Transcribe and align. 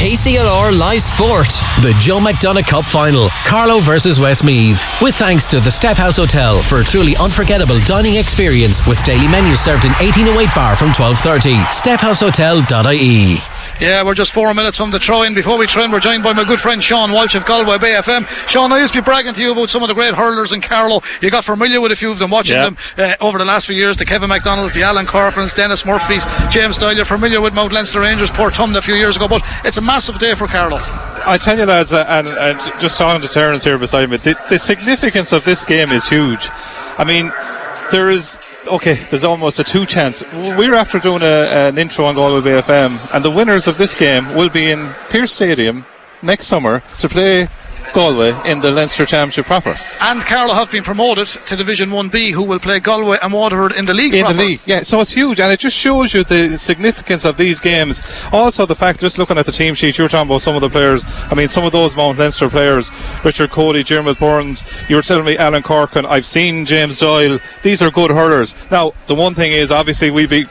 KCLR 0.00 0.78
Live 0.78 1.02
Sport. 1.02 1.48
The 1.82 1.94
Joe 2.00 2.20
McDonagh 2.20 2.66
Cup 2.66 2.86
Final, 2.86 3.28
Carlow 3.44 3.80
versus 3.80 4.18
Westmeath. 4.18 4.82
With 5.02 5.14
thanks 5.14 5.46
to 5.48 5.60
the 5.60 5.70
Step 5.70 5.98
House 5.98 6.16
Hotel 6.16 6.62
for 6.62 6.80
a 6.80 6.84
truly 6.84 7.14
unforgettable 7.18 7.78
dining 7.80 8.16
experience 8.16 8.86
with 8.86 9.04
daily 9.04 9.28
menus 9.28 9.60
served 9.60 9.84
in 9.84 9.92
1808 10.00 10.48
bar 10.54 10.74
from 10.74 10.88
12.30. 10.92 11.52
Stephousehotel.ie. 11.66 13.49
Yeah, 13.80 14.02
we're 14.04 14.12
just 14.14 14.32
four 14.32 14.52
minutes 14.52 14.76
from 14.76 14.90
the 14.90 14.98
throw 15.00 15.22
in. 15.22 15.32
Before 15.32 15.56
we 15.56 15.66
throw 15.66 15.82
in, 15.84 15.90
we're 15.90 16.00
joined 16.00 16.22
by 16.22 16.34
my 16.34 16.44
good 16.44 16.60
friend 16.60 16.82
Sean 16.82 17.12
Walsh 17.12 17.34
of 17.34 17.46
Galway 17.46 17.78
Bay 17.78 17.92
FM. 17.94 18.26
Sean, 18.46 18.70
I 18.72 18.78
used 18.78 18.92
to 18.92 19.00
be 19.00 19.04
bragging 19.04 19.32
to 19.32 19.40
you 19.40 19.52
about 19.52 19.70
some 19.70 19.80
of 19.82 19.88
the 19.88 19.94
great 19.94 20.12
hurlers 20.12 20.52
in 20.52 20.60
Carlow. 20.60 21.00
You 21.22 21.30
got 21.30 21.46
familiar 21.46 21.80
with 21.80 21.90
a 21.90 21.96
few 21.96 22.10
of 22.10 22.18
them, 22.18 22.30
watching 22.30 22.56
Yeah. 22.56 22.64
them 22.64 22.76
uh, 22.98 23.14
over 23.22 23.38
the 23.38 23.44
last 23.46 23.66
few 23.66 23.74
years. 23.74 23.96
The 23.96 24.04
Kevin 24.04 24.28
McDonald's, 24.28 24.74
the 24.74 24.82
Alan 24.82 25.06
Corcorans, 25.06 25.54
Dennis 25.56 25.86
Murphys, 25.86 26.26
James 26.50 26.76
Doyle. 26.76 26.92
You're 26.94 27.06
familiar 27.06 27.40
with 27.40 27.54
Mount 27.54 27.72
Leinster 27.72 28.00
Rangers, 28.00 28.30
Portumna 28.30 28.76
a 28.76 28.82
few 28.82 28.94
years 28.96 29.16
ago. 29.16 29.26
But 29.26 29.42
it's 29.64 29.78
a 29.78 29.82
massive 29.82 30.18
day 30.18 30.34
for 30.34 30.46
Carlow. 30.46 30.76
I 31.24 31.38
tell 31.38 31.56
you, 31.58 31.64
lads, 31.64 31.94
uh, 31.94 32.04
and, 32.06 32.28
and 32.28 32.58
just 32.82 32.98
talking 32.98 33.26
to 33.26 33.32
Terence 33.32 33.64
here 33.64 33.78
beside 33.78 34.10
me, 34.10 34.18
the, 34.18 34.38
the 34.50 34.58
significance 34.58 35.32
of 35.32 35.44
this 35.46 35.64
game 35.64 35.90
is 35.90 36.06
huge. 36.06 36.50
I 36.98 37.04
mean, 37.04 37.32
there 37.90 38.10
is 38.10 38.38
okay. 38.66 38.94
There's 39.10 39.24
almost 39.24 39.58
a 39.58 39.64
two 39.64 39.86
chance. 39.86 40.22
We're 40.32 40.74
after 40.74 40.98
doing 40.98 41.22
a, 41.22 41.68
an 41.68 41.78
intro 41.78 42.04
on 42.04 42.14
Galway 42.14 42.40
Bay 42.40 42.60
FM, 42.60 43.14
and 43.14 43.24
the 43.24 43.30
winners 43.30 43.66
of 43.66 43.78
this 43.78 43.94
game 43.94 44.26
will 44.34 44.48
be 44.48 44.70
in 44.70 44.88
Pearse 45.08 45.32
Stadium 45.32 45.84
next 46.22 46.46
summer 46.46 46.82
to 46.98 47.08
play 47.08 47.48
Galway 47.92 48.34
in 48.44 48.60
the 48.60 48.70
Leinster 48.70 49.06
Championship 49.06 49.46
proper. 49.46 49.74
And 50.00 50.20
Carlow 50.22 50.54
have 50.54 50.70
been 50.70 50.84
promoted 50.84 51.28
to 51.28 51.56
Division 51.56 51.90
1B, 51.90 52.32
who 52.32 52.42
will 52.42 52.58
play 52.58 52.80
Galway 52.80 53.18
and 53.22 53.32
Waterford 53.32 53.72
in 53.72 53.84
the 53.84 53.94
league. 53.94 54.14
in 54.14 54.20
proper. 54.22 54.36
the 54.36 54.42
league. 54.42 54.60
Yeah, 54.66 54.82
so 54.82 55.00
it's 55.00 55.12
huge, 55.12 55.40
and 55.40 55.52
it 55.52 55.60
just 55.60 55.76
shows 55.76 56.14
you 56.14 56.24
the 56.24 56.56
significance 56.56 57.24
of 57.24 57.36
these 57.36 57.60
games. 57.60 58.00
Also, 58.32 58.66
the 58.66 58.74
fact, 58.74 59.00
just 59.00 59.18
looking 59.18 59.38
at 59.38 59.46
the 59.46 59.52
team 59.52 59.74
sheet, 59.74 59.98
you 59.98 60.04
were 60.04 60.08
talking 60.08 60.28
about 60.28 60.40
some 60.40 60.54
of 60.54 60.60
the 60.60 60.70
players. 60.70 61.04
I 61.30 61.34
mean, 61.34 61.48
some 61.48 61.64
of 61.64 61.72
those 61.72 61.96
Mount 61.96 62.18
Leinster 62.18 62.48
players, 62.48 62.90
Richard 63.24 63.50
Coady, 63.50 63.82
Jeremy 63.82 64.14
Burns. 64.14 64.64
You 64.88 64.96
were 64.96 65.02
telling 65.02 65.24
me 65.24 65.36
Alan 65.36 65.62
Corcoran. 65.62 66.06
I've 66.06 66.26
seen 66.26 66.64
James 66.64 66.98
Doyle. 66.98 67.38
These 67.62 67.82
are 67.82 67.90
good 67.90 68.10
hurlers. 68.10 68.54
Now, 68.70 68.94
the 69.06 69.14
one 69.14 69.34
thing 69.34 69.52
is, 69.52 69.70
obviously, 69.70 70.10
we'd 70.10 70.30
be 70.30 70.46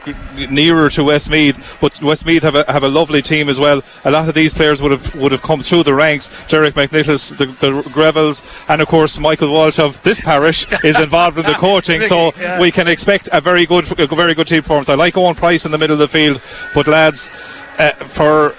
nearer 0.50 0.90
to 0.90 1.04
Westmeath, 1.04 1.78
but 1.80 2.00
Westmeath 2.02 2.42
have 2.42 2.54
a, 2.54 2.70
have 2.70 2.82
a 2.82 2.88
lovely 2.88 3.22
team 3.22 3.48
as 3.48 3.58
well. 3.58 3.82
A 4.04 4.10
lot 4.10 4.28
of 4.28 4.34
these 4.34 4.54
players 4.54 4.80
would 4.82 4.90
have 4.90 5.14
would 5.16 5.32
have 5.32 5.42
come 5.42 5.60
through 5.60 5.82
the 5.82 5.94
ranks. 5.94 6.28
Derek 6.48 6.74
McNicholas, 6.74 7.29
the, 7.30 7.46
the 7.46 7.70
Grevilles, 7.92 8.42
and 8.68 8.80
of 8.82 8.88
course 8.88 9.18
Michael 9.18 9.52
Walsh 9.52 9.78
of 9.78 10.02
this 10.02 10.20
parish 10.20 10.66
is 10.84 10.98
involved 10.98 11.38
in 11.38 11.44
the 11.46 11.52
coaching. 11.58 12.02
So 12.02 12.32
Yeah. 12.40 12.60
we 12.60 12.70
can 12.70 12.88
expect 12.88 13.28
a 13.32 13.40
very 13.40 13.66
good, 13.66 13.84
a 13.98 14.06
very 14.06 14.34
good 14.34 14.46
team 14.46 14.62
performance. 14.62 14.88
I 14.88 14.94
like 14.94 15.16
Owen 15.16 15.34
Price 15.34 15.64
in 15.64 15.72
the 15.72 15.78
middle 15.78 15.94
of 15.94 15.98
the 16.00 16.08
field, 16.08 16.42
but 16.74 16.86
lads, 16.86 17.30
uh, 17.78 17.90
for 17.92 18.54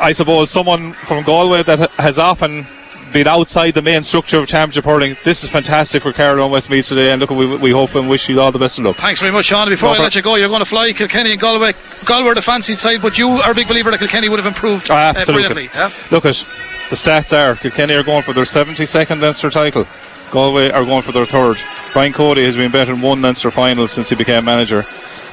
I 0.00 0.12
suppose 0.12 0.50
someone 0.50 0.92
from 0.92 1.24
Galway 1.24 1.62
that 1.62 1.90
has 1.92 2.18
often 2.18 2.66
been 3.12 3.26
outside 3.28 3.70
the 3.72 3.80
main 3.80 4.02
structure 4.02 4.38
of 4.38 4.46
championship 4.46 4.84
hurling, 4.84 5.16
this 5.24 5.42
is 5.44 5.48
fantastic 5.48 6.02
for 6.02 6.12
Carlow 6.12 6.42
and 6.42 6.52
Westmeath 6.52 6.88
today. 6.88 7.12
And 7.12 7.20
look, 7.20 7.30
we, 7.30 7.56
we 7.56 7.70
hope 7.70 7.94
and 7.94 8.08
wish 8.10 8.28
you 8.28 8.38
all 8.40 8.52
the 8.52 8.58
best 8.58 8.78
of 8.78 8.84
luck. 8.84 8.96
Thanks 8.96 9.20
very 9.20 9.32
much, 9.32 9.46
Sean. 9.46 9.68
Before 9.68 9.90
No 9.94 10.00
I 10.00 10.02
let 10.02 10.14
you 10.14 10.20
go, 10.22 10.34
you're 10.34 10.48
going 10.48 10.60
to 10.60 10.66
fly 10.66 10.92
Kilkenny 10.92 11.32
and 11.32 11.40
Galway. 11.40 11.72
Galway 12.04 12.28
are 12.28 12.34
the 12.34 12.42
fancied 12.42 12.78
side, 12.78 13.00
but 13.00 13.16
you 13.16 13.28
are 13.28 13.52
a 13.52 13.54
big 13.54 13.68
believer 13.68 13.90
that 13.90 13.98
Kilkenny 14.00 14.28
would 14.28 14.38
have 14.38 14.46
improved 14.46 14.90
uh, 14.90 14.94
absolutely. 14.94 15.46
brilliantly. 15.48 15.80
yeah? 15.80 15.90
Look 16.10 16.26
at 16.26 16.44
the 16.88 16.96
stats 16.96 17.36
are 17.36 17.56
Kilkenny 17.56 17.94
are 17.94 18.02
going 18.04 18.22
for 18.22 18.32
their 18.32 18.44
72nd 18.44 19.20
Leinster 19.20 19.50
title. 19.50 19.86
Galway 20.30 20.70
are 20.70 20.84
going 20.84 21.02
for 21.02 21.12
their 21.12 21.26
third. 21.26 21.56
Brian 21.92 22.12
Cody 22.12 22.44
has 22.44 22.56
been 22.56 22.70
better 22.70 22.92
in 22.92 23.00
one 23.00 23.20
Leinster 23.22 23.50
final 23.50 23.88
since 23.88 24.08
he 24.08 24.14
became 24.14 24.44
manager. 24.44 24.84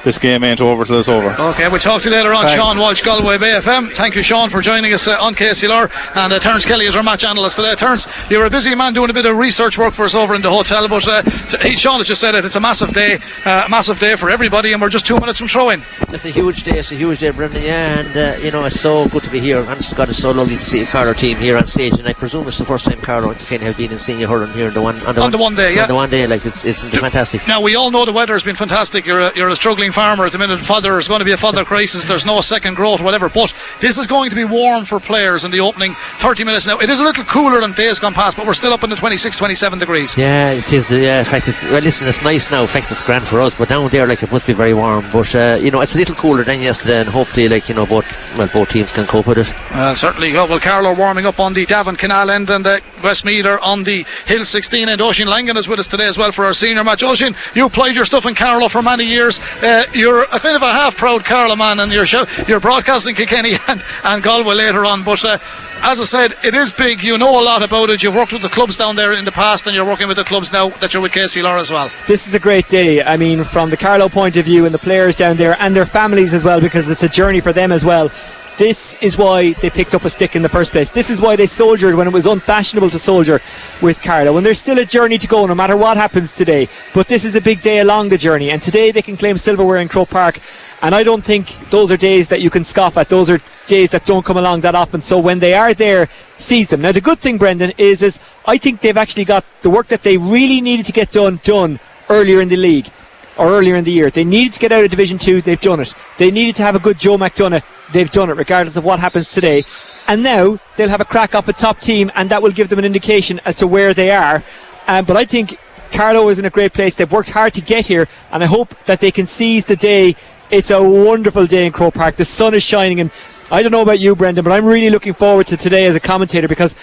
This 0.04 0.18
game 0.18 0.44
ain't 0.44 0.60
over 0.60 0.84
till 0.84 0.98
it's 0.98 1.08
over. 1.08 1.30
Okay, 1.30 1.66
we'll 1.68 1.80
talk 1.80 2.02
to 2.02 2.10
you 2.10 2.14
later 2.14 2.34
on. 2.34 2.44
Thanks. 2.44 2.60
Sean 2.62 2.78
Walsh, 2.78 3.02
Galway 3.02 3.38
Bay 3.38 3.58
FM. 3.58 3.90
Thank 3.94 4.14
you, 4.14 4.22
Sean, 4.22 4.50
for 4.50 4.60
joining 4.60 4.92
us 4.92 5.08
uh, 5.08 5.16
on 5.18 5.34
KCLR. 5.34 5.90
And 6.14 6.30
uh, 6.30 6.38
Terence 6.38 6.66
Kelly 6.66 6.84
is 6.84 6.94
our 6.94 7.02
match 7.02 7.24
analyst 7.24 7.56
today. 7.56 7.74
Terence, 7.74 8.06
you're 8.28 8.44
a 8.44 8.50
busy 8.50 8.74
man 8.74 8.92
doing 8.92 9.08
a 9.08 9.14
bit 9.14 9.24
of 9.24 9.38
research 9.38 9.78
work 9.78 9.94
for 9.94 10.04
us 10.04 10.14
over 10.14 10.34
in 10.34 10.42
the 10.42 10.50
hotel, 10.50 10.86
but 10.88 11.08
uh, 11.08 11.22
t- 11.22 11.70
he, 11.70 11.74
Sean 11.76 11.96
has 12.00 12.06
just 12.06 12.20
said 12.20 12.34
it. 12.34 12.44
It's 12.44 12.56
a 12.56 12.60
massive 12.60 12.92
day, 12.92 13.18
uh, 13.46 13.66
massive 13.70 13.98
day 13.98 14.14
for 14.16 14.28
everybody, 14.28 14.74
and 14.74 14.82
we're 14.82 14.90
just 14.90 15.06
two 15.06 15.18
minutes 15.18 15.38
from 15.38 15.48
throwing. 15.48 15.80
It's 16.10 16.26
a 16.26 16.30
huge 16.30 16.64
day. 16.64 16.78
It's 16.78 16.92
a 16.92 16.96
huge 16.96 17.20
day, 17.20 17.30
Brendan. 17.30 17.62
Yeah, 17.62 18.00
and 18.00 18.16
uh, 18.16 18.44
you 18.44 18.50
know 18.50 18.62
it's 18.66 18.78
so 18.78 19.08
good 19.08 19.22
to 19.22 19.30
be 19.30 19.40
here. 19.40 19.60
And 19.60 19.66
God, 19.96 20.10
it's 20.10 20.18
so 20.18 20.32
lovely 20.32 20.58
to 20.58 20.64
see 20.64 20.82
a 20.82 20.86
Carlow 20.86 21.14
team 21.14 21.38
here 21.38 21.56
on 21.56 21.66
stage. 21.66 21.94
And 21.94 22.06
I 22.06 22.12
presume 22.12 22.46
it's 22.46 22.58
the 22.58 22.66
first 22.66 22.84
time 22.84 23.00
Carlow 23.00 23.30
and 23.30 23.38
Kilkenny 23.38 23.64
have 23.64 23.78
been 23.78 23.90
in 23.90 23.98
senior 23.98 24.26
hurling 24.26 24.52
here 24.52 24.66
on 24.68 24.74
the 24.74 24.82
one 24.82 25.00
on 25.06 25.14
the, 25.14 25.22
On 25.22 25.30
the 25.30 25.38
one 25.38 25.54
day, 25.54 25.74
yeah. 25.74 25.82
on 25.82 25.88
the 25.88 25.94
one 25.94 26.10
day. 26.10 26.26
Like 26.26 26.44
it's 26.44 26.66
it's 26.66 26.84
fantastic. 26.84 27.48
Now 27.48 27.62
we 27.62 27.74
all 27.74 27.90
know 27.90 28.04
the 28.04 28.12
weather 28.12 28.34
has 28.34 28.42
been 28.42 28.54
fantastic. 28.54 29.06
You're 29.06 29.20
a, 29.20 29.32
you're 29.34 29.48
a 29.48 29.56
struggling 29.56 29.92
farmer 29.94 30.26
at 30.26 30.32
the 30.32 30.38
minute. 30.38 30.58
Father 30.58 30.98
is 30.98 31.06
going 31.06 31.20
to 31.20 31.24
be 31.24 31.32
a 31.32 31.36
father 31.36 31.64
crisis. 31.64 32.04
There's 32.04 32.26
no 32.26 32.40
second 32.40 32.74
growth, 32.74 33.00
whatever. 33.00 33.28
But 33.28 33.54
this 33.80 33.96
is 33.96 34.06
going 34.06 34.30
to 34.30 34.36
be 34.36 34.44
warm 34.44 34.84
for 34.84 34.98
players 34.98 35.44
in 35.44 35.52
the 35.52 35.60
opening 35.60 35.94
30 36.18 36.42
minutes. 36.42 36.66
Now 36.66 36.78
it 36.78 36.90
is 36.90 37.00
a 37.00 37.04
little 37.04 37.24
cooler 37.24 37.60
than 37.60 37.72
days 37.72 38.00
gone 38.00 38.12
past, 38.12 38.36
but 38.36 38.44
we're 38.46 38.54
still 38.54 38.72
up 38.72 38.82
in 38.82 38.90
the 38.90 38.96
26, 38.96 39.36
27 39.36 39.78
degrees. 39.78 40.16
Yeah, 40.16 40.50
it 40.50 40.72
is. 40.72 40.90
Yeah, 40.90 41.20
in 41.20 41.24
fact, 41.24 41.46
it's 41.46 41.62
well. 41.62 41.80
Listen, 41.80 42.08
it's 42.08 42.22
nice 42.22 42.50
now. 42.50 42.62
In 42.62 42.66
fact, 42.66 42.90
it's 42.90 43.04
grand 43.04 43.26
for 43.26 43.40
us. 43.40 43.56
But 43.56 43.68
down 43.68 43.88
there, 43.90 44.06
like 44.06 44.22
it 44.22 44.32
must 44.32 44.46
be 44.46 44.52
very 44.52 44.74
warm. 44.74 45.06
But 45.12 45.34
uh, 45.34 45.58
you 45.60 45.70
know, 45.70 45.80
it's 45.80 45.94
a 45.94 45.98
little 45.98 46.16
cooler 46.16 46.42
than 46.42 46.60
yesterday, 46.60 47.00
and 47.00 47.08
hopefully, 47.08 47.48
like 47.48 47.68
you 47.68 47.74
know, 47.74 47.86
both 47.86 48.06
well, 48.36 48.48
both 48.48 48.70
teams 48.70 48.92
can 48.92 49.06
cope 49.06 49.28
with 49.28 49.38
it. 49.38 49.52
Uh, 49.70 49.94
certainly. 49.94 50.32
Well, 50.32 50.58
Carlow 50.58 50.90
are 50.90 50.94
warming 50.94 51.26
up 51.26 51.38
on 51.38 51.54
the 51.54 51.66
Davin 51.66 51.98
Canal 51.98 52.30
end 52.30 52.50
and 52.50 52.66
uh, 52.66 52.80
Westmeath 53.02 53.46
are 53.46 53.58
on 53.60 53.84
the 53.84 54.04
Hill 54.26 54.44
16 54.44 54.88
and 54.88 55.00
Oisin 55.00 55.28
Langan 55.28 55.56
is 55.56 55.68
with 55.68 55.78
us 55.78 55.86
today 55.86 56.06
as 56.06 56.16
well 56.16 56.32
for 56.32 56.44
our 56.44 56.52
senior 56.52 56.82
match. 56.84 57.02
Oisin, 57.02 57.34
you 57.54 57.68
played 57.68 57.96
your 57.96 58.04
stuff 58.04 58.26
in 58.26 58.34
Carlow 58.34 58.68
for 58.68 58.82
many 58.82 59.04
years. 59.04 59.40
Uh, 59.62 59.83
you're 59.92 60.22
a 60.22 60.38
kind 60.40 60.56
of 60.56 60.62
a 60.62 60.72
half 60.72 60.96
proud 60.96 61.24
Carlow 61.24 61.56
man 61.56 61.80
and 61.80 61.92
you're, 61.92 62.06
show, 62.06 62.24
you're 62.46 62.60
broadcasting 62.60 63.14
Kilkenny 63.14 63.52
and, 63.68 63.82
and 64.04 64.22
Galway 64.22 64.54
later 64.54 64.84
on. 64.84 65.04
But 65.04 65.24
uh, 65.24 65.38
as 65.82 66.00
I 66.00 66.04
said, 66.04 66.34
it 66.44 66.54
is 66.54 66.72
big. 66.72 67.02
You 67.02 67.18
know 67.18 67.40
a 67.40 67.44
lot 67.44 67.62
about 67.62 67.90
it. 67.90 68.02
You've 68.02 68.14
worked 68.14 68.32
with 68.32 68.42
the 68.42 68.48
clubs 68.48 68.76
down 68.76 68.96
there 68.96 69.12
in 69.12 69.24
the 69.24 69.32
past 69.32 69.66
and 69.66 69.74
you're 69.74 69.84
working 69.84 70.08
with 70.08 70.16
the 70.16 70.24
clubs 70.24 70.52
now 70.52 70.70
that 70.70 70.94
you're 70.94 71.02
with 71.02 71.12
KCLR 71.12 71.60
as 71.60 71.70
well. 71.70 71.90
this 72.06 72.26
is 72.26 72.34
a 72.34 72.40
great 72.40 72.68
day. 72.68 73.02
I 73.02 73.16
mean, 73.16 73.44
from 73.44 73.70
the 73.70 73.76
Carlow 73.76 74.08
point 74.08 74.36
of 74.36 74.44
view 74.44 74.64
and 74.64 74.72
the 74.74 74.78
players 74.78 75.16
down 75.16 75.36
there 75.36 75.56
and 75.60 75.74
their 75.76 75.86
families 75.86 76.32
as 76.32 76.44
well, 76.44 76.60
because 76.60 76.88
it's 76.88 77.02
a 77.02 77.08
journey 77.08 77.40
for 77.40 77.52
them 77.52 77.72
as 77.72 77.84
well. 77.84 78.10
This 78.56 78.96
is 79.02 79.18
why 79.18 79.52
they 79.54 79.68
picked 79.68 79.96
up 79.96 80.04
a 80.04 80.10
stick 80.10 80.36
in 80.36 80.42
the 80.42 80.48
first 80.48 80.70
place. 80.70 80.88
This 80.88 81.10
is 81.10 81.20
why 81.20 81.34
they 81.34 81.46
soldiered 81.46 81.96
when 81.96 82.06
it 82.06 82.12
was 82.12 82.24
unfashionable 82.24 82.88
to 82.90 83.00
soldier 83.00 83.40
with 83.82 84.00
Carlow. 84.00 84.36
And 84.36 84.46
there's 84.46 84.60
still 84.60 84.78
a 84.78 84.84
journey 84.84 85.18
to 85.18 85.26
go, 85.26 85.44
no 85.46 85.56
matter 85.56 85.76
what 85.76 85.96
happens 85.96 86.36
today. 86.36 86.68
But 86.94 87.08
this 87.08 87.24
is 87.24 87.34
a 87.34 87.40
big 87.40 87.60
day 87.60 87.80
along 87.80 88.10
the 88.10 88.16
journey. 88.16 88.52
And 88.52 88.62
today 88.62 88.92
they 88.92 89.02
can 89.02 89.16
claim 89.16 89.38
silverware 89.38 89.78
in 89.78 89.88
Croke 89.88 90.10
Park. 90.10 90.38
And 90.82 90.94
I 90.94 91.02
don't 91.02 91.24
think 91.24 91.48
those 91.70 91.90
are 91.90 91.96
days 91.96 92.28
that 92.28 92.42
you 92.42 92.50
can 92.50 92.62
scoff 92.62 92.96
at. 92.96 93.08
Those 93.08 93.28
are 93.28 93.40
days 93.66 93.90
that 93.90 94.04
don't 94.04 94.24
come 94.24 94.36
along 94.36 94.60
that 94.60 94.76
often. 94.76 95.00
So 95.00 95.18
when 95.18 95.40
they 95.40 95.54
are 95.54 95.74
there, 95.74 96.08
seize 96.36 96.68
them. 96.68 96.80
Now 96.80 96.92
the 96.92 97.00
good 97.00 97.18
thing, 97.18 97.38
Brendan, 97.38 97.72
is 97.76 98.04
is 98.04 98.20
I 98.46 98.56
think 98.58 98.82
they've 98.82 98.96
actually 98.96 99.24
got 99.24 99.44
the 99.62 99.70
work 99.70 99.88
that 99.88 100.02
they 100.02 100.16
really 100.16 100.60
needed 100.60 100.86
to 100.86 100.92
get 100.92 101.10
done 101.10 101.40
done 101.42 101.80
earlier 102.08 102.40
in 102.40 102.48
the 102.48 102.56
league 102.56 102.88
or 103.36 103.48
earlier 103.48 103.76
in 103.76 103.84
the 103.84 103.92
year. 103.92 104.10
They 104.10 104.24
needed 104.24 104.52
to 104.54 104.60
get 104.60 104.72
out 104.72 104.84
of 104.84 104.90
Division 104.90 105.18
Two. 105.18 105.42
They've 105.42 105.60
done 105.60 105.80
it. 105.80 105.94
They 106.18 106.30
needed 106.30 106.56
to 106.56 106.62
have 106.62 106.76
a 106.76 106.78
good 106.78 106.98
Joe 106.98 107.16
McDonagh. 107.16 107.62
They've 107.92 108.10
done 108.10 108.30
it, 108.30 108.36
regardless 108.36 108.76
of 108.76 108.84
what 108.84 109.00
happens 109.00 109.32
today. 109.32 109.64
And 110.06 110.22
now 110.22 110.58
they'll 110.76 110.88
have 110.88 111.00
a 111.00 111.04
crack 111.04 111.34
off 111.34 111.48
a 111.48 111.52
top 111.52 111.80
team, 111.80 112.10
and 112.14 112.30
that 112.30 112.42
will 112.42 112.52
give 112.52 112.68
them 112.68 112.78
an 112.78 112.84
indication 112.84 113.40
as 113.44 113.56
to 113.56 113.66
where 113.66 113.94
they 113.94 114.10
are. 114.10 114.42
Um, 114.86 115.04
but 115.04 115.16
I 115.16 115.24
think 115.24 115.58
Carlow 115.90 116.28
is 116.28 116.38
in 116.38 116.44
a 116.44 116.50
great 116.50 116.72
place. 116.72 116.94
They've 116.94 117.10
worked 117.10 117.30
hard 117.30 117.54
to 117.54 117.60
get 117.60 117.86
here, 117.86 118.06
and 118.30 118.42
I 118.42 118.46
hope 118.46 118.74
that 118.84 119.00
they 119.00 119.10
can 119.10 119.26
seize 119.26 119.64
the 119.64 119.76
day. 119.76 120.16
It's 120.50 120.70
a 120.70 120.82
wonderful 120.82 121.46
day 121.46 121.66
in 121.66 121.72
Croke 121.72 121.94
Park. 121.94 122.16
The 122.16 122.24
sun 122.24 122.52
is 122.52 122.62
shining, 122.62 123.00
and 123.00 123.10
I 123.50 123.62
don't 123.62 123.72
know 123.72 123.82
about 123.82 124.00
you, 124.00 124.14
Brendan, 124.16 124.44
but 124.44 124.52
I'm 124.52 124.64
really 124.64 124.90
looking 124.90 125.14
forward 125.14 125.46
to 125.48 125.56
today 125.56 125.86
as 125.86 125.94
a 125.94 126.00
commentator 126.00 126.48
because 126.48 126.74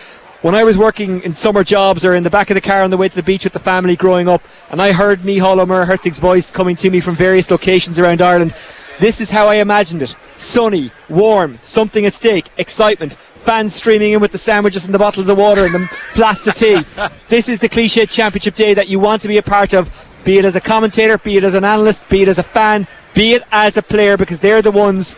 when 0.42 0.56
I 0.56 0.64
was 0.64 0.78
working 0.78 1.22
in 1.22 1.34
summer 1.34 1.64
jobs 1.64 2.04
or 2.04 2.16
in 2.16 2.24
the 2.24 2.30
back 2.30 2.50
of 2.50 2.56
the 2.56 2.62
car 2.62 2.82
on 2.82 2.90
the 2.90 2.98
way 2.98 3.08
to 3.08 3.16
the 3.16 3.24
beach 3.24 3.44
with 3.44 3.54
the 3.54 3.60
family 3.60 3.96
growing 3.96 4.28
up, 4.28 4.42
and 4.70 4.82
I 4.82 4.92
heard 4.92 5.20
Mihal 5.20 5.60
O'Mer 5.60 5.86
voice 5.86 6.52
coming 6.52 6.76
to 6.78 6.90
me 6.90 7.00
from 7.00 7.16
various 7.16 7.52
locations 7.52 8.00
around 8.00 8.22
Ireland, 8.22 8.56
this 9.00 9.22
is 9.22 9.32
how 9.32 9.48
I 9.48 9.56
imagined 9.56 10.02
it. 10.02 10.16
Sunny, 10.36 10.92
warm, 11.10 11.58
something 11.62 12.06
at 12.06 12.14
stake, 12.14 12.50
excitement, 12.58 13.16
fans 13.36 13.74
streaming 13.76 14.14
in 14.14 14.22
with 14.22 14.32
the 14.32 14.38
sandwiches 14.38 14.86
and 14.86 14.94
the 14.94 15.00
bottles 15.00 15.30
of 15.30 15.38
water 15.38 15.66
and 15.66 15.74
the 15.74 15.80
flasks 16.14 16.48
of 16.48 16.56
tea. 16.56 16.84
this 17.28 17.48
is 17.48 17.60
the 17.60 17.70
cliche 17.70 18.06
championship 18.06 18.56
day 18.56 18.74
that 18.74 18.88
you 18.88 19.00
want 19.00 19.22
to 19.22 19.28
be 19.28 19.38
a 19.38 19.44
part 19.44 19.74
of, 19.74 19.90
be 20.24 20.38
it 20.38 20.46
as 20.46 20.56
a 20.56 20.62
commentator, 20.62 21.18
be 21.18 21.38
it 21.38 21.44
as 21.44 21.54
an 21.54 21.64
analyst, 21.64 22.08
be 22.10 22.24
it 22.24 22.28
as 22.28 22.40
a 22.40 22.44
fan, 22.44 22.88
be 23.14 23.34
it 23.34 23.44
as 23.52 23.78
a 23.78 23.82
player, 23.82 24.18
because 24.18 24.40
they're 24.40 24.62
the 24.62 24.72
ones 24.72 25.18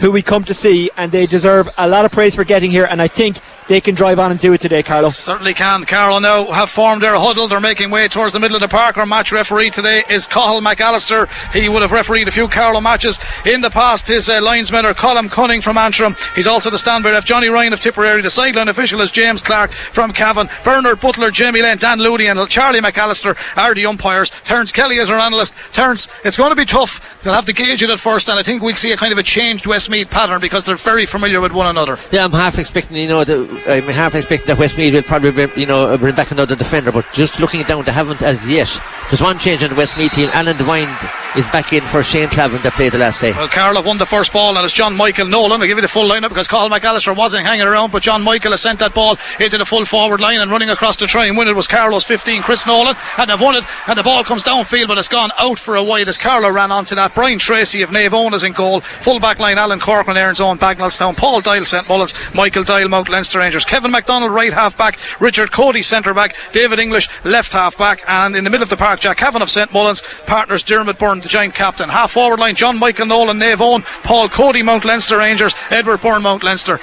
who 0.00 0.10
we 0.10 0.22
come 0.22 0.42
to 0.44 0.54
see, 0.54 0.90
and 0.96 1.12
they 1.12 1.26
deserve 1.26 1.68
a 1.76 1.86
lot 1.86 2.06
of 2.06 2.12
praise 2.12 2.34
for 2.34 2.44
getting 2.44 2.70
here. 2.70 2.86
And 2.86 3.02
I 3.02 3.08
think 3.08 3.36
they 3.70 3.80
can 3.80 3.94
drive 3.94 4.18
on 4.18 4.32
and 4.32 4.40
do 4.40 4.52
it 4.52 4.60
today, 4.60 4.82
Carlow. 4.82 5.10
Certainly 5.10 5.54
can. 5.54 5.84
Carlow 5.84 6.18
now 6.18 6.50
have 6.50 6.70
formed 6.70 7.02
their 7.02 7.14
huddle. 7.14 7.46
They're 7.46 7.60
making 7.60 7.92
way 7.92 8.08
towards 8.08 8.32
the 8.32 8.40
middle 8.40 8.56
of 8.56 8.60
the 8.60 8.66
park. 8.66 8.96
Our 8.96 9.06
match 9.06 9.30
referee 9.30 9.70
today 9.70 10.02
is 10.10 10.26
Cathal 10.26 10.60
McAllister. 10.60 11.28
He 11.52 11.68
would 11.68 11.80
have 11.80 11.92
refereed 11.92 12.26
a 12.26 12.32
few 12.32 12.48
Carlow 12.48 12.80
matches 12.80 13.20
in 13.46 13.60
the 13.60 13.70
past. 13.70 14.08
His 14.08 14.28
uh, 14.28 14.40
linesmen 14.42 14.84
are 14.84 14.92
Colum 14.92 15.28
Cunning 15.28 15.60
from 15.60 15.78
Antrim. 15.78 16.16
He's 16.34 16.48
also 16.48 16.68
the 16.68 16.78
standby 16.78 17.12
ref 17.12 17.24
Johnny 17.24 17.48
Ryan 17.48 17.72
of 17.72 17.78
Tipperary. 17.78 18.22
The 18.22 18.30
sideline 18.30 18.66
official 18.66 19.00
is 19.02 19.12
James 19.12 19.40
Clark 19.40 19.70
from 19.70 20.12
Cavan. 20.12 20.50
Bernard 20.64 21.00
Butler, 21.00 21.30
Jamie 21.30 21.62
Lane, 21.62 21.78
Dan 21.78 22.00
Looney, 22.00 22.26
and 22.26 22.48
Charlie 22.48 22.80
McAllister 22.80 23.36
are 23.56 23.72
the 23.72 23.86
umpires. 23.86 24.30
Terence 24.42 24.72
Kelly 24.72 24.96
is 24.96 25.08
our 25.08 25.18
analyst. 25.20 25.54
Terence, 25.72 26.08
it's 26.24 26.36
going 26.36 26.50
to 26.50 26.56
be 26.56 26.64
tough. 26.64 27.22
They'll 27.22 27.34
have 27.34 27.46
to 27.46 27.52
gauge 27.52 27.84
it 27.84 27.90
at 27.90 28.00
first, 28.00 28.28
and 28.28 28.36
I 28.36 28.42
think 28.42 28.62
we'll 28.62 28.74
see 28.74 28.90
a 28.90 28.96
kind 28.96 29.12
of 29.12 29.18
a 29.18 29.22
changed 29.22 29.64
Westmeath 29.64 30.10
pattern 30.10 30.40
because 30.40 30.64
they're 30.64 30.74
very 30.74 31.06
familiar 31.06 31.40
with 31.40 31.52
one 31.52 31.68
another. 31.68 31.98
Yeah, 32.10 32.24
I'm 32.24 32.32
half 32.32 32.58
expecting, 32.58 32.96
you 32.96 33.06
know, 33.06 33.22
the, 33.22 33.59
I'm 33.66 33.84
half 33.84 34.14
expecting 34.14 34.46
that 34.46 34.58
Westmeath 34.58 34.92
will 34.92 35.02
probably, 35.02 35.48
you 35.60 35.66
know, 35.66 35.96
bring 35.98 36.14
back 36.14 36.30
another 36.30 36.56
defender, 36.56 36.90
but 36.90 37.06
just 37.12 37.40
looking 37.40 37.62
down, 37.62 37.84
they 37.84 37.92
haven't 37.92 38.22
as 38.22 38.48
yet. 38.48 38.80
There's 39.10 39.20
one 39.20 39.38
change 39.38 39.62
in 39.62 39.70
the 39.70 39.76
Westmeath 39.76 40.12
team. 40.12 40.30
Alan 40.32 40.56
Devine 40.56 40.88
is 41.36 41.48
back 41.50 41.72
in 41.72 41.84
for 41.84 42.02
Shane 42.02 42.28
Clavin 42.28 42.62
that 42.62 42.72
played 42.72 42.92
the 42.92 42.98
last 42.98 43.20
day. 43.20 43.32
Well, 43.32 43.48
Carlow 43.48 43.82
won 43.82 43.98
the 43.98 44.06
first 44.06 44.32
ball, 44.32 44.56
and 44.56 44.64
it's 44.64 44.74
John 44.74 44.96
Michael 44.96 45.26
Nolan. 45.26 45.60
I'll 45.60 45.66
give 45.66 45.76
you 45.76 45.82
the 45.82 45.88
full 45.88 46.08
lineup 46.08 46.30
because 46.30 46.48
Cathal 46.48 46.70
McAllister 46.70 47.16
wasn't 47.16 47.46
hanging 47.46 47.66
around, 47.66 47.92
but 47.92 48.02
John 48.02 48.22
Michael 48.22 48.52
has 48.52 48.62
sent 48.62 48.78
that 48.80 48.94
ball 48.94 49.18
into 49.38 49.58
the 49.58 49.66
full 49.66 49.84
forward 49.84 50.20
line 50.20 50.40
and 50.40 50.50
running 50.50 50.70
across 50.70 50.96
to 50.96 51.06
try 51.06 51.26
and 51.26 51.36
win 51.36 51.48
it 51.48 51.54
was 51.54 51.68
Carlow's 51.68 52.04
15, 52.04 52.42
Chris 52.42 52.66
Nolan, 52.66 52.96
and 53.18 53.30
they've 53.30 53.40
won 53.40 53.54
it, 53.54 53.64
and 53.86 53.98
the 53.98 54.02
ball 54.02 54.24
comes 54.24 54.42
downfield, 54.42 54.88
but 54.88 54.98
it's 54.98 55.08
gone 55.08 55.30
out 55.38 55.58
for 55.58 55.76
a 55.76 55.82
wide 55.82 56.08
as 56.08 56.18
Carlow 56.18 56.50
ran 56.50 56.72
onto 56.72 56.94
that. 56.94 57.14
Brian 57.14 57.38
Tracy 57.38 57.82
of 57.82 57.90
Eoin 57.90 58.32
is 58.32 58.42
in 58.42 58.52
goal. 58.52 58.80
Full 58.80 59.20
back 59.20 59.38
line, 59.38 59.58
Alan 59.58 59.80
Corcoran, 59.80 60.16
Aaron's 60.16 60.40
own, 60.40 60.58
Bagnallstown, 60.58 61.16
Paul 61.16 61.40
Doyle, 61.40 61.64
St 61.64 61.88
Mullins, 61.88 62.14
Michael 62.34 62.64
Doyle, 62.64 62.88
Mount 62.88 63.08
Leinster 63.08 63.40
Rangers, 63.50 63.64
Kevin 63.64 63.90
MacDonald, 63.90 64.30
right 64.30 64.52
half 64.52 64.78
back, 64.78 64.96
Richard 65.20 65.50
Coady, 65.50 65.82
centre 65.82 66.14
back, 66.14 66.36
David 66.52 66.78
English, 66.78 67.08
left 67.24 67.50
half 67.50 67.76
back, 67.76 68.00
and 68.06 68.36
in 68.36 68.44
the 68.44 68.50
middle 68.50 68.62
of 68.62 68.68
the 68.68 68.76
park, 68.76 69.00
Jack 69.00 69.16
Cavan 69.16 69.42
of 69.42 69.50
St 69.50 69.72
Mullins, 69.72 70.04
partners 70.24 70.62
Dermot 70.62 71.00
Byrne, 71.00 71.18
the 71.18 71.26
giant 71.26 71.52
captain. 71.52 71.88
Half 71.88 72.12
forward 72.12 72.38
line, 72.38 72.54
John 72.54 72.78
Michael 72.78 73.06
Nolan, 73.06 73.40
Naomh 73.40 73.56
Eoin, 73.56 74.04
Paul 74.04 74.28
Coady, 74.28 74.62
Mount 74.62 74.84
Leinster 74.84 75.18
Rangers, 75.18 75.52
Edward 75.70 76.00
Byrne, 76.00 76.22
Mount 76.22 76.44
Leinster. 76.44 76.78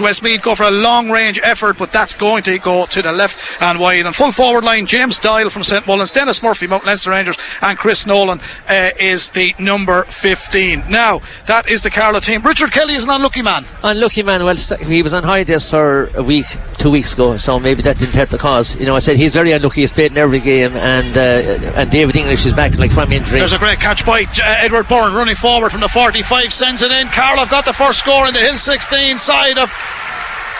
Westmeath 0.00 0.40
go 0.40 0.54
for 0.54 0.62
a 0.62 0.70
long 0.70 1.10
range 1.10 1.38
effort, 1.42 1.76
but 1.76 1.92
that's 1.92 2.14
going 2.14 2.42
to 2.44 2.58
go 2.60 2.86
to 2.86 3.02
the 3.02 3.12
left 3.12 3.60
and 3.60 3.78
wide. 3.78 4.06
And 4.06 4.16
full 4.16 4.32
forward 4.32 4.64
line, 4.64 4.86
James 4.86 5.18
Doyle 5.18 5.50
from 5.50 5.64
St 5.64 5.86
Mullins, 5.86 6.12
Dennis 6.12 6.42
Murphy, 6.42 6.66
Mount 6.66 6.86
Leinster 6.86 7.10
Rangers, 7.10 7.36
and 7.60 7.76
Chris 7.76 8.06
Nolan 8.06 8.40
uh, 8.70 8.88
is 8.98 9.28
the 9.28 9.54
number 9.58 10.04
15. 10.04 10.84
Now, 10.88 11.20
that 11.46 11.68
is 11.68 11.82
the 11.82 11.90
Carlow 11.90 12.20
team. 12.20 12.40
Richard 12.40 12.72
Kelly 12.72 12.94
is 12.94 13.04
an 13.04 13.10
unlucky 13.10 13.42
man. 13.42 13.66
Unlucky 13.82 14.22
man. 14.22 14.42
Well, 14.42 14.56
he 14.56 15.02
was 15.02 15.12
on 15.12 15.24
holidays 15.24 15.68
for 15.68 15.95
a 16.04 16.22
week, 16.22 16.46
two 16.78 16.90
weeks 16.90 17.14
ago, 17.14 17.36
so 17.36 17.58
maybe 17.58 17.82
that 17.82 17.98
didn't 17.98 18.14
help 18.14 18.30
the 18.30 18.38
cause. 18.38 18.74
You 18.76 18.86
know, 18.86 18.94
I 18.94 19.00
said 19.00 19.16
he's 19.16 19.32
very 19.32 19.52
unlucky. 19.52 19.80
He's 19.80 19.92
played 19.92 20.12
in 20.12 20.18
every 20.18 20.40
game, 20.40 20.76
and 20.76 21.16
uh, 21.16 21.72
and 21.74 21.90
David 21.90 22.16
English 22.16 22.46
is 22.46 22.54
back 22.54 22.76
like 22.76 22.90
from 22.90 23.12
injury. 23.12 23.38
There's 23.38 23.52
a 23.52 23.58
great 23.58 23.80
catch 23.80 24.04
by 24.04 24.22
uh, 24.22 24.56
Edward 24.58 24.88
Byrne 24.88 25.14
running 25.14 25.34
forward 25.34 25.70
from 25.70 25.80
the 25.80 25.88
45, 25.88 26.52
sends 26.52 26.82
it 26.82 26.92
in. 26.92 27.08
Carlow 27.08 27.40
have 27.40 27.50
got 27.50 27.64
the 27.64 27.72
first 27.72 27.98
score 27.98 28.26
in 28.26 28.34
the 28.34 28.40
Hill 28.40 28.56
16 28.56 29.18
side 29.18 29.58
of 29.58 29.70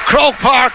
Croke 0.06 0.36
Park. 0.36 0.72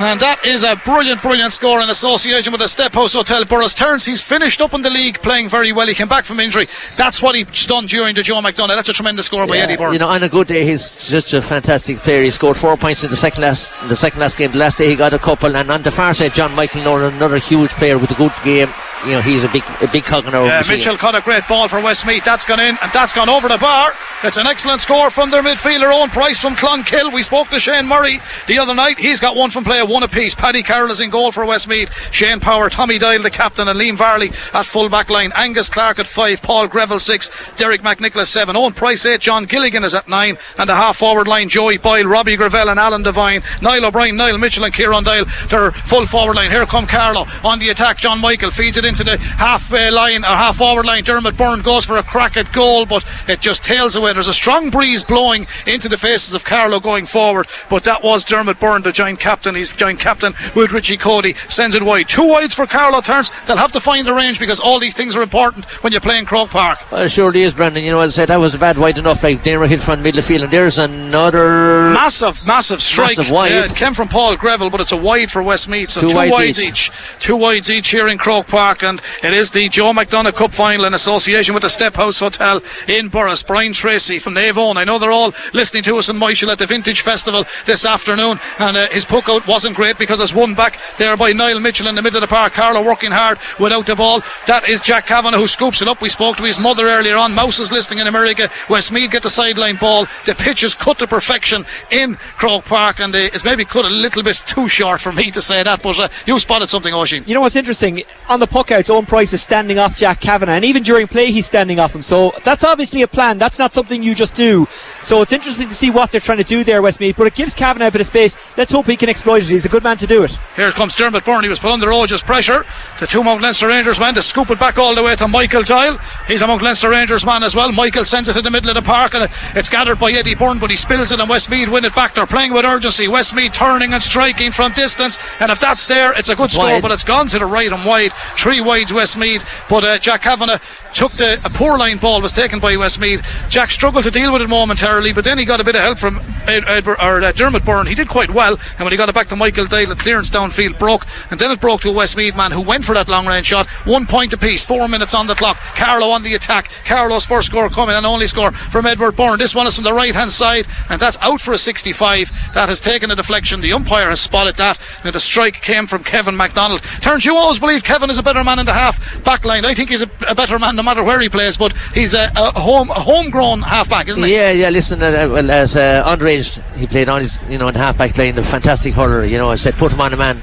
And 0.00 0.18
that 0.20 0.46
is 0.46 0.62
a 0.62 0.76
brilliant, 0.76 1.20
brilliant 1.20 1.52
score 1.52 1.82
in 1.82 1.90
association 1.90 2.52
with 2.52 2.62
the 2.62 2.68
Step 2.68 2.94
House 2.94 3.12
Hotel. 3.12 3.44
Burris 3.44 3.74
Turns, 3.74 4.02
he's 4.02 4.22
finished 4.22 4.62
up 4.62 4.72
in 4.72 4.80
the 4.80 4.88
league 4.88 5.20
playing 5.20 5.50
very 5.50 5.72
well. 5.72 5.86
He 5.86 5.92
came 5.92 6.08
back 6.08 6.24
from 6.24 6.40
injury. 6.40 6.68
That's 6.96 7.20
what 7.20 7.34
he's 7.34 7.66
done 7.66 7.84
during 7.84 8.14
the 8.14 8.22
Joe 8.22 8.40
McDonagh. 8.40 8.68
That's 8.68 8.88
a 8.88 8.94
tremendous 8.94 9.26
score 9.26 9.46
by 9.46 9.58
Eddie 9.58 9.76
Byrne. 9.76 9.92
You 9.92 9.98
know, 9.98 10.08
on 10.08 10.22
a 10.22 10.28
good 10.30 10.46
day, 10.46 10.64
he's 10.64 10.82
such 10.82 11.34
a 11.34 11.42
fantastic 11.42 11.98
player. 11.98 12.22
He 12.22 12.30
scored 12.30 12.56
four 12.56 12.78
points 12.78 13.04
in 13.04 13.10
the 13.10 13.16
second 13.16 13.42
last, 13.42 13.74
the 13.90 13.96
second 13.96 14.20
last 14.20 14.38
game. 14.38 14.52
The 14.52 14.58
last 14.58 14.78
day, 14.78 14.88
he 14.88 14.96
got 14.96 15.12
a 15.12 15.18
couple. 15.18 15.54
And 15.54 15.70
on 15.70 15.82
the 15.82 15.90
far 15.90 16.14
side, 16.14 16.32
John 16.32 16.54
Michael 16.54 16.82
Nolan, 16.82 17.12
another 17.12 17.36
huge 17.36 17.72
player 17.72 17.98
with 17.98 18.10
a 18.10 18.14
good 18.14 18.32
game. 18.42 18.72
You 19.06 19.12
know, 19.12 19.20
he's 19.22 19.44
a 19.44 19.48
big, 19.48 19.62
a 19.80 19.88
big 19.88 20.04
cog 20.04 20.26
in 20.26 20.34
our 20.34 20.44
Yeah. 20.44 20.62
Mitchell 20.68 20.98
caught 20.98 21.14
a 21.14 21.22
great 21.22 21.46
ball 21.48 21.68
for 21.68 21.80
Westmeath. 21.80 22.24
That's 22.24 22.44
gone 22.44 22.60
in 22.60 22.76
and 22.82 22.92
that's 22.92 23.12
gone 23.14 23.28
over 23.30 23.48
the 23.48 23.56
bar. 23.56 23.92
It's 24.22 24.36
an 24.36 24.46
excellent 24.46 24.82
score 24.82 25.08
from 25.08 25.30
their 25.30 25.42
midfielder, 25.42 25.90
Owen 25.90 26.10
Price 26.10 26.38
from 26.38 26.54
Clonkill. 26.54 27.10
We 27.10 27.22
spoke 27.22 27.48
to 27.48 27.58
Shane 27.58 27.86
Murray 27.86 28.20
the 28.46 28.58
other 28.58 28.74
night. 28.74 28.98
He's 28.98 29.18
got 29.18 29.34
one 29.36 29.48
from 29.48 29.64
play, 29.64 29.82
one 29.82 30.02
apiece. 30.02 30.34
Paddy 30.34 30.62
Carroll 30.62 30.90
is 30.90 31.00
in 31.00 31.08
goal 31.08 31.32
for 31.32 31.46
Westmeath. 31.46 31.90
Shane 32.12 32.40
Power, 32.40 32.68
Tommy 32.68 32.98
Doyle, 32.98 33.22
the 33.22 33.30
captain, 33.30 33.68
and 33.68 33.80
Liam 33.80 33.96
Varley 33.96 34.30
at 34.52 34.66
full 34.66 34.90
back 34.90 35.08
line. 35.08 35.32
Angus 35.34 35.70
Clark 35.70 35.98
at 35.98 36.06
five, 36.06 36.42
Paul 36.42 36.68
Greville 36.68 36.98
six, 37.00 37.30
Derek 37.56 37.80
McNicholas 37.80 38.26
seven, 38.26 38.56
Owen 38.56 38.74
Price 38.74 39.06
eight, 39.06 39.22
John 39.22 39.46
Gilligan 39.46 39.84
is 39.84 39.94
at 39.94 40.06
nine, 40.08 40.36
and 40.58 40.68
the 40.68 40.74
half 40.74 40.98
forward 40.98 41.26
line, 41.26 41.48
Joey 41.48 41.78
Boyle, 41.78 42.04
Robbie 42.04 42.36
Greville, 42.36 42.68
and 42.68 42.78
Alan 42.78 43.02
Devine, 43.02 43.42
Niall 43.62 43.86
O'Brien, 43.86 44.16
Niall 44.16 44.36
Mitchell, 44.36 44.64
and 44.64 44.74
Kieran 44.74 45.04
Doyle. 45.04 45.24
Their 45.48 45.70
full 45.72 46.04
forward 46.04 46.36
line. 46.36 46.50
Here 46.50 46.66
come 46.66 46.86
Carlow 46.86 47.26
on 47.42 47.58
the 47.58 47.70
attack. 47.70 47.96
John 47.96 48.20
Michael 48.20 48.50
feeds 48.50 48.76
it 48.76 48.84
into 48.90 49.04
the 49.04 49.16
half 49.18 49.72
uh, 49.72 49.90
line 49.92 50.24
or 50.24 50.26
half 50.26 50.56
forward 50.56 50.84
line. 50.84 51.04
Dermot 51.04 51.36
Byrne 51.36 51.62
goes 51.62 51.84
for 51.84 51.96
a 51.96 52.02
crack 52.02 52.36
at 52.36 52.52
goal, 52.52 52.84
but 52.84 53.04
it 53.28 53.40
just 53.40 53.62
tails 53.62 53.94
away. 53.94 54.12
There's 54.12 54.28
a 54.28 54.32
strong 54.32 54.68
breeze 54.68 55.04
blowing 55.04 55.46
into 55.66 55.88
the 55.88 55.96
faces 55.96 56.34
of 56.34 56.44
Carlow 56.44 56.80
going 56.80 57.06
forward, 57.06 57.46
but 57.70 57.84
that 57.84 58.02
was 58.02 58.24
Dermot 58.24 58.58
Byrne, 58.58 58.82
the 58.82 58.92
giant 58.92 59.20
captain. 59.20 59.54
He's 59.54 59.70
giant 59.70 60.00
captain 60.00 60.34
with 60.56 60.72
Richie 60.72 60.96
Coady. 60.96 61.34
Sends 61.48 61.76
it 61.76 61.82
wide. 61.82 62.08
Two 62.08 62.26
wides 62.28 62.54
for 62.54 62.66
Carlow 62.66 63.00
Terence. 63.00 63.30
They'll 63.46 63.56
have 63.56 63.72
to 63.72 63.80
find 63.80 64.06
the 64.06 64.12
range 64.12 64.38
because 64.40 64.58
all 64.60 64.80
these 64.80 64.94
things 64.94 65.16
are 65.16 65.22
important 65.22 65.64
when 65.82 65.92
you're 65.92 66.00
playing 66.00 66.26
Croke 66.26 66.50
Park. 66.50 66.78
Well, 66.90 67.02
it 67.02 67.10
surely 67.10 67.42
is, 67.42 67.54
Brendan. 67.54 67.84
You 67.84 67.92
know, 67.92 68.00
as 68.00 68.14
I 68.14 68.22
said, 68.22 68.28
that 68.28 68.40
was 68.40 68.54
a 68.54 68.58
bad 68.58 68.76
wide 68.76 68.98
enough. 68.98 69.22
Like 69.22 69.44
Dana 69.44 69.66
hit 69.68 69.80
from 69.80 70.02
middle 70.02 70.18
of 70.18 70.24
the 70.24 70.28
field, 70.28 70.42
and 70.42 70.52
there's 70.52 70.78
another. 70.78 71.92
Massive, 71.92 72.44
massive 72.44 72.82
strike. 72.82 73.16
Massive 73.18 73.32
wide. 73.32 73.52
Yeah, 73.52 73.64
it 73.64 73.76
came 73.76 73.94
from 73.94 74.08
Paul 74.08 74.36
Greville, 74.36 74.70
but 74.70 74.80
it's 74.80 74.92
a 74.92 74.96
wide 74.96 75.30
for 75.30 75.42
Westmeath. 75.42 75.90
So 75.90 76.00
Two 76.00 76.08
two, 76.10 76.16
wides 76.16 76.32
wides, 76.32 76.58
each. 76.58 76.90
each. 76.90 77.18
Two 77.20 77.36
wides 77.36 77.70
each 77.70 77.90
here 77.90 78.08
in 78.08 78.18
Croke 78.18 78.46
Park, 78.46 78.79
and 78.82 79.00
it 79.22 79.34
is 79.34 79.50
the 79.50 79.68
Joe 79.68 79.92
McDonagh 79.92 80.34
Cup 80.34 80.52
final 80.52 80.84
in 80.84 80.94
association 80.94 81.54
with 81.54 81.62
the 81.62 81.68
Step 81.68 81.94
House 81.94 82.20
Hotel 82.20 82.62
in 82.88 83.08
Burris. 83.08 83.42
Brian 83.42 83.72
Tracy 83.72 84.18
from 84.18 84.34
Eoin. 84.34 84.76
I 84.76 84.84
know 84.84 84.98
they're 84.98 85.10
all 85.10 85.32
listening 85.52 85.82
to 85.84 85.96
us 85.96 86.08
in 86.08 86.16
Myshall 86.16 86.50
at 86.50 86.58
the 86.58 86.66
Vintage 86.66 87.00
Festival 87.02 87.44
this 87.66 87.84
afternoon, 87.84 88.38
and 88.58 88.76
uh, 88.76 88.88
his 88.90 89.04
puck 89.04 89.28
out 89.28 89.46
wasn't 89.46 89.76
great 89.76 89.98
because 89.98 90.20
it's 90.20 90.34
won 90.34 90.54
back 90.54 90.80
there 90.98 91.16
by 91.16 91.32
Niall 91.32 91.60
Mitchell 91.60 91.88
in 91.88 91.94
the 91.94 92.02
middle 92.02 92.18
of 92.18 92.22
the 92.22 92.34
park. 92.34 92.52
Carlow 92.52 92.84
working 92.84 93.10
hard 93.10 93.38
without 93.58 93.86
the 93.86 93.96
ball. 93.96 94.22
That 94.46 94.68
is 94.68 94.80
Jack 94.80 95.06
Kavanagh 95.06 95.38
who 95.38 95.46
scoops 95.46 95.82
it 95.82 95.88
up. 95.88 96.00
We 96.00 96.08
spoke 96.08 96.36
to 96.36 96.42
his 96.42 96.58
mother 96.58 96.86
earlier 96.86 97.16
on. 97.16 97.34
Mouse 97.34 97.58
is 97.58 97.72
listening 97.72 98.00
in 98.00 98.06
America. 98.06 98.50
Westmeath 98.68 99.10
get 99.10 99.22
the 99.22 99.30
sideline 99.30 99.76
ball. 99.76 100.06
The 100.26 100.34
pitch 100.34 100.62
is 100.62 100.74
cut 100.74 100.98
to 100.98 101.06
perfection 101.06 101.66
in 101.90 102.16
Croke 102.36 102.64
Park, 102.64 103.00
and 103.00 103.14
uh, 103.14 103.18
it's 103.18 103.44
maybe 103.44 103.64
cut 103.64 103.84
a 103.84 103.90
little 103.90 104.22
bit 104.22 104.42
too 104.46 104.68
short 104.68 105.00
for 105.00 105.12
me 105.12 105.30
to 105.30 105.42
say 105.42 105.62
that, 105.62 105.82
but 105.82 105.98
uh, 105.98 106.08
you 106.26 106.38
spotted 106.38 106.68
something, 106.68 106.94
Oisin. 106.94 107.24
You 107.26 107.34
know 107.34 107.40
what's 107.40 107.56
interesting? 107.56 108.02
On 108.28 108.40
the 108.40 108.46
puck 108.46 108.69
outs, 108.70 108.90
Owen 108.90 109.06
Price 109.06 109.32
is 109.32 109.42
standing 109.42 109.78
off 109.78 109.96
Jack 109.96 110.20
Kavanagh, 110.20 110.52
and 110.56 110.64
even 110.64 110.82
during 110.82 111.06
play, 111.06 111.30
he's 111.30 111.46
standing 111.46 111.78
off 111.78 111.94
him. 111.94 112.02
So 112.02 112.32
that's 112.44 112.64
obviously 112.64 113.02
a 113.02 113.08
plan. 113.08 113.38
That's 113.38 113.58
not 113.58 113.72
something 113.72 114.02
you 114.02 114.14
just 114.14 114.34
do. 114.34 114.66
So 115.00 115.22
it's 115.22 115.32
interesting 115.32 115.68
to 115.68 115.74
see 115.74 115.90
what 115.90 116.10
they're 116.10 116.20
trying 116.20 116.38
to 116.38 116.44
do 116.44 116.64
there, 116.64 116.82
Westmeath, 116.82 117.16
But 117.16 117.26
it 117.26 117.34
gives 117.34 117.54
Kavanagh 117.54 117.88
a 117.88 117.90
bit 117.90 118.00
of 118.00 118.06
space. 118.06 118.36
Let's 118.56 118.72
hope 118.72 118.86
he 118.86 118.96
can 118.96 119.08
exploit 119.08 119.42
it. 119.42 119.48
He's 119.48 119.64
a 119.64 119.68
good 119.68 119.82
man 119.82 119.96
to 119.98 120.06
do 120.06 120.22
it. 120.22 120.38
Here 120.56 120.70
comes 120.72 120.94
Dermot 120.94 121.24
Byrne. 121.24 121.42
He 121.42 121.48
was 121.48 121.58
put 121.58 121.70
under 121.70 121.92
Oge's 121.92 122.22
pressure. 122.22 122.64
The 122.98 123.06
two 123.06 123.22
Mount 123.24 123.42
Leinster 123.42 123.68
Rangers 123.68 123.98
man 123.98 124.14
to 124.14 124.22
scoop 124.22 124.50
it 124.50 124.58
back 124.58 124.78
all 124.78 124.94
the 124.94 125.02
way 125.02 125.16
to 125.16 125.28
Michael 125.28 125.62
Doyle. 125.62 125.98
He's 126.26 126.42
a 126.42 126.46
Mount 126.46 126.62
Leinster 126.62 126.90
Rangers 126.90 127.24
man 127.24 127.42
as 127.42 127.54
well. 127.54 127.72
Michael 127.72 128.04
sends 128.04 128.28
it 128.28 128.36
in 128.36 128.44
the 128.44 128.50
middle 128.50 128.70
of 128.70 128.76
the 128.76 128.82
park 128.82 129.14
and 129.14 129.30
it's 129.54 129.68
gathered 129.68 129.98
by 129.98 130.12
Eddie 130.12 130.34
Byrne, 130.34 130.58
but 130.58 130.70
he 130.70 130.76
spills 130.76 131.12
it 131.12 131.20
and 131.20 131.28
Westmeath 131.28 131.68
win 131.68 131.84
it 131.84 131.94
back. 131.94 132.14
They're 132.14 132.26
playing 132.26 132.52
with 132.52 132.64
urgency. 132.64 133.08
Westmeath 133.08 133.52
turning 133.52 133.92
and 133.92 134.02
striking 134.02 134.52
from 134.52 134.72
distance. 134.72 135.18
And 135.40 135.50
if 135.50 135.60
that's 135.60 135.86
there, 135.86 136.12
it's 136.18 136.28
a 136.28 136.36
good 136.36 136.50
score, 136.50 136.66
Wide. 136.66 136.82
but 136.82 136.90
it's 136.90 137.04
gone 137.04 137.28
to 137.28 137.38
the 137.38 137.46
right 137.46 137.72
and 137.72 137.84
wide. 137.84 138.12
Three 138.36 138.59
wides 138.60 138.92
Westmeath, 138.92 139.44
But 139.68 139.84
uh, 139.84 139.98
Jack 139.98 140.22
Kavanagh 140.22 140.58
took 140.92 141.12
the 141.14 141.40
a 141.44 141.50
poor 141.50 141.78
line 141.78 141.98
ball 141.98 142.20
was 142.20 142.32
taken 142.32 142.58
by 142.58 142.76
Westmeath. 142.76 143.22
Jack 143.48 143.70
struggled 143.70 144.04
to 144.04 144.10
deal 144.10 144.32
with 144.32 144.42
it 144.42 144.48
momentarily, 144.48 145.12
but 145.12 145.24
then 145.24 145.38
he 145.38 145.44
got 145.44 145.60
a 145.60 145.64
bit 145.64 145.76
of 145.76 145.82
help 145.82 145.98
from 145.98 146.20
Ed, 146.46 146.64
Edward, 146.66 146.98
or 147.00 147.22
uh, 147.22 147.32
Dermot 147.32 147.64
Byrne. 147.64 147.86
He 147.86 147.94
did 147.94 148.08
quite 148.08 148.30
well, 148.30 148.58
and 148.76 148.80
when 148.80 148.92
he 148.92 148.96
got 148.96 149.08
it 149.08 149.14
back 149.14 149.28
to 149.28 149.36
Michael 149.36 149.66
Doyle, 149.66 149.86
the 149.86 149.94
clearance 149.94 150.30
downfield 150.30 150.78
broke, 150.78 151.06
and 151.30 151.38
then 151.38 151.50
it 151.50 151.60
broke 151.60 151.82
to 151.82 151.90
a 151.90 151.92
Westmeath 151.92 152.36
man 152.36 152.50
who 152.50 152.60
went 152.60 152.84
for 152.84 152.94
that 152.94 153.08
long 153.08 153.26
range 153.26 153.46
shot. 153.46 153.68
One 153.86 154.06
point 154.06 154.32
apiece, 154.32 154.64
four 154.64 154.88
minutes 154.88 155.14
on 155.14 155.26
the 155.26 155.34
clock. 155.34 155.58
Carlow 155.74 156.08
on 156.08 156.22
the 156.22 156.34
attack. 156.34 156.70
Carlow's 156.84 157.24
first 157.24 157.48
score 157.48 157.68
coming, 157.68 157.94
and 157.94 158.06
only 158.06 158.26
score 158.26 158.52
from 158.52 158.86
Edward 158.86 159.16
Byrne. 159.16 159.38
This 159.38 159.54
one 159.54 159.66
is 159.66 159.76
from 159.76 159.84
the 159.84 159.94
right 159.94 160.14
hand 160.14 160.30
side, 160.30 160.66
and 160.88 161.00
that's 161.00 161.18
out 161.20 161.40
for 161.40 161.52
a 161.52 161.58
65. 161.58 162.30
That 162.54 162.68
has 162.68 162.80
taken 162.80 163.10
a 163.10 163.16
deflection. 163.16 163.60
The 163.60 163.72
umpire 163.72 164.08
has 164.08 164.20
spotted 164.20 164.56
that, 164.56 164.80
and 165.04 165.14
the 165.14 165.20
strike 165.20 165.62
came 165.62 165.86
from 165.86 166.04
Kevin 166.04 166.36
MacDonald. 166.36 166.82
Terence 167.00 167.24
you 167.24 167.36
always 167.36 167.58
believe 167.58 167.84
Kevin 167.84 168.10
is 168.10 168.18
a 168.18 168.22
better 168.22 168.42
man 168.42 168.49
in 168.58 168.66
the 168.66 168.72
half 168.72 169.22
back 169.24 169.44
line. 169.44 169.64
I 169.64 169.74
think 169.74 169.90
he's 169.90 170.02
a, 170.02 170.10
a 170.28 170.34
better 170.34 170.58
man 170.58 170.76
no 170.76 170.82
matter 170.82 171.02
where 171.02 171.20
he 171.20 171.28
plays, 171.28 171.56
but 171.56 171.76
he's 171.94 172.14
a, 172.14 172.30
a 172.36 172.58
home 172.58 172.90
a 172.90 173.00
homegrown 173.00 173.62
half 173.62 173.88
back, 173.88 174.08
isn't 174.08 174.22
he? 174.22 174.34
Yeah, 174.34 174.50
yeah. 174.50 174.70
Listen, 174.70 175.02
uh, 175.02 175.28
well, 175.30 175.50
as 175.50 175.76
uh, 175.76 176.04
underaged, 176.06 176.62
he 176.76 176.86
played 176.86 177.08
on 177.08 177.20
his, 177.20 177.38
you 177.48 177.58
know, 177.58 177.68
in 177.68 177.74
half 177.74 177.96
back 177.98 178.16
line, 178.16 178.34
the 178.34 178.42
fantastic 178.42 178.94
hurler. 178.94 179.24
You 179.24 179.38
know, 179.38 179.50
I 179.50 179.54
said 179.54 179.74
put 179.74 179.92
him 179.92 180.00
on 180.00 180.12
a 180.12 180.16
man, 180.16 180.42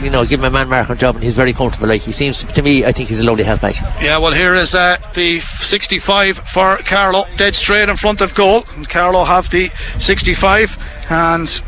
you 0.00 0.10
know, 0.10 0.24
give 0.24 0.40
him 0.40 0.46
a 0.46 0.50
man 0.50 0.68
marking 0.68 0.96
job, 0.96 1.14
and 1.16 1.24
he's 1.24 1.34
very 1.34 1.52
comfortable. 1.52 1.88
Like 1.88 2.02
he 2.02 2.12
seems 2.12 2.44
to 2.44 2.62
me, 2.62 2.84
I 2.84 2.92
think 2.92 3.08
he's 3.08 3.20
a 3.20 3.24
lovely 3.24 3.44
half 3.44 3.60
back. 3.60 3.74
Yeah, 4.00 4.18
well, 4.18 4.32
here 4.32 4.54
is 4.54 4.74
uh, 4.74 4.96
the 5.14 5.40
65 5.40 6.38
for 6.38 6.78
Carlow, 6.78 7.26
dead 7.36 7.54
straight 7.54 7.88
in 7.88 7.96
front 7.96 8.20
of 8.20 8.34
goal. 8.34 8.64
And 8.76 8.88
Carlow 8.88 9.24
have 9.24 9.50
the 9.50 9.70
65, 9.98 10.78
and 11.10 11.62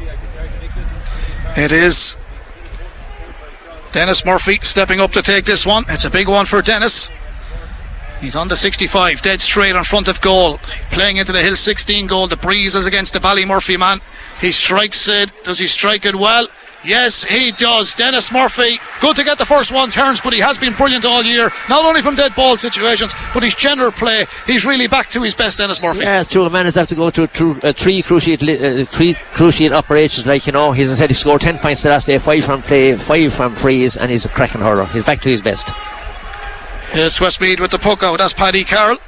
It 1.57 1.71
is 1.71 2.17
Dennis 3.95 4.25
Murphy 4.25 4.59
stepping 4.63 4.99
up 4.99 5.13
to 5.13 5.23
take 5.23 5.45
this 5.45 5.65
one. 5.65 5.85
It's 5.89 6.05
a 6.05 6.11
big 6.11 6.27
one 6.27 6.47
for 6.47 6.61
Dennis. 6.61 7.13
He's 8.21 8.35
on 8.35 8.49
the 8.49 8.57
65, 8.57 9.23
dead 9.23 9.41
straight 9.41 9.77
in 9.77 9.85
front 9.85 10.09
of 10.09 10.21
goal. 10.21 10.59
Playing 10.91 11.19
into 11.19 11.31
the 11.31 11.41
Hill 11.41 11.55
16 11.55 12.09
goal. 12.09 12.27
The 12.27 12.37
breeze 12.37 12.75
is 12.75 12.87
against 12.87 13.13
the 13.13 13.21
Ballymurphy 13.21 13.79
man. 13.79 14.01
He 14.41 14.51
strikes 14.51 15.07
it. 15.07 15.33
Does 15.45 15.61
he 15.61 15.69
strike 15.69 16.05
it 16.05 16.17
well? 16.17 16.49
Yes, 16.85 17.25
he 17.25 17.51
does. 17.53 17.95
Dennis 17.95 18.31
Murphy, 18.31 18.79
good 19.01 19.17
to 19.17 19.25
get 19.25 19.39
the 19.39 19.47
first 19.47 19.73
one 19.73 19.91
Terence, 19.91 20.21
but 20.21 20.33
he 20.33 20.41
has 20.41 20.59
been 20.59 20.75
brilliant 20.75 21.05
all 21.05 21.23
year. 21.23 21.51
Not 21.69 21.85
only 21.85 22.03
from 22.03 22.15
dead 22.15 22.35
ball 22.35 22.57
situations, 22.59 23.15
but 23.33 23.43
his 23.43 23.55
general 23.55 23.91
play. 23.91 24.27
He's 24.47 24.67
really 24.67 24.87
back 24.87 25.09
to 25.11 25.23
his 25.23 25.35
best, 25.35 25.59
Dennis 25.59 25.81
Murphy. 25.81 26.01
Yeah, 26.01 26.23
two 26.23 26.49
man 26.51 26.67
has 26.67 26.75
have 26.75 26.89
to 26.89 26.95
go 26.95 27.11
through, 27.11 27.29
through 27.29 27.61
uh, 27.63 27.73
three 27.73 28.03
cruciate 28.03 28.43
uh, 28.43 28.85
three 28.85 29.15
cruciate 29.35 29.73
operations. 29.73 30.27
Like 30.27 30.47
you 30.47 30.53
know, 30.53 30.73
he's 30.73 30.95
said 30.97 31.09
he 31.11 31.15
scored 31.15 31.41
ten 31.41 31.59
points 31.59 31.83
the 31.83 31.89
last 31.89 32.07
day, 32.07 32.19
five 32.19 32.45
from 32.45 32.61
play, 32.61 32.97
five 32.97 33.33
from 33.33 33.55
frees, 33.55 33.97
and 33.97 34.11
he's 34.11 34.27
a 34.27 34.29
cracking 34.29 34.61
hurler. 34.61 34.87
He's 34.87 35.05
back 35.05 35.21
to 35.21 35.29
his 35.31 35.41
best. 35.41 35.71
Here's 36.91 37.21
Westmeath 37.21 37.61
with 37.61 37.71
the 37.71 37.79
puck 37.79 38.03
out. 38.03 38.19
That's 38.19 38.35
Paddy 38.35 38.63
Carroll. 38.63 38.99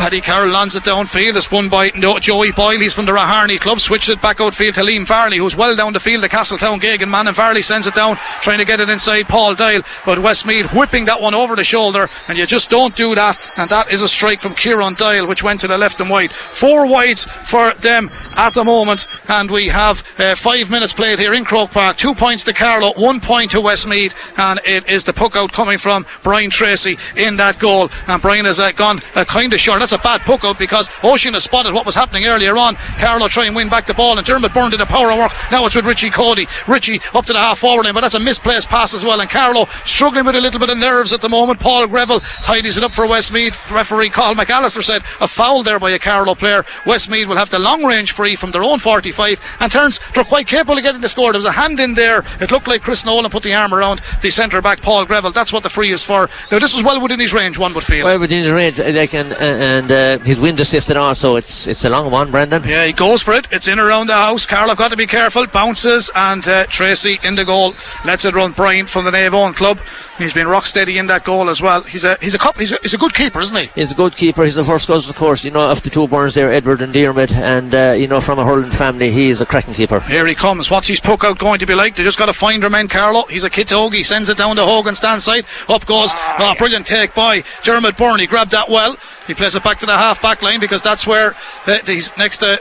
Paddy 0.00 0.22
Carroll 0.22 0.48
lands 0.48 0.74
it 0.74 0.84
downfield. 0.84 1.36
It's 1.36 1.50
won 1.50 1.68
by 1.68 1.90
Joey 1.90 2.52
Boyle. 2.52 2.80
He's 2.80 2.94
from 2.94 3.04
the 3.04 3.12
Raharney 3.12 3.60
club. 3.60 3.80
Switched 3.80 4.08
it 4.08 4.22
back 4.22 4.40
outfield 4.40 4.76
to 4.76 4.80
Liam 4.80 5.06
Varley, 5.06 5.36
who's 5.36 5.54
well 5.54 5.76
down 5.76 5.92
the 5.92 6.00
field. 6.00 6.22
The 6.22 6.28
Castletown 6.30 6.80
Geoghegan 6.80 7.10
man. 7.10 7.26
And 7.26 7.36
Varley 7.36 7.60
sends 7.60 7.86
it 7.86 7.92
down, 7.92 8.16
trying 8.40 8.56
to 8.60 8.64
get 8.64 8.80
it 8.80 8.88
inside 8.88 9.28
Paul 9.28 9.54
Doyle. 9.54 9.82
But 10.06 10.20
Westmeath 10.20 10.72
whipping 10.72 11.04
that 11.04 11.20
one 11.20 11.34
over 11.34 11.54
the 11.54 11.64
shoulder. 11.64 12.08
And 12.28 12.38
you 12.38 12.46
just 12.46 12.70
don't 12.70 12.96
do 12.96 13.14
that. 13.14 13.38
And 13.58 13.68
that 13.68 13.92
is 13.92 14.00
a 14.00 14.08
strike 14.08 14.38
from 14.38 14.54
Kieran 14.54 14.94
Doyle, 14.94 15.28
which 15.28 15.42
went 15.42 15.60
to 15.60 15.68
the 15.68 15.76
left 15.76 16.00
and 16.00 16.08
wide. 16.08 16.32
Four 16.32 16.86
wides 16.86 17.26
for 17.26 17.74
them 17.74 18.08
at 18.38 18.54
the 18.54 18.64
moment. 18.64 19.06
And 19.28 19.50
we 19.50 19.68
have 19.68 20.02
uh, 20.18 20.34
five 20.34 20.70
minutes 20.70 20.94
played 20.94 21.18
here 21.18 21.34
in 21.34 21.44
Croke 21.44 21.72
Park. 21.72 21.98
Two 21.98 22.14
points 22.14 22.42
to 22.44 22.54
Carlow, 22.54 22.94
one 22.94 23.20
point 23.20 23.50
to 23.50 23.60
Westmeath. 23.60 24.14
And 24.38 24.60
it 24.64 24.88
is 24.90 25.04
the 25.04 25.12
puck 25.12 25.36
out 25.36 25.52
coming 25.52 25.76
from 25.76 26.06
Brian 26.22 26.48
Tracy 26.48 26.96
in 27.18 27.36
that 27.36 27.58
goal. 27.58 27.90
And 28.08 28.22
Brian 28.22 28.46
has 28.46 28.60
uh, 28.60 28.72
gone 28.72 29.02
uh, 29.14 29.26
kind 29.26 29.52
of 29.52 29.60
short. 29.60 29.80
That's 29.80 29.89
a 29.92 29.98
bad 29.98 30.20
puck 30.22 30.44
out 30.44 30.58
because 30.58 30.90
Oisin 31.04 31.34
has 31.34 31.44
spotted 31.44 31.72
what 31.72 31.86
was 31.86 31.94
happening 31.94 32.26
earlier 32.26 32.56
on. 32.56 32.76
Carlow 32.98 33.28
try 33.28 33.46
and 33.46 33.56
win 33.56 33.68
back 33.68 33.86
the 33.86 33.94
ball, 33.94 34.16
and 34.16 34.26
Dermot 34.26 34.52
Byrne 34.52 34.70
did 34.70 34.80
a 34.80 34.86
power 34.86 35.16
work. 35.16 35.32
Now 35.50 35.66
it's 35.66 35.74
with 35.74 35.84
Richie 35.84 36.10
Coady. 36.10 36.46
Richie 36.66 37.00
up 37.14 37.26
to 37.26 37.32
the 37.32 37.38
half 37.38 37.58
forward 37.58 37.84
line, 37.84 37.94
but 37.94 38.02
that's 38.02 38.14
a 38.14 38.20
misplaced 38.20 38.68
pass 38.68 38.94
as 38.94 39.04
well. 39.04 39.20
And 39.20 39.30
Carlow 39.30 39.66
struggling 39.84 40.26
with 40.26 40.36
a 40.36 40.40
little 40.40 40.60
bit 40.60 40.70
of 40.70 40.78
nerves 40.78 41.12
at 41.12 41.20
the 41.20 41.28
moment. 41.28 41.60
Paul 41.60 41.86
Greville 41.86 42.20
tidies 42.42 42.76
it 42.76 42.84
up 42.84 42.92
for 42.92 43.06
Westmeath. 43.06 43.58
Referee 43.70 44.10
Cathal 44.10 44.34
McAllister 44.34 44.82
said 44.82 45.02
a 45.20 45.28
foul 45.28 45.62
there 45.62 45.78
by 45.78 45.90
a 45.90 45.98
Carlow 45.98 46.34
player. 46.34 46.64
Westmeath 46.86 47.26
will 47.26 47.36
have 47.36 47.50
the 47.50 47.58
long 47.58 47.84
range 47.84 48.12
free 48.12 48.36
from 48.36 48.50
their 48.50 48.62
own 48.62 48.78
45 48.78 49.40
and 49.60 49.70
Terence 49.70 50.00
they're 50.14 50.24
quite 50.24 50.46
capable 50.46 50.76
of 50.76 50.82
getting 50.82 51.00
the 51.00 51.08
score. 51.08 51.32
There 51.32 51.38
was 51.38 51.46
a 51.46 51.52
hand 51.52 51.80
in 51.80 51.94
there. 51.94 52.24
It 52.40 52.50
looked 52.50 52.68
like 52.68 52.82
Chris 52.82 53.04
Nolan 53.04 53.30
put 53.30 53.42
the 53.42 53.54
arm 53.54 53.74
around 53.74 54.00
the 54.22 54.30
centre 54.30 54.60
back 54.62 54.80
Paul 54.80 55.04
Greville. 55.04 55.32
That's 55.32 55.52
what 55.52 55.62
the 55.62 55.70
free 55.70 55.90
is 55.90 56.04
for. 56.04 56.28
Now 56.50 56.58
this 56.58 56.74
was 56.74 56.84
well 56.84 57.00
within 57.00 57.20
his 57.20 57.32
range, 57.32 57.58
one 57.58 57.74
would 57.74 57.84
feel. 57.84 58.06
Well 58.06 58.18
within 58.18 58.44
the 58.44 58.54
range, 58.54 58.78
like, 58.78 59.14
and, 59.14 59.32
and 59.34 59.79
uh, 59.88 60.18
his 60.24 60.40
wind 60.40 60.58
assisted 60.58 60.96
also. 60.96 61.36
It's 61.36 61.68
it's 61.68 61.84
a 61.84 61.90
long 61.90 62.10
one, 62.10 62.32
Brendan. 62.32 62.64
Yeah, 62.64 62.86
he 62.86 62.92
goes 62.92 63.22
for 63.22 63.34
it. 63.34 63.46
It's 63.52 63.68
in 63.68 63.78
around 63.78 64.08
the 64.08 64.14
house. 64.14 64.46
Carlow 64.46 64.74
got 64.74 64.88
to 64.88 64.96
be 64.96 65.06
careful. 65.06 65.46
Bounces 65.46 66.10
and 66.16 66.46
uh, 66.48 66.66
Tracy 66.66 67.20
in 67.22 67.36
the 67.36 67.44
goal. 67.44 67.74
Lets 68.04 68.24
it 68.24 68.34
run. 68.34 68.50
Brian 68.52 68.86
from 68.86 69.04
the 69.04 69.12
Naomh 69.12 69.30
Eoin 69.30 69.54
club. 69.54 69.78
He's 70.18 70.32
been 70.32 70.48
rock 70.48 70.66
steady 70.66 70.98
in 70.98 71.06
that 71.06 71.24
goal 71.24 71.48
as 71.48 71.62
well. 71.62 71.82
He's 71.82 72.04
a 72.04 72.16
he's 72.20 72.34
a 72.34 72.38
cup. 72.38 72.58
He's 72.58 72.72
a, 72.72 72.78
he's 72.82 72.94
a 72.94 72.98
good 72.98 73.14
keeper, 73.14 73.40
isn't 73.40 73.56
he? 73.56 73.70
He's 73.74 73.92
a 73.92 73.94
good 73.94 74.16
keeper. 74.16 74.44
He's 74.44 74.56
the 74.56 74.64
first 74.64 74.86
cousin, 74.86 75.10
of 75.10 75.16
course. 75.16 75.44
You 75.44 75.50
know, 75.52 75.70
of 75.70 75.82
the 75.82 75.90
two 75.90 76.08
Burns 76.08 76.34
there, 76.34 76.52
Edward 76.52 76.82
and 76.82 76.92
Dermot, 76.92 77.32
and 77.32 77.74
uh, 77.74 77.94
you 77.96 78.08
know, 78.08 78.20
from 78.20 78.38
a 78.38 78.44
hurling 78.44 78.70
family, 78.70 79.10
he 79.10 79.30
is 79.30 79.40
a 79.40 79.46
cracking 79.46 79.74
keeper. 79.74 80.00
Here 80.00 80.26
he 80.26 80.34
comes. 80.34 80.70
What's 80.70 80.88
his 80.88 81.00
poke 81.00 81.24
out 81.24 81.38
going 81.38 81.58
to 81.60 81.66
be 81.66 81.74
like? 81.74 81.96
They 81.96 82.02
just 82.02 82.18
got 82.18 82.26
to 82.26 82.32
find 82.32 82.62
their 82.62 82.70
man, 82.70 82.88
Carlow. 82.88 83.24
He's 83.28 83.44
a 83.44 83.50
kid 83.50 83.68
Hoagie. 83.68 84.04
Sends 84.04 84.28
it 84.28 84.36
down 84.36 84.56
to 84.56 84.64
Hogan 84.64 84.94
stand 84.94 85.22
side. 85.22 85.44
Up 85.68 85.86
goes. 85.86 86.12
Oh, 86.38 86.54
brilliant 86.58 86.86
take 86.86 87.14
by 87.14 87.42
Dermot 87.62 87.96
Byrne. 87.96 88.20
He 88.20 88.26
grabbed 88.26 88.50
that 88.50 88.68
well. 88.68 88.96
He 89.30 89.34
plays 89.34 89.54
it 89.54 89.62
back 89.62 89.78
to 89.78 89.86
the 89.86 89.96
half 89.96 90.20
back 90.20 90.42
line 90.42 90.58
because 90.58 90.82
that's 90.82 91.06
where 91.06 91.36
the, 91.64 91.80
his 91.86 92.10
next 92.18 92.38
to 92.38 92.60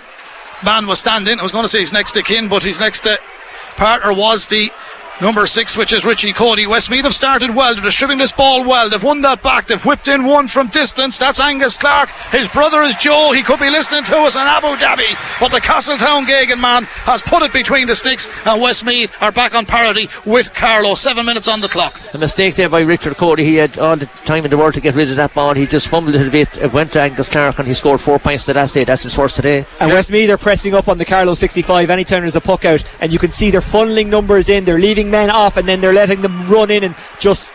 man 0.64 0.86
was 0.86 1.00
standing. 1.00 1.40
I 1.40 1.42
was 1.42 1.52
going 1.52 1.64
to 1.64 1.68
say 1.68 1.80
he's 1.80 1.92
next 1.92 2.12
to 2.12 2.22
kin, 2.22 2.48
but 2.48 2.62
his 2.62 2.80
next 2.80 3.00
to 3.06 3.18
partner 3.76 4.14
was 4.14 4.46
the 4.46 4.70
number 5.22 5.46
six, 5.46 5.78
which 5.78 5.94
is 5.94 6.06
Richie 6.06 6.34
Coady. 6.34 6.68
Westmeath 6.68 7.04
have 7.04 7.14
started 7.14 7.54
well. 7.54 7.74
They're 7.74 7.84
distributing 7.84 8.20
this 8.20 8.32
ball 8.32 8.64
well. 8.64 8.90
They've 8.90 9.02
won 9.02 9.22
that 9.22 9.42
back. 9.44 9.68
They've 9.68 9.84
whipped 9.86 10.08
in 10.08 10.24
one 10.24 10.48
from 10.48 10.68
distance. 10.68 11.18
That's 11.18 11.40
Angus 11.40 11.78
Clark. 11.78 12.10
His 12.32 12.48
brother 12.48 12.82
is 12.82 12.96
Joe. 12.96 13.32
He 13.34 13.44
could 13.44 13.60
be 13.60 13.70
listening 13.70 14.04
to 14.06 14.18
us 14.18 14.36
in 14.36 14.42
Abu 14.42 14.68
Dhabi. 14.68 15.18
But 15.40 15.52
the 15.52 15.62
Castletown 15.62 16.26
Geoghegan 16.26 16.60
man 16.60 16.84
has 16.84 17.22
put 17.22 17.44
it 17.44 17.54
between 17.54 17.88
the 17.88 17.96
sticks, 17.96 18.30
and 18.46 18.62
Westmeath 18.62 19.16
are 19.22 19.32
back 19.32 19.56
on 19.56 19.66
parity 19.66 20.10
with 20.26 20.54
Carlow. 20.54 20.96
Seven 20.96 21.26
minutes 21.26 21.48
on 21.48 21.62
the 21.62 21.68
clock. 21.68 22.00
A 22.14 22.18
mistake 22.18 22.56
there 22.56 22.70
by 22.70 22.82
Richard 22.82 23.18
Coady. 23.18 23.44
He 23.44 23.56
had 23.56 23.78
all 23.80 23.96
the 23.96 24.06
time 24.26 24.46
in 24.46 24.52
the 24.52 24.58
world 24.58 24.74
to 24.76 24.82
get 24.82 24.96
rid 24.96 25.10
of 25.10 25.16
that 25.18 25.34
ball. 25.34 25.54
He 25.54 25.66
just 25.66 25.88
fumbled 25.88 26.16
it 26.16 26.28
a 26.28 26.32
bit. 26.32 26.58
It 26.58 26.74
went 26.74 26.92
to 26.94 27.02
Angus 27.02 27.30
Clark, 27.30 27.60
and 27.60 27.68
he 27.68 27.74
scored 27.74 28.02
four 28.02 28.20
points 28.20 28.46
to 28.46 28.54
that 28.54 28.72
day. 28.72 28.84
That's 28.84 29.04
his 29.04 29.14
first 29.14 29.36
today. 29.36 29.66
And 29.80 29.90
yeah. 29.90 29.96
Westmeath 29.96 30.30
are 30.30 30.38
pressing 30.38 30.74
up 30.74 30.88
on 30.88 30.98
the 30.98 31.06
Carlow 31.06 31.34
65 31.34 31.90
anytime 31.90 32.22
there's 32.22 32.36
a 32.36 32.42
puck 32.42 32.66
out, 32.66 32.84
and 33.00 33.12
you 33.14 33.20
can 33.20 33.32
see 33.32 33.52
they're 33.52 33.62
funneling 33.62 34.08
numbers 34.08 34.50
in. 34.50 34.64
They're 34.64 34.80
leaving 34.80 35.09
men 35.12 35.30
off, 35.30 35.58
and 35.58 35.68
then 35.68 35.82
they're 35.82 35.94
letting 35.94 36.22
them 36.22 36.48
run 36.48 36.72
in 36.72 36.84
and 36.84 36.96
just 37.20 37.54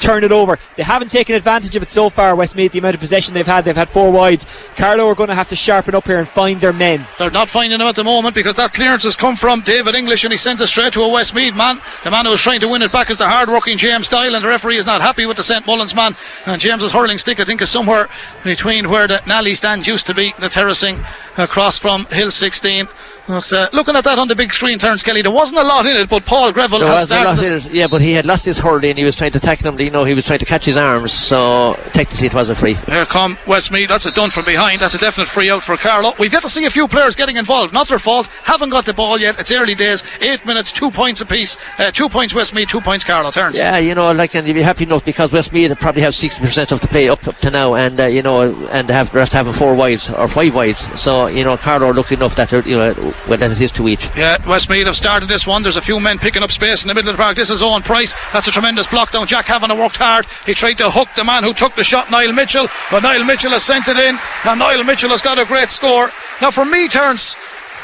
turn 0.00 0.24
it 0.24 0.32
over. 0.32 0.58
They 0.76 0.82
haven't 0.82 1.10
taken 1.10 1.36
advantage 1.36 1.76
of 1.76 1.82
it 1.82 1.90
so 1.90 2.10
far, 2.10 2.34
Westmeath, 2.34 2.72
the 2.72 2.78
amount 2.78 2.94
of 2.94 3.00
possession 3.00 3.34
they've 3.34 3.46
had. 3.46 3.64
They've 3.64 3.76
had 3.76 3.88
four 3.88 4.10
wides. 4.10 4.46
Carlow 4.74 5.06
are 5.06 5.14
going 5.14 5.28
to 5.28 5.34
have 5.34 5.48
to 5.48 5.56
sharpen 5.56 5.94
up 5.94 6.06
here 6.06 6.18
and 6.18 6.28
find 6.28 6.60
their 6.60 6.72
men. 6.72 7.06
They're 7.18 7.30
not 7.30 7.50
finding 7.50 7.78
them 7.78 7.86
at 7.86 7.96
the 7.96 8.04
moment 8.04 8.34
because 8.34 8.56
that 8.56 8.72
clearance 8.72 9.04
has 9.04 9.14
come 9.14 9.36
from 9.36 9.60
David 9.60 9.94
English 9.94 10.24
and 10.24 10.32
he 10.32 10.36
sends 10.36 10.60
it 10.60 10.68
straight 10.68 10.94
to 10.94 11.02
a 11.02 11.08
Westmeath 11.08 11.54
man. 11.54 11.80
The 12.02 12.10
man 12.10 12.24
who 12.24 12.32
was 12.32 12.40
trying 12.40 12.60
to 12.60 12.68
win 12.68 12.82
it 12.82 12.90
back 12.90 13.10
is 13.10 13.18
the 13.18 13.28
hard 13.28 13.48
working 13.48 13.76
James 13.76 14.08
Doyle 14.08 14.34
and 14.34 14.44
the 14.44 14.48
referee 14.48 14.78
is 14.78 14.86
not 14.86 15.02
happy 15.02 15.26
with 15.26 15.36
the 15.36 15.42
St. 15.42 15.66
Mullins 15.66 15.94
man. 15.94 16.16
And 16.46 16.60
James's 16.60 16.92
hurling 16.92 17.18
stick, 17.18 17.38
I 17.38 17.44
think, 17.44 17.60
is 17.60 17.70
somewhere 17.70 18.08
between 18.42 18.88
where 18.88 19.06
the 19.06 19.22
Nally 19.26 19.54
stand 19.54 19.86
used 19.86 20.06
to 20.06 20.14
be, 20.14 20.32
the 20.38 20.48
terracing 20.48 20.98
across 21.36 21.78
from 21.78 22.06
Hill 22.06 22.30
16. 22.30 22.88
Uh, 23.30 23.68
looking 23.72 23.96
at 23.96 24.04
that 24.04 24.18
on 24.18 24.28
the 24.28 24.34
big 24.34 24.52
screen, 24.52 24.78
Terence 24.78 25.02
Kelly, 25.02 25.22
there 25.22 25.30
wasn't 25.30 25.60
a 25.60 25.64
lot 25.64 25.86
in 25.86 25.96
it, 25.96 26.08
but 26.08 26.24
Paul 26.24 26.52
Greville 26.52 26.80
there 26.80 26.88
has 26.88 27.04
started. 27.04 27.72
Yeah, 27.72 27.86
but 27.86 28.00
he 28.02 28.12
had 28.12 28.26
lost 28.26 28.44
his 28.44 28.58
hurling. 28.58 28.96
He 28.96 29.04
was 29.04 29.16
trying 29.16 29.32
to 29.32 29.40
tackle 29.40 29.68
him. 29.68 29.80
You 29.80 29.90
know, 29.90 30.04
he 30.04 30.14
was 30.14 30.24
trying 30.24 30.40
to 30.40 30.44
catch 30.44 30.64
his 30.64 30.76
arms. 30.76 31.12
So 31.12 31.78
technically, 31.92 32.26
it 32.26 32.34
was 32.34 32.50
a 32.50 32.54
free. 32.54 32.74
Here 32.74 33.06
come 33.06 33.38
Westmeath. 33.46 33.88
That's 33.88 34.06
a 34.06 34.10
done 34.10 34.30
from 34.30 34.44
behind. 34.44 34.80
That's 34.80 34.94
a 34.94 34.98
definite 34.98 35.28
free 35.28 35.50
out 35.50 35.62
for 35.62 35.76
Carlow. 35.76 36.12
We've 36.18 36.32
yet 36.32 36.42
to 36.42 36.48
see 36.48 36.64
a 36.64 36.70
few 36.70 36.88
players 36.88 37.14
getting 37.16 37.36
involved. 37.36 37.72
Not 37.72 37.88
their 37.88 37.98
fault. 37.98 38.26
Haven't 38.44 38.70
got 38.70 38.84
the 38.84 38.92
ball 38.92 39.18
yet. 39.18 39.38
It's 39.38 39.52
early 39.52 39.74
days. 39.74 40.04
Eight 40.20 40.44
minutes, 40.44 40.72
two 40.72 40.90
points 40.90 41.20
apiece. 41.20 41.58
Uh, 41.78 41.90
two 41.90 42.08
points 42.08 42.34
Westmeath, 42.34 42.68
two 42.68 42.80
points 42.80 43.04
Carlow. 43.04 43.30
Terence. 43.30 43.58
Yeah, 43.58 43.78
you 43.78 43.94
know, 43.94 44.10
like, 44.12 44.34
and 44.34 44.46
you'd 44.46 44.54
be 44.54 44.62
happy 44.62 44.84
enough 44.84 45.04
because 45.04 45.32
Westmead 45.32 45.78
probably 45.78 46.02
have 46.02 46.14
sixty 46.14 46.40
percent 46.40 46.72
of 46.72 46.80
the 46.80 46.88
play 46.88 47.08
up, 47.08 47.26
up 47.28 47.36
to 47.38 47.50
now, 47.50 47.74
and 47.74 48.00
uh, 48.00 48.06
you 48.06 48.22
know, 48.22 48.54
and 48.68 48.88
they 48.88 48.92
have 48.92 49.14
rest 49.14 49.32
having 49.32 49.52
four 49.52 49.74
wides 49.74 50.10
or 50.10 50.28
five 50.28 50.54
wides. 50.54 51.00
So 51.00 51.26
you 51.26 51.44
know, 51.44 51.56
Carlow 51.56 51.92
look 51.92 52.12
enough 52.12 52.34
that 52.36 52.52
you 52.66 52.76
know, 52.76 53.14
well, 53.28 53.38
that 53.38 53.50
it 53.50 53.60
is 53.60 53.70
to 53.72 53.88
each. 53.88 54.08
Yeah, 54.16 54.36
Westmeath 54.46 54.86
have 54.86 54.96
started 54.96 55.28
this 55.28 55.46
one. 55.46 55.62
There's 55.62 55.76
a 55.76 55.82
few 55.82 56.00
men 56.00 56.18
picking 56.18 56.42
up 56.42 56.50
space 56.50 56.82
in 56.82 56.88
the 56.88 56.94
middle 56.94 57.10
of 57.10 57.16
the 57.16 57.22
park. 57.22 57.36
This 57.36 57.50
is 57.50 57.62
Owen 57.62 57.82
Price. 57.82 58.14
That's 58.32 58.48
a 58.48 58.50
tremendous 58.50 58.86
block 58.86 59.12
down. 59.12 59.26
Jack 59.26 59.46
Kavanagh 59.46 59.76
worked 59.76 59.96
hard. 59.96 60.26
He 60.46 60.54
tried 60.54 60.78
to 60.78 60.90
hook 60.90 61.08
the 61.16 61.24
man 61.24 61.44
who 61.44 61.52
took 61.52 61.74
the 61.76 61.84
shot, 61.84 62.10
Niall 62.10 62.32
Mitchell, 62.32 62.66
but 62.90 63.02
Niall 63.02 63.24
Mitchell 63.24 63.50
has 63.50 63.64
sent 63.64 63.88
it 63.88 63.96
in, 63.96 64.18
and 64.44 64.58
Niall 64.58 64.84
Mitchell 64.84 65.10
has 65.10 65.22
got 65.22 65.38
a 65.38 65.44
great 65.44 65.70
score. 65.70 66.10
Now, 66.40 66.50
for 66.50 66.64
me, 66.64 66.88
Terence, 66.88 67.36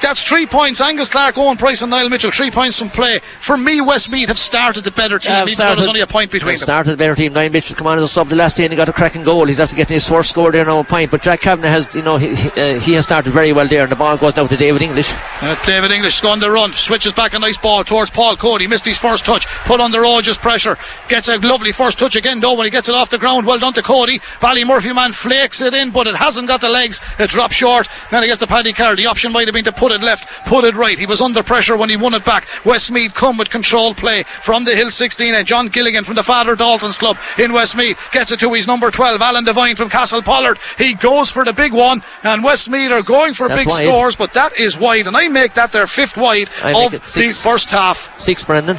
that's 0.03 0.23
three 0.23 0.47
points. 0.47 0.81
Angus 0.81 1.09
Clark, 1.09 1.38
Owen 1.38 1.57
Price, 1.57 1.83
and 1.83 1.91
Niall 1.91 2.09
Mitchell. 2.09 2.31
Three 2.31 2.50
points 2.50 2.79
from 2.79 2.91
play. 2.91 3.21
For 3.41 3.57
me, 3.57 3.81
Westmeath 3.81 4.29
have 4.29 4.38
started 4.38 4.85
the 4.85 4.91
better 4.91 5.19
team, 5.19 5.33
yeah, 5.33 5.43
even 5.43 5.55
started, 5.55 5.71
though 5.71 5.76
there's 5.76 5.88
only 5.88 6.00
a 6.00 6.07
point 6.07 6.31
between 6.31 6.55
them. 6.55 6.59
Started 6.59 6.93
the 6.93 6.97
better 6.97 7.15
team. 7.15 7.33
Niall 7.33 7.50
Mitchell 7.50 7.76
come 7.76 7.87
on 7.87 7.99
as 7.99 8.05
a 8.05 8.09
sub 8.09 8.29
the 8.29 8.37
last 8.37 8.57
day 8.57 8.65
and 8.65 8.73
he 8.73 8.76
got 8.76 8.88
a 8.88 8.93
cracking 8.93 9.23
goal. 9.23 9.47
He's 9.47 9.61
after 9.61 9.76
getting 9.76 9.95
his 9.95 10.07
first 10.07 10.31
score 10.31 10.53
there 10.53 10.65
now 10.65 10.81
a 10.81 10.85
point. 10.85 11.11
But 11.11 11.23
Jack 11.23 11.41
Kavanagh 11.41 11.69
has, 11.69 11.95
you 11.95 12.03
know, 12.03 12.17
he, 12.17 12.33
uh, 12.61 12.81
he 12.81 12.93
has 12.95 13.05
started 13.05 13.31
very 13.33 13.53
well 13.53 13.69
there, 13.69 13.83
and 13.83 13.93
the 13.93 13.97
ball 13.97 14.17
goes 14.17 14.37
now 14.37 14.47
to 14.47 14.57
David 14.57 14.83
English. 14.83 15.12
Uh, 15.41 15.57
David 15.67 15.93
English 15.93 16.23
on 16.25 16.41
the 16.41 16.50
run, 16.50 16.73
switches 16.73 17.12
back 17.12 17.35
a 17.35 17.38
nice 17.38 17.59
ball 17.59 17.85
towards 17.85 18.11
Paul 18.11 18.37
Coady. 18.37 18.67
Missed 18.67 18.85
his 18.85 18.99
first 18.99 19.25
touch, 19.25 19.47
put 19.65 19.81
under 19.81 20.00
Roger's 20.00 20.38
pressure. 20.38 20.76
Gets 21.09 21.29
a 21.29 21.38
lovely 21.38 21.73
first 21.73 21.99
touch 21.99 22.17
again, 22.17 22.41
though, 22.41 22.55
when 22.55 22.65
he 22.65 22.71
gets 22.71 22.88
it 22.88 22.95
off 22.95 23.11
the 23.11 23.19
ground. 23.19 23.47
Well 23.47 23.59
done 23.59 23.73
to 23.75 23.83
Coady. 23.83 24.19
Ballymurphy 24.19 24.95
man 24.95 25.12
flakes 25.12 25.61
it 25.61 25.75
in, 25.75 25.91
but 25.91 26.07
it 26.07 26.17
hasn't 26.17 26.49
got 26.49 26.61
the 26.61 26.69
legs. 26.69 27.00
It 27.19 27.31
drops 27.31 27.55
short. 27.55 27.88
Then 28.11 28.23
he 28.23 28.29
gets 28.29 28.41
to 28.41 28.47
Paddy 28.47 28.73
Carroll. 28.73 28.97
The 28.97 29.07
option 29.07 29.33
might 29.33 29.47
have 29.47 29.55
been 29.55 29.65
to 29.65 29.73
put 29.73 29.86
it 29.93 30.00
left, 30.00 30.45
put 30.47 30.64
it 30.64 30.75
right. 30.75 30.99
He 30.99 31.07
was 31.07 31.21
under 31.21 31.43
pressure 31.43 31.76
when 31.76 31.88
he 31.88 31.97
won 31.97 32.14
it 32.14 32.25
back. 32.25 32.47
Westmeath 32.64 33.14
come 33.14 33.37
with 33.37 33.50
control 33.50 33.95
play 33.95 34.23
from 34.23 34.64
the 34.64 34.75
Hill 34.75 34.90
16 34.90 35.35
and 35.35 35.47
John 35.47 35.69
Gilligan 35.69 36.05
from 36.05 36.14
the 36.14 36.23
Father 36.23 36.55
Dalton's 36.57 36.99
club 36.99 37.19
in 37.38 37.52
Westmeath 37.52 37.99
gets 38.12 38.33
it 38.33 38.40
to 38.40 38.52
his 38.52 38.66
number 38.66 38.90
12, 38.90 39.21
Alan 39.21 39.45
Devine 39.45 39.76
from 39.76 39.90
Castle 39.90 40.23
Pollard. 40.23 40.59
He 40.78 40.95
goes 40.95 41.31
for 41.31 41.45
the 41.45 41.52
big 41.52 41.73
one, 41.73 42.02
and 42.23 42.43
Westmeath 42.43 42.90
are 42.90 43.02
going 43.02 43.35
for 43.35 43.49
That's 43.49 43.61
big 43.61 43.69
wide. 43.69 43.85
scores, 43.85 44.16
but 44.16 44.33
that 44.35 44.59
is 44.59 44.78
wide, 44.78 45.07
and 45.07 45.16
I 45.16 45.28
make 45.28 45.55
that 45.55 45.73
their 45.73 45.87
fifth 45.87 46.16
wide 46.16 46.50
I 46.62 46.85
of 46.85 46.93
the 46.93 47.31
first 47.43 47.71
half. 47.71 48.19
Six, 48.19 48.45
Brendan. 48.45 48.76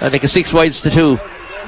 I 0.00 0.10
think 0.10 0.24
a 0.24 0.28
six 0.28 0.52
wides 0.52 0.80
to 0.82 0.90
two. 0.90 1.18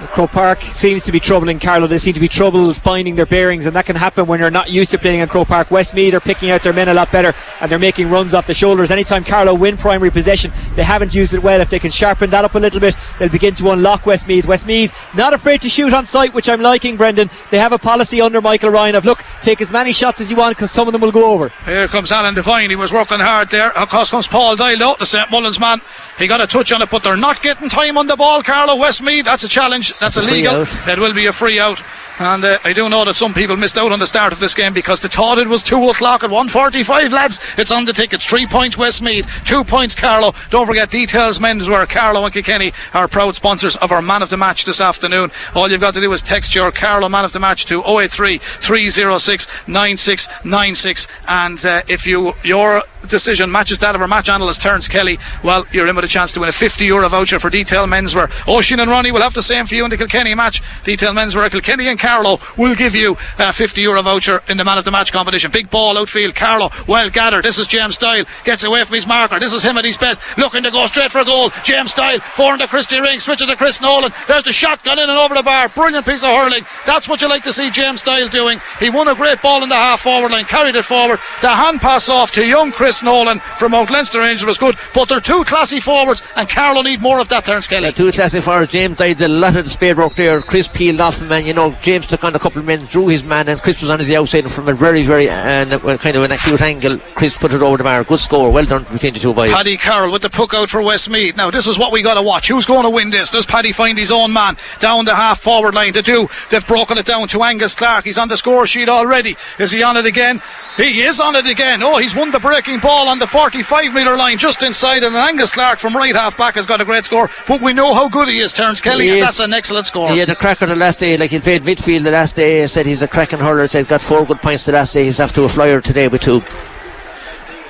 Croke 0.06 0.30
Park 0.30 0.62
seems 0.62 1.02
to 1.04 1.12
be 1.12 1.18
troubling 1.18 1.58
Carlow. 1.58 1.86
They 1.86 1.98
seem 1.98 2.14
to 2.14 2.20
be 2.20 2.28
trouble 2.28 2.72
finding 2.72 3.16
their 3.16 3.26
bearings, 3.26 3.66
and 3.66 3.74
that 3.74 3.84
can 3.84 3.96
happen 3.96 4.26
when 4.26 4.38
you're 4.40 4.50
not 4.50 4.70
used 4.70 4.90
to 4.92 4.98
playing 4.98 5.20
in 5.20 5.28
Croke 5.28 5.48
Park. 5.48 5.70
Westmeath 5.70 6.14
are 6.14 6.20
picking 6.20 6.50
out 6.50 6.62
their 6.62 6.72
men 6.72 6.88
a 6.88 6.94
lot 6.94 7.10
better, 7.10 7.34
and 7.60 7.70
they're 7.70 7.78
making 7.78 8.08
runs 8.08 8.32
off 8.32 8.46
the 8.46 8.54
shoulders. 8.54 8.90
Anytime 8.90 9.24
Carlow 9.24 9.54
win 9.54 9.76
primary 9.76 10.10
possession, 10.10 10.52
they 10.74 10.84
haven't 10.84 11.14
used 11.14 11.34
it 11.34 11.42
well. 11.42 11.60
If 11.60 11.70
they 11.70 11.78
can 11.78 11.90
sharpen 11.90 12.30
that 12.30 12.44
up 12.44 12.54
a 12.54 12.58
little 12.58 12.80
bit, 12.80 12.96
they'll 13.18 13.28
begin 13.28 13.54
to 13.54 13.70
unlock 13.72 14.06
Westmeath. 14.06 14.46
Westmeath 14.46 14.96
not 15.14 15.34
afraid 15.34 15.60
to 15.62 15.68
shoot 15.68 15.92
on 15.92 16.06
sight, 16.06 16.32
which 16.32 16.48
I'm 16.48 16.60
liking, 16.60 16.96
Brendan. 16.96 17.28
They 17.50 17.58
have 17.58 17.72
a 17.72 17.78
policy 17.78 18.20
under 18.20 18.40
Michael 18.40 18.70
Ryan 18.70 18.94
of 18.94 19.04
look, 19.04 19.24
take 19.40 19.60
as 19.60 19.72
many 19.72 19.92
shots 19.92 20.20
as 20.20 20.30
you 20.30 20.36
want 20.36 20.56
because 20.56 20.70
some 20.70 20.86
of 20.86 20.92
them 20.92 21.00
will 21.00 21.12
go 21.12 21.32
over. 21.32 21.50
Here 21.64 21.88
comes 21.88 22.12
Alan 22.12 22.34
Devine. 22.34 22.70
He 22.70 22.76
was 22.76 22.92
working 22.92 23.20
hard 23.20 23.50
there. 23.50 23.70
Course 23.70 24.10
comes 24.10 24.26
Paul 24.28 24.54
Doyle 24.54 24.82
out, 24.82 24.98
the 24.98 25.06
St 25.06 25.30
Mullins 25.30 25.58
man. 25.58 25.80
He 26.18 26.26
got 26.26 26.40
a 26.40 26.46
touch 26.46 26.72
on 26.72 26.82
it, 26.82 26.90
but 26.90 27.02
they're 27.02 27.16
not 27.16 27.42
getting 27.42 27.68
time 27.68 27.96
on 27.96 28.06
the 28.06 28.16
ball. 28.16 28.42
Carlow 28.42 28.76
Westmeath. 28.76 29.24
That's 29.24 29.44
a 29.44 29.48
challenge. 29.48 29.87
That's 30.00 30.16
It's 30.16 30.26
a 30.26 30.28
illegal. 30.28 30.62
It 30.86 30.98
will 30.98 31.14
be 31.14 31.26
a 31.26 31.32
free 31.32 31.58
out. 31.58 31.82
And 32.20 32.44
uh, 32.44 32.58
I 32.64 32.72
do 32.72 32.88
know 32.88 33.04
that 33.04 33.14
some 33.14 33.32
people 33.32 33.56
missed 33.56 33.78
out 33.78 33.92
on 33.92 34.00
the 34.00 34.06
start 34.06 34.32
of 34.32 34.40
this 34.40 34.52
game 34.52 34.74
because 34.74 34.98
they 34.98 35.08
thought 35.08 35.38
it 35.38 35.46
was 35.46 35.62
2 35.62 35.90
o'clock 35.90 36.24
at 36.24 36.30
1.45, 36.30 37.12
lads. 37.12 37.40
It's 37.56 37.70
on 37.70 37.84
the 37.84 37.92
tickets. 37.92 38.26
Three 38.26 38.44
points 38.44 38.76
Westmeath, 38.76 39.44
two 39.44 39.62
points 39.62 39.94
Carlow. 39.94 40.34
Don't 40.50 40.66
forget 40.66 40.90
details 40.90 41.40
Men's 41.40 41.68
menswear. 41.68 41.88
Carlow 41.88 42.24
and 42.24 42.34
Kilkenny 42.34 42.72
are 42.92 43.06
proud 43.06 43.36
sponsors 43.36 43.76
of 43.76 43.92
our 43.92 44.02
man 44.02 44.22
of 44.22 44.30
the 44.30 44.36
match 44.36 44.64
this 44.64 44.80
afternoon. 44.80 45.30
All 45.54 45.70
you've 45.70 45.80
got 45.80 45.94
to 45.94 46.00
do 46.00 46.12
is 46.12 46.20
text 46.20 46.56
your 46.56 46.72
Carlow 46.72 47.08
man 47.08 47.24
of 47.24 47.32
the 47.32 47.38
match 47.38 47.66
to 47.66 47.84
083 47.84 48.38
306 48.38 49.68
9696. 49.68 51.06
And 51.28 51.64
uh, 51.64 51.82
if 51.88 52.04
you 52.04 52.34
your 52.42 52.82
decision 53.06 53.50
matches 53.50 53.78
that 53.78 53.94
of 53.94 54.00
our 54.00 54.08
match 54.08 54.28
analyst 54.28 54.60
Terence 54.60 54.88
Kelly, 54.88 55.18
well, 55.44 55.64
you're 55.70 55.86
in 55.86 55.94
with 55.94 56.04
a 56.04 56.08
chance 56.08 56.32
to 56.32 56.40
win 56.40 56.48
a 56.48 56.52
50 56.52 56.84
euro 56.84 57.08
voucher 57.08 57.38
for 57.38 57.48
Detail 57.48 57.86
Menswear. 57.86 58.28
Oisin 58.48 58.80
and 58.80 58.90
Ronnie 58.90 59.12
will 59.12 59.22
have 59.22 59.34
the 59.34 59.42
same 59.42 59.66
for 59.66 59.76
you 59.76 59.77
in 59.84 59.90
the 59.90 59.96
Kilkenny 59.96 60.34
match. 60.34 60.62
Detail 60.84 61.12
men's 61.12 61.34
Menswear, 61.34 61.50
Kilkenny 61.50 61.88
and 61.88 61.98
Carlow 61.98 62.38
will 62.56 62.74
give 62.74 62.94
you 62.94 63.16
a 63.38 63.52
50 63.52 63.80
euro 63.82 64.02
voucher 64.02 64.42
in 64.48 64.56
the 64.56 64.64
man 64.64 64.78
of 64.78 64.84
the 64.84 64.90
match 64.90 65.12
competition. 65.12 65.50
Big 65.50 65.70
ball 65.70 65.98
outfield, 65.98 66.34
Carlow, 66.34 66.70
well 66.86 67.10
gathered. 67.10 67.44
This 67.44 67.58
is 67.58 67.66
James 67.66 67.94
Style, 67.94 68.24
gets 68.44 68.64
away 68.64 68.84
from 68.84 68.94
his 68.94 69.06
marker. 69.06 69.38
This 69.38 69.52
is 69.52 69.62
him 69.62 69.78
at 69.78 69.84
his 69.84 69.98
best, 69.98 70.20
looking 70.38 70.62
to 70.62 70.70
go 70.70 70.86
straight 70.86 71.12
for 71.12 71.20
a 71.20 71.24
goal. 71.24 71.50
James 71.62 71.90
Style, 71.90 72.20
forward 72.20 72.60
to 72.60 72.66
Christy 72.66 73.00
Ring, 73.00 73.20
switching 73.20 73.48
to 73.48 73.56
Chris 73.56 73.80
Nolan. 73.80 74.12
There's 74.26 74.44
the 74.44 74.52
shot, 74.52 74.82
gone 74.84 74.98
in 74.98 75.08
and 75.08 75.18
over 75.18 75.34
the 75.34 75.42
bar. 75.42 75.68
Brilliant 75.68 76.06
piece 76.06 76.22
of 76.22 76.30
hurling. 76.30 76.64
That's 76.86 77.08
what 77.08 77.20
you 77.20 77.28
like 77.28 77.44
to 77.44 77.52
see 77.52 77.70
James 77.70 78.00
Style 78.00 78.28
doing. 78.28 78.60
He 78.80 78.90
won 78.90 79.08
a 79.08 79.14
great 79.14 79.42
ball 79.42 79.62
in 79.62 79.68
the 79.68 79.74
half 79.74 80.00
forward 80.00 80.32
line, 80.32 80.44
carried 80.44 80.74
it 80.74 80.84
forward. 80.84 81.20
The 81.40 81.48
hand 81.48 81.80
pass 81.80 82.08
off 82.08 82.32
to 82.32 82.46
young 82.46 82.72
Chris 82.72 83.02
Nolan 83.02 83.40
from 83.58 83.72
Mount 83.72 83.90
Leinster 83.90 84.20
Rangers 84.20 84.46
was 84.46 84.58
good, 84.58 84.76
but 84.94 85.08
they're 85.08 85.20
two 85.20 85.44
classy 85.44 85.80
forwards, 85.80 86.22
and 86.36 86.48
Carlow 86.48 86.82
need 86.82 87.00
more 87.00 87.20
of 87.20 87.28
that, 87.28 87.44
Terence 87.44 87.66
Kelly. 87.68 87.84
Yeah, 87.86 87.90
two 87.92 88.12
classic 88.12 88.42
forwards. 88.42 88.72
James 88.72 88.98
lot 88.98 89.56
of 89.56 89.67
the 89.68 89.74
spade 89.74 89.98
work 89.98 90.14
there. 90.14 90.40
Chris 90.40 90.66
peeled 90.66 91.00
off 91.00 91.20
him, 91.20 91.30
and 91.30 91.46
you 91.46 91.52
know 91.52 91.72
James 91.82 92.06
took 92.06 92.24
on 92.24 92.34
a 92.34 92.38
couple 92.38 92.58
of 92.60 92.64
men, 92.64 92.86
drew 92.86 93.08
his 93.08 93.22
man, 93.22 93.48
and 93.48 93.60
Chris 93.60 93.82
was 93.82 93.90
on 93.90 93.98
his 93.98 94.10
outside 94.10 94.44
and 94.44 94.52
from 94.52 94.66
a 94.68 94.72
very, 94.72 95.02
very 95.02 95.28
and 95.28 95.74
uh, 95.74 95.96
kind 95.98 96.16
of 96.16 96.22
an 96.22 96.32
acute 96.32 96.60
angle. 96.60 96.98
Chris 97.14 97.36
put 97.36 97.52
it 97.52 97.60
over 97.60 97.76
the 97.76 97.84
bar. 97.84 98.02
Good 98.04 98.18
score. 98.18 98.50
Well 98.50 98.64
done 98.64 98.84
between 98.84 99.12
the 99.12 99.20
two 99.20 99.34
boys. 99.34 99.52
Paddy 99.52 99.76
Carroll 99.76 100.10
with 100.10 100.22
the 100.22 100.30
puck 100.30 100.54
out 100.54 100.70
for 100.70 100.82
Westmeath. 100.82 101.36
Now, 101.36 101.50
this 101.50 101.66
is 101.66 101.78
what 101.78 101.92
we 101.92 102.02
got 102.02 102.14
to 102.14 102.22
watch. 102.22 102.48
Who's 102.48 102.66
going 102.66 102.84
to 102.84 102.90
win 102.90 103.10
this? 103.10 103.30
Does 103.30 103.44
Paddy 103.46 103.72
find 103.72 103.98
his 103.98 104.10
own 104.10 104.32
man 104.32 104.56
down 104.78 105.04
the 105.04 105.14
half 105.14 105.40
forward 105.40 105.74
line 105.74 105.92
to 105.92 106.02
do? 106.02 106.28
They've 106.50 106.66
broken 106.66 106.96
it 106.96 107.06
down 107.06 107.28
to 107.28 107.42
Angus 107.42 107.74
Clark. 107.74 108.04
He's 108.04 108.18
on 108.18 108.28
the 108.28 108.36
score 108.36 108.66
sheet 108.66 108.88
already. 108.88 109.36
Is 109.58 109.70
he 109.70 109.82
on 109.82 109.96
it 109.96 110.06
again? 110.06 110.40
He 110.78 111.02
is 111.02 111.18
on 111.18 111.34
it 111.34 111.46
again. 111.46 111.82
Oh, 111.82 111.98
he's 111.98 112.14
won 112.14 112.30
the 112.30 112.38
breaking 112.38 112.78
ball 112.78 113.08
on 113.08 113.18
the 113.18 113.26
45 113.26 113.92
metre 113.92 114.16
line 114.16 114.38
just 114.38 114.62
inside, 114.62 115.02
and 115.02 115.14
Angus 115.16 115.50
Clark 115.52 115.80
from 115.80 115.94
right 115.96 116.14
half 116.14 116.38
back 116.38 116.54
has 116.54 116.66
got 116.66 116.80
a 116.80 116.84
great 116.84 117.04
score. 117.04 117.28
But 117.48 117.60
we 117.60 117.72
know 117.72 117.94
how 117.94 118.08
good 118.08 118.28
he 118.28 118.38
is, 118.38 118.52
Terence 118.52 118.80
Kelly, 118.80 119.06
He 119.06 119.10
and 119.10 119.18
is. 119.18 119.24
that's 119.24 119.40
an 119.40 119.52
excellent 119.52 119.86
score. 119.86 120.10
He 120.12 120.18
had 120.18 120.30
a 120.30 120.36
cracker 120.36 120.66
the 120.66 120.76
last 120.76 121.00
day, 121.00 121.16
like 121.16 121.30
he 121.30 121.40
played 121.40 121.64
midfield 121.64 122.04
the 122.04 122.12
last 122.12 122.36
day. 122.36 122.64
Said 122.68 122.86
he's 122.86 123.02
a 123.02 123.08
cracking 123.08 123.40
hurler. 123.40 123.66
Said 123.66 123.88
got 123.88 124.00
four 124.00 124.24
good 124.24 124.38
points 124.40 124.64
the 124.66 124.72
last 124.72 124.92
day. 124.94 125.04
He's 125.04 125.18
after 125.20 125.42
a 125.42 125.48
flyer 125.48 125.80
today 125.80 126.06
with 126.08 126.22
two. 126.22 126.42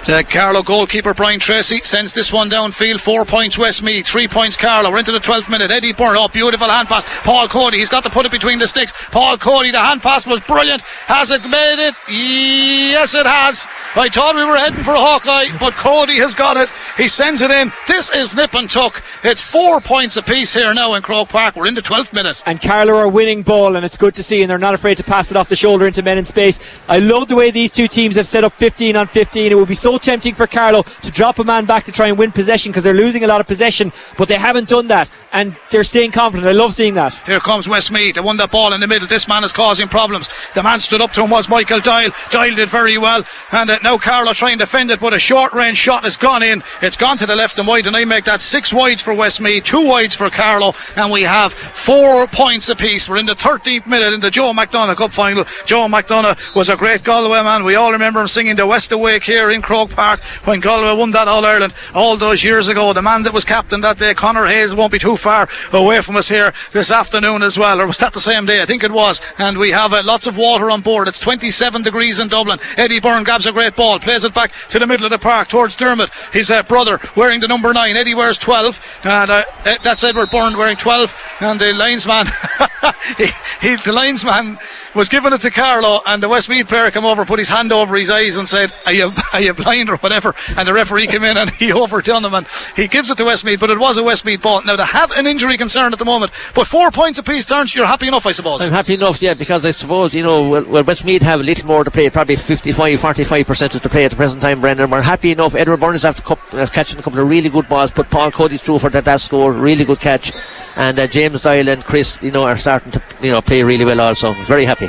Uh, 0.03 0.19
the 0.19 0.25
Carlow 0.25 0.63
goalkeeper 0.63 1.15
Brian 1.15 1.41
Tracy 1.41 1.81
sends 1.83 2.13
this 2.13 2.33
one 2.33 2.51
downfield. 2.51 3.01
Four 3.01 3.25
points 3.25 3.59
Westmeath, 3.59 4.07
three 4.07 4.29
points 4.29 4.57
Carlow. 4.57 4.91
We're 4.91 4.99
into 4.99 5.13
the 5.13 5.19
12th 5.19 5.51
minute. 5.51 5.71
Eddie 5.71 5.93
Byrne, 5.93 6.17
oh, 6.17 6.29
beautiful 6.29 6.69
hand 6.69 6.89
pass. 6.89 7.05
Paul 7.23 7.49
Coady, 7.49 7.79
he's 7.79 7.89
got 7.89 8.05
to 8.05 8.11
put 8.11 8.25
it 8.27 8.33
between 8.33 8.59
the 8.59 8.67
sticks. 8.67 8.93
Paul 9.11 9.37
Coady, 9.37 9.71
the 9.71 9.81
hand 9.81 10.03
pass 10.03 10.27
was 10.27 10.41
brilliant. 10.41 10.83
Has 10.83 11.31
it 11.31 11.43
made 11.43 11.87
it? 11.87 11.95
Yes, 12.09 13.15
it 13.15 13.27
has. 13.27 13.67
I 13.95 14.09
thought 14.09 14.35
we 14.35 14.45
were 14.45 14.57
heading 14.57 14.83
for 14.83 14.93
a 14.95 14.99
Hawkeye, 14.99 15.57
but 15.59 15.75
Coady 15.75 16.17
has 16.17 16.35
got 16.35 16.57
it. 16.57 16.71
He 16.97 17.09
sends 17.09 17.43
it 17.43 17.51
in. 17.51 17.73
This 17.87 18.11
is 18.15 18.35
nip 18.35 18.55
and 18.55 18.69
tuck. 18.69 19.03
It's 19.23 19.43
four 19.43 19.81
points 19.81 20.17
apiece 20.17 20.55
here 20.55 20.73
now 20.75 20.95
in 20.95 21.03
Croke 21.03 21.29
Park. 21.29 21.57
We're 21.57 21.67
in 21.67 21.75
the 21.75 21.83
12th 21.83 22.13
minute. 22.13 22.43
And 22.47 22.61
Carlow 22.61 22.95
are 22.95 23.09
winning 23.09 23.43
ball, 23.43 23.77
and 23.77 23.85
it's 23.85 23.97
good 23.97 24.15
to 24.17 24.23
see, 24.23 24.43
and 24.43 24.51
they're 24.51 24.59
not 24.59 24.75
afraid 24.75 24.97
to 24.99 25.05
pass 25.05 25.31
it 25.31 25.37
off 25.37 25.49
the 25.49 25.57
shoulder 25.57 25.87
into 25.87 26.03
men 26.03 26.19
in 26.19 26.25
space. 26.25 26.61
I 26.89 26.99
love 26.99 27.29
the 27.29 27.37
way 27.37 27.51
these 27.51 27.71
two 27.73 27.89
teams 27.89 28.17
have 28.17 28.27
set 28.27 28.45
up 28.45 28.53
15 28.55 28.97
on 28.97 29.07
15. 29.07 29.53
It 29.53 29.55
would 29.55 29.69
be 29.69 29.75
so 29.75 29.88
tempting 29.97 30.35
for 30.35 30.47
Carlow 30.47 30.83
to 30.83 31.11
drop 31.11 31.39
a 31.39 31.45
man 31.45 31.65
back 31.65 31.85
to 31.85 31.93
try 31.93 32.09
and 32.09 32.19
win 32.19 32.33
possession 32.33 32.73
because 32.73 32.85
they're 32.85 32.93
losing 32.93 33.25
a 33.25 33.27
lot 33.27 33.41
of 33.41 33.47
possession, 33.47 33.93
but 34.17 34.29
they 34.29 34.37
haven't 34.37 34.69
done 34.69 34.89
that, 34.89 35.11
and 35.33 35.57
they're 35.71 35.85
staying 35.85 36.11
confident. 36.11 36.47
I 36.47 36.53
love 36.53 36.75
seeing 36.75 36.95
that. 36.95 37.15
Here 37.25 37.41
comes 37.41 37.69
Westmeath. 37.69 38.17
They 38.17 38.21
won 38.21 38.37
that 38.39 38.51
ball 38.51 38.73
in 38.73 38.81
the 38.81 38.87
middle. 38.87 39.09
This 39.09 39.29
man 39.29 39.45
is 39.45 39.53
causing 39.53 39.89
problems. 39.89 40.29
The 40.55 40.63
man 40.63 40.81
stood 40.81 41.01
up 41.01 41.13
to 41.13 41.23
him 41.23 41.31
was 41.31 41.49
Michael 41.49 41.81
Doyle. 41.81 42.11
Doyle 42.31 42.55
did 42.55 42.69
very 42.69 42.99
well. 42.99 43.25
And 43.53 43.71
uh, 43.71 43.79
now 43.83 43.97
Carlow 43.99 44.33
trying 44.33 44.59
to 44.59 44.65
defend 44.65 44.91
it, 44.91 45.01
but 45.01 45.15
a 45.15 45.19
short 45.19 45.53
range 45.53 45.77
shot 45.77 46.05
has 46.05 46.17
gone 46.17 46.43
in. 46.43 46.63
It's 46.83 46.97
gone 46.97 47.17
to 47.19 47.27
the 47.27 47.37
left 47.37 47.59
and 47.59 47.69
wide, 47.69 47.87
and 47.87 47.97
I 47.97 48.05
make 48.05 48.25
that 48.25 48.41
six 48.41 48.75
wides 48.75 49.03
for 49.03 49.15
Westmeath, 49.15 49.65
two 49.65 49.87
wides 49.87 50.17
for 50.17 50.29
Carlow, 50.31 50.73
and 50.97 51.13
we 51.13 51.23
have 51.23 51.53
four 51.53 52.27
points 52.27 52.69
apiece. 52.69 53.09
We're 53.09 53.19
in 53.19 53.27
the 53.27 53.35
13th 53.35 53.87
minute 53.87 54.13
in 54.13 54.21
the 54.21 54.31
Joe 54.31 54.53
McDonagh 54.53 54.97
Cup 54.97 55.13
final. 55.13 55.45
Joe 55.65 55.87
McDonagh 55.87 56.55
was 56.55 56.69
a 56.69 56.77
great 56.77 57.05
Galway 57.05 57.43
man. 57.43 57.65
We 57.65 57.77
all 57.77 57.93
remember 57.93 58.21
him 58.21 58.27
singing 58.27 58.57
the 58.57 58.67
West 58.67 58.91
Awake 58.93 59.23
here 59.23 59.51
in 59.51 59.63
Croke 59.79 59.91
Park 59.91 60.21
when 60.45 60.59
Galway 60.59 60.99
won 60.99 61.13
that 61.13 61.29
All 61.29 61.47
Ireland 61.47 61.73
all 61.95 62.17
those 62.17 62.43
years 62.43 62.67
ago. 62.67 62.93
The 62.93 63.01
man 63.01 63.23
that 63.23 63.33
was 63.33 63.45
captain 63.45 63.81
that 63.83 63.97
day, 63.97 64.13
Conor 64.13 64.47
Hayes, 64.47 64.75
won't 64.75 64.91
be 64.91 64.99
too 64.99 65.17
far 65.17 65.49
away 65.73 66.01
from 66.01 66.17
us 66.17 66.29
here 66.29 66.53
this 66.73 66.91
afternoon 66.91 67.45
as 67.45 67.57
well. 67.57 67.81
Or 67.81 67.87
was 67.87 67.99
that 67.99 68.13
the 68.13 68.19
same 68.19 68.45
day? 68.45 68.61
I 68.61 68.67
think 68.67 68.83
it 68.83 68.91
was. 68.91 69.23
And 69.39 69.57
we 69.57 69.71
have 69.71 69.93
uh, 69.93 70.03
lots 70.05 70.27
of 70.27 70.37
water 70.37 70.69
on 70.69 70.81
board. 70.81 71.07
It's 71.07 71.21
27 71.21 71.83
degrees 71.83 72.19
in 72.19 72.27
Dublin. 72.27 72.59
Eddie 72.77 72.99
Byrne 72.99 73.23
grabs 73.23 73.47
a 73.47 73.53
great 73.53 73.77
ball, 73.77 74.01
plays 74.01 74.25
it 74.25 74.35
back 74.35 74.53
to 74.71 74.81
the 74.81 74.87
middle 74.87 75.07
of 75.07 75.11
the 75.11 75.19
park 75.19 75.47
towards 75.47 75.77
Dermot, 75.77 76.11
his 76.33 76.51
uh, 76.51 76.65
brother, 76.65 76.99
wearing 77.15 77.39
the 77.39 77.47
number 77.47 77.73
nine. 77.73 77.97
Eddie 77.97 78.17
wears 78.17 78.37
12, 78.37 79.01
and 79.05 79.31
uh, 79.31 79.45
uh, 79.65 79.77
that's 79.85 80.03
Edward 80.03 80.31
Byrne 80.31 80.57
wearing 80.57 80.77
12. 80.77 81.15
And 81.39 81.61
the 81.61 81.73
linesman, 81.73 82.27
he, 83.17 83.27
he, 83.61 83.77
the 83.77 83.93
linesman 83.93 84.59
was 84.95 85.09
giving 85.09 85.33
it 85.33 85.41
to 85.43 85.51
Carlow, 85.51 86.01
and 86.07 86.23
the 86.23 86.29
Westmeath 86.29 86.69
player 86.69 86.91
came 86.91 87.05
over, 87.05 87.25
put 87.25 87.39
his 87.39 87.49
hand 87.49 87.73
over 87.73 87.97
his 87.97 88.11
eyes, 88.11 88.37
and 88.37 88.49
said, 88.49 88.73
"Are 88.87 88.93
you, 88.93 89.13
are 89.33 89.41
you 89.41 89.55
blind 89.55 89.91
or 89.91 89.97
whatever?" 89.99 90.35
And 90.57 90.67
the 90.67 90.73
referee 90.73 91.07
came 91.07 91.25
in 91.25 91.37
and 91.37 91.51
he 91.59 91.73
overdone 91.73 92.25
him, 92.25 92.35
and 92.35 92.47
he 92.77 92.89
gives 92.89 93.11
it 93.11 93.17
to 93.19 93.25
Westmeath, 93.25 93.61
but 93.61 93.71
it 93.71 93.79
was 93.79 93.97
a 93.97 94.03
Westmeath 94.03 94.43
ball. 94.43 94.63
Now 94.63 94.77
they 94.77 94.85
have 94.85 95.11
an 95.13 95.27
injury 95.27 95.57
concern 95.57 95.93
at 95.93 95.99
the 95.99 96.05
moment, 96.05 96.33
but 96.55 96.67
four 96.67 96.91
points 96.91 97.19
apiece, 97.19 97.45
Terence. 97.45 97.75
You're 97.75 97.87
happy 97.87 98.09
enough, 98.09 98.27
I 98.27 98.33
suppose. 98.33 98.63
I'm 98.63 98.73
happy 98.73 98.95
enough, 98.95 99.21
yeah, 99.23 99.35
because 99.35 99.65
I 99.65 99.71
suppose, 99.71 100.15
you 100.15 100.23
know, 100.23 100.49
well, 100.49 100.65
well 100.65 100.85
Westmeath 100.85 101.23
have 101.23 101.41
a 101.41 101.43
little 101.43 101.67
more 101.67 101.85
to 101.85 101.91
play, 101.91 102.09
probably 102.11 102.37
55, 102.37 102.99
45% 102.99 103.75
of 103.75 103.83
the 103.83 103.89
play 103.89 104.05
at 104.05 104.11
the 104.11 104.17
present 104.17 104.43
time, 104.43 104.61
Brendan. 104.61 104.91
We're 104.91 105.03
happy 105.03 105.33
enough. 105.33 105.55
Edward 105.55 105.81
Burns 105.81 106.05
after 106.05 106.23
catching 106.67 106.99
a 106.99 107.03
couple 107.03 107.21
of 107.21 107.29
really 107.29 107.49
good 107.49 107.69
balls, 107.69 107.93
put 107.93 108.11
Paul 108.11 108.31
Coady 108.31 108.57
through 108.57 108.79
for 108.79 108.91
that 108.91 109.07
last 109.07 109.27
score, 109.27 109.53
really 109.53 109.85
good 109.85 110.01
catch. 110.01 110.33
And 110.77 110.99
uh, 110.99 111.07
James 111.07 111.43
Doyle 111.43 111.69
and 111.69 111.85
Chris, 111.85 112.19
you 112.23 112.31
know, 112.31 112.45
are 112.45 112.57
starting 112.57 112.93
to, 112.93 113.03
you 113.21 113.31
know, 113.31 113.43
play 113.43 113.63
really 113.63 113.85
well 113.85 114.01
also. 114.01 114.33
Very 114.45 114.65
happy. 114.65 114.88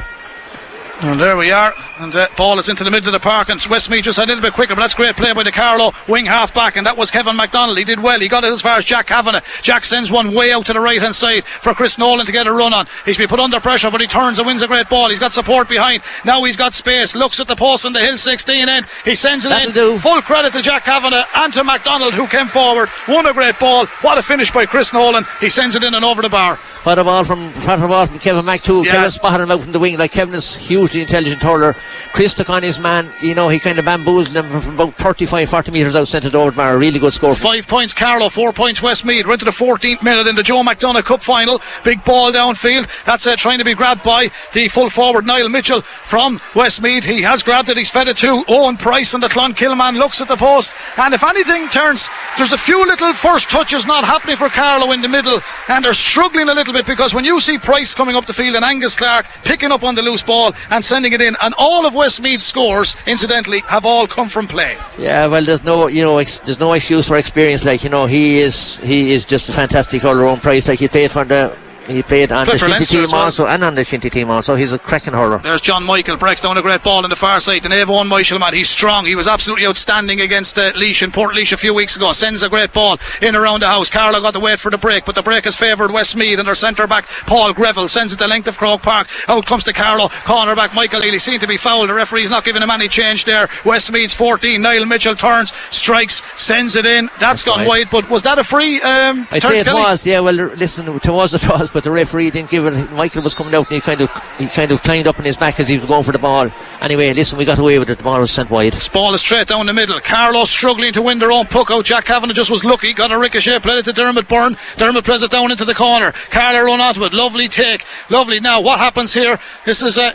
And 1.02 1.18
there 1.18 1.38
we 1.38 1.50
are. 1.50 1.74
And 2.00 2.16
uh, 2.16 2.28
ball 2.38 2.58
is 2.60 2.70
into 2.70 2.86
the 2.86 2.92
middle 2.92 3.10
of 3.10 3.14
the 3.14 3.20
park. 3.20 3.50
And 3.50 3.62
Westmeath 3.62 4.06
just 4.06 4.18
a 4.18 4.26
little 4.26 4.42
bit 4.42 4.54
quicker. 4.54 4.74
But 4.74 4.82
that's 4.82 4.94
great 4.96 5.18
play 5.18 5.34
by 5.34 5.44
the 5.44 5.52
Carlow 5.52 5.92
wing 6.08 6.26
half 6.26 6.54
back. 6.54 6.78
And 6.78 6.88
that 6.88 6.96
was 6.98 7.12
Kevin 7.12 7.36
McDonald. 7.36 7.78
He 7.78 7.84
did 7.84 8.02
well. 8.02 8.20
He 8.20 8.30
got 8.30 8.44
it 8.46 8.54
as 8.54 8.62
far 8.62 8.78
as 8.78 8.86
Jack 8.86 9.08
Kavanagh. 9.08 9.42
Jack 9.62 9.84
sends 9.84 10.10
one 10.10 10.34
way 10.34 10.54
out 10.54 10.66
to 10.68 10.74
the 10.74 10.80
right 10.80 11.02
hand 11.02 11.14
side 11.16 11.44
for 11.46 11.74
Chris 11.74 11.98
Nolan 11.98 12.26
to 12.26 12.32
get 12.32 12.48
a 12.48 12.54
run 12.54 12.74
on. 12.74 12.88
He's 13.06 13.18
been 13.18 13.28
put 13.28 13.40
under 13.42 13.60
pressure, 13.60 13.92
but 13.92 14.00
he 14.00 14.08
turns 14.08 14.40
and 14.40 14.48
wins 14.48 14.62
a 14.62 14.68
great 14.68 14.88
ball. 14.88 15.10
He's 15.10 15.20
got 15.20 15.34
support 15.34 15.68
behind. 15.68 16.02
Now 16.24 16.42
he's 16.46 16.56
got 16.56 16.74
space. 16.74 17.16
Looks 17.16 17.40
at 17.42 17.48
the 17.48 17.56
post 17.56 17.84
in 17.84 17.92
the 17.92 18.00
Hill 18.00 18.18
16 18.18 18.70
end. 18.70 18.86
He 19.04 19.14
sends 19.14 19.46
it 19.46 19.50
That'll 19.50 19.70
in. 19.70 19.74
do. 19.76 20.00
Full 20.00 20.22
credit 20.22 20.54
to 20.54 20.62
Jack 20.62 20.86
Kavanagh 20.86 21.26
and 21.36 21.52
to 21.54 21.64
McDonald 21.66 22.14
who 22.14 22.28
came 22.28 22.48
forward. 22.48 22.88
Won 23.10 23.26
a 23.26 23.34
great 23.34 23.60
ball. 23.60 23.86
What 24.02 24.18
a 24.18 24.24
finish 24.24 24.52
by 24.52 24.66
Chris 24.66 24.94
Nolan. 24.94 25.26
He 25.42 25.50
sends 25.50 25.76
it 25.76 25.84
in 25.84 25.94
and 25.94 26.06
over 26.06 26.22
the 26.22 26.30
bar. 26.30 26.56
What 26.84 26.98
a 26.98 27.04
ball 27.04 27.26
from, 27.26 27.52
what 27.52 27.84
a 27.84 27.88
ball 27.88 28.06
from 28.06 28.20
Kevin 28.20 28.46
Mack 28.46 28.62
too. 28.62 28.84
Yeah. 28.86 28.92
Kevin 28.94 29.12
spotted 29.12 29.44
him 29.44 29.52
out 29.52 29.64
in 29.66 29.74
the 29.74 29.80
wing. 29.80 29.98
Like 29.98 30.12
Kevin 30.14 30.34
is 30.36 30.56
hugely 30.56 31.02
intelligent 31.02 31.42
hurler. 31.44 31.76
Chris 32.14 32.34
took 32.34 32.50
on 32.50 32.64
his 32.64 32.80
man. 32.80 33.10
You 33.22 33.36
know, 33.36 33.50
he 33.50 33.60
kind 33.60 33.80
of 33.80 33.86
bamboozled 33.86 34.36
him 34.36 34.62
from, 34.62 34.74
about 34.76 34.96
35, 34.96 35.50
40 35.50 35.72
metres 35.72 35.96
out, 35.96 36.08
sent 36.08 36.26
it 36.26 36.36
over 36.36 36.52
the 36.52 36.58
bar. 36.58 36.78
Really 36.78 37.00
good 37.00 37.14
score. 37.14 37.36
Five 37.36 37.68
points 37.68 37.94
Carlow, 37.94 38.30
four 38.30 38.54
points 38.54 38.82
Westmeath. 38.82 39.26
We're 39.26 39.34
into 39.34 39.46
the 39.46 39.52
14th 39.52 40.04
minute 40.04 40.28
in 40.28 40.36
the 40.36 40.44
Joe 40.44 40.64
McDonagh 40.64 41.04
Cup 41.04 41.22
final. 41.22 41.62
Big 41.84 42.04
ball 42.04 42.32
downfield. 42.32 42.90
That's 43.06 43.28
uh, 43.28 43.36
trying 43.36 43.60
to 43.60 43.66
be 43.66 43.74
grabbed 43.74 44.04
by 44.04 44.32
the 44.54 44.68
full 44.68 44.90
forward 44.90 45.26
Niall 45.26 45.50
Mitchell 45.50 45.82
from 45.82 46.40
Westmead. 46.54 47.04
He 47.04 47.22
has 47.22 47.44
grabbed 47.44 47.70
it. 47.70 47.78
He's 47.78 47.90
fed 47.90 48.08
it 48.08 48.18
to 48.18 48.44
Owen 48.48 48.78
Price 48.78 49.14
and 49.14 49.24
the 49.24 49.28
Clonkill 49.28 49.78
man 49.78 49.96
looks 49.96 50.22
at 50.22 50.28
the 50.28 50.36
post. 50.36 50.76
And 50.98 51.14
if 51.14 51.24
anything 51.24 51.70
Terence, 51.70 52.10
there's 52.38 52.54
a 52.54 52.58
few 52.58 52.86
little 52.86 53.14
first 53.14 53.50
touches 53.50 53.86
not 53.86 54.04
happening 54.04 54.36
for 54.36 54.50
Carlow 54.50 54.92
in 54.92 55.02
the 55.02 55.08
middle. 55.08 55.42
And 55.68 55.84
they're 55.84 55.94
struggling 55.94 56.50
a 56.50 56.54
little 56.54 56.74
bit 56.74 56.86
because 56.86 57.14
when 57.14 57.26
you 57.26 57.40
see 57.40 57.58
Price 57.58 57.94
coming 57.94 58.16
up 58.16 58.26
the 58.26 58.34
field 58.34 58.56
and 58.56 58.66
Angus 58.66 58.96
Clark 58.96 59.26
picking 59.44 59.72
up 59.72 59.84
on 59.84 59.96
the 59.96 60.02
loose 60.02 60.24
ball 60.24 60.54
and 60.70 60.84
sending 60.84 61.14
it 61.14 61.22
in, 61.22 61.36
and 61.42 61.54
all 61.58 61.79
of 61.86 61.94
Westmeath's 61.94 62.46
scores, 62.46 62.96
incidentally, 63.06 63.62
have 63.68 63.86
all 63.86 64.08
come 64.08 64.30
from 64.30 64.48
play. 64.48 64.78
Yeah, 64.98 65.28
well, 65.28 65.44
there's 65.44 65.64
no, 65.64 65.88
you 65.88 66.02
know, 66.02 66.16
there's 66.16 66.60
no 66.60 66.74
excuse 66.74 67.08
for 67.08 67.18
experience. 67.18 67.66
Like, 67.66 67.84
you 67.84 67.90
know, 67.90 68.06
he 68.06 68.40
is, 68.40 68.78
he 68.80 69.12
is 69.12 69.26
just 69.26 69.50
a 69.50 69.52
fantastic 69.52 70.04
all-round 70.04 70.42
price. 70.42 70.68
Like, 70.68 70.80
he 70.80 70.88
played 70.88 71.12
for 71.12 71.26
the 71.26 71.56
he 71.90 72.04
played 72.04 72.32
on 72.32 72.46
Played 72.46 72.60
the 72.60 72.66
Shinty 72.66 72.70
Leinster 72.72 72.98
team 73.02 73.12
well. 73.12 73.22
also 73.22 73.48
and 73.48 73.64
on 73.64 73.76
the 73.76 73.82
Shinty 73.82 74.12
team 74.12 74.30
also. 74.30 74.56
He's 74.56 74.74
a 74.74 74.80
cracking 74.80 75.14
hurler. 75.14 75.40
There's 75.40 75.62
John 75.62 75.84
Michael 75.84 76.18
breaks 76.18 76.42
down 76.42 76.58
a 76.58 76.62
great 76.62 76.84
ball 76.84 77.04
in 77.04 77.10
the 77.10 77.16
far 77.16 77.40
side. 77.40 77.66
And 77.66 77.74
Avon 77.74 78.08
Michael, 78.08 78.40
man, 78.40 78.54
he's 78.54 78.70
strong. 78.70 79.06
He 79.06 79.16
was 79.16 79.28
absolutely 79.28 79.66
outstanding 79.66 80.22
against 80.22 80.58
uh, 80.58 80.72
Laois 80.74 81.02
in 81.04 81.12
Portlaoise 81.12 81.52
a 81.54 81.58
few 81.58 81.74
weeks 81.74 81.96
ago. 81.96 82.12
Sends 82.12 82.44
a 82.44 82.50
great 82.50 82.74
ball 82.74 82.98
in 83.22 83.36
around 83.36 83.62
the 83.62 83.68
house. 83.68 83.90
Carlow 83.90 84.22
got 84.22 84.34
to 84.34 84.40
wait 84.40 84.60
for 84.60 84.70
the 84.72 84.78
break, 84.78 85.06
but 85.06 85.16
the 85.16 85.24
break 85.24 85.46
has 85.46 85.56
favoured 85.56 85.92
Westmeath 85.92 86.40
and 86.40 86.48
their 86.48 86.56
centre 86.56 86.88
back 86.88 87.08
Paul 87.26 87.54
Greville 87.54 87.88
sends 87.88 88.14
it 88.14 88.20
the 88.20 88.28
length 88.28 88.48
of 88.48 88.58
Croke 88.58 88.82
Park. 88.82 89.08
Out 89.28 89.46
comes 89.46 89.64
to 89.66 89.74
Carlow. 89.74 90.10
Corner 90.26 90.56
back 90.56 90.74
Michael 90.74 91.02
Healy 91.02 91.20
seemed 91.20 91.42
to 91.42 91.48
be 91.48 91.58
fouled. 91.58 91.90
The 91.90 91.94
referee's 91.94 92.30
not 92.30 92.46
giving 92.46 92.62
him 92.62 92.70
any 92.72 92.88
change 92.88 93.26
there. 93.26 93.48
Westmeath's 93.66 94.14
14. 94.14 94.62
Niall 94.62 94.86
Mitchell 94.86 95.16
turns, 95.16 95.54
strikes, 95.72 96.22
sends 96.42 96.76
it 96.76 96.86
in. 96.86 97.10
That's 97.20 97.44
gone 97.44 97.60
wide. 97.60 97.68
wide. 97.68 97.90
But 97.92 98.10
was 98.10 98.24
that 98.24 98.38
a 98.38 98.44
free? 98.44 98.82
Um, 98.82 99.28
I'd 99.32 99.42
say 99.42 99.60
it 99.60 99.66
Kelly? 99.66 99.82
was, 99.82 100.06
yeah. 100.06 100.20
Well, 100.20 100.34
listen, 100.34 100.88
it 100.88 101.08
was, 101.08 101.34
it 101.34 101.48
was, 101.50 101.72
but 101.72 101.79
the 101.84 101.92
referee 101.92 102.32
didn't 102.32 102.50
give 102.50 102.66
it. 102.66 102.92
Michael 102.92 103.22
was 103.22 103.36
coming 103.36 103.54
out 103.54 103.70
and 103.70 103.76
he 103.76 103.82
kind 103.82 104.02
of, 104.02 104.10
he 104.38 104.48
kind 104.48 104.72
of 104.72 104.82
climbed 104.82 105.08
up 105.08 105.20
on 105.20 105.26
his 105.26 105.38
back 105.38 105.60
as 105.60 105.68
he 105.68 105.76
was 105.76 105.86
going 105.86 106.04
for 106.04 106.12
the 106.12 106.20
ball. 106.20 106.50
Anyway, 106.82 107.14
listen, 107.14 107.38
we 107.38 107.46
got 107.46 107.60
away 107.60 107.80
with 107.80 107.90
it. 107.90 107.98
The 107.98 108.04
ball 108.04 108.20
was 108.20 108.32
sent 108.32 108.50
wide. 108.50 108.76
Ball 108.94 109.14
is 109.14 109.22
straight 109.22 109.48
down 109.48 109.66
the 109.66 109.74
middle. 109.74 110.00
Carlos 110.00 110.50
struggling 110.50 110.94
to 110.94 111.02
win 111.02 111.20
their 111.20 111.32
own 111.32 111.46
puck 111.46 111.72
out. 111.72 111.86
Jack 111.86 112.06
Kavanagh 112.06 112.34
just 112.34 112.52
was 112.52 112.64
lucky. 112.64 112.94
Got 112.94 113.12
a 113.12 113.18
ricochet, 113.18 113.60
played 113.60 113.80
it 113.80 113.86
to 113.86 113.94
Dermot 113.94 114.28
Byrne. 114.28 114.58
Dermot 114.78 115.06
plays 115.06 115.24
it 115.24 115.32
down 115.32 115.52
into 115.52 115.66
the 115.66 115.76
corner. 115.76 116.12
Carlow 116.30 116.62
run 116.62 116.82
onto 116.82 117.04
it. 117.04 117.14
Lovely 117.14 117.48
take. 117.48 117.86
Lovely. 118.10 118.40
Now, 118.40 118.62
what 118.62 118.80
happens 118.80 119.14
here? 119.14 119.40
This 119.66 119.82
is 119.82 119.98
uh, 119.98 120.12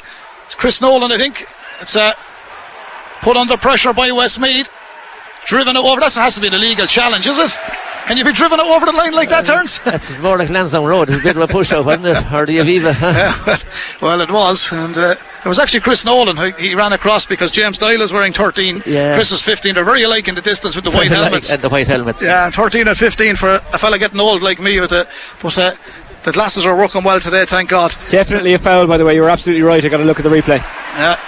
Chris 0.50 0.80
Nolan, 0.80 1.12
I 1.12 1.18
think. 1.18 1.46
It's 1.80 1.96
uh, 1.96 2.12
put 3.20 3.36
under 3.36 3.56
pressure 3.56 3.92
by 3.92 4.10
Westmeath. 4.12 4.70
Driven 5.46 5.76
over. 5.76 6.00
That 6.00 6.14
has 6.14 6.34
to 6.36 6.40
be 6.40 6.46
an 6.48 6.54
illegal 6.54 6.86
challenge, 6.86 7.26
is 7.26 7.38
it? 7.38 7.50
Can 8.06 8.18
you 8.18 8.24
be 8.24 8.32
driven 8.32 8.60
over 8.60 8.84
the 8.84 8.92
line 8.92 9.14
like 9.14 9.30
that, 9.30 9.46
Terence? 9.46 9.78
That's 9.84 10.18
more 10.18 10.36
like 10.36 10.50
Lansdowne 10.50 10.84
Road. 10.86 11.08
It's 11.08 11.20
a 11.20 11.22
bit 11.22 11.36
of 11.36 11.42
a 11.42 11.50
push 11.50 11.72
out, 11.72 11.86
wasn't 11.86 12.06
it? 12.06 12.32
Or 12.32 12.44
the 12.44 12.58
Aviva. 12.58 12.92
yeah, 13.00 13.58
well, 14.02 14.20
it 14.20 14.30
was, 14.30 14.70
and 14.72 14.96
uh, 14.98 15.14
it 15.42 15.48
was 15.48 15.58
actually 15.58 15.80
Chris 15.80 16.04
Nolan 16.04 16.36
who 16.36 16.50
he 16.52 16.74
ran 16.74 16.92
across 16.92 17.24
because 17.24 17.50
James 17.50 17.78
Doyle 17.78 18.02
is 18.02 18.12
wearing 18.12 18.34
13. 18.34 18.82
Yeah. 18.84 19.14
Chris 19.14 19.32
is 19.32 19.40
15. 19.40 19.74
They're 19.74 19.84
very 19.84 20.02
alike 20.02 20.28
in 20.28 20.34
the 20.34 20.42
distance 20.42 20.76
with 20.76 20.84
the 20.84 20.90
white 20.96 21.10
helmets. 21.10 21.50
and 21.50 21.62
the 21.62 21.70
white 21.70 21.86
helmets. 21.86 22.22
Yeah, 22.22 22.44
and 22.44 22.54
13 22.54 22.88
and 22.88 22.96
15 22.96 23.36
for 23.36 23.54
a 23.54 23.78
fella 23.78 23.98
getting 23.98 24.20
old 24.20 24.42
like 24.42 24.60
me 24.60 24.78
with 24.80 24.92
it. 24.92 25.08
But 25.40 25.56
uh, 25.56 25.74
the 26.24 26.32
glasses 26.32 26.66
are 26.66 26.76
working 26.76 27.04
well 27.04 27.20
today, 27.20 27.46
thank 27.46 27.70
God. 27.70 27.94
Definitely 28.10 28.52
a 28.52 28.58
foul, 28.58 28.86
by 28.86 28.98
the 28.98 29.04
way. 29.06 29.14
You're 29.14 29.30
absolutely 29.30 29.62
right. 29.62 29.82
I 29.82 29.88
got 29.88 29.96
to 29.98 30.04
look 30.04 30.18
at 30.18 30.24
the 30.24 30.30
replay. 30.30 30.58
Yeah. 30.58 31.18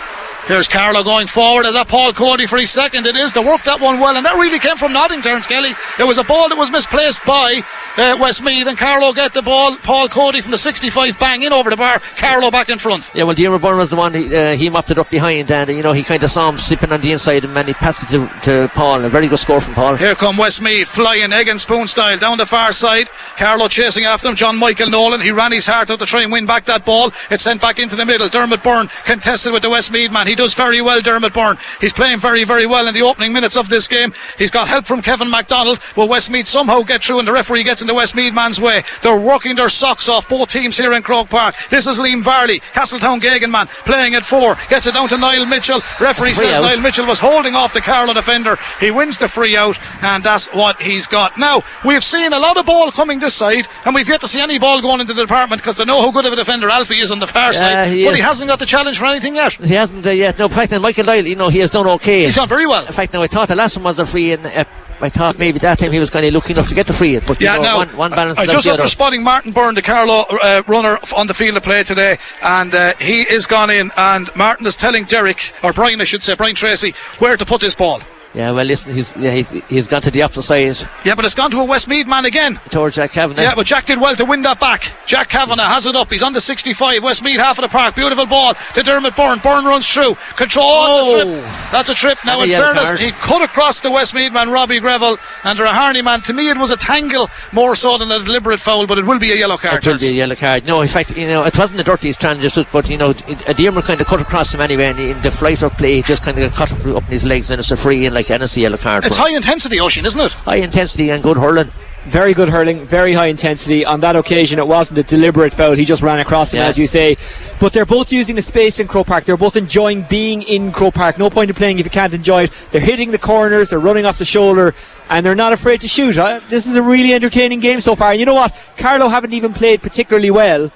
Here's 0.47 0.69
Carlow 0.69 1.03
going 1.03 1.27
forward. 1.27 1.67
Is 1.67 1.75
that 1.75 1.89
Paul 1.89 2.13
Coady 2.13 2.47
for 2.47 2.57
his 2.57 2.71
second? 2.71 3.05
It 3.05 3.17
is. 3.17 3.33
They 3.33 3.45
worked 3.45 3.65
that 3.65 3.81
one 3.81 3.99
well, 3.99 4.17
and 4.17 4.25
that 4.25 4.37
really 4.37 4.61
came 4.61 4.77
from 4.77 4.93
nothing, 4.93 5.21
Terence 5.21 5.49
Kelly. 5.49 5.73
It 5.99 6.05
was 6.05 6.19
a 6.19 6.25
ball 6.25 6.49
that 6.49 6.57
was 6.57 6.71
misplaced 6.71 7.25
by 7.25 7.63
uh, 7.97 8.17
Westmeath, 8.21 8.69
and 8.69 8.79
Carlow 8.79 9.13
get 9.13 9.35
the 9.35 9.43
ball. 9.43 9.77
Paul 9.79 10.09
Coady 10.09 10.41
from 10.41 10.53
the 10.53 10.59
65 10.59 11.19
bang 11.19 11.43
in 11.43 11.53
over 11.53 11.69
the 11.69 11.77
bar. 11.77 11.99
Carlow 12.17 12.53
back 12.53 12.69
in 12.69 12.79
front. 12.79 13.11
Yeah, 13.13 13.25
well, 13.25 13.35
Diarmuid 13.35 13.61
Byrne 13.61 13.79
was 13.79 13.91
the 13.91 13.97
one, 13.97 14.15
he, 14.15 14.37
uh, 14.37 14.55
he 14.55 14.71
mopped 14.71 14.93
it 14.93 14.99
up 14.99 15.11
behind, 15.11 15.51
and, 15.51 15.69
you 15.69 15.83
know, 15.83 15.91
he 15.91 16.05
kind 16.05 16.23
of 16.23 16.31
saw 16.31 16.49
him 16.49 16.59
slipping 16.59 16.93
on 16.93 17.01
the 17.01 17.11
inside, 17.11 17.45
and 17.45 17.57
then 17.57 17.67
he 17.67 17.75
passed 17.75 18.05
it 18.05 18.09
to, 18.11 18.31
to 18.43 18.69
Paul. 18.73 19.05
A 19.05 19.09
very 19.09 19.27
good 19.27 19.41
score 19.41 19.61
from 19.61 19.75
Paul. 19.75 19.97
Here 19.97 20.15
come 20.15 20.37
Westmeath 20.37 20.87
flying 20.87 21.33
egg 21.33 21.49
and 21.49 21.61
spoon 21.61 21.89
style 21.89 22.19
down 22.19 22.39
the 22.39 22.47
far 22.47 22.73
side. 22.73 23.09
Carlow 23.37 23.67
chasing 23.67 24.05
after 24.05 24.29
him. 24.29 24.37
John 24.37 24.57
Michael 24.57 24.91
Nolan. 24.91 25.23
He 25.23 25.33
ran 25.33 25.51
his 25.51 25.67
heart 25.67 25.91
out 25.91 25.99
to 25.99 26.07
try 26.07 26.23
and 26.23 26.31
win 26.31 26.47
back 26.47 26.67
that 26.67 26.85
ball. 26.85 27.13
It's 27.33 27.43
sent 27.43 27.61
back 27.61 27.81
into 27.81 27.97
the 27.97 28.07
middle. 28.07 28.29
Dermot 28.29 28.63
Byrne 28.63 28.87
contested 29.05 29.53
with 29.53 29.63
the 29.63 29.71
Westmeath 29.71 30.13
man. 30.13 30.29
He 30.29 30.36
does 30.37 30.55
very 30.55 30.81
well, 30.81 31.01
Dermot 31.01 31.33
Byrne. 31.33 31.57
He's 31.81 31.92
playing 31.92 32.18
very, 32.18 32.44
very 32.44 32.66
well 32.66 32.87
in 32.87 32.94
the 32.94 33.03
opening 33.03 33.33
minutes 33.33 33.57
of 33.57 33.68
this 33.68 33.88
game. 33.88 34.12
He's 34.38 34.51
got 34.51 34.68
help 34.68 34.87
from 34.87 35.03
Kevin 35.03 35.31
MacDonald. 35.31 35.81
Will 35.96 36.09
Westmeath 36.09 36.46
somehow 36.46 36.83
get 36.83 37.03
through 37.03 37.18
and 37.18 37.29
the 37.29 37.33
referee 37.33 37.64
gets 37.64 37.81
in 37.81 37.87
the 37.88 37.94
Westmeath 37.94 38.35
man's 38.35 38.61
way? 38.61 38.83
They're 39.03 39.18
working 39.20 39.57
their 39.57 39.68
socks 39.68 40.09
off, 40.09 40.29
both 40.29 40.51
teams 40.51 40.77
here 40.77 40.92
in 40.92 41.03
Croke 41.03 41.29
Park. 41.29 41.55
This 41.70 41.87
is 41.87 41.99
Liam 41.99 42.22
Varley, 42.22 42.61
Castletown 42.72 43.20
Geoghegan 43.20 43.51
man, 43.51 43.66
playing 43.85 44.14
at 44.14 44.25
four. 44.25 44.57
Gets 44.68 44.87
it 44.87 44.94
down 44.94 45.09
to 45.09 45.18
Niall 45.18 45.46
Mitchell. 45.46 45.81
Referee 46.01 46.35
says 46.35 46.57
out. 46.59 46.62
Niall 46.62 46.81
Mitchell 46.81 47.07
was 47.07 47.18
holding 47.20 47.55
off 47.55 47.72
the 47.72 47.81
Carlow 47.81 48.12
defender. 48.14 48.57
He 48.81 48.90
wins 48.90 49.18
the 49.18 49.29
free 49.29 49.57
out, 49.57 49.79
and 50.03 50.22
that's 50.25 50.49
what 50.49 50.81
he's 50.81 51.07
got. 51.07 51.38
Now, 51.38 51.62
we've 51.85 52.05
seen 52.05 52.33
a 52.33 52.38
lot 52.38 52.57
of 52.57 52.66
ball 52.66 52.90
coming 52.90 53.18
this 53.18 53.35
side, 53.35 53.66
and 53.85 53.94
we've 53.94 54.09
yet 54.09 54.20
to 54.22 54.29
see 54.29 54.40
any 54.40 54.59
ball 54.59 54.81
going 54.81 55.01
into 55.01 55.14
the 55.14 55.22
department 55.22 55.62
because 55.62 55.77
they 55.77 55.85
know 55.85 56.01
how 56.03 56.11
good 56.11 56.25
of 56.27 56.33
a 56.33 56.37
defender 56.37 56.68
Alfie 56.68 56.99
is 56.99 57.11
on 57.11 57.18
the 57.20 57.27
far 57.27 57.53
Yeah, 57.53 57.59
side. 57.59 57.88
he 57.92 58.05
but 58.05 58.11
is. 58.11 58.16
he 58.16 58.22
hasn't 58.22 58.49
got 58.49 58.59
the 58.59 58.66
challenge 58.66 58.99
for 58.99 59.07
anything 59.07 59.37
yet. 59.37 59.53
He 59.55 59.75
hasn't 59.75 60.05
uh, 60.05 60.11
yet. 60.11 60.26
No, 60.39 60.47
in 60.47 60.51
fact, 60.51 60.73
Michael 60.81 61.07
Lyle, 61.07 61.27
you 61.27 61.37
know, 61.37 61.49
he 61.49 61.59
has 61.61 61.71
done 61.71 61.87
okay. 61.87 62.25
He's 62.25 62.37
done 62.37 62.49
very 62.49 62.67
well. 62.67 62.85
In 62.87 62.93
fact, 62.93 63.12
now 63.12 63.23
I 63.23 63.27
thought 63.27 63.49
the 63.49 63.57
last 63.57 63.77
one 63.77 63.85
was 63.85 63.97
the 63.97 64.07
free, 64.07 64.33
and 64.33 64.47
uh, 64.47 64.65
I 65.01 65.09
thought 65.09 65.39
maybe 65.39 65.59
that 65.59 65.79
time 65.79 65.93
he 65.93 65.99
was 65.99 66.11
kind 66.11 66.25
of 66.25 66.33
lucky 66.33 66.53
enough 66.53 66.69
to 66.69 66.75
get 66.75 66.87
the 66.87 66.93
free. 66.93 67.19
But 67.19 67.41
you 67.41 67.47
Yeah, 67.47 67.57
know, 67.57 67.62
now 67.62 67.77
one, 67.79 67.97
one 67.97 68.11
balance 68.12 68.39
I 68.39 68.47
just 68.47 68.67
after 68.67 68.87
spotting 68.89 69.23
Martin 69.23 69.53
Byrne, 69.53 69.75
the 69.75 69.83
Carlow 69.83 70.25
uh, 70.43 70.62
runner 70.67 70.99
on 71.17 71.27
the 71.27 71.35
field 71.35 71.57
of 71.57 71.62
play 71.62 71.83
today, 71.83 72.19
and 72.43 72.75
uh, 72.75 72.95
he 72.99 73.23
is 73.23 73.47
gone 73.47 73.71
in, 73.71 73.91
and 73.97 74.35
Martin 74.35 74.67
is 74.67 74.77
telling 74.77 75.05
Derek 75.05 75.53
or 75.62 75.73
Brian, 75.73 76.01
I 76.01 76.05
should 76.05 76.23
say, 76.23 76.35
Brian 76.35 76.55
Tracy, 76.55 76.95
where 77.19 77.37
to 77.37 77.45
put 77.45 77.61
this 77.61 77.75
ball. 77.75 78.01
Yeah, 78.35 78.51
well, 78.51 78.67
listen, 78.67 78.93
he's 78.93 79.17
yeah, 79.17 79.31
he, 79.31 79.61
he's 79.69 79.87
gone 79.87 80.03
to 80.03 80.11
the 80.11 80.21
opposite 80.21 80.43
side 80.43 80.89
Yeah, 81.07 81.15
but 81.15 81.25
it's 81.25 81.35
gone 81.35 81.51
to 81.53 81.61
a 81.61 81.65
Westmeath 81.65 82.07
man 82.07 82.27
again. 82.27 82.61
towards 82.69 82.97
Jack 82.97 83.12
Kavanagh. 83.12 83.41
Yeah, 83.43 83.55
but 83.55 83.65
Jack 83.67 83.87
did 83.87 83.99
well 83.99 84.15
to 84.15 84.25
win 84.27 84.43
that 84.43 84.61
back. 84.61 84.93
Jack 85.07 85.31
Kavanagh 85.31 85.65
has 85.67 85.87
it 85.87 85.97
up. 85.97 86.11
He's 86.11 86.23
on 86.23 86.35
the 86.35 86.41
65. 86.41 87.03
Westmeath 87.03 87.39
half 87.39 87.59
of 87.59 87.62
the 87.62 87.69
park. 87.69 87.95
Beautiful 87.95 88.27
ball 88.27 88.53
to 88.75 88.83
Dermot 88.83 89.17
Byrne. 89.17 89.39
Byrne 89.39 89.65
runs 89.65 89.89
through. 89.89 90.17
Control. 90.37 90.67
Oh, 90.67 91.15
that's 91.15 91.25
a 91.25 91.29
Oh. 91.29 91.35
trip. 91.35 91.73
That's 91.73 91.89
a 91.89 91.95
trip. 91.95 92.19
Now, 92.27 92.41
And 92.43 92.51
in 92.51 92.61
fairness, 92.61 92.85
card. 92.89 93.01
he 93.01 93.11
cut 93.12 93.41
across 93.43 93.81
the 93.81 93.89
Westmead 93.89 94.33
man, 94.33 94.51
Robbie 94.51 94.81
Greville, 94.81 95.19
and 95.45 95.59
a 95.59 95.69
Harney 95.73 96.03
man. 96.03 96.21
To 96.23 96.33
me, 96.35 96.51
it 96.51 96.59
was 96.59 96.71
a 96.71 96.77
tangle 96.77 97.31
more 97.53 97.75
so 97.75 97.97
than 97.97 98.11
a 98.11 98.19
deliberate 98.19 98.61
foul, 98.61 98.87
but 98.87 98.99
it 98.99 99.07
will 99.07 99.19
be 99.19 99.33
a 99.33 99.37
yellow 99.37 99.57
card. 99.57 99.87
It 99.87 99.91
will 99.91 99.99
be 99.99 100.09
a 100.09 100.12
yellow 100.12 100.35
card. 100.35 100.67
No, 100.67 100.83
in 100.83 100.89
fact, 100.89 101.17
you 101.17 101.27
know, 101.27 101.45
it 101.45 101.57
wasn't 101.57 101.79
the 101.79 101.85
dirtiest 101.85 102.21
transition, 102.21 102.67
but 102.71 102.91
you 102.91 102.99
know, 102.99 103.11
a 103.47 103.55
Dearmer 103.55 103.81
kind 103.83 104.01
of 104.01 104.07
cut 104.07 104.21
across 104.21 104.53
him 104.53 104.61
anyway, 104.61 104.87
and 104.87 104.99
in 105.01 105.21
the 105.23 105.31
flight 105.31 105.62
of 105.62 105.73
play, 105.79 105.97
he 105.97 106.03
just 106.03 106.23
kind 106.23 106.39
of 106.39 106.51
got 106.51 106.69
cut 106.69 106.73
up, 106.87 106.97
up 106.97 107.05
in 107.05 107.11
his 107.12 107.25
legs, 107.25 107.51
and 107.51 107.59
it's 107.61 107.71
a 107.71 107.77
free, 107.77 108.05
and 108.05 108.15
like, 108.15 108.26
and 108.31 108.43
it's 108.43 108.57
a 108.57 108.61
yellow 108.61 108.77
card. 108.77 109.05
It's 109.05 109.17
high 109.17 109.31
intensity, 109.35 109.81
Oisin, 109.81 110.07
isn't 110.07 110.21
it? 110.21 110.33
high 110.33 110.57
intensity 110.57 111.11
and 111.11 111.23
good 111.23 111.37
hurling. 111.37 111.71
Very 112.07 112.35
good 112.35 112.49
hurling, 112.49 112.87
very 112.87 113.15
high 113.15 113.27
intensity. 113.27 113.85
On 113.85 113.99
that 113.99 114.15
occasion, 114.15 114.61
it 114.61 114.69
wasn't 114.69 114.97
a 115.01 115.03
deliberate 115.03 115.53
foul. 115.53 115.73
He 115.73 115.85
just 115.85 116.03
ran 116.05 116.21
across 116.21 116.55
him, 116.55 116.59
Yeah. 116.61 116.67
as 116.69 116.79
you 116.79 116.87
say. 116.87 117.17
But 117.59 117.73
they're 117.73 117.85
both 117.85 118.12
using 118.12 118.37
the 118.37 118.43
space 118.43 118.79
in 118.79 118.87
Croke 118.87 119.09
Park. 119.09 119.25
They're 119.25 119.37
both 119.37 119.57
enjoying 119.57 120.03
being 120.09 120.43
in 120.43 120.71
Croke 120.71 120.95
Park. 120.95 121.19
No 121.19 121.31
point 121.31 121.51
in 121.51 121.57
playing 121.57 121.81
if 121.81 121.85
you 121.85 121.91
can't 121.91 122.12
enjoy 122.12 122.45
it. 122.45 122.53
They're 122.71 122.81
hitting 122.81 123.11
the 123.11 123.19
corners, 123.19 123.71
they're 123.71 123.81
running 123.81 124.05
off 124.07 124.19
the 124.19 124.25
shoulder, 124.25 124.73
and 125.11 125.27
they're 125.27 125.35
not 125.35 125.53
afraid 125.53 125.81
to 125.81 125.89
shoot. 125.89 126.17
Uh, 126.17 126.39
This 126.49 126.67
is 126.69 126.77
a 126.77 126.83
really 126.83 127.12
entertaining 127.12 127.59
game 127.59 127.81
so 127.81 127.97
far. 127.97 128.12
And 128.12 128.21
you 128.21 128.27
know 128.27 128.35
what? 128.35 128.55
Carlow 128.77 129.09
haven't 129.09 129.33
even 129.33 129.53
played 129.53 129.83
particularly 129.83 130.31
well, 130.31 130.71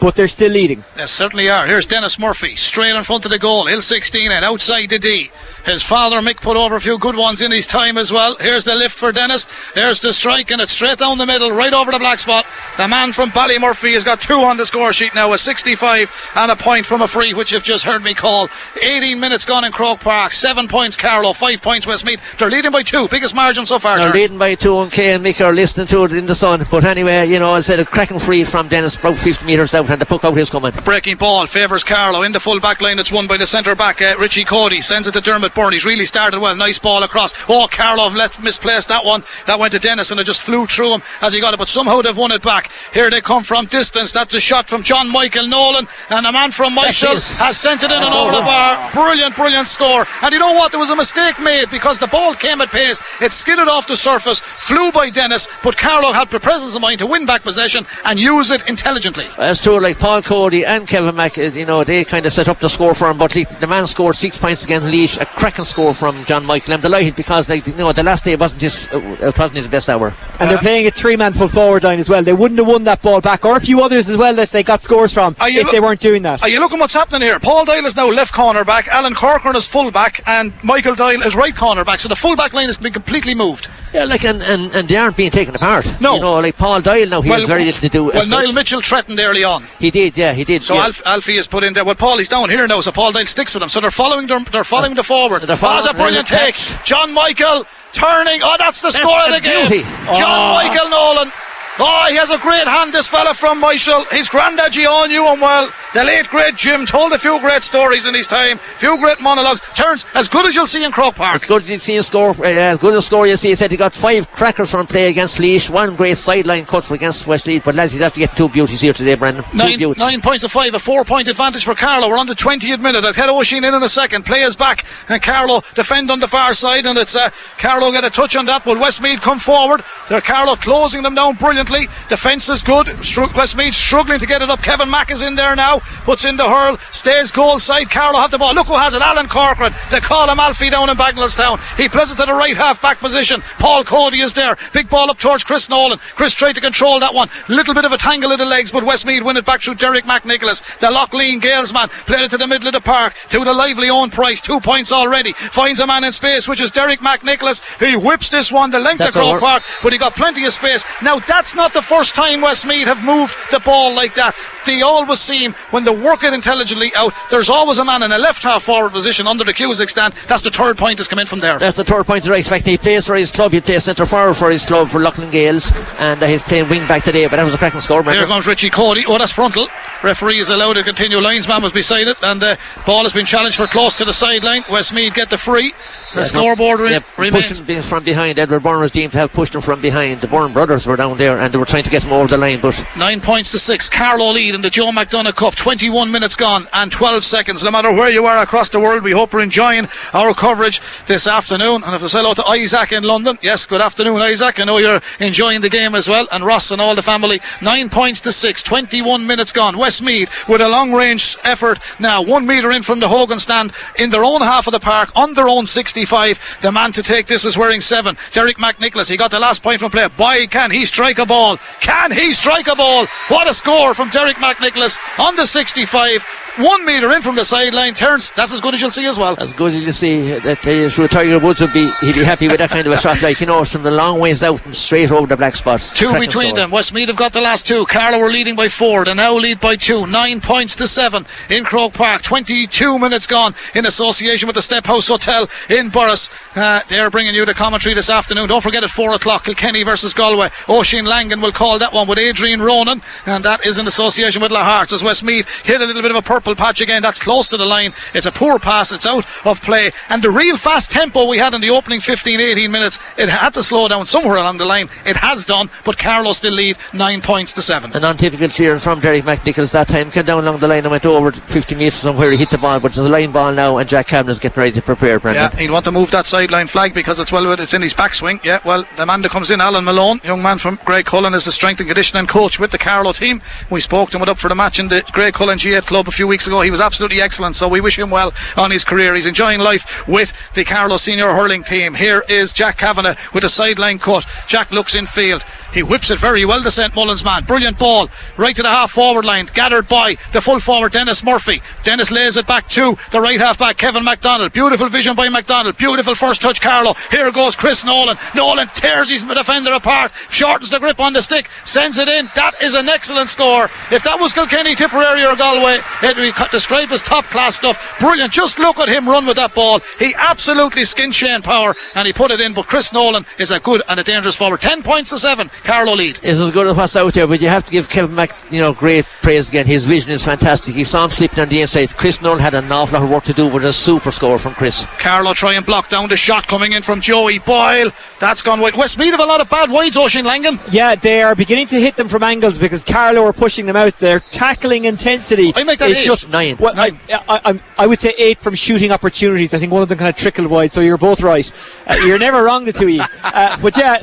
but 0.00 0.14
they're 0.14 0.28
still 0.28 0.52
leading. 0.52 0.84
They 0.96 1.06
certainly 1.06 1.48
are. 1.50 1.66
Here's 1.66 1.86
Dennis 1.86 2.18
Murphy, 2.18 2.56
straight 2.56 2.94
in 2.94 3.02
front 3.02 3.24
of 3.24 3.30
the 3.30 3.38
goal. 3.38 3.66
Hill 3.66 3.80
16 3.82 4.30
and 4.30 4.44
outside 4.44 4.90
the 4.90 4.98
D. 4.98 5.30
His 5.64 5.82
father 5.82 6.18
Mick 6.20 6.36
put 6.42 6.56
over 6.58 6.76
a 6.76 6.80
few 6.80 6.98
good 6.98 7.16
ones 7.16 7.40
in 7.40 7.50
his 7.50 7.66
time 7.66 7.96
as 7.96 8.12
well. 8.12 8.36
Here's 8.38 8.64
the 8.64 8.74
lift 8.74 8.96
for 8.98 9.12
Dennis. 9.12 9.48
There's 9.74 9.98
the 10.00 10.12
strike, 10.12 10.50
and 10.50 10.60
it's 10.60 10.72
straight 10.72 10.98
down 10.98 11.16
the 11.16 11.24
middle, 11.24 11.50
right 11.52 11.72
over 11.72 11.90
the 11.90 11.98
black 11.98 12.18
spot. 12.18 12.44
The 12.76 12.86
man 12.86 13.12
from 13.12 13.30
Ballymurphy 13.30 13.94
has 13.94 14.04
got 14.04 14.20
two 14.20 14.40
on 14.40 14.58
the 14.58 14.66
score 14.66 14.92
sheet 14.92 15.14
now, 15.14 15.32
a 15.32 15.38
65 15.38 16.32
and 16.36 16.50
a 16.50 16.56
point 16.56 16.84
from 16.84 17.00
a 17.00 17.08
free, 17.08 17.32
which 17.32 17.50
you've 17.52 17.62
just 17.64 17.84
heard 17.84 18.02
me 18.02 18.12
call. 18.12 18.48
18 18.82 19.18
minutes 19.18 19.46
gone 19.46 19.64
in 19.64 19.72
Croke 19.72 20.00
Park. 20.00 20.32
Seven 20.32 20.68
points 20.68 20.96
Carlow, 20.98 21.32
five 21.32 21.62
points 21.62 21.86
Westmead. 21.86 22.18
They're 22.38 22.50
leading 22.50 22.70
by 22.70 22.82
two. 22.82 23.08
Biggest 23.08 23.34
margin 23.34 23.64
so 23.64 23.78
far. 23.78 23.96
They're 23.96 24.08
Terence. 24.12 24.22
leading 24.22 24.38
by 24.38 24.54
two, 24.56 24.78
and 24.80 24.92
Kay 24.92 25.14
and 25.14 25.24
Mick 25.24 25.42
are 25.44 25.52
listening 25.54 25.86
to 25.86 26.04
it 26.04 26.12
in 26.12 26.26
the 26.26 26.34
sun. 26.34 26.62
But 26.70 26.84
anyway, 26.84 27.26
you 27.26 27.38
know, 27.38 27.54
I 27.54 27.60
said 27.60 27.80
a 27.80 27.86
cracking 27.86 28.18
free 28.18 28.44
from 28.44 28.68
Dennis, 28.68 28.96
about 28.96 29.16
50 29.16 29.46
metres 29.46 29.72
out, 29.84 29.90
and 29.92 30.00
the 30.00 30.06
puck 30.06 30.24
out 30.24 30.36
is 30.36 30.50
coming. 30.50 30.72
Breaking 30.84 31.16
ball 31.16 31.46
favours 31.46 31.84
Carlow 31.84 32.22
in 32.22 32.32
the 32.32 32.40
full 32.40 32.60
back 32.60 32.80
line. 32.80 32.98
It's 32.98 33.12
won 33.12 33.26
by 33.26 33.36
the 33.36 33.46
centre 33.46 33.74
back 33.74 34.00
uh, 34.00 34.14
Richie 34.18 34.44
Coady. 34.44 34.80
Sends 34.80 35.06
it 35.06 35.12
to 35.12 35.20
Dermot 35.20 35.54
Byrne. 35.54 35.72
He's 35.72 35.84
really 35.84 36.06
started 36.06 36.40
well. 36.40 36.56
Nice 36.56 36.78
ball 36.78 37.02
across. 37.02 37.34
Oh, 37.48 37.68
Carlow 37.70 38.10
left 38.10 38.42
misplaced 38.42 38.88
that 38.88 39.04
one. 39.04 39.22
That 39.46 39.58
went 39.58 39.72
to 39.72 39.78
Dennis 39.78 40.10
and 40.10 40.20
it 40.20 40.24
just 40.24 40.42
flew 40.42 40.66
through 40.66 40.94
him 40.94 41.02
as 41.20 41.32
he 41.32 41.40
got 41.40 41.54
it. 41.54 41.58
But 41.58 41.68
somehow 41.68 42.00
they've 42.02 42.16
won 42.16 42.32
it 42.32 42.42
back. 42.42 42.70
Here 42.92 43.10
they 43.10 43.20
come 43.20 43.42
from 43.42 43.66
distance. 43.66 44.12
That's 44.12 44.34
a 44.34 44.40
shot 44.40 44.68
from 44.68 44.82
John 44.82 45.10
Michael 45.10 45.46
Nolan 45.46 45.86
and 46.10 46.26
a 46.26 46.32
man 46.32 46.50
from 46.50 46.74
Myshall 46.74 47.32
has 47.34 47.58
sent 47.58 47.82
it 47.82 47.90
in 47.90 48.02
and 48.02 48.14
over 48.14 48.32
the 48.32 48.40
bar. 48.40 48.90
Brilliant, 48.92 49.34
brilliant 49.36 49.66
score. 49.66 50.06
And 50.22 50.32
you 50.32 50.38
know 50.38 50.52
what? 50.52 50.70
There 50.72 50.80
was 50.80 50.90
a 50.90 50.96
mistake 50.96 51.38
made 51.40 51.70
because 51.70 51.98
the 51.98 52.06
ball 52.08 52.34
came 52.34 52.60
at 52.60 52.70
pace. 52.70 53.00
It 53.20 53.32
skidded 53.32 53.68
off 53.68 53.86
the 53.86 53.96
surface, 53.96 54.40
flew 54.40 54.92
by 54.92 55.10
Dennis, 55.10 55.48
but 55.62 55.76
Carlow 55.76 56.12
had 56.12 56.30
the 56.30 56.40
presence 56.40 56.74
of 56.74 56.80
mind 56.82 56.98
to 57.00 57.06
win 57.06 57.26
back 57.26 57.42
possession 57.42 57.86
and 58.04 58.18
use 58.18 58.50
it 58.50 58.68
intelligently. 58.68 59.26
That's 59.36 59.62
true. 59.62 59.73
True. 59.78 59.84
Like 59.84 59.98
Paul 59.98 60.22
Coady 60.22 60.64
and 60.64 60.86
Kevin 60.86 61.14
Mack, 61.14 61.36
uh, 61.38 61.42
you 61.42 61.66
know, 61.66 61.84
they 61.84 62.04
kind 62.04 62.24
of 62.26 62.32
set 62.32 62.48
up 62.48 62.58
the 62.58 62.68
score 62.68 62.94
for 62.94 63.10
him. 63.10 63.18
But 63.18 63.34
like, 63.34 63.60
the 63.60 63.66
man 63.66 63.86
scored 63.86 64.16
six 64.16 64.38
points 64.38 64.64
against 64.64 64.86
Laois, 64.86 65.20
a 65.20 65.26
cracking 65.26 65.64
score 65.64 65.92
from 65.92 66.24
John 66.24 66.44
Michael. 66.44 66.74
I'm 66.74 66.80
delighted 66.80 67.16
because, 67.16 67.48
like, 67.48 67.66
you 67.66 67.74
know, 67.74 67.92
the 67.92 68.02
last 68.02 68.24
day 68.24 68.36
wasn't 68.36 68.62
his, 68.62 68.86
uh, 68.92 68.98
it 69.20 69.38
wasn't 69.38 69.56
his 69.56 69.68
best 69.68 69.88
hour. 69.88 70.14
And 70.40 70.50
they're 70.50 70.58
playing 70.58 70.86
a 70.86 70.90
three 70.90 71.16
man 71.16 71.32
full 71.32 71.48
forward 71.48 71.84
line 71.84 71.98
as 71.98 72.08
well. 72.08 72.22
They 72.22 72.32
wouldn't 72.32 72.58
have 72.58 72.66
won 72.68 72.84
that 72.84 73.02
ball 73.02 73.20
back, 73.20 73.44
or 73.44 73.56
a 73.56 73.60
few 73.60 73.82
others 73.82 74.08
as 74.08 74.16
well 74.16 74.34
that 74.34 74.50
they 74.50 74.62
got 74.62 74.82
scores 74.82 75.12
from 75.12 75.36
if 75.40 75.66
lo- 75.66 75.72
they 75.72 75.80
weren't 75.80 76.00
doing 76.00 76.22
that. 76.22 76.42
Are 76.42 76.48
you 76.48 76.60
looking 76.60 76.78
what's 76.78 76.94
happening 76.94 77.22
here? 77.22 77.38
Paul 77.40 77.64
Doyle 77.64 77.84
is 77.84 77.96
now 77.96 78.08
left 78.10 78.32
corner 78.32 78.64
back, 78.64 78.88
Alan 78.88 79.14
Corcoran 79.14 79.56
is 79.56 79.66
full 79.66 79.90
back, 79.90 80.22
and 80.26 80.52
Michael 80.62 80.94
Doyle 80.94 81.22
is 81.22 81.34
right 81.34 81.54
corner 81.54 81.84
back. 81.84 81.98
So 81.98 82.08
the 82.08 82.16
full 82.16 82.36
back 82.36 82.52
line 82.52 82.66
has 82.66 82.78
been 82.78 82.92
completely 82.92 83.34
moved. 83.34 83.68
Yeah, 83.94 84.04
like, 84.04 84.24
and, 84.24 84.42
and, 84.42 84.74
and 84.74 84.88
they 84.88 84.96
aren't 84.96 85.16
being 85.16 85.30
taken 85.30 85.54
apart. 85.54 85.86
No. 86.00 86.16
You 86.16 86.20
know, 86.20 86.34
like 86.40 86.56
Paul 86.56 86.80
Doyle 86.80 87.08
now, 87.08 87.20
he 87.22 87.30
has 87.30 87.44
very 87.44 87.64
little 87.64 87.80
to 87.80 87.88
do. 87.88 88.04
Well, 88.04 88.28
Niall 88.28 88.46
such. 88.46 88.54
Mitchell 88.54 88.82
threatened 88.82 89.20
early 89.20 89.44
on. 89.44 89.62
He 89.78 89.92
did, 89.92 90.16
yeah, 90.16 90.32
he 90.32 90.42
did. 90.42 90.64
So 90.64 90.74
yeah. 90.74 90.86
Alf, 90.86 91.00
Alfie 91.06 91.36
is 91.36 91.46
put 91.46 91.62
in 91.62 91.74
there. 91.74 91.84
Well, 91.84 91.94
Paul 91.94 92.18
is 92.18 92.28
down 92.28 92.50
here 92.50 92.66
now, 92.66 92.80
so 92.80 92.90
Paul 92.90 93.12
Doyle 93.12 93.24
sticks 93.24 93.54
with 93.54 93.62
him. 93.62 93.68
So 93.68 93.80
they're 93.80 93.92
following 93.92 94.26
them. 94.26 94.44
they're 94.50 94.64
following 94.64 94.94
the 94.94 95.04
forward. 95.04 95.42
They're 95.42 95.54
Oh, 95.54 95.80
that's 95.80 95.86
a 95.86 95.94
brilliant 95.94 96.26
take. 96.26 96.56
John 96.84 97.14
Michael 97.14 97.64
turning. 97.92 98.40
Oh, 98.42 98.56
that's 98.58 98.82
the 98.82 98.88
That's 98.88 98.98
score 98.98 99.20
of 99.20 99.32
the 99.32 99.40
game. 99.40 99.68
beauty. 99.68 99.82
John 100.18 100.50
oh. 100.50 100.54
Michael 100.54 100.88
Nolan. 100.90 101.32
Oh, 101.76 102.06
he 102.08 102.14
has 102.14 102.30
a 102.30 102.38
great 102.38 102.68
hand, 102.68 102.92
this 102.92 103.08
fella 103.08 103.34
from 103.34 103.60
Myshall. 103.60 104.08
His 104.12 104.28
granddad, 104.28 104.70
Gian, 104.72 105.08
knew 105.08 105.26
him 105.26 105.40
well. 105.40 105.72
The 105.92 106.04
late, 106.04 106.28
great 106.28 106.54
Jim 106.54 106.86
told 106.86 107.12
a 107.12 107.18
few 107.18 107.40
great 107.40 107.64
stories 107.64 108.06
in 108.06 108.14
his 108.14 108.28
time, 108.28 108.58
few 108.78 108.96
great 108.98 109.20
monologues. 109.20 109.60
Turns 109.74 110.06
as 110.14 110.28
good 110.28 110.46
as 110.46 110.54
you'll 110.54 110.68
see 110.68 110.84
in 110.84 110.92
Croke 110.92 111.16
Park. 111.16 111.42
As 111.42 111.48
good 111.48 111.62
as 111.62 111.68
you 111.68 111.78
see 111.80 111.96
him 111.96 112.02
score, 112.02 112.30
uh, 112.30 112.76
good 112.76 112.94
as 112.94 113.06
score 113.06 113.26
you 113.26 113.36
see. 113.36 113.48
He 113.48 113.54
said 113.56 113.72
he 113.72 113.76
got 113.76 113.92
five 113.92 114.30
crackers 114.30 114.70
from 114.70 114.86
play 114.86 115.08
against 115.08 115.40
Laois, 115.40 115.68
one 115.68 115.96
great 115.96 116.16
sideline 116.16 116.64
cut 116.64 116.84
for 116.84 116.94
against 116.94 117.24
Westleaf. 117.26 117.64
But 117.64 117.74
lads, 117.74 117.92
you'd 117.92 118.02
have 118.02 118.12
to 118.12 118.20
get 118.20 118.36
two 118.36 118.48
beauties 118.48 118.80
here 118.80 118.92
today, 118.92 119.16
Brendan. 119.16 119.42
Two 119.42 119.56
Nine, 119.56 119.78
beauties. 119.78 119.98
nine 120.00 120.20
points 120.20 120.42
to 120.42 120.48
five, 120.48 120.74
a 120.74 120.78
four 120.78 121.04
point 121.04 121.26
advantage 121.26 121.64
for 121.64 121.74
Carlow. 121.74 122.08
We're 122.08 122.18
on 122.18 122.28
the 122.28 122.34
20th 122.34 122.80
minute. 122.80 123.04
I've 123.04 123.16
had 123.16 123.30
Oisin 123.30 123.64
in 123.64 123.74
in 123.74 123.82
a 123.82 123.88
second. 123.88 124.24
Players 124.24 124.54
back, 124.54 124.84
and 125.08 125.20
Carlow 125.20 125.62
defend 125.74 126.08
on 126.12 126.20
the 126.20 126.28
far 126.28 126.54
side, 126.54 126.86
and 126.86 126.96
it's 126.98 127.16
uh, 127.16 127.30
Carlow 127.58 127.90
get 127.90 128.04
a 128.04 128.10
touch 128.10 128.36
on 128.36 128.44
that. 128.46 128.64
Will 128.64 128.76
Westmead 128.76 129.20
come 129.20 129.40
forward? 129.40 129.82
They're 130.08 130.20
Carlow 130.20 130.54
closing 130.54 131.02
them 131.02 131.16
down 131.16 131.36
brilliantly. 131.64 131.94
Defence 132.08 132.48
is 132.48 132.62
good. 132.62 132.86
Westmeath 133.34 133.74
struggling 133.74 134.18
to 134.18 134.26
get 134.26 134.42
it 134.42 134.50
up. 134.50 134.62
Kevin 134.62 134.90
Mack 134.90 135.10
is 135.10 135.22
in 135.22 135.34
there 135.34 135.56
now, 135.56 135.80
puts 136.04 136.24
in 136.24 136.36
the 136.36 136.48
hurl, 136.48 136.78
stays 136.90 137.30
goal 137.32 137.58
side. 137.58 137.90
Carlow 137.90 138.18
have 138.18 138.30
the 138.30 138.38
ball. 138.38 138.54
Look 138.54 138.66
who 138.66 138.74
has 138.74 138.94
it, 138.94 139.02
Alan 139.02 139.28
Corcoran. 139.28 139.74
They 139.90 140.00
call 140.00 140.30
him 140.30 140.38
Alfie 140.38 140.70
down 140.70 140.90
in 140.90 140.96
Bagnallstown. 140.96 141.60
He 141.76 141.88
plays 141.88 142.12
it 142.12 142.16
to 142.16 142.26
the 142.26 142.32
right 142.32 142.56
half 142.56 142.80
back 142.80 142.98
position. 142.98 143.42
Paul 143.58 143.84
Coady 143.84 144.20
is 144.20 144.34
there. 144.34 144.56
Big 144.72 144.88
ball 144.88 145.10
up 145.10 145.18
towards 145.18 145.44
Chris 145.44 145.68
Nolan. 145.68 145.98
Chris 145.98 146.34
tried 146.34 146.54
to 146.54 146.60
control 146.60 147.00
that 147.00 147.14
one. 147.14 147.28
Little 147.48 147.74
bit 147.74 147.84
of 147.84 147.92
a 147.92 147.98
tangle 147.98 148.32
of 148.32 148.38
the 148.38 148.44
legs, 148.44 148.72
but 148.72 148.84
Westmeath 148.84 149.22
win 149.22 149.36
it 149.36 149.44
back 149.44 149.62
through 149.62 149.76
Derek 149.76 150.04
McNicholas. 150.04 150.78
The 150.78 150.90
Lough 150.90 151.08
Lene 151.12 151.40
Gaels 151.40 151.72
man 151.72 151.88
played 151.88 152.24
it 152.24 152.30
to 152.30 152.38
the 152.38 152.46
middle 152.46 152.68
of 152.68 152.74
the 152.74 152.80
park 152.80 153.14
to 153.28 153.44
the 153.44 153.52
lively 153.52 153.90
own 153.90 154.10
price. 154.10 154.40
Two 154.40 154.60
points 154.60 154.92
already. 154.92 155.32
Finds 155.32 155.80
a 155.80 155.86
man 155.86 156.04
in 156.04 156.12
space, 156.12 156.48
which 156.48 156.60
is 156.60 156.70
Derek 156.70 157.00
McNicholas. 157.00 157.62
He 157.84 157.96
whips 157.96 158.28
this 158.28 158.52
one 158.52 158.70
the 158.70 158.80
length 158.80 158.98
That's 158.98 159.16
of 159.16 159.22
over. 159.22 159.40
Park, 159.40 159.62
but 159.82 159.92
he 159.92 159.98
got 159.98 160.14
plenty 160.14 160.44
of 160.44 160.52
space. 160.52 160.84
Now 161.02 161.18
that's 161.18 161.53
not 161.54 161.72
the 161.72 161.82
first 161.82 162.14
time 162.14 162.40
Westmeath 162.40 162.86
have 162.86 163.02
moved 163.04 163.34
the 163.50 163.60
ball 163.60 163.94
like 163.94 164.14
that. 164.14 164.34
They 164.66 164.82
always 164.82 165.20
seem 165.20 165.52
when 165.70 165.84
they 165.84 165.94
work 165.94 166.24
it 166.24 166.32
intelligently 166.32 166.92
out. 166.96 167.12
There's 167.30 167.50
always 167.50 167.78
a 167.78 167.84
man 167.84 168.02
in 168.02 168.12
a 168.12 168.18
left 168.18 168.42
half 168.42 168.64
forward 168.64 168.92
position 168.92 169.26
under 169.26 169.44
the 169.44 169.52
Cusack 169.52 169.88
stand. 169.88 170.14
That's 170.28 170.42
the 170.42 170.50
third 170.50 170.78
point 170.78 170.98
that's 170.98 171.08
come 171.08 171.18
in 171.18 171.26
from 171.26 171.40
there. 171.40 171.58
That's 171.58 171.76
the 171.76 171.84
third 171.84 172.06
point, 172.06 172.26
right? 172.26 172.38
In 172.38 172.44
fact, 172.44 172.64
he 172.64 172.78
plays 172.78 173.06
for 173.06 173.14
his 173.14 173.30
club. 173.30 173.52
He 173.52 173.60
plays 173.60 173.84
centre 173.84 174.06
forward 174.06 174.34
for 174.34 174.50
his 174.50 174.64
club 174.66 174.88
for 174.88 175.00
Lough 175.00 175.12
Lene 175.18 175.30
Gaels, 175.30 175.72
and 175.98 176.22
uh, 176.22 176.26
he's 176.26 176.42
playing 176.42 176.68
wing 176.68 176.86
back 176.86 177.04
today. 177.04 177.26
But 177.26 177.36
that 177.36 177.44
was 177.44 177.54
a 177.54 177.58
cracking 177.58 177.80
score, 177.80 178.02
Here 178.04 178.26
comes 178.26 178.46
Richie 178.46 178.70
Coady. 178.70 179.04
Oh, 179.06 179.18
that's 179.18 179.32
frontal. 179.32 179.68
Referee 180.02 180.38
is 180.38 180.50
allowed 180.50 180.74
to 180.74 180.82
continue. 180.82 181.18
Linesman 181.18 181.62
was 181.62 181.72
beside 181.72 182.08
it, 182.08 182.16
and 182.22 182.40
the 182.40 182.58
ball 182.86 183.02
has 183.02 183.12
been 183.12 183.26
challenged 183.26 183.56
for 183.56 183.66
close 183.66 183.94
to 183.96 184.04
the 184.04 184.12
sideline. 184.12 184.64
Westmeath 184.70 185.14
get 185.14 185.30
the 185.30 185.38
free. 185.38 185.72
The 186.14 186.20
Yeah, 186.20 186.24
scoreboard 186.26 186.80
re- 186.80 186.90
yeah, 186.92 187.00
remains. 187.16 187.60
pushing 187.60 187.82
from 187.82 188.04
behind. 188.04 188.38
Edward 188.38 188.62
Byrne 188.62 188.80
was 188.80 188.92
deemed 188.92 189.12
to 189.12 189.18
have 189.18 189.32
pushed 189.32 189.54
him 189.54 189.60
from 189.60 189.80
behind. 189.80 190.20
The 190.20 190.28
Byrne 190.28 190.52
brothers 190.52 190.86
were 190.86 190.94
down 190.96 191.16
there 191.18 191.38
and 191.40 191.52
they 191.52 191.58
were 191.58 191.64
trying 191.66 191.82
to 191.82 191.90
get 191.90 192.04
him 192.04 192.12
over 192.12 192.28
the 192.28 192.38
line, 192.38 192.60
but 192.60 192.80
Nine 192.96 193.20
points 193.20 193.50
to 193.50 193.58
six. 193.58 193.88
Carlow 193.88 194.30
lead 194.30 194.54
in 194.54 194.60
the 194.62 194.70
Joe 194.70 194.92
McDonagh 194.92 195.34
Cup. 195.34 195.56
21 195.56 196.12
minutes 196.12 196.36
gone 196.36 196.68
and 196.72 196.92
12 196.92 197.24
seconds. 197.24 197.64
No 197.64 197.70
matter 197.72 197.92
where 197.92 198.10
you 198.10 198.26
are 198.26 198.42
across 198.42 198.68
the 198.68 198.78
world, 198.78 199.02
we 199.02 199.10
hope 199.10 199.32
you're 199.32 199.42
enjoying 199.42 199.88
our 200.12 200.32
coverage 200.34 200.80
this 201.06 201.26
afternoon. 201.26 201.82
And 201.84 201.94
if 201.96 202.08
say 202.08 202.18
hello 202.18 202.32
to 202.34 202.44
Isaac 202.46 202.92
in 202.92 203.02
London, 203.02 203.36
yes, 203.42 203.66
good 203.66 203.80
afternoon, 203.80 204.20
Isaac. 204.22 204.60
I 204.60 204.64
know 204.64 204.78
you're 204.78 205.00
enjoying 205.18 205.62
the 205.62 205.68
game 205.70 205.96
as 205.96 206.08
well. 206.08 206.28
And 206.30 206.44
Ross 206.44 206.70
and 206.70 206.80
all 206.80 206.94
the 206.94 207.02
family. 207.02 207.40
Nine 207.60 207.88
points 207.90 208.20
to 208.20 208.30
six. 208.32 208.62
21 208.62 209.26
minutes 209.26 209.50
gone. 209.52 209.76
Westmeath 209.76 210.48
with 210.48 210.60
a 210.60 210.68
long 210.68 210.92
range 210.92 211.36
effort 211.42 211.80
now. 211.98 212.22
One 212.22 212.46
metre 212.46 212.70
in 212.70 212.82
from 212.82 213.00
the 213.00 213.08
Hogan 213.08 213.38
stand 213.38 213.72
in 213.98 214.10
their 214.10 214.24
own 214.24 214.42
half 214.42 214.68
of 214.68 214.72
the 214.72 214.80
park 214.80 215.10
on 215.16 215.34
their 215.34 215.48
own 215.48 215.66
65. 216.06 216.58
The 216.60 216.72
man 216.72 216.92
to 216.92 217.02
take 217.02 217.26
this 217.26 217.44
is 217.44 217.56
wearing 217.56 217.80
seven. 217.80 218.16
Derek 218.30 218.58
McNicholas. 218.58 219.08
He 219.08 219.16
got 219.16 219.30
the 219.30 219.40
last 219.40 219.62
point 219.62 219.80
from 219.80 219.90
play. 219.90 220.06
Boy, 220.08 220.46
can 220.46 220.70
he 220.70 220.84
strike 220.84 221.18
a 221.18 221.26
ball? 221.26 221.56
Can 221.80 222.12
he 222.12 222.32
strike 222.32 222.68
a 222.68 222.76
ball? 222.76 223.06
What 223.28 223.48
a 223.48 223.54
score 223.54 223.94
from 223.94 224.10
Derek 224.10 224.36
McNicholas 224.36 224.98
on 225.18 225.36
the 225.36 225.46
65. 225.46 226.24
One 226.58 226.84
metre 226.86 227.10
in 227.10 227.20
from 227.20 227.34
the 227.34 227.44
sideline. 227.44 227.94
Terence. 227.94 228.30
That's 228.30 228.52
as 228.52 228.60
good 228.60 228.74
as 228.74 228.80
you'll 228.80 228.92
see 228.92 229.06
as 229.06 229.18
well. 229.18 229.34
as 229.40 229.52
good 229.52 229.72
as 229.74 229.82
you'll 229.82 229.92
see 229.92 230.38
that 230.38 230.64
uh, 230.64 230.88
sure 230.88 231.08
Tiger 231.08 231.40
Woods 231.40 231.60
would 231.60 231.72
be 231.72 231.90
he'd 232.00 232.14
be 232.14 232.22
happy 232.22 232.46
with 232.46 232.58
that 232.58 232.70
kind 232.70 232.86
of 232.86 232.92
a 232.92 232.96
shot 232.96 233.20
like 233.22 233.40
you 233.40 233.46
know 233.46 233.64
from 233.64 233.82
the 233.82 233.90
long 233.90 234.20
ways 234.20 234.40
out 234.44 234.64
and 234.64 234.72
straight 234.74 235.10
over 235.10 235.26
the 235.26 235.36
black 235.36 235.56
spot. 235.56 235.80
Two 235.96 236.10
Cracking 236.10 236.28
between 236.28 236.46
score. 236.50 236.58
them. 236.58 236.70
Westmeath 236.70 237.08
have 237.08 237.16
got 237.16 237.32
the 237.32 237.40
last 237.40 237.66
two. 237.66 237.84
Carlow 237.86 238.20
were 238.20 238.30
leading 238.30 238.54
by 238.54 238.68
four. 238.68 239.04
They 239.04 239.14
now 239.14 239.34
lead 239.34 239.58
by 239.58 239.74
two. 239.74 240.06
Nine 240.06 240.40
points 240.40 240.76
to 240.76 240.86
seven 240.86 241.26
in 241.50 241.64
Croke 241.64 241.94
Park. 241.94 242.22
22 242.22 243.00
minutes 243.00 243.26
gone 243.26 243.52
in 243.74 243.84
association 243.84 244.46
with 244.46 244.54
the 244.54 244.62
Step 244.62 244.84
House 244.86 245.08
Hotel 245.08 245.50
in 245.68 245.83
Burris. 245.90 246.30
Uh, 246.54 246.80
they're 246.88 247.10
bringing 247.10 247.34
you 247.34 247.44
the 247.44 247.54
commentary 247.54 247.94
this 247.94 248.10
afternoon. 248.10 248.48
Don't 248.48 248.62
forget 248.62 248.84
at 248.84 248.90
four 248.90 249.14
o'clock, 249.14 249.44
Kilkenny 249.44 249.82
versus 249.82 250.14
Galway. 250.14 250.50
Oisin 250.68 251.04
Langan 251.04 251.40
will 251.40 251.52
call 251.52 251.78
that 251.78 251.92
one 251.92 252.06
with 252.06 252.18
Adrian 252.18 252.62
Ronan, 252.62 253.02
and 253.26 253.44
that 253.44 253.66
is 253.66 253.78
in 253.78 253.86
association 253.86 254.42
with 254.42 254.52
La 254.52 254.64
Hearts 254.64 254.92
as 254.92 255.02
Westmeath 255.02 255.48
hit 255.64 255.80
a 255.80 255.86
little 255.86 256.02
bit 256.02 256.10
of 256.10 256.16
a 256.16 256.22
purple 256.22 256.54
patch 256.54 256.80
again. 256.80 257.02
That's 257.02 257.20
close 257.20 257.48
to 257.48 257.56
the 257.56 257.66
line. 257.66 257.92
It's 258.14 258.26
a 258.26 258.32
poor 258.32 258.58
pass. 258.58 258.92
It's 258.92 259.06
out 259.06 259.26
of 259.46 259.60
play. 259.62 259.92
And 260.08 260.22
the 260.22 260.30
real 260.30 260.56
fast 260.56 260.90
tempo 260.90 261.28
we 261.28 261.38
had 261.38 261.54
in 261.54 261.60
the 261.60 261.70
opening 261.70 262.00
15, 262.00 262.40
18 262.40 262.70
minutes, 262.70 262.98
it 263.18 263.28
had 263.28 263.54
to 263.54 263.62
slow 263.62 263.88
down 263.88 264.04
somewhere 264.04 264.36
along 264.36 264.58
the 264.58 264.64
line. 264.64 264.88
It 265.04 265.16
has 265.16 265.46
done, 265.46 265.70
but 265.84 265.98
Carlow 265.98 266.32
still 266.32 266.52
lead 266.52 266.76
nine 266.92 267.20
points 267.20 267.52
to 267.54 267.62
seven. 267.62 267.92
An 267.96 268.04
untypical 268.04 268.48
clearance 268.48 268.84
from 268.84 269.00
Derek 269.00 269.24
McNicholas 269.24 269.72
that 269.72 269.88
time 269.88 270.10
came 270.10 270.24
down 270.24 270.44
along 270.44 270.60
the 270.60 270.68
line 270.68 270.84
and 270.84 270.90
went 270.90 271.04
over 271.06 271.32
50 271.32 271.74
metres 271.74 272.00
from 272.00 272.16
where 272.16 272.30
he 272.30 272.36
hit 272.36 272.50
the 272.50 272.58
ball 272.58 272.80
but 272.80 272.88
it's 272.88 272.98
a 272.98 273.08
line 273.08 273.30
ball 273.32 273.52
now 273.52 273.78
and 273.78 273.88
Jack 273.88 274.06
Cabin's 274.06 274.38
getting 274.38 274.60
ready 274.60 274.72
to 274.72 274.82
prepare 274.82 275.18
Brendan. 275.18 275.50
Yeah, 275.52 275.58
he'd 275.58 275.70
want 275.74 275.84
to 275.84 275.90
move 275.90 276.12
that 276.12 276.24
sideline 276.24 276.68
flag 276.68 276.94
because 276.94 277.18
it's 277.18 277.32
well, 277.32 277.50
it's 277.58 277.74
in 277.74 277.82
his 277.82 277.94
backswing. 277.94 278.42
Yeah, 278.44 278.60
well, 278.64 278.86
the 278.96 279.04
man 279.04 279.22
that 279.22 279.32
comes 279.32 279.50
in, 279.50 279.60
Alan 279.60 279.84
Malone, 279.84 280.20
young 280.22 280.40
man 280.40 280.56
from 280.56 280.78
Graiguecullen, 280.78 281.34
is 281.34 281.46
the 281.46 281.50
strength 281.50 281.80
and 281.80 281.88
conditioning 281.88 282.28
coach 282.28 282.60
with 282.60 282.70
the 282.70 282.78
Carlow 282.78 283.12
team. 283.12 283.42
We 283.70 283.80
spoke 283.80 284.10
to 284.10 284.18
him 284.18 284.28
up 284.28 284.38
for 284.38 284.48
the 284.48 284.54
match 284.54 284.78
in 284.78 284.86
the 284.86 285.02
Grey 285.10 285.32
Cullen 285.32 285.58
GAA 285.58 285.80
club 285.80 286.06
a 286.06 286.12
few 286.12 286.28
weeks 286.28 286.46
ago. 286.46 286.60
He 286.60 286.70
was 286.70 286.80
absolutely 286.80 287.20
excellent, 287.20 287.56
so 287.56 287.66
we 287.66 287.80
wish 287.80 287.98
him 287.98 288.08
well 288.08 288.32
on 288.56 288.70
his 288.70 288.84
career. 288.84 289.16
He's 289.16 289.26
enjoying 289.26 289.58
life 289.58 290.06
with 290.06 290.32
the 290.54 290.64
Carlow 290.64 290.96
senior 290.96 291.30
hurling 291.30 291.64
team. 291.64 291.92
Here 291.92 292.22
is 292.28 292.52
Jack 292.52 292.78
Kavanagh 292.78 293.16
with 293.32 293.42
a 293.42 293.48
sideline 293.48 293.98
cut. 293.98 294.24
Jack 294.46 294.70
looks 294.70 294.94
in 294.94 295.06
field. 295.06 295.44
He 295.72 295.82
whips 295.82 296.12
it 296.12 296.20
very 296.20 296.44
well, 296.44 296.62
the 296.62 296.70
St. 296.70 296.94
Mullins 296.94 297.24
man. 297.24 297.42
Brilliant 297.42 297.80
ball, 297.80 298.08
right 298.36 298.54
to 298.54 298.62
the 298.62 298.68
half 298.68 298.92
forward 298.92 299.24
line, 299.24 299.50
gathered 299.52 299.88
by 299.88 300.16
the 300.32 300.40
full 300.40 300.60
forward 300.60 300.92
Dennis 300.92 301.24
Murphy. 301.24 301.60
Dennis 301.82 302.12
lays 302.12 302.36
it 302.36 302.46
back 302.46 302.68
to 302.68 302.96
the 303.10 303.20
right 303.20 303.40
half 303.40 303.58
back, 303.58 303.76
Kevin 303.76 304.04
McDonald. 304.04 304.52
Beautiful 304.52 304.88
vision 304.88 305.16
by 305.16 305.28
McDonald. 305.64 305.78
Beautiful 305.78 306.14
first 306.14 306.42
touch, 306.42 306.60
Carlow. 306.60 306.94
Here 307.10 307.30
goes 307.32 307.56
Chris 307.56 307.84
Nolan. 307.84 308.16
Nolan 308.34 308.68
tears 308.68 309.10
his 309.10 309.24
defender 309.24 309.72
apart, 309.72 310.12
shortens 310.28 310.70
the 310.70 310.78
grip 310.78 311.00
on 311.00 311.12
the 311.12 311.22
stick, 311.22 311.48
sends 311.64 311.98
it 311.98 312.08
in. 312.08 312.28
That 312.34 312.54
is 312.62 312.74
an 312.74 312.88
excellent 312.88 313.28
score. 313.28 313.70
If 313.90 314.02
that 314.04 314.18
was 314.20 314.32
Kilkenny, 314.32 314.74
Tipperary, 314.74 315.24
or 315.24 315.36
Galway, 315.36 315.78
it 316.02 316.16
would 316.16 316.34
be 316.34 316.50
described 316.50 316.92
as 316.92 317.02
top 317.02 317.24
class 317.26 317.56
stuff. 317.56 317.96
Brilliant. 317.98 318.32
Just 318.32 318.58
look 318.58 318.78
at 318.78 318.88
him 318.88 319.08
run 319.08 319.26
with 319.26 319.36
that 319.36 319.54
ball. 319.54 319.80
He 319.98 320.14
absolutely 320.16 320.84
skinned 320.84 321.14
Shane 321.14 321.42
Power 321.42 321.74
and 321.94 322.06
he 322.06 322.12
put 322.12 322.30
it 322.30 322.40
in. 322.40 322.54
But 322.54 322.66
Chris 322.66 322.92
Nolan 322.92 323.26
is 323.38 323.50
a 323.50 323.60
good 323.60 323.82
and 323.88 324.00
a 324.00 324.04
dangerous 324.04 324.36
forward. 324.36 324.60
10 324.60 324.82
points 324.82 325.10
to 325.10 325.18
7. 325.18 325.48
Carlow 325.62 325.94
lead. 325.94 326.18
It's 326.22 326.40
as 326.40 326.50
good 326.50 326.66
as 326.66 326.76
what's 326.76 326.96
out 326.96 327.14
there, 327.14 327.26
but 327.26 327.40
you 327.40 327.48
have 327.48 327.64
to 327.64 327.70
give 327.70 327.88
Kevin 327.88 328.14
Mack, 328.14 328.30
you 328.50 328.60
know, 328.60 328.72
great 328.72 329.06
praise 329.22 329.48
again. 329.48 329.66
His 329.66 329.84
vision 329.84 330.10
is 330.10 330.24
fantastic. 330.24 330.74
He 330.74 330.84
saw 330.84 331.04
him 331.04 331.10
slipping 331.10 331.40
on 331.40 331.48
the 331.48 331.60
inside. 331.60 331.96
Chris 331.96 332.20
Nolan 332.20 332.38
had 332.38 332.54
an 332.54 332.70
awful 332.70 332.98
lot 332.98 333.04
of 333.04 333.10
work 333.10 333.24
to 333.24 333.32
do, 333.32 333.50
but 333.50 333.64
a 333.64 333.72
super 333.72 334.10
score 334.10 334.38
from 334.38 334.54
Chris. 334.54 334.84
Carlow 334.98 335.34
try 335.34 335.53
and 335.54 335.66
block 335.66 335.88
down 335.88 336.08
the 336.08 336.16
shot 336.16 336.46
coming 336.46 336.72
in 336.72 336.82
from 336.82 337.00
Joey 337.00 337.38
Boyle. 337.38 337.90
That's 338.20 338.42
gone 338.42 338.60
wide. 338.60 338.76
Westmeath 338.76 339.10
have 339.10 339.20
a 339.20 339.26
lot 339.26 339.40
of 339.40 339.48
bad 339.48 339.70
wides, 339.70 339.96
Oisin 339.96 340.24
Langan. 340.24 340.60
Yeah, 340.70 340.84
Yeah, 340.84 340.94
they 340.96 341.22
are 341.22 341.34
beginning 341.34 341.66
to 341.68 341.80
hit 341.80 341.96
them 341.96 342.08
from 342.08 342.22
angles 342.22 342.58
because 342.58 342.84
Carlow 342.84 343.22
are 343.24 343.32
pushing 343.32 343.64
them 343.64 343.74
out. 343.74 343.98
Their 343.98 344.20
tackling 344.20 344.84
intensity 344.84 345.52
I 345.56 345.64
make 345.64 345.78
that 345.78 345.90
is 345.90 345.98
eight. 345.98 346.04
just 346.04 346.30
Nine. 346.30 346.56
Well, 346.58 346.74
Nine. 346.74 347.00
I, 347.08 347.20
I, 347.28 347.50
I, 347.52 347.60
I 347.78 347.86
would 347.86 348.00
say 348.00 348.12
eight 348.18 348.38
from 348.38 348.54
shooting 348.54 348.92
opportunities. 348.92 349.54
I 349.54 349.58
think 349.58 349.72
one 349.72 349.82
of 349.82 349.88
them 349.88 349.96
kind 349.96 350.10
of 350.10 350.16
trickled 350.16 350.48
wide, 350.48 350.72
so 350.72 350.82
you're 350.82 350.98
both 350.98 351.22
right. 351.22 351.50
Uh, 351.86 351.94
you're 352.06 352.18
never 352.18 352.42
wrong, 352.44 352.64
the 352.64 352.72
two 352.72 352.84
of 352.84 352.90
you. 352.90 353.02
Uh, 353.24 353.56
but 353.60 353.76
yeah, 353.76 354.00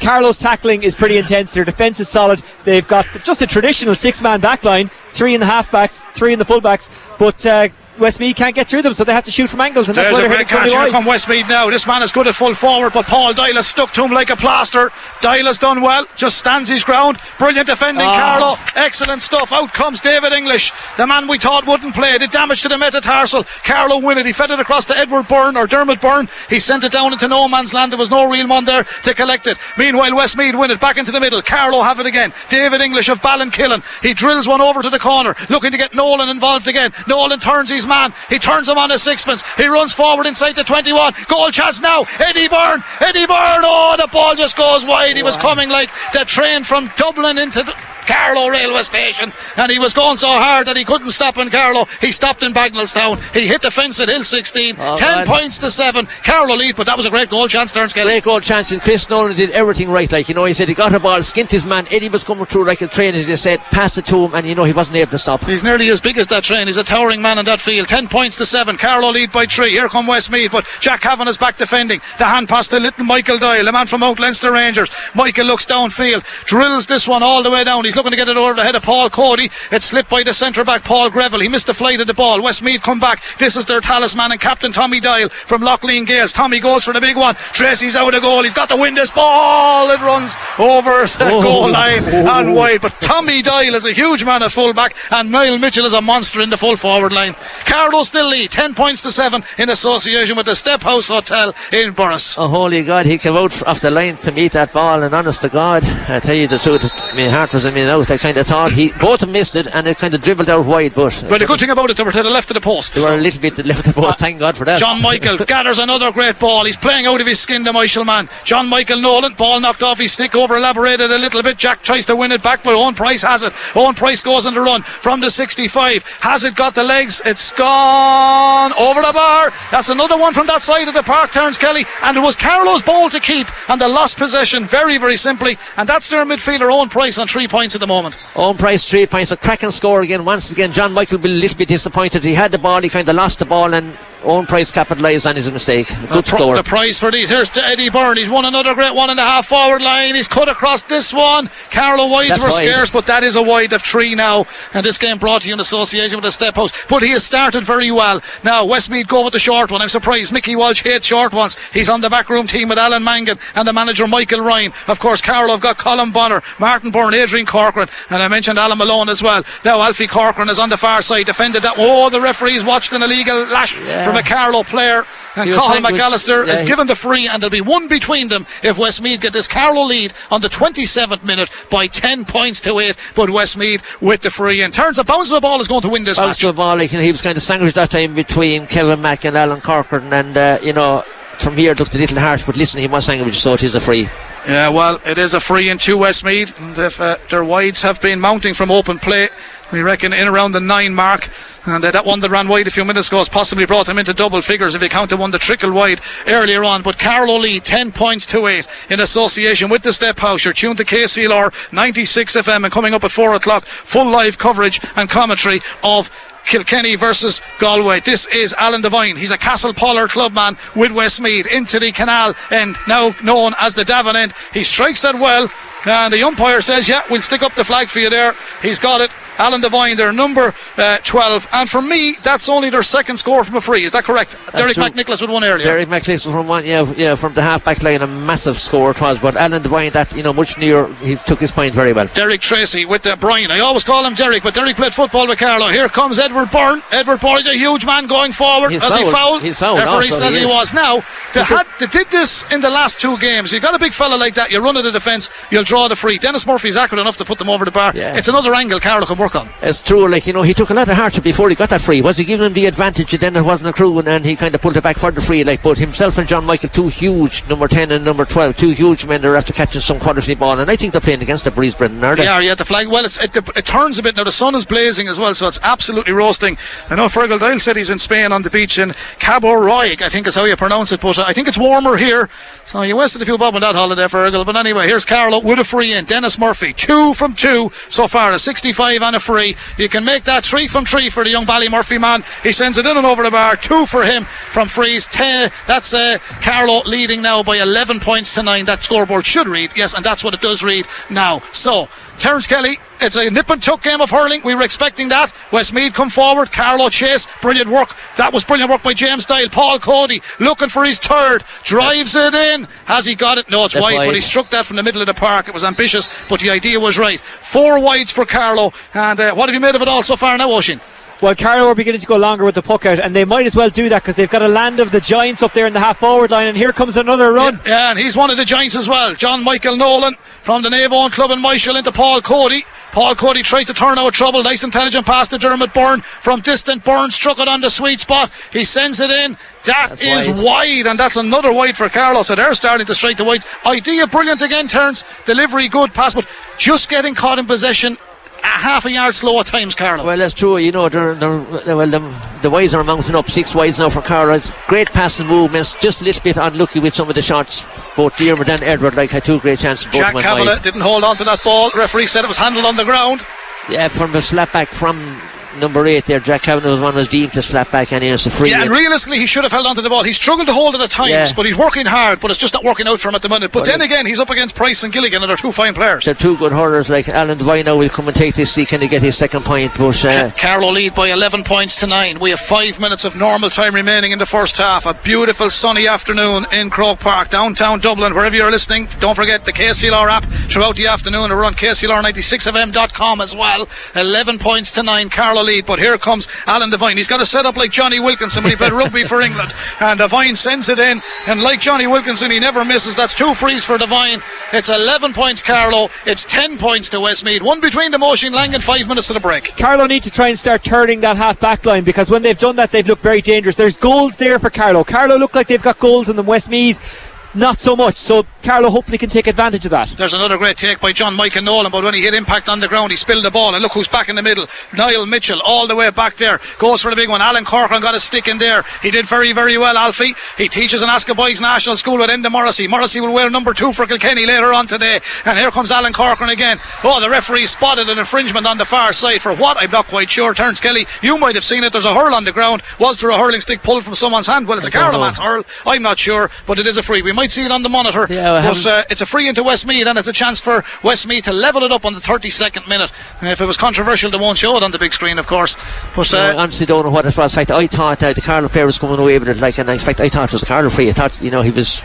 Carlow's 0.00 0.36
tackling 0.36 0.82
is 0.82 0.94
pretty 0.94 1.16
intense. 1.16 1.54
Their 1.54 1.64
defence 1.64 2.00
is 2.00 2.08
solid. 2.08 2.42
They've 2.64 2.86
got 2.86 3.06
just 3.24 3.40
a 3.40 3.46
traditional 3.46 3.94
six-man 3.94 4.42
backline, 4.42 4.90
three 5.12 5.32
in 5.32 5.40
the 5.40 5.46
half-backs, 5.46 6.04
three 6.12 6.32
in 6.34 6.38
the 6.38 6.44
full-backs, 6.44 6.90
but. 7.18 7.46
Uh, 7.46 7.68
Westmeath 7.98 8.36
can't 8.36 8.54
get 8.54 8.68
through 8.68 8.82
them, 8.82 8.94
so 8.94 9.04
they 9.04 9.12
have 9.12 9.24
to 9.24 9.30
shoot 9.30 9.48
from 9.50 9.60
angles, 9.60 9.88
and 9.88 9.96
that's 9.96 10.06
There's 10.06 10.14
why 10.14 10.20
a 10.26 10.28
they're 10.28 10.36
great 10.38 10.48
catch. 10.48 10.70
Here 10.72 10.90
come. 10.90 11.04
Westmeath 11.04 11.48
now. 11.48 11.68
This 11.70 11.86
man 11.86 12.02
is 12.02 12.12
good 12.12 12.26
at 12.26 12.34
full 12.34 12.54
forward, 12.54 12.92
but 12.92 13.06
Paul 13.06 13.34
Doyle 13.34 13.54
has 13.54 13.66
stuck 13.66 13.90
to 13.92 14.04
him 14.04 14.10
like 14.12 14.30
a 14.30 14.36
plaster. 14.36 14.90
Doyle 15.20 15.44
has 15.46 15.58
done 15.58 15.80
well, 15.82 16.06
just 16.16 16.38
stands 16.38 16.68
his 16.68 16.84
ground. 16.84 17.18
Brilliant 17.38 17.66
defending, 17.66 18.06
Oh. 18.06 18.12
Carlow. 18.12 18.56
Excellent 18.76 19.22
stuff. 19.22 19.52
Out 19.52 19.72
comes 19.72 20.00
David 20.00 20.32
English, 20.32 20.72
the 20.96 21.06
man 21.06 21.26
we 21.28 21.38
thought 21.38 21.66
wouldn't 21.66 21.94
play. 21.94 22.16
Did 22.18 22.30
damage 22.30 22.62
to 22.62 22.68
the 22.68 22.78
metatarsal. 22.78 23.44
Carlow 23.64 23.98
win 23.98 24.18
it. 24.18 24.26
He 24.26 24.32
fed 24.32 24.50
it 24.50 24.60
across 24.60 24.84
to 24.86 24.96
Edward 24.96 25.26
Byrne 25.28 25.56
or 25.56 25.66
Dermot 25.66 26.00
Byrne. 26.00 26.28
He 26.48 26.58
sent 26.58 26.84
it 26.84 26.92
down 26.92 27.12
into 27.12 27.28
no 27.28 27.48
man's 27.48 27.74
land. 27.74 27.92
There 27.92 27.98
was 27.98 28.10
no 28.10 28.28
real 28.30 28.48
one 28.48 28.64
there 28.64 28.84
to 28.84 29.14
collect 29.14 29.46
it. 29.46 29.58
Meanwhile, 29.76 30.14
Westmeath 30.14 30.54
win 30.54 30.70
it 30.70 30.80
back 30.80 30.96
into 30.98 31.12
the 31.12 31.20
middle. 31.20 31.42
Carlow 31.42 31.82
have 31.82 31.98
it 32.00 32.06
again. 32.06 32.32
David 32.48 32.80
English 32.80 33.08
of 33.08 33.20
Ballinkillen. 33.20 33.82
He 34.02 34.14
drills 34.14 34.46
one 34.46 34.60
over 34.60 34.82
to 34.82 34.90
the 34.90 34.98
corner, 34.98 35.34
looking 35.48 35.70
to 35.72 35.78
get 35.78 35.94
Nolan 35.94 36.28
involved 36.28 36.68
again. 36.68 36.92
Nolan 37.06 37.40
turns 37.40 37.70
his 37.70 37.86
man. 37.88 38.12
He 38.28 38.38
turns 38.38 38.68
him 38.68 38.78
on 38.78 38.90
a 38.90 38.98
sixpence. 38.98 39.42
He 39.56 39.66
runs 39.66 39.92
forward 39.94 40.26
inside 40.26 40.54
the 40.56 40.64
21. 40.64 41.14
Goal 41.28 41.50
chance 41.50 41.80
now. 41.80 42.04
Eddie 42.20 42.48
Byrne. 42.48 42.82
Eddie 43.00 43.26
Byrne. 43.26 43.64
Oh, 43.64 43.96
the 43.98 44.08
ball 44.12 44.34
just 44.34 44.56
goes 44.56 44.84
wide. 44.84 45.16
He 45.16 45.22
was 45.22 45.36
coming 45.36 45.68
like 45.68 45.90
the 46.12 46.24
train 46.24 46.62
from 46.64 46.90
Dublin 46.96 47.38
into 47.38 47.62
the 47.62 47.74
Carlow 48.06 48.48
railway 48.48 48.80
station 48.80 49.30
and 49.58 49.70
he 49.70 49.78
was 49.78 49.92
going 49.92 50.16
so 50.16 50.28
hard 50.28 50.66
that 50.66 50.78
he 50.78 50.82
couldn't 50.82 51.10
stop 51.10 51.36
in 51.36 51.50
Carlow 51.50 51.84
he 52.00 52.10
stopped 52.10 52.42
in 52.42 52.54
Bagnallstown 52.54 53.20
he 53.34 53.46
hit 53.46 53.60
the 53.60 53.70
fence 53.70 54.00
at 54.00 54.08
Hill 54.08 54.24
16 54.24 54.76
Oh, 54.78 54.96
10 54.96 55.14
man. 55.14 55.26
points 55.26 55.58
to 55.58 55.70
7 55.70 56.06
Carlow 56.22 56.56
lead 56.56 56.74
but 56.74 56.86
that 56.86 56.96
was 56.96 57.04
a 57.04 57.10
great 57.10 57.28
goal 57.28 57.46
chance 57.48 57.70
Terence 57.70 57.92
Kelly 57.92 58.12
Great 58.12 58.24
goal 58.24 58.40
chances. 58.40 58.80
Chris 58.80 59.10
Nolan 59.10 59.36
did 59.36 59.50
everything 59.50 59.90
right. 59.90 60.10
Like, 60.10 60.26
you 60.30 60.34
know, 60.34 60.46
he 60.46 60.54
said 60.54 60.68
he 60.68 60.74
got 60.74 60.94
a 60.94 60.98
ball, 60.98 61.18
skint 61.18 61.50
his 61.50 61.66
man. 61.66 61.86
Eddie 61.90 62.08
was 62.08 62.24
coming 62.24 62.46
through 62.46 62.64
like 62.64 62.80
a 62.80 62.86
train, 62.86 63.14
as 63.14 63.28
you 63.28 63.36
said, 63.36 63.60
passed 63.70 63.98
it 63.98 64.06
to 64.06 64.24
him, 64.24 64.34
and, 64.34 64.46
you 64.46 64.54
know, 64.54 64.64
he 64.64 64.72
wasn't 64.72 64.96
able 64.96 65.10
to 65.10 65.18
stop. 65.18 65.44
He's 65.44 65.62
nearly 65.62 65.90
as 65.90 66.00
big 66.00 66.16
as 66.16 66.26
that 66.28 66.42
train. 66.44 66.66
He's 66.66 66.78
a 66.78 66.84
towering 66.84 67.20
man 67.20 67.36
in 67.38 67.44
that 67.44 67.60
field. 67.60 67.77
10 67.84 68.08
points 68.08 68.36
to 68.36 68.46
7. 68.46 68.76
Carlow 68.78 69.10
lead 69.10 69.32
by 69.32 69.46
3. 69.46 69.70
Here 69.70 69.88
come 69.88 70.06
Westmeath, 70.06 70.52
but 70.52 70.66
Jack 70.80 71.00
Kavanagh 71.02 71.30
is 71.30 71.38
back 71.38 71.56
defending. 71.58 72.00
The 72.18 72.24
hand 72.24 72.48
pass 72.48 72.68
to 72.68 72.80
little 72.80 73.04
Michael 73.04 73.38
Doyle, 73.38 73.64
the 73.64 73.72
man 73.72 73.86
from 73.86 74.00
Mount 74.00 74.18
Leinster 74.20 74.52
Rangers. 74.52 74.90
Michael 75.14 75.46
looks 75.46 75.66
downfield, 75.66 76.24
drills 76.44 76.86
this 76.86 77.06
one 77.08 77.22
all 77.22 77.42
the 77.42 77.50
way 77.50 77.64
down. 77.64 77.84
He's 77.84 77.96
looking 77.96 78.10
to 78.12 78.16
get 78.16 78.28
it 78.28 78.36
over 78.36 78.54
the 78.54 78.62
head 78.64 78.74
of 78.74 78.82
Paul 78.82 79.10
Coady. 79.10 79.50
It's 79.70 79.86
slipped 79.86 80.10
by 80.10 80.22
the 80.22 80.32
centre 80.32 80.64
back, 80.64 80.84
Paul 80.84 81.10
Greville. 81.10 81.40
He 81.40 81.48
missed 81.48 81.66
the 81.66 81.74
flight 81.74 82.00
of 82.00 82.06
the 82.06 82.14
ball. 82.14 82.42
Westmeath 82.42 82.82
come 82.82 83.00
back. 83.00 83.22
This 83.38 83.56
is 83.56 83.66
their 83.66 83.80
talisman 83.80 84.32
and 84.32 84.40
captain 84.40 84.72
Tommy 84.72 85.00
Doyle 85.00 85.28
from 85.28 85.62
Lough 85.62 85.78
Lene 85.82 86.04
Gaels. 86.04 86.32
Tommy 86.32 86.60
goes 86.60 86.84
for 86.84 86.92
the 86.92 87.00
big 87.00 87.16
one. 87.16 87.34
Tracy's 87.52 87.96
out 87.96 88.14
of 88.14 88.22
goal. 88.22 88.42
He's 88.42 88.54
got 88.54 88.68
to 88.70 88.76
win 88.76 88.94
this 88.94 89.10
ball. 89.10 89.90
It 89.90 90.00
runs 90.00 90.36
over 90.58 91.06
the 91.18 91.28
Oh. 91.30 91.42
goal 91.42 91.70
line 91.70 92.04
and 92.04 92.48
oh. 92.48 92.52
wide. 92.52 92.80
But 92.80 92.92
Tommy 93.00 93.42
Doyle 93.42 93.74
is 93.74 93.84
a 93.84 93.92
huge 93.92 94.24
man 94.24 94.42
at 94.42 94.52
full 94.52 94.72
back, 94.72 94.96
and 95.10 95.30
Niall 95.30 95.58
Mitchell 95.58 95.84
is 95.84 95.92
a 95.92 96.00
monster 96.00 96.40
in 96.40 96.50
the 96.50 96.56
full 96.56 96.76
forward 96.76 97.12
line. 97.12 97.34
Carlow 97.64 98.02
still 98.02 98.28
lead, 98.28 98.50
10 98.50 98.74
points 98.74 99.02
to 99.02 99.10
7 99.10 99.42
in 99.58 99.70
association 99.70 100.36
with 100.36 100.46
the 100.46 100.54
Step 100.54 100.82
House 100.82 101.08
Hotel 101.08 101.54
in 101.72 101.94
Borris. 101.94 102.36
Oh, 102.38 102.48
holy 102.48 102.82
God, 102.84 103.06
he 103.06 103.18
came 103.18 103.36
out 103.36 103.62
off 103.66 103.80
the 103.80 103.90
line 103.90 104.16
to 104.18 104.32
meet 104.32 104.52
that 104.52 104.72
ball, 104.72 105.02
and 105.02 105.14
honest 105.14 105.42
to 105.42 105.48
God, 105.48 105.84
I 106.08 106.20
tell 106.20 106.34
you 106.34 106.48
the 106.48 106.58
truth, 106.58 106.90
my 107.14 107.28
heart 107.28 107.52
was 107.52 107.64
in 107.64 107.74
me 107.74 107.82
out. 107.82 108.10
I 108.10 108.16
kind 108.18 108.36
of 108.36 108.46
thought 108.46 108.72
he 108.72 108.92
both 108.92 109.26
missed 109.26 109.56
it, 109.56 109.66
and 109.68 109.86
it 109.86 109.98
kind 109.98 110.14
of 110.14 110.22
dribbled 110.22 110.48
out 110.48 110.66
wide, 110.66 110.94
but 110.94 111.24
But 111.28 111.38
the 111.38 111.46
good 111.46 111.60
thing 111.60 111.70
about 111.70 111.90
it, 111.90 111.96
they 111.96 112.02
were 112.02 112.12
to 112.12 112.22
the 112.22 112.30
left 112.30 112.50
of 112.50 112.54
the 112.54 112.60
post. 112.60 112.94
they 112.94 113.00
were 113.02 113.14
a 113.14 113.20
little 113.20 113.40
bit 113.40 113.56
to 113.56 113.62
the 113.62 113.68
left 113.68 113.86
of 113.86 113.94
the 113.94 114.00
post. 114.00 114.18
Thank 114.18 114.38
God 114.38 114.56
for 114.56 114.64
that. 114.64 114.78
John 114.78 115.00
Michael 115.02 115.36
gathers 115.46 115.78
another 115.78 116.12
great 116.12 116.38
ball. 116.38 116.64
He's 116.64 116.76
playing 116.76 117.06
out 117.06 117.20
of 117.20 117.26
his 117.26 117.40
skin, 117.40 117.62
the 117.62 117.72
Myshall 117.72 118.06
man. 118.06 118.28
John 118.44 118.68
Michael 118.68 119.00
Nolan, 119.00 119.34
ball 119.34 119.60
knocked 119.60 119.82
off 119.82 119.98
his 119.98 120.12
stick, 120.12 120.34
over 120.34 120.56
elaborated 120.56 121.10
a 121.10 121.18
little 121.18 121.42
bit. 121.42 121.56
Jack 121.58 121.82
tries 121.82 122.06
to 122.06 122.16
win 122.16 122.32
it 122.32 122.42
back, 122.42 122.62
but 122.62 122.74
Owen 122.74 122.94
Price 122.94 123.22
has 123.22 123.42
it. 123.42 123.52
Owen 123.74 123.94
Price 123.94 124.22
goes 124.22 124.46
on 124.46 124.54
the 124.54 124.60
run 124.60 124.82
from 124.82 125.20
the 125.20 125.30
65. 125.30 126.04
Has 126.20 126.44
it 126.44 126.54
got 126.54 126.74
the 126.74 126.84
legs? 126.84 127.20
It's 127.24 127.47
gone 127.52 128.72
over 128.74 129.00
the 129.00 129.12
bar. 129.12 129.52
That's 129.70 129.88
another 129.88 130.16
one 130.16 130.32
from 130.32 130.46
that 130.46 130.62
side 130.62 130.88
of 130.88 130.94
the 130.94 131.02
park, 131.02 131.30
Terence 131.30 131.58
Kelly. 131.58 131.84
And 132.02 132.16
it 132.16 132.20
was 132.20 132.36
Carlow's 132.36 132.82
ball 132.82 133.10
to 133.10 133.20
keep, 133.20 133.46
and 133.70 133.80
the 133.80 133.88
lost 133.88 134.16
possession 134.16 134.64
very, 134.64 134.98
very 134.98 135.16
simply. 135.16 135.58
And 135.76 135.88
that's 135.88 136.08
their 136.08 136.24
midfielder, 136.24 136.72
Owen 136.72 136.88
Price, 136.88 137.18
on 137.18 137.28
three 137.28 137.48
points 137.48 137.74
at 137.74 137.80
the 137.80 137.86
moment. 137.86 138.18
Owen 138.36 138.56
Price, 138.56 138.84
three 138.84 139.06
points, 139.06 139.30
a 139.30 139.36
cracking 139.36 139.70
score 139.70 140.02
again. 140.02 140.24
Once 140.24 140.50
again, 140.50 140.72
John 140.72 140.92
Michael 140.92 141.18
will 141.18 141.24
be 141.24 141.30
a 141.30 141.34
little 141.34 141.56
bit 141.56 141.68
disappointed. 141.68 142.24
He 142.24 142.34
had 142.34 142.52
the 142.52 142.58
ball, 142.58 142.82
he 142.82 142.88
kind 142.88 143.08
of 143.08 143.16
lost 143.16 143.38
the 143.38 143.46
ball, 143.46 143.74
and 143.74 143.96
Owen 144.24 144.46
Price 144.46 144.72
capitalised 144.72 145.26
on 145.26 145.36
his 145.36 145.50
mistake. 145.50 145.86
Good 145.88 145.98
The, 146.08 146.22
pro- 146.22 146.22
score. 146.38 146.56
the 146.56 146.62
prize 146.64 146.98
for 146.98 147.10
these. 147.10 147.30
Here's 147.30 147.50
Eddie 147.56 147.88
Byrne. 147.88 148.16
He's 148.16 148.28
won 148.28 148.44
another 148.44 148.74
great 148.74 148.94
one 148.94 149.10
and 149.10 149.18
a 149.20 149.22
half 149.22 149.46
forward 149.46 149.80
line. 149.80 150.14
He's 150.16 150.26
cut 150.28 150.48
across 150.48 150.82
this 150.82 151.12
one. 151.12 151.48
Carlow 151.70 152.08
wides 152.08 152.30
That's 152.30 152.42
were 152.42 152.48
wide. 152.48 152.66
scarce, 152.68 152.90
but 152.90 153.06
that 153.06 153.22
is 153.22 153.36
a 153.36 153.42
wide 153.42 153.72
of 153.72 153.80
three 153.82 154.14
now. 154.16 154.46
And 154.74 154.84
this 154.84 154.98
game 154.98 155.18
brought 155.18 155.42
to 155.42 155.48
you 155.48 155.54
in 155.54 155.60
association 155.60 156.16
with 156.16 156.24
the 156.24 156.32
step 156.32 156.56
house. 156.56 156.72
But 156.88 157.02
he 157.02 157.10
has 157.10 157.24
started 157.24 157.62
very 157.64 157.90
well. 157.92 158.20
Now 158.42 158.64
Westmeath 158.64 159.06
go 159.06 159.24
with 159.24 159.32
the 159.34 159.38
short 159.38 159.70
one. 159.70 159.82
I'm 159.82 159.88
surprised. 159.88 160.32
Mickey 160.32 160.56
Walsh 160.56 160.82
hates 160.82 161.06
short 161.06 161.32
ones. 161.32 161.56
He's 161.72 161.88
on 161.88 162.00
the 162.00 162.10
backroom 162.10 162.46
team 162.48 162.68
with 162.68 162.78
Alan 162.78 163.04
Mangan 163.04 163.38
and 163.54 163.68
the 163.68 163.72
manager 163.72 164.06
Michael 164.08 164.40
Ryan. 164.40 164.72
Of 164.88 164.98
course, 164.98 165.20
Carlow 165.22 165.52
have 165.52 165.60
got 165.60 165.78
Colin 165.78 166.10
Bonner, 166.10 166.42
Martin 166.58 166.90
Byrne, 166.90 167.14
Adrian 167.14 167.46
Corcoran, 167.46 167.88
and 168.10 168.20
I 168.22 168.26
mentioned 168.28 168.58
Alan 168.58 168.78
Malone 168.78 169.08
as 169.08 169.22
well. 169.22 169.44
Now 169.64 169.80
Alfie 169.80 170.06
Corcoran 170.08 170.48
is 170.48 170.58
on 170.58 170.68
the 170.70 170.76
far 170.76 171.02
side, 171.02 171.26
defended 171.26 171.62
that. 171.62 171.74
Oh, 171.78 172.10
the 172.10 172.20
referee's 172.20 172.64
watched 172.64 172.92
an 172.92 173.02
illegal 173.02 173.44
lash 173.46 173.76
Yeah. 173.76 174.07
From 174.08 174.16
a 174.16 174.22
Carlow 174.22 174.62
player. 174.62 175.04
And 175.36 175.48
He 175.48 175.54
Cathal 175.54 175.76
McAllister 175.82 176.46
yeah, 176.46 176.54
is 176.54 176.62
given 176.62 176.86
the 176.86 176.96
free, 176.96 177.28
and 177.28 177.40
there'll 177.40 177.50
be 177.50 177.60
one 177.60 177.86
between 177.86 178.28
them 178.28 178.46
if 178.62 178.76
Westmeath 178.76 179.20
get 179.20 179.32
this 179.32 179.46
Carlow 179.46 179.84
lead 179.84 180.12
on 180.30 180.40
the 180.40 180.48
27th 180.48 181.22
minute 181.22 181.50
by 181.70 181.86
10 181.86 182.24
points 182.24 182.60
to 182.62 182.78
8. 182.78 182.96
But 183.14 183.30
Westmeath 183.30 184.00
with 184.00 184.22
the 184.22 184.30
free. 184.30 184.62
In 184.62 184.72
terms 184.72 184.98
of 184.98 185.06
bouncing 185.06 185.34
the 185.34 185.40
ball, 185.40 185.60
is 185.60 185.68
going 185.68 185.82
to 185.82 185.88
win 185.88 186.04
this 186.04 186.18
Bounce 186.18 186.42
match. 186.42 186.48
the 186.48 186.52
ball, 186.52 186.78
he 186.78 187.12
was 187.12 187.22
kind 187.22 187.36
of 187.36 187.42
sandwiched 187.42 187.76
that 187.76 187.90
time 187.90 188.14
between 188.14 188.66
Kevin 188.66 189.00
Mack 189.00 189.24
and 189.24 189.36
Alan 189.36 189.60
Corcoran, 189.60 190.12
and, 190.12 190.36
uh, 190.36 190.58
you 190.62 190.72
know, 190.72 191.04
from 191.38 191.56
here 191.56 191.72
it 191.72 191.78
looked 191.78 191.94
a 191.94 191.98
little 191.98 192.18
harsh, 192.18 192.44
but 192.44 192.56
listen, 192.56 192.80
he 192.80 192.88
was 192.88 193.04
sandwiched, 193.04 193.40
so 193.40 193.54
it 193.54 193.62
is 193.62 193.74
a 193.74 193.80
free. 193.80 194.08
Yeah, 194.46 194.70
well, 194.70 195.00
it 195.04 195.18
is 195.18 195.34
a 195.34 195.40
free 195.40 195.68
in 195.68 195.78
two 195.78 195.98
Westmeath, 195.98 196.58
and 196.60 196.76
if 196.78 197.00
uh, 197.00 197.18
their 197.30 197.44
wides 197.44 197.82
have 197.82 198.00
been 198.00 198.18
mounting 198.18 198.54
from 198.54 198.70
open 198.70 198.98
play, 198.98 199.28
we 199.72 199.82
reckon 199.82 200.12
in 200.12 200.28
around 200.28 200.52
the 200.52 200.60
nine 200.60 200.94
mark. 200.94 201.28
And 201.66 201.84
uh, 201.84 201.90
that 201.90 202.06
one 202.06 202.20
that 202.20 202.30
ran 202.30 202.48
wide 202.48 202.66
a 202.66 202.70
few 202.70 202.84
minutes 202.84 203.08
ago 203.08 203.18
has 203.18 203.28
possibly 203.28 203.66
brought 203.66 203.86
them 203.86 203.98
into 203.98 204.14
double 204.14 204.40
figures 204.40 204.74
if 204.74 204.82
you 204.82 204.88
count 204.88 205.10
the 205.10 205.16
one 205.16 205.30
that 205.32 205.42
trickled 205.42 205.74
wide 205.74 206.00
earlier 206.26 206.64
on. 206.64 206.82
But 206.82 206.98
Carlow 206.98 207.36
lead 207.36 207.64
10 207.64 207.92
points 207.92 208.24
to 208.26 208.46
8 208.46 208.66
in 208.88 209.00
association 209.00 209.68
with 209.68 209.82
the 209.82 209.92
Step 209.92 210.18
House. 210.18 210.44
You're 210.44 210.54
tuned 210.54 210.78
to 210.78 210.84
KCLR 210.84 211.72
96 211.72 212.36
FM 212.36 212.64
and 212.64 212.72
coming 212.72 212.94
up 212.94 213.04
at 213.04 213.10
4 213.10 213.34
o'clock, 213.34 213.66
full 213.66 214.10
live 214.10 214.38
coverage 214.38 214.80
and 214.96 215.10
commentary 215.10 215.60
of 215.82 216.10
Kilkenny 216.48 216.94
versus 216.94 217.42
Galway. 217.58 218.00
This 218.00 218.26
is 218.28 218.54
Alan 218.54 218.80
Devine. 218.80 219.16
He's 219.16 219.30
a 219.30 219.36
Castle 219.36 219.74
Pollard 219.74 220.08
clubman 220.08 220.56
with 220.74 220.92
Westmeath 220.92 221.46
into 221.46 221.78
the 221.78 221.92
canal 221.92 222.34
end, 222.50 222.76
now 222.88 223.14
known 223.22 223.52
as 223.60 223.74
the 223.74 223.84
Davin 223.84 224.14
end. 224.14 224.32
He 224.54 224.62
strikes 224.62 225.00
that 225.00 225.14
well, 225.14 225.50
and 225.90 226.12
the 226.12 226.22
umpire 226.22 226.60
says, 226.60 226.88
Yeah, 226.88 227.02
we'll 227.10 227.22
stick 227.22 227.42
up 227.42 227.54
the 227.54 227.64
flag 227.64 227.88
for 227.88 227.98
you 228.00 228.10
there. 228.10 228.34
He's 228.62 228.78
got 228.78 229.00
it. 229.00 229.10
Alan 229.38 229.60
Devine, 229.60 229.96
their 229.96 230.12
number 230.12 230.52
uh, 230.76 230.98
12. 231.04 231.46
And 231.52 231.70
for 231.70 231.80
me, 231.80 232.16
that's 232.24 232.48
only 232.48 232.70
their 232.70 232.82
second 232.82 233.18
score 233.18 233.44
from 233.44 233.54
a 233.54 233.60
free. 233.60 233.84
Is 233.84 233.92
that 233.92 234.02
correct? 234.02 234.36
Derek 234.52 234.74
true. 234.74 234.82
McNicholas 234.82 235.20
with 235.20 235.30
one 235.30 235.44
earlier. 235.44 235.64
Derek 235.64 235.88
McLean 235.88 236.18
from 236.18 236.48
one, 236.48 236.66
yeah, 236.66 236.92
yeah, 236.96 237.14
from 237.14 237.34
the 237.34 237.42
half 237.42 237.64
back 237.64 237.80
line, 237.84 238.02
a 238.02 238.06
massive 238.08 238.58
score 238.58 238.90
it 238.90 239.00
was. 239.00 239.20
But 239.20 239.36
Alan 239.36 239.62
Devine, 239.62 239.92
that 239.92 240.12
you 240.16 240.24
know, 240.24 240.32
much 240.32 240.58
nearer, 240.58 240.92
he 240.94 241.14
took 241.14 241.38
his 241.38 241.52
point 241.52 241.72
very 241.72 241.92
well. 241.92 242.08
Derek 242.14 242.40
Tracy 242.40 242.84
with 242.84 243.06
uh, 243.06 243.14
Brian. 243.14 243.52
I 243.52 243.60
always 243.60 243.84
call 243.84 244.04
him 244.04 244.14
Derek, 244.14 244.42
but 244.42 244.54
Derek 244.54 244.74
played 244.74 244.92
football 244.92 245.28
with 245.28 245.38
Carlow. 245.38 245.68
Here 245.68 245.88
comes 245.88 246.18
Edward 246.18 246.50
Byrne. 246.50 246.82
Edward 246.90 247.20
Byrne 247.20 247.38
is 247.38 247.46
a 247.46 247.54
huge 247.56 247.86
man 247.86 248.08
going 248.08 248.32
forward. 248.32 248.72
He's 248.72 248.82
As 248.82 248.96
he 248.96 249.02
fouled. 249.02 249.12
fouled, 249.14 249.42
He's 249.44 249.56
fouled 249.56 249.78
referee 249.78 250.08
says 250.08 250.32
he 250.34 250.40
he 250.40 250.46
was. 250.46 250.74
Now 250.74 250.96
they 251.32 251.44
had 251.44 251.64
they 251.78 251.86
did 251.86 252.08
this 252.10 252.44
in 252.50 252.60
the 252.60 252.70
last 252.70 253.00
two 253.00 253.16
games. 253.18 253.52
You 253.52 253.60
got 253.60 253.74
a 253.74 253.78
big 253.78 253.92
fella 253.92 254.16
like 254.16 254.34
that. 254.34 254.50
You 254.50 254.60
run 254.60 254.76
at 254.76 254.82
the 254.82 254.90
defence, 254.90 255.30
you'll 255.52 255.62
draw 255.62 255.77
the 255.86 255.94
free. 255.94 256.18
Dennis 256.18 256.46
Murphy's 256.46 256.76
accurate 256.76 257.00
enough 257.00 257.18
to 257.18 257.24
put 257.24 257.38
them 257.38 257.48
over 257.48 257.64
the 257.64 257.70
bar. 257.70 257.92
Yeah. 257.94 258.16
It's 258.16 258.28
another 258.28 258.54
angle 258.54 258.80
Carlow 258.80 259.06
can 259.06 259.18
work 259.18 259.36
on. 259.36 259.48
It's 259.62 259.82
true, 259.82 260.08
like, 260.08 260.26
you 260.26 260.32
know, 260.32 260.42
he 260.42 260.54
took 260.54 260.70
a 260.70 260.74
lot 260.74 260.88
of 260.88 260.96
hardship 260.96 261.22
before 261.22 261.48
he 261.48 261.54
got 261.54 261.70
that 261.70 261.82
free. 261.82 262.00
Was 262.00 262.16
he 262.16 262.24
giving 262.24 262.46
him 262.46 262.54
the 262.54 262.66
advantage 262.66 263.12
and 263.12 263.20
then 263.20 263.36
it 263.36 263.42
wasn't 263.42 263.68
a 263.68 263.72
crew 263.72 263.98
and, 263.98 264.08
and 264.08 264.24
he 264.24 264.34
kind 264.34 264.54
of 264.54 264.60
pulled 264.60 264.76
it 264.76 264.82
back 264.82 264.96
for 264.96 265.10
the 265.10 265.20
free? 265.20 265.44
Like, 265.44 265.62
but 265.62 265.78
himself 265.78 266.18
and 266.18 266.26
John 266.26 266.44
Michael, 266.44 266.70
two 266.70 266.88
huge, 266.88 267.46
number 267.46 267.68
10 267.68 267.92
and 267.92 268.04
number 268.04 268.24
12, 268.24 268.56
two 268.56 268.70
huge 268.70 269.04
men 269.06 269.20
that 269.20 269.28
are 269.28 269.36
after 269.36 269.52
catching 269.52 269.80
some 269.80 270.00
quality 270.00 270.34
ball. 270.34 270.58
And 270.58 270.70
I 270.70 270.76
think 270.76 270.92
they're 270.92 271.00
playing 271.00 271.22
against 271.22 271.44
the 271.44 271.50
breeze, 271.50 271.74
Brendan, 271.74 272.02
are 272.02 272.16
they? 272.16 272.24
Yeah, 272.24 272.40
yeah, 272.40 272.54
the 272.54 272.64
flag. 272.64 272.88
Well, 272.88 273.04
it's, 273.04 273.22
it, 273.22 273.36
it 273.36 273.64
turns 273.64 273.98
a 273.98 274.02
bit 274.02 274.16
now. 274.16 274.24
The 274.24 274.32
sun 274.32 274.54
is 274.54 274.64
blazing 274.64 275.08
as 275.08 275.18
well, 275.18 275.34
so 275.34 275.46
it's 275.46 275.60
absolutely 275.62 276.12
roasting. 276.12 276.56
I 276.88 276.94
know 276.94 277.06
Fergal 277.06 277.38
Doyle 277.38 277.58
said 277.58 277.76
he's 277.76 277.90
in 277.90 277.98
Spain 277.98 278.32
on 278.32 278.42
the 278.42 278.50
beach 278.50 278.78
in 278.78 278.94
Cabo 279.18 279.48
Roig, 279.48 280.00
I 280.02 280.08
think 280.08 280.26
is 280.26 280.36
how 280.36 280.44
you 280.44 280.56
pronounce 280.56 280.92
it, 280.92 281.00
but 281.00 281.18
I 281.18 281.32
think 281.32 281.48
it's 281.48 281.58
warmer 281.58 281.96
here. 281.96 282.28
So 282.64 282.82
you 282.82 282.96
wasted 282.96 283.22
a 283.22 283.24
few 283.24 283.38
bob 283.38 283.54
on 283.54 283.60
that 283.60 283.74
holiday, 283.74 284.04
Fergal. 284.04 284.44
But 284.46 284.56
anyway, 284.56 284.86
here's 284.86 285.04
Carlow 285.04 285.40
with 285.40 285.57
a 285.60 285.64
free 285.64 285.92
in. 285.92 286.04
Dennis 286.04 286.38
Murphy, 286.38 286.72
two 286.72 287.14
from 287.14 287.34
two 287.34 287.70
so 287.88 288.08
far, 288.08 288.32
a 288.32 288.38
65 288.38 289.02
and 289.02 289.16
a 289.16 289.20
free. 289.20 289.56
You 289.76 289.88
can 289.88 290.04
make 290.04 290.24
that 290.24 290.44
three 290.44 290.66
from 290.66 290.84
three 290.84 291.10
for 291.10 291.24
the 291.24 291.30
young 291.30 291.46
Bally 291.46 291.68
Murphy 291.68 291.98
man. 291.98 292.24
He 292.42 292.52
sends 292.52 292.78
it 292.78 292.86
in 292.86 292.96
and 292.96 293.06
over 293.06 293.22
the 293.22 293.30
bar, 293.30 293.56
two 293.56 293.86
for 293.86 294.04
him 294.04 294.24
from 294.24 294.68
frees. 294.68 295.06
Ten, 295.06 295.50
that's 295.66 295.94
uh, 295.94 296.18
Carlow 296.40 296.82
leading 296.84 297.22
now 297.22 297.42
by 297.42 297.56
11 297.56 298.00
points 298.00 298.34
to 298.34 298.42
nine. 298.42 298.64
That 298.64 298.82
scoreboard 298.82 299.26
should 299.26 299.48
read, 299.48 299.76
yes, 299.76 299.94
and 299.94 300.04
that's 300.04 300.24
what 300.24 300.34
it 300.34 300.40
does 300.40 300.62
read 300.62 300.86
now. 301.10 301.40
So, 301.52 301.88
Terence 302.18 302.46
Kelly, 302.46 302.78
it's 303.00 303.16
a 303.16 303.30
nip 303.30 303.50
and 303.50 303.62
tuck 303.62 303.82
game 303.82 304.00
of 304.00 304.10
hurling. 304.10 304.42
We 304.42 304.54
were 304.54 304.62
expecting 304.62 305.08
that. 305.08 305.32
Westmeath 305.52 305.94
come 305.94 306.08
forward. 306.08 306.50
Carlow 306.50 306.88
chase. 306.88 307.26
Brilliant 307.40 307.70
work. 307.70 307.94
That 308.16 308.32
was 308.32 308.44
brilliant 308.44 308.70
work 308.70 308.82
by 308.82 308.94
James 308.94 309.26
Doyle. 309.26 309.48
Paul 309.48 309.78
Coady 309.78 310.22
looking 310.40 310.68
for 310.68 310.84
his 310.84 310.98
third. 310.98 311.44
Drives 311.64 312.14
it 312.16 312.34
in. 312.34 312.64
Has 312.86 313.04
he 313.04 313.14
got 313.14 313.38
it? 313.38 313.50
No, 313.50 313.64
it's 313.64 313.74
wide, 313.74 313.96
wide. 313.96 314.06
but 314.06 314.14
he 314.14 314.20
struck 314.20 314.50
that 314.50 314.66
from 314.66 314.76
the 314.76 314.82
middle 314.82 315.00
of 315.00 315.06
the 315.06 315.14
park. 315.14 315.48
It 315.48 315.54
was 315.54 315.64
ambitious, 315.64 316.08
but 316.28 316.40
the 316.40 316.50
idea 316.50 316.78
was 316.78 316.98
right. 316.98 317.20
Four 317.20 317.80
wides 317.80 318.10
for 318.10 318.24
Carlow. 318.24 318.72
And 318.94 319.20
uh, 319.20 319.34
what 319.34 319.48
have 319.48 319.54
you 319.54 319.60
made 319.60 319.74
of 319.74 319.82
it 319.82 319.88
all 319.88 320.02
so 320.02 320.16
far 320.16 320.36
now, 320.36 320.50
Oisin? 320.50 320.80
Well, 321.20 321.34
Carlow 321.34 321.66
are 321.66 321.74
beginning 321.74 322.00
to 322.00 322.06
go 322.06 322.16
longer 322.16 322.44
with 322.44 322.54
the 322.54 322.62
puck 322.62 322.86
out, 322.86 323.00
and 323.00 323.14
they 323.14 323.24
might 323.24 323.44
as 323.44 323.56
well 323.56 323.70
do 323.70 323.88
that 323.88 324.02
because 324.02 324.14
they've 324.14 324.30
got 324.30 324.40
a 324.40 324.46
land 324.46 324.78
of 324.78 324.92
the 324.92 325.00
Giants 325.00 325.42
up 325.42 325.52
there 325.52 325.66
in 325.66 325.72
the 325.72 325.80
half 325.80 325.98
forward 325.98 326.30
line, 326.30 326.46
and 326.46 326.56
here 326.56 326.72
comes 326.72 326.96
another 326.96 327.32
run. 327.32 327.58
Yeah, 327.66 327.90
and 327.90 327.98
he's 327.98 328.16
one 328.16 328.30
of 328.30 328.36
the 328.36 328.44
giants 328.44 328.76
as 328.76 328.88
well. 328.88 329.16
John 329.16 329.42
Michael 329.42 329.76
Nolan 329.76 330.14
from 330.42 330.62
the 330.62 330.68
Naomh 330.68 330.90
Eoin 330.90 331.10
Club 331.10 331.32
in 331.32 331.40
Myshall 331.40 331.76
into 331.76 331.90
Paul 331.90 332.22
Coady. 332.22 332.64
Paul 332.92 333.16
Coady 333.16 333.42
tries 333.42 333.66
to 333.66 333.74
turn 333.74 333.98
out 333.98 334.14
trouble. 334.14 334.44
Nice 334.44 334.62
intelligent 334.62 335.04
pass 335.06 335.26
to 335.28 335.38
Dermot 335.38 335.74
Byrne 335.74 336.02
from 336.02 336.40
distant. 336.40 336.84
Byrne 336.84 337.10
struck 337.10 337.40
it 337.40 337.48
on 337.48 337.60
the 337.60 337.68
sweet 337.68 337.98
spot. 337.98 338.30
He 338.52 338.62
sends 338.62 339.00
it 339.00 339.10
in. 339.10 339.36
That 339.64 339.88
That's 339.90 340.00
is 340.00 340.28
wide. 340.28 340.44
wide. 340.44 340.86
and 340.86 340.98
that's 340.98 341.16
another 341.16 341.52
wide 341.52 341.76
for 341.76 341.88
Carlos. 341.88 342.28
So 342.28 342.36
they're 342.36 342.54
starting 342.54 342.86
to 342.86 342.94
strike 342.94 343.16
the 343.16 343.24
wides. 343.24 343.44
Idea 343.66 344.06
brilliant 344.06 344.40
again, 344.40 344.68
Terence. 344.68 345.04
Delivery 345.26 345.68
good 345.68 345.92
pass, 345.92 346.14
but 346.14 346.28
just 346.56 346.88
getting 346.88 347.14
caught 347.14 347.38
in 347.38 347.46
possession 347.46 347.98
a 347.98 348.07
half 348.42 348.84
a 348.84 348.92
yard 348.92 349.14
slow 349.14 349.40
at 349.40 349.46
times, 349.46 349.74
Carlow. 349.74 350.04
Well, 350.04 350.18
that's 350.18 350.34
true. 350.34 350.56
You 350.58 350.72
know, 350.72 350.88
they're, 350.88 351.14
they're, 351.14 351.76
well, 351.76 351.88
the, 351.88 352.38
the 352.42 352.50
wides 352.50 352.74
are 352.74 352.84
mounting 352.84 353.14
up 353.14 353.28
six 353.28 353.54
wides 353.54 353.78
now 353.78 353.88
for 353.88 354.02
Carlow. 354.02 354.34
It's 354.34 354.52
great 354.66 354.90
passing 354.92 355.26
movements, 355.26 355.74
just 355.76 356.00
a 356.00 356.04
little 356.04 356.22
bit 356.22 356.36
unlucky 356.36 356.80
with 356.80 356.94
some 356.94 357.08
of 357.08 357.14
the 357.14 357.22
shots. 357.22 357.64
Both 357.96 358.14
Dearmid 358.14 358.48
and 358.48 358.62
Edward 358.62 358.94
like 358.96 359.10
had 359.10 359.24
two 359.24 359.40
great 359.40 359.58
chances. 359.58 359.86
Both 359.86 359.94
Jack 359.94 360.14
went 360.14 360.26
uh, 360.26 360.58
didn't 360.58 360.80
hold 360.80 361.04
on 361.04 361.16
to 361.16 361.24
that 361.24 361.42
ball. 361.42 361.70
Referee 361.74 362.06
said 362.06 362.24
it 362.24 362.28
was 362.28 362.36
handled 362.36 362.66
on 362.66 362.76
the 362.76 362.84
ground. 362.84 363.24
Yeah, 363.68 363.88
from 363.88 364.12
the 364.12 364.22
slap 364.22 364.52
back 364.52 364.68
from 364.68 365.20
number 365.56 365.86
eight 365.86 366.04
there, 366.06 366.20
Jack 366.20 366.42
Kavanagh 366.42 366.70
was 366.70 366.80
one 366.80 366.94
was 366.94 367.08
deemed 367.08 367.32
to 367.32 367.42
slap 367.42 367.70
back 367.72 367.92
and 367.92 368.04
it's 368.04 368.26
a 368.26 368.30
free. 368.30 368.50
Yeah, 368.50 368.62
and 368.62 368.70
realistically, 368.70 369.18
he 369.18 369.26
should 369.26 369.44
have 369.44 369.52
held 369.52 369.66
onto 369.66 369.82
the 369.82 369.88
ball. 369.88 370.02
He 370.04 370.12
struggled 370.12 370.46
to 370.48 370.52
hold 370.52 370.74
it 370.74 370.80
at 370.80 370.90
times, 370.90 371.10
Yeah. 371.10 371.32
but 371.34 371.46
he's 371.46 371.56
working 371.56 371.86
hard. 371.86 372.20
But 372.20 372.30
it's 372.30 372.38
just 372.40 372.54
not 372.54 372.64
working 372.64 372.86
out 372.86 373.00
for 373.00 373.08
him 373.08 373.14
at 373.14 373.22
the 373.22 373.28
minute. 373.28 373.52
But 373.52 373.60
Well, 373.62 373.70
then 373.70 373.80
he- 373.80 373.86
again, 373.86 374.06
he's 374.06 374.20
up 374.20 374.30
against 374.30 374.54
Price 374.54 374.82
and 374.82 374.92
Gilligan, 374.92 375.22
and 375.22 375.28
they're 375.30 375.36
two 375.36 375.52
fine 375.52 375.74
players. 375.74 376.04
They're 376.04 376.14
two 376.14 376.36
good 376.36 376.52
hurlers 376.52 376.88
like 376.88 377.08
Alan 377.08 377.38
Devine 377.38 377.64
now 377.64 377.76
will 377.76 377.88
come 377.88 378.08
and 378.08 378.16
take 378.16 378.34
this, 378.34 378.52
see 378.52 378.66
can 378.66 378.80
he 378.80 378.88
get 378.88 379.02
his 379.02 379.16
second 379.16 379.44
point. 379.44 379.72
But 379.76 380.04
uh, 380.04 380.30
Carlow 380.36 380.70
lead 380.70 380.94
by 380.94 381.08
11 381.08 381.44
points 381.44 381.78
to 381.80 381.86
9. 381.86 382.18
We 382.18 382.30
have 382.30 382.40
five 382.40 382.78
minutes 382.80 383.04
of 383.04 383.16
normal 383.16 383.50
time 383.50 383.74
remaining 383.74 384.12
in 384.12 384.18
the 384.18 384.26
first 384.26 384.56
half. 384.58 384.86
A 384.86 384.94
beautiful 384.94 385.50
sunny 385.50 385.86
afternoon 385.86 386.46
in 386.52 386.70
Croke 386.70 387.00
Park, 387.00 387.30
downtown 387.30 387.78
Dublin. 387.80 388.14
Wherever 388.14 388.36
you're 388.36 388.50
listening, 388.50 388.88
don't 389.00 389.14
forget 389.14 389.44
the 389.44 389.52
KCLR 389.52 390.08
app 390.10 390.24
throughout 390.50 390.76
the 390.76 390.86
afternoon. 390.86 391.30
We're 391.30 391.44
on 391.44 391.54
KCLR96FM.com 391.54 393.20
as 393.20 393.34
well. 393.34 393.68
11 393.94 394.38
points 394.38 394.70
to 394.72 394.82
9. 394.82 395.08
Carlow 395.38 395.52
lead. 395.52 395.66
But 395.66 395.78
here 395.78 395.96
comes 395.98 396.28
Alan 396.46 396.70
Devine. 396.70 396.96
He's 396.96 397.06
got 397.08 397.20
a 397.20 397.26
set 397.26 397.46
up 397.46 397.56
like 397.56 397.70
Jonny 397.70 398.00
Wilkinson 398.00 398.42
when 398.42 398.50
he 398.50 398.56
played 398.56 398.72
rugby 398.72 399.04
for 399.04 399.22
England. 399.22 399.52
And 399.80 399.98
Devine 399.98 400.34
sends 400.34 400.68
it 400.68 400.78
in. 400.80 401.00
And 401.26 401.40
like 401.40 401.60
Jonny 401.60 401.86
Wilkinson, 401.86 402.32
he 402.32 402.40
never 402.40 402.64
misses. 402.64 402.96
That's 402.96 403.14
two 403.14 403.32
frees 403.34 403.64
for 403.64 403.78
Devine. 403.78 404.20
It's 404.52 404.68
11 404.68 405.12
points, 405.12 405.40
Carlow. 405.40 405.88
It's 406.04 406.24
10 406.24 406.58
points 406.58 406.88
to 406.88 407.00
Westmeath. 407.00 407.42
One 407.42 407.60
between 407.60 407.92
them 407.92 408.02
Oisin 408.02 408.32
Langan. 408.32 408.60
Five 408.60 408.88
minutes 408.88 409.06
to 409.06 409.12
the 409.12 409.20
break. 409.20 409.56
Carlow 409.56 409.86
need 409.86 410.02
to 410.02 410.10
try 410.10 410.28
and 410.28 410.38
start 410.38 410.64
turning 410.64 411.00
that 411.00 411.16
half 411.16 411.38
back 411.38 411.64
line 411.64 411.84
because 411.84 412.10
when 412.10 412.22
they've 412.22 412.38
done 412.38 412.56
that, 412.56 412.72
they've 412.72 412.86
looked 412.86 413.02
very 413.02 413.20
dangerous. 413.20 413.54
There's 413.54 413.76
goals 413.76 414.16
there 414.16 414.40
for 414.40 414.50
Carlow. 414.50 414.82
Carlow 414.82 415.16
look 415.16 415.34
like 415.36 415.46
they've 415.46 415.62
got 415.62 415.78
goals 415.78 416.08
in 416.08 416.16
them. 416.16 416.26
Westmeath, 416.26 417.07
not 417.34 417.58
so 417.58 417.76
much. 417.76 417.96
So 417.96 418.24
Carlow 418.42 418.70
hopefully 418.70 418.98
can 418.98 419.08
take 419.08 419.26
advantage 419.26 419.64
of 419.64 419.70
that. 419.70 419.88
There's 419.88 420.14
another 420.14 420.38
great 420.38 420.56
take 420.56 420.80
by 420.80 420.92
John 420.92 421.14
Michael 421.14 421.42
Nolan, 421.42 421.70
but 421.70 421.84
when 421.84 421.94
he 421.94 422.02
hit 422.02 422.14
impact 422.14 422.48
on 422.48 422.60
the 422.60 422.68
ground, 422.68 422.90
he 422.90 422.96
spilled 422.96 423.24
the 423.24 423.30
ball. 423.30 423.54
And 423.54 423.62
look 423.62 423.72
who's 423.72 423.88
back 423.88 424.08
in 424.08 424.16
the 424.16 424.22
middle. 424.22 424.46
Niall 424.76 425.06
Mitchell, 425.06 425.40
all 425.44 425.66
the 425.66 425.76
way 425.76 425.90
back 425.90 426.16
there, 426.16 426.40
goes 426.58 426.82
for 426.82 426.90
the 426.90 426.96
big 426.96 427.08
one. 427.08 427.20
Alan 427.20 427.44
Corcoran 427.44 427.82
got 427.82 427.94
a 427.94 428.00
stick 428.00 428.28
in 428.28 428.38
there. 428.38 428.64
He 428.82 428.90
did 428.90 429.06
very, 429.06 429.32
very 429.32 429.58
well, 429.58 429.76
Alfie. 429.76 430.14
He 430.36 430.48
teaches 430.48 430.82
in 430.82 430.88
Askea 430.88 431.16
Boys 431.16 431.40
National 431.40 431.76
School 431.76 431.98
with 431.98 432.10
Enda 432.10 432.30
Morrissey. 432.30 432.66
Morrissey 432.68 433.00
will 433.00 433.12
wear 433.12 433.30
number 433.30 433.52
two 433.52 433.72
for 433.72 433.86
Kilkenny 433.86 434.26
later 434.26 434.52
on 434.52 434.66
today. 434.66 435.00
And 435.24 435.38
here 435.38 435.50
comes 435.50 435.70
Alan 435.70 435.92
Corcoran 435.92 436.30
again. 436.30 436.58
Oh, 436.84 437.00
the 437.00 437.10
referee 437.10 437.46
spotted 437.46 437.88
an 437.88 437.98
infringement 437.98 438.46
on 438.46 438.58
the 438.58 438.64
far 438.64 438.92
side. 438.92 439.22
For 439.22 439.34
what? 439.34 439.56
I'm 439.60 439.70
not 439.70 439.86
quite 439.86 440.10
sure. 440.10 440.34
Terence 440.34 440.60
Kelly, 440.60 440.86
you 441.02 441.18
might 441.18 441.34
have 441.34 441.44
seen 441.44 441.64
it. 441.64 441.72
There's 441.72 441.84
a 441.84 441.94
hurl 441.94 442.14
on 442.14 442.24
the 442.24 442.32
ground. 442.32 442.62
Was 442.78 443.00
there 443.00 443.10
a 443.10 443.18
hurling 443.18 443.40
stick 443.40 443.62
pulled 443.62 443.84
from 443.84 443.94
someone's 443.94 444.26
hand? 444.26 444.46
Well, 444.46 444.58
it's 444.58 444.66
a 444.66 444.70
don't 444.70 445.00
man's 445.00 445.18
hurl. 445.18 445.44
I'm 445.66 445.82
not 445.82 445.98
sure, 445.98 446.30
but 446.46 446.58
it 446.58 446.66
is 446.66 446.76
a 446.76 446.82
free. 446.82 447.02
We 447.02 447.12
might 447.18 447.32
see 447.32 447.44
it 447.44 447.50
on 447.50 447.62
the 447.62 447.68
monitor. 447.68 448.06
Yeah, 448.08 448.40
but, 448.40 448.64
uh, 448.64 448.82
it's 448.90 449.00
a 449.00 449.06
free 449.06 449.28
into 449.28 449.42
Westmeath 449.42 449.86
and 449.86 449.98
it's 449.98 450.06
a 450.06 450.12
chance 450.12 450.38
for 450.40 450.64
Westmeath 450.84 451.24
to 451.24 451.32
level 451.32 451.64
it 451.64 451.72
up 451.72 451.84
on 451.84 451.94
the 451.94 452.00
32nd 452.00 452.68
minute. 452.68 452.92
Uh, 453.20 453.26
if 453.26 453.40
it 453.40 453.44
was 453.44 453.56
controversial, 453.56 454.08
they 454.10 454.18
won't 454.18 454.38
show 454.38 454.56
it 454.56 454.62
on 454.62 454.70
the 454.70 454.78
big 454.78 454.92
screen, 454.92 455.18
of 455.18 455.26
course. 455.26 455.56
But 455.96 456.14
I 456.14 456.30
uh, 456.30 456.42
honestly 456.42 456.64
don't 456.64 456.84
know 456.84 456.90
what 456.90 457.06
it 457.06 457.16
was. 457.16 457.32
In 457.32 457.36
fact, 457.36 457.50
I 457.50 457.66
thought 457.66 458.02
uh, 458.04 458.12
the 458.12 458.20
Carlow 458.20 458.48
player 458.48 458.66
was 458.66 458.78
coming 458.78 459.00
away 459.00 459.18
with 459.18 459.28
it. 459.28 459.38
Like, 459.38 459.58
and 459.58 459.68
in 459.68 459.78
fact, 459.80 459.98
I 460.00 460.08
thought 460.08 460.28
it 460.28 460.32
was 460.32 460.44
a 460.44 460.46
Carlow 460.46 460.70
free. 460.70 460.88
I 460.88 460.92
thought, 460.92 461.20
you 461.20 461.32
know, 461.32 461.42
he 461.42 461.50
was, 461.50 461.82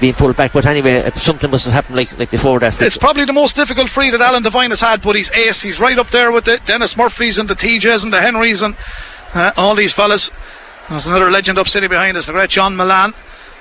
being 0.00 0.14
pulled 0.14 0.36
back. 0.36 0.54
But 0.54 0.64
anyway, 0.64 1.10
something 1.10 1.50
must 1.50 1.64
have 1.64 1.74
happened 1.74 1.96
like 1.96 2.18
like 2.18 2.30
before 2.30 2.58
that. 2.60 2.80
it's 2.82 2.98
probably 2.98 3.24
the 3.24 3.32
most 3.32 3.56
difficult 3.56 3.88
free 3.88 4.10
that 4.10 4.20
Alan 4.20 4.42
Devine 4.42 4.70
has 4.70 4.80
had, 4.80 5.00
but 5.00 5.16
he's 5.16 5.30
ace. 5.32 5.62
He's 5.62 5.80
right 5.80 5.98
up 5.98 6.10
there 6.10 6.32
with 6.32 6.44
the 6.44 6.60
Dennis 6.64 6.96
Murphys 6.96 7.38
and 7.38 7.48
the 7.48 7.54
TJs 7.54 8.04
and 8.04 8.12
the 8.12 8.20
Henrys 8.20 8.60
and 8.60 8.76
uh, 9.34 9.52
all 9.56 9.74
these 9.74 9.94
fellas. 9.94 10.30
There's 10.90 11.06
another 11.06 11.30
legend 11.30 11.58
up 11.58 11.66
sitting 11.66 11.88
behind 11.88 12.16
us, 12.18 12.26
the 12.26 12.32
great 12.32 12.50
John 12.50 12.76
Mullane. 12.76 13.14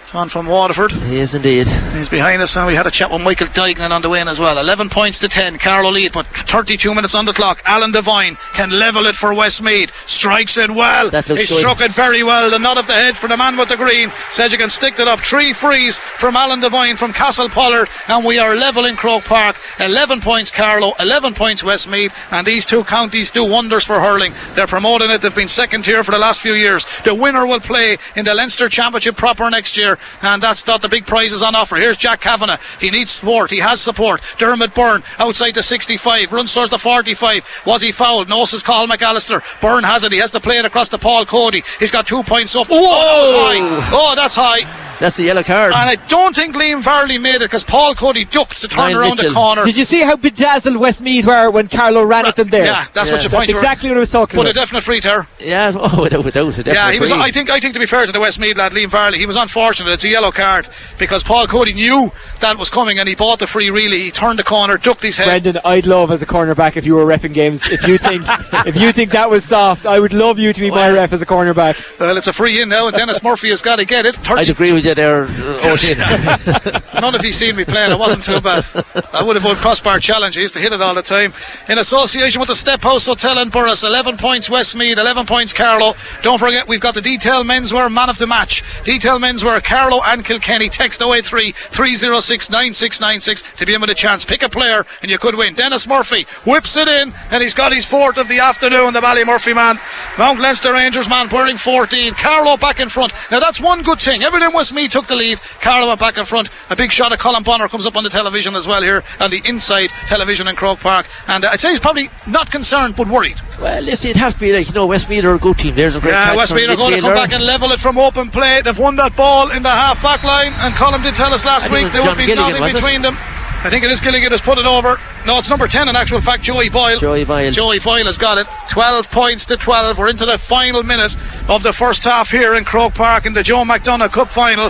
It's 0.10 0.16
on 0.16 0.28
from 0.28 0.48
Waterford. 0.48 0.92
he 0.92 1.18
is 1.20 1.36
indeed. 1.36 1.68
He's 1.94 2.10
behind 2.10 2.42
us, 2.42 2.58
and 2.58 2.66
we 2.66 2.74
had 2.74 2.88
a 2.88 2.90
chat 2.90 3.12
with 3.12 3.22
Michael 3.22 3.46
Duignan 3.46 3.92
on 3.92 4.02
the 4.02 4.10
way 4.10 4.20
in 4.20 4.28
as 4.28 4.40
well. 4.40 4.58
11 4.58 4.90
points 4.90 5.20
to 5.20 5.30
10. 5.30 5.60
Carlow 5.60 5.92
lead, 5.92 6.14
but 6.14 6.26
32 6.26 6.96
minutes 6.96 7.14
on 7.14 7.26
the 7.26 7.32
clock. 7.32 7.62
Alan 7.66 7.92
Devine 7.92 8.36
can 8.54 8.72
level 8.72 9.06
it 9.06 9.16
for 9.16 9.36
Westmeath. 9.36 9.92
Strikes 10.10 10.58
it 10.58 10.72
well. 10.72 11.12
He 11.12 11.22
good. 11.22 11.48
struck 11.48 11.80
it 11.82 11.92
very 11.92 12.24
well. 12.24 12.50
The 12.50 12.58
nod 12.58 12.80
of 12.80 12.88
the 12.88 12.94
head 12.94 13.16
for 13.16 13.28
the 13.28 13.38
man 13.38 13.56
with 13.56 13.70
the 13.70 13.78
green. 13.78 14.12
Says 14.32 14.52
you 14.52 14.58
can 14.58 14.72
stick 14.72 15.00
it 15.00 15.08
up. 15.08 15.20
Three 15.20 15.54
frees 15.54 16.00
from 16.00 16.36
Alan 16.36 16.60
Devine 16.60 16.96
from 16.96 17.14
Castle 17.14 17.48
Pollard, 17.48 17.88
and 18.08 18.26
we 18.26 18.40
are 18.40 18.56
level 18.56 18.86
in 18.86 18.96
Croke 18.96 19.26
Park. 19.26 19.58
11 19.80 20.22
points 20.22 20.50
Carlow, 20.50 20.94
11 21.00 21.36
points 21.36 21.64
Westmeath, 21.64 22.16
and 22.32 22.48
these 22.48 22.66
two 22.66 22.84
counties 22.84 23.30
do 23.30 23.46
wonders 23.46 23.86
for 23.86 24.00
hurling. 24.00 24.34
They're 24.56 24.66
promoting 24.66 25.12
it. 25.12 25.22
They've 25.22 25.36
been 25.36 25.48
second 25.48 25.84
tier 25.84 26.04
for 26.04 26.10
the 26.10 26.18
last 26.18 26.42
few 26.42 26.54
years. 26.54 26.88
The 27.06 27.14
winner 27.14 27.46
will 27.46 27.60
play 27.60 28.00
in 28.16 28.26
the 28.26 28.34
Leinster 28.34 28.70
Championship 28.70 29.16
proper 29.16 29.48
next 29.52 29.78
year, 29.78 29.99
and 30.22 30.42
that's 30.42 30.66
not 30.66 30.82
the 30.82 30.90
big 30.90 31.06
prizes 31.06 31.42
on 31.42 31.56
offer. 31.56 31.76
Here's 31.76 31.98
Jack 31.98 32.22
Kavanagh. 32.22 32.58
He 32.80 32.90
needs 32.90 33.12
support. 33.12 33.52
He 33.52 33.60
has 33.60 33.82
support. 33.82 34.22
Dermot 34.38 34.74
Byrne 34.74 35.04
outside 35.18 35.54
the 35.54 35.64
65, 35.64 36.32
runs 36.32 36.54
towards 36.54 36.72
the 36.72 36.78
45. 36.78 37.64
Was 37.66 37.82
he 37.82 37.92
fouled? 37.92 38.30
No, 38.30 38.46
says 38.46 38.64
Cathal 38.64 38.88
McAllister. 38.88 39.42
Byrne 39.62 39.84
has 39.84 40.04
it. 40.04 40.12
He 40.12 40.18
has 40.20 40.32
to 40.32 40.40
play 40.40 40.58
it 40.58 40.66
across 40.66 40.90
to 40.90 40.98
Paul 40.98 41.26
Coady. 41.26 41.64
He's 41.80 41.92
got 41.92 42.08
two 42.08 42.24
points 42.24 42.56
off. 42.56 42.68
Oh, 42.70 42.76
that 42.76 43.22
was 43.22 43.32
high. 43.32 43.90
Oh, 43.94 44.16
that's 44.16 44.36
high. 44.36 44.89
That's 45.00 45.16
the 45.18 45.24
yellow 45.24 45.44
card. 45.44 45.72
And 45.72 45.90
I 45.90 45.96
don't 46.08 46.36
think 46.36 46.56
Liam 46.56 46.82
Varley 46.82 47.18
made 47.18 47.36
it 47.36 47.40
because 47.42 47.64
Paul 47.64 47.96
Coady 47.96 48.26
ducked 48.26 48.60
to 48.62 48.68
turn 48.68 48.80
Ryan 48.94 48.98
around 48.98 49.18
the 49.20 49.30
corner. 49.32 49.64
Did 49.64 49.78
you 49.78 49.86
see 49.86 50.02
how 50.02 50.16
bedazzled 50.18 50.76
Westmeath 50.78 51.26
were 51.26 51.50
when 51.52 51.68
Carlow 51.70 52.04
ran 52.04 52.26
at 52.26 52.36
them 52.36 52.50
there? 52.50 52.66
Yeah, 52.66 52.86
that's 52.94 53.10
what 53.12 53.18
Yeah. 53.24 53.24
your 53.24 53.30
That's 53.30 53.34
point. 53.34 53.50
exactly 53.50 53.90
what 53.90 53.96
I 53.98 54.00
was 54.02 54.12
talking 54.12 54.36
But 54.38 54.48
a 54.48 54.50
about. 54.52 54.60
definite 54.62 54.84
free 54.84 55.00
tear. 55.00 55.28
yeah, 55.40 55.72
oh, 55.76 56.02
without, 56.02 56.26
without 56.26 56.58
a 56.58 56.64
Yeah, 56.64 56.92
he 56.92 57.00
was. 57.00 57.10
definite 57.10 57.24
I 57.26 57.32
think. 57.32 57.50
I 57.50 57.60
think 57.60 57.74
to 57.76 57.80
be 57.80 57.86
fair 57.86 58.06
to 58.06 58.12
the 58.12 58.20
Westmeath 58.20 58.58
lad, 58.58 58.74
Liam 58.74 58.90
Varley, 58.90 59.18
he 59.20 59.26
was 59.26 59.36
unfortunate. 59.38 59.92
It's 59.92 60.04
a 60.04 60.10
yellow 60.10 60.32
card 60.32 60.68
because 60.98 61.24
Paul 61.24 61.48
Coady 61.48 61.74
knew 61.74 62.12
that 62.42 62.58
was 62.58 62.70
coming 62.70 63.00
and 63.00 63.08
he 63.08 63.16
bought 63.16 63.40
the 63.40 63.48
free. 63.48 63.70
Really, 63.70 64.02
he 64.02 64.12
turned 64.12 64.38
the 64.40 64.44
corner, 64.44 64.78
ducked 64.78 65.04
his 65.04 65.18
head. 65.18 65.26
Brendan, 65.28 65.60
I'd 65.64 65.86
love 65.88 66.12
as 66.12 66.22
a 66.22 66.26
cornerback 66.26 66.76
if 66.76 66.86
you 66.86 66.96
were 66.96 67.06
refing 67.06 67.34
games. 67.34 67.68
If 67.70 67.88
you 67.88 67.98
think 67.98 68.24
if 68.68 68.80
you 68.80 68.92
think 68.92 69.12
that 69.12 69.30
was 69.30 69.46
soft, 69.46 69.86
I 69.86 70.00
would 70.00 70.14
love 70.14 70.40
you 70.40 70.52
to 70.52 70.60
be 70.62 70.70
my 70.72 70.90
ref 70.92 71.14
as 71.14 71.22
a 71.22 71.26
cornerback. 71.26 71.78
Well, 72.00 72.18
it's 72.18 72.28
a 72.28 72.34
free 72.34 72.62
in 72.62 72.68
now, 72.70 72.88
and 72.88 72.98
Dennis 72.98 73.24
Murphy 73.24 73.50
has 73.50 73.62
got 73.62 73.78
to 73.78 73.86
get 73.86 74.06
it. 74.06 74.16
30, 74.18 74.42
I'd 74.42 74.50
agree 74.50 74.74
with 74.74 74.84
you 74.86 74.89
there, 74.94 75.24
uh, 75.24 76.80
None 77.02 77.16
of 77.16 77.24
you 77.24 77.32
seen 77.32 77.56
me 77.56 77.66
playing. 77.66 77.92
It 77.92 78.00
wasn't 78.00 78.24
too 78.24 78.42
bad. 78.42 78.66
I 79.14 79.24
would 79.24 79.36
have 79.36 79.46
won 79.46 79.56
crossbar 79.56 80.00
challenge. 80.00 80.38
I 80.38 80.42
used 80.42 80.54
to 80.56 80.60
hit 80.60 80.74
it 80.74 80.82
all 80.82 80.94
the 80.94 81.02
time. 81.02 81.34
In 81.68 81.78
association 81.78 82.40
with 82.40 82.50
the 82.50 82.56
Step 82.56 82.82
House 82.82 83.06
Hotel 83.06 83.40
in 83.40 83.50
Borris, 83.50 83.84
11 83.84 84.18
points 84.18 84.50
Westmeath, 84.50 84.98
11 84.98 85.26
points 85.26 85.54
Carlow. 85.54 85.94
Don't 86.22 86.40
forget, 86.40 86.68
we've 86.68 86.82
got 86.82 86.94
the 86.94 87.02
Detail 87.02 87.44
Menswear 87.44 87.92
Man 87.92 88.10
of 88.10 88.18
the 88.18 88.28
Match. 88.28 88.64
Detail 88.84 89.20
Menswear, 89.20 89.64
Carlow 89.64 90.02
and 90.06 90.26
Kilkenny. 90.26 90.70
Text 90.70 91.02
083 91.02 91.52
306 91.52 92.50
9696 92.50 93.58
to 93.58 93.66
be 93.66 93.74
in 93.74 93.82
with 93.82 93.90
a 93.90 93.96
chance. 93.96 94.26
Pick 94.26 94.44
a 94.44 94.50
player 94.50 94.86
and 95.02 95.10
you 95.10 95.18
could 95.18 95.36
win. 95.36 95.54
Dennis 95.54 95.88
Murphy 95.88 96.26
whips 96.46 96.78
it 96.78 96.88
in 96.88 97.14
and 97.32 97.42
he's 97.42 97.54
got 97.54 97.74
his 97.74 97.86
fourth 97.86 98.18
of 98.18 98.28
the 98.28 98.40
afternoon. 98.40 98.94
The 98.94 99.00
Ballymurphy 99.00 99.56
man. 99.56 99.80
Mount 100.18 100.40
Leinster 100.40 100.74
Rangers 100.74 101.10
man 101.10 101.30
wearing 101.30 101.58
14. 101.58 102.14
Carlow 102.14 102.58
back 102.58 102.80
in 102.80 102.90
front. 102.90 103.14
Now 103.32 103.40
that's 103.40 103.62
one 103.62 103.82
good 103.82 104.00
thing. 104.00 104.24
Everything 104.24 104.54
Westmeath 104.80 104.92
took 104.92 105.08
the 105.08 105.16
lead. 105.16 105.40
Carlow 105.60 105.88
went 105.88 106.00
back 106.00 106.18
in 106.18 106.24
front. 106.24 106.50
A 106.70 106.76
big 106.76 106.92
shot 106.92 107.12
of 107.12 107.20
Colin 107.20 107.44
Bonner 107.44 107.68
comes 107.68 107.86
up 107.86 107.98
on 107.98 108.04
the 108.06 108.10
television 108.10 108.56
as 108.56 108.66
well 108.66 108.82
here 108.82 109.04
on 109.20 109.30
the 109.30 109.42
inside 109.44 109.90
television 110.08 110.48
in 110.48 110.56
Croke 110.56 110.80
Park. 110.80 111.06
And 111.28 111.44
uh, 111.44 111.50
I'd 111.52 111.60
say 111.60 111.70
he's 111.70 111.82
probably 111.82 112.10
not 112.28 112.50
concerned 112.50 112.96
but 112.96 113.08
worried. 113.10 113.38
well, 113.60 113.82
listen, 113.82 114.12
it 114.12 114.16
has 114.16 114.34
to 114.36 114.40
be 114.40 114.54
like, 114.54 114.68
you 114.68 114.74
know, 114.74 114.88
Westmeath 114.88 115.26
are 115.26 115.36
a 115.36 115.40
good 115.40 115.58
team. 115.58 115.76
There's 115.76 115.98
a 115.98 116.00
great 116.00 116.12
Yeah, 116.12 116.46
from 116.46 116.58
are 116.58 116.76
going 116.78 116.94
to 116.96 117.02
come 117.02 117.14
back 117.14 117.34
and 117.34 117.44
level 117.44 117.72
it 117.72 117.80
from 117.80 117.98
open 117.98 118.30
play. 118.30 118.62
They've 118.62 118.78
won 118.78 118.96
that 118.96 119.18
ball 119.18 119.52
in 119.52 119.64
the 119.64 119.70
half 119.70 120.02
back 120.02 120.24
line, 120.24 120.54
and 120.60 120.74
Colin 120.76 121.02
did 121.02 121.16
tell 121.16 121.34
us 121.34 121.44
last 121.44 121.70
week 121.72 121.92
there 121.92 122.04
would 122.04 122.18
be 122.18 122.26
Gilligan, 122.26 122.60
nothing 122.60 122.62
was 122.62 122.76
it? 122.76 122.76
between 122.76 123.02
them. 123.02 123.18
I 123.62 123.70
think 123.70 123.84
it 123.84 123.92
is 123.92 124.00
Gilligan 124.00 124.32
who's 124.32 124.40
put 124.40 124.58
it 124.58 124.66
over. 124.66 124.96
No, 125.26 125.38
it's 125.38 125.50
number 125.50 125.68
10 125.68 125.90
in 125.90 125.96
actual 125.96 126.22
fact, 126.22 126.44
Joey 126.44 126.70
Boyle. 126.70 126.98
Joey 126.98 127.26
Boyle. 127.26 127.52
Joey 127.52 127.80
Boyle 127.80 128.06
has 128.06 128.18
got 128.18 128.38
it. 128.38 128.48
12 128.70 129.12
points 129.12 129.46
to 129.48 129.58
12. 129.58 129.98
We're 129.98 130.08
into 130.08 130.26
the 130.26 130.38
final 130.38 130.82
minute 130.82 131.14
of 131.50 131.62
the 131.62 131.74
first 131.74 132.06
half 132.06 132.32
here 132.32 132.56
in 132.56 132.64
Croke 132.64 132.94
Park 132.94 133.26
in 133.26 133.34
the 133.34 133.44
Joe 133.44 133.64
McDonagh 133.64 134.14
Cup 134.14 134.32
final. 134.32 134.70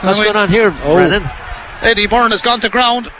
What's 0.00 0.20
going 0.20 0.36
on 0.36 0.48
here, 0.48 0.74
oh. 0.84 0.94
Brennan? 0.94 1.28
Eddie 1.82 2.06
Byrne 2.06 2.30
has 2.30 2.40
gone 2.40 2.60
to 2.60 2.70
ground. 2.70 3.10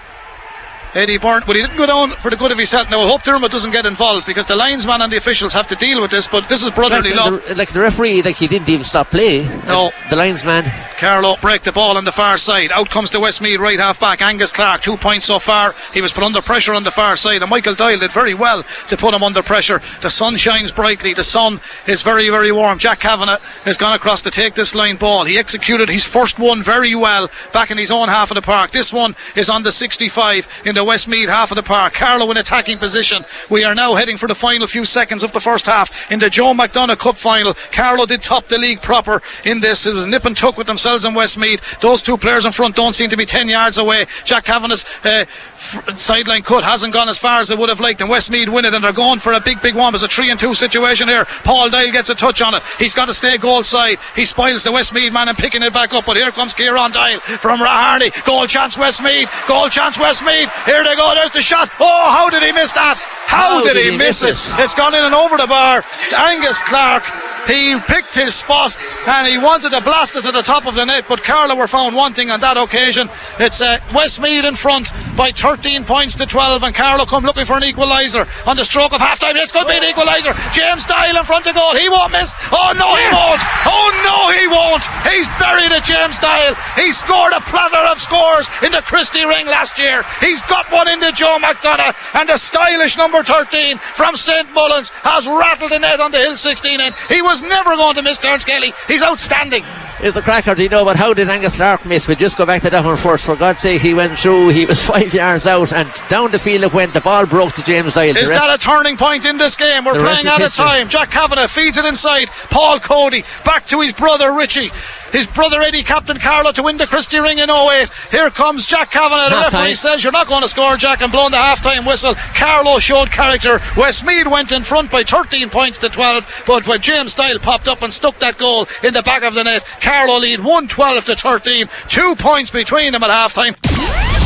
Eddie 0.94 1.18
Byrne, 1.18 1.42
but 1.46 1.54
he 1.56 1.62
didn't 1.62 1.76
go 1.76 1.86
down 1.86 2.10
for 2.16 2.30
the 2.30 2.36
good 2.36 2.50
of 2.52 2.58
his 2.58 2.70
health. 2.72 2.90
Now, 2.90 3.00
I 3.00 3.06
hope 3.08 3.22
Dermot 3.22 3.50
doesn't 3.52 3.70
get 3.70 3.86
involved 3.86 4.26
because 4.26 4.46
the 4.46 4.56
linesman 4.56 5.00
and 5.02 5.12
the 5.12 5.16
officials 5.16 5.52
have 5.54 5.66
to 5.68 5.76
deal 5.76 6.00
with 6.00 6.10
this, 6.10 6.26
but 6.26 6.48
this 6.48 6.58
is 6.60 6.66
Like 6.66 6.74
brotherly 6.74 7.12
love. 7.12 7.42
the, 7.46 7.54
like 7.54 7.72
the 7.72 7.80
referee, 7.80 8.22
like 8.22 8.36
he 8.36 8.48
didn't 8.48 8.68
even 8.68 8.84
stop 8.84 9.10
play. 9.10 9.44
No. 9.66 9.92
The 10.10 10.16
linesman. 10.16 10.64
Carlow 10.98 11.36
break 11.40 11.62
the 11.62 11.72
ball 11.72 11.96
on 11.96 12.04
the 12.04 12.12
far 12.12 12.36
side. 12.36 12.72
Out 12.72 12.90
comes 12.90 13.10
the 13.10 13.20
Westmeath 13.20 13.58
right 13.58 13.78
half 13.78 13.98
back. 14.00 14.20
Angus 14.20 14.52
Clark, 14.52 14.82
two 14.82 14.96
points 14.96 15.24
so 15.24 15.38
far. 15.38 15.74
He 15.94 16.00
was 16.02 16.12
put 16.12 16.24
under 16.24 16.42
pressure 16.42 16.74
on 16.74 16.82
the 16.82 16.90
far 16.90 17.16
side, 17.16 17.40
and 17.40 17.48
Michael 17.50 17.74
Doyle 17.74 17.98
did 17.98 18.10
very 18.12 18.34
well 18.34 18.62
to 18.88 18.96
put 18.96 19.14
him 19.14 19.22
under 19.22 19.42
pressure. 19.42 19.80
The 20.02 20.10
sun 20.10 20.36
shines 20.36 20.72
brightly. 20.72 21.14
The 21.14 21.22
sun 21.24 21.60
is 21.86 22.02
very, 22.02 22.28
very 22.28 22.52
warm. 22.52 22.78
Jack 22.78 23.00
Kavanagh 23.00 23.38
has 23.64 23.76
gone 23.78 23.94
across 23.94 24.20
to 24.22 24.30
take 24.30 24.54
this 24.54 24.74
line 24.74 24.96
ball. 24.96 25.24
He 25.24 25.38
executed 25.38 25.88
his 25.88 26.04
first 26.04 26.38
one 26.38 26.62
very 26.62 26.94
well 26.94 27.30
back 27.52 27.70
in 27.70 27.78
his 27.78 27.90
own 27.90 28.08
half 28.08 28.30
of 28.30 28.34
the 28.34 28.42
park. 28.42 28.72
This 28.72 28.92
one 28.92 29.14
is 29.36 29.48
on 29.48 29.62
the 29.62 29.72
65 29.72 30.48
in 30.66 30.74
the 30.74 30.79
Westmeath 30.84 31.28
half 31.28 31.50
of 31.50 31.56
the 31.56 31.62
park. 31.62 31.92
Carlow 31.94 32.30
in 32.30 32.36
attacking 32.36 32.78
position. 32.78 33.24
We 33.48 33.64
are 33.64 33.74
now 33.74 33.94
heading 33.94 34.16
for 34.16 34.26
the 34.28 34.34
final 34.34 34.66
few 34.66 34.84
seconds 34.84 35.22
of 35.22 35.32
the 35.32 35.40
first 35.40 35.66
half 35.66 36.10
in 36.10 36.18
the 36.18 36.30
Joe 36.30 36.52
McDonagh 36.54 36.98
Cup 36.98 37.16
final. 37.16 37.54
Carlow 37.72 38.06
did 38.06 38.22
top 38.22 38.46
the 38.46 38.58
league 38.58 38.80
proper 38.82 39.22
in 39.44 39.60
this. 39.60 39.86
It 39.86 39.94
was 39.94 40.06
nip 40.06 40.24
and 40.24 40.36
tuck 40.36 40.56
with 40.56 40.66
themselves 40.66 41.04
in 41.04 41.14
Westmeath. 41.14 41.80
Those 41.80 42.02
two 42.02 42.16
players 42.16 42.46
in 42.46 42.52
front 42.52 42.76
don't 42.76 42.94
seem 42.94 43.10
to 43.10 43.16
be 43.16 43.26
10 43.26 43.48
yards 43.48 43.78
away. 43.78 44.06
Jack 44.24 44.44
Kavanagh's 44.44 44.84
uh, 45.04 45.24
f- 45.26 45.98
sideline 45.98 46.42
cut 46.42 46.64
hasn't 46.64 46.92
gone 46.92 47.08
as 47.08 47.18
far 47.18 47.40
as 47.40 47.48
they 47.48 47.56
would 47.56 47.68
have 47.68 47.80
liked, 47.80 48.00
and 48.00 48.10
Westmeath 48.10 48.48
win 48.48 48.64
it, 48.64 48.74
and 48.74 48.82
they're 48.84 48.92
going 48.92 49.18
for 49.18 49.32
a 49.32 49.40
big, 49.40 49.60
big 49.62 49.74
one. 49.74 49.92
There's 49.92 50.02
a 50.02 50.08
3 50.08 50.30
and 50.30 50.38
2 50.40 50.54
situation 50.54 51.08
here. 51.08 51.24
Paul 51.44 51.70
Doyle 51.70 51.92
gets 51.92 52.10
a 52.10 52.14
touch 52.14 52.42
on 52.42 52.54
it. 52.54 52.62
He's 52.78 52.94
got 52.94 53.06
to 53.06 53.14
stay 53.14 53.36
goal 53.38 53.62
side. 53.62 53.98
He 54.14 54.24
spoils 54.24 54.62
the 54.62 54.72
Westmeath 54.72 55.12
man 55.12 55.28
and 55.28 55.36
picking 55.36 55.62
it 55.62 55.72
back 55.72 55.92
up, 55.92 56.06
but 56.06 56.16
here 56.16 56.30
comes 56.30 56.54
Kieran 56.54 56.92
Doyle 56.92 57.20
from 57.20 57.60
Raharney. 57.60 58.10
Goal 58.24 58.46
chance 58.46 58.76
Westmead. 58.76 59.28
Goal 59.46 59.68
chance 59.68 59.98
Westmeath. 59.98 60.48
Here 60.70 60.84
they 60.84 60.94
go. 60.94 61.12
There's 61.16 61.32
the 61.32 61.42
shot. 61.42 61.68
Oh, 61.80 62.10
how 62.14 62.30
did 62.30 62.44
he 62.44 62.52
miss 62.52 62.72
that? 62.74 62.94
How, 63.26 63.62
did, 63.62 63.76
he, 63.78 63.96
miss 63.96 64.22
it? 64.22 64.34
It's 64.58 64.74
gone 64.74 64.94
in 64.94 65.02
and 65.06 65.14
over 65.14 65.38
the 65.38 65.46
bar. 65.46 65.84
Angus 66.18 66.62
Clark, 66.66 67.06
he 67.46 67.78
picked 67.86 68.14
his 68.14 68.34
spot 68.34 68.74
and 69.06 69.22
he 69.26 69.38
wanted 69.38 69.70
to 69.70 69.80
blast 69.80 70.16
it 70.16 70.22
to 70.26 70.32
the 70.32 70.42
top 70.42 70.66
of 70.66 70.74
the 70.74 70.84
net, 70.84 71.06
but 71.06 71.22
Carlow 71.22 71.54
were 71.54 71.70
found 71.70 71.94
wanting 71.94 72.30
on 72.30 72.40
that 72.40 72.58
occasion. 72.58 73.08
It's 73.38 73.62
uh, 73.62 73.78
Westmeath 73.94 74.44
in 74.44 74.58
front 74.58 74.90
by 75.14 75.30
13 75.30 75.84
points 75.84 76.16
to 76.16 76.26
12, 76.26 76.62
and 76.64 76.74
Carlow 76.74 77.06
come 77.06 77.22
looking 77.22 77.46
for 77.46 77.54
an 77.54 77.62
equaliser 77.62 78.26
on 78.50 78.56
the 78.58 78.64
stroke 78.64 78.92
of 78.92 79.00
half 79.00 79.22
time. 79.22 79.38
This 79.38 79.52
could 79.54 79.66
be 79.66 79.78
an 79.78 79.86
equaliser. 79.86 80.34
James 80.50 80.84
Doyle 80.84 81.14
in 81.14 81.24
front 81.24 81.46
of 81.46 81.54
goal. 81.54 81.74
He 81.78 81.88
won't 81.88 82.10
miss. 82.10 82.34
Oh, 82.50 82.74
no, 82.74 82.98
he 82.98 83.06
won't. 83.14 83.42
Oh, 83.62 83.88
no, 84.02 84.18
he 84.34 84.44
won't. 84.50 84.82
He's 85.06 85.30
buried 85.38 85.70
it, 85.70 85.86
James 85.86 86.18
Doyle. 86.18 86.58
He 86.74 86.90
scored 86.90 87.32
a 87.32 87.40
platter 87.46 87.86
of 87.86 88.02
scores 88.02 88.50
in 88.66 88.72
the 88.72 88.82
Christy 88.82 89.24
Ring 89.24 89.46
last 89.46 89.78
year. 89.78 90.02
He's 90.18 90.42
got 90.50 90.59
one 90.70 90.88
into 90.88 91.12
Joe 91.12 91.38
McDonagh, 91.40 91.94
and 92.14 92.28
the 92.28 92.36
stylish 92.36 92.96
number 92.96 93.22
13 93.22 93.78
from 93.78 94.16
St. 94.16 94.52
Mullins 94.52 94.90
has 95.02 95.26
rattled 95.26 95.72
the 95.72 95.78
net 95.78 96.00
on 96.00 96.10
the 96.10 96.18
Hill 96.18 96.36
16 96.36 96.80
end. 96.80 96.94
He 97.08 97.22
was 97.22 97.42
never 97.42 97.76
going 97.76 97.94
to 97.96 98.02
miss 98.02 98.18
Terence 98.18 98.44
Kelly. 98.44 98.72
He's 98.88 99.02
outstanding. 99.02 99.64
Is 100.02 100.14
the 100.14 100.22
cracker, 100.22 100.54
do 100.54 100.62
you 100.62 100.70
know, 100.70 100.82
but 100.82 100.96
how 100.96 101.12
did 101.12 101.28
Angus 101.28 101.56
Clark 101.56 101.84
miss? 101.84 102.08
We 102.08 102.14
just 102.14 102.38
go 102.38 102.46
back 102.46 102.62
to 102.62 102.70
that 102.70 102.82
one 102.82 102.96
first. 102.96 103.26
For 103.26 103.36
God's 103.36 103.60
sake, 103.60 103.82
he 103.82 103.92
went 103.92 104.18
through, 104.18 104.48
he 104.48 104.64
was 104.64 104.82
five 104.86 105.12
yards 105.12 105.46
out, 105.46 105.74
and 105.74 105.92
down 106.08 106.30
the 106.30 106.38
field 106.38 106.64
it 106.64 106.72
went. 106.72 106.94
The 106.94 107.02
ball 107.02 107.26
broke 107.26 107.52
to 107.52 107.62
James 107.62 107.92
Doyle. 107.92 108.16
Is 108.16 108.30
that 108.30 108.54
a 108.54 108.58
turning 108.58 108.96
point 108.96 109.26
in 109.26 109.36
this 109.36 109.56
game? 109.56 109.84
We're 109.84 109.92
playing 109.92 110.26
out 110.26 110.40
of 110.40 110.54
time. 110.54 110.88
Jack 110.88 111.10
Kavanagh 111.10 111.48
feeds 111.48 111.76
it 111.76 111.84
inside. 111.84 112.28
Paul 112.48 112.80
Coady 112.80 113.24
back 113.44 113.66
to 113.66 113.80
his 113.82 113.92
brother 113.92 114.32
Richie. 114.34 114.70
His 115.12 115.26
brother 115.26 115.60
Eddie, 115.60 115.82
Captain 115.82 116.16
Carlow 116.16 116.52
to 116.52 116.62
win 116.62 116.76
the 116.76 116.86
Christy 116.86 117.18
Ring 117.18 117.38
in 117.38 117.50
08. 117.50 117.90
Here 118.12 118.30
comes 118.30 118.64
Jack 118.64 118.92
Kavanagh. 118.92 119.28
The 119.28 119.34
Half-time. 119.42 119.60
referee 119.62 119.74
says 119.74 120.04
you're 120.04 120.12
not 120.12 120.28
going 120.28 120.42
to 120.42 120.48
score, 120.48 120.76
Jack, 120.76 121.02
and 121.02 121.10
blowing 121.10 121.32
the 121.32 121.36
half 121.36 121.62
time 121.62 121.84
whistle. 121.84 122.14
Carlow 122.14 122.78
showed 122.78 123.10
character. 123.10 123.60
Westmeath 123.76 124.28
went 124.28 124.52
in 124.52 124.62
front 124.62 124.90
by 124.90 125.02
13 125.02 125.50
points 125.50 125.78
to 125.78 125.88
12, 125.88 126.44
but 126.46 126.66
when 126.68 126.80
James 126.80 127.10
Style 127.12 127.40
popped 127.40 127.66
up 127.66 127.82
and 127.82 127.92
stuck 127.92 128.18
that 128.18 128.38
goal 128.38 128.68
in 128.84 128.94
the 128.94 129.02
back 129.02 129.24
of 129.24 129.34
the 129.34 129.42
net, 129.42 129.64
Carlow 129.90 130.20
lead 130.20 130.38
112 130.38 131.04
to 131.06 131.16
13. 131.16 131.66
Two 131.88 132.14
points 132.14 132.48
between 132.52 132.92
them 132.92 133.02
at 133.02 133.10
halftime. 133.10 133.56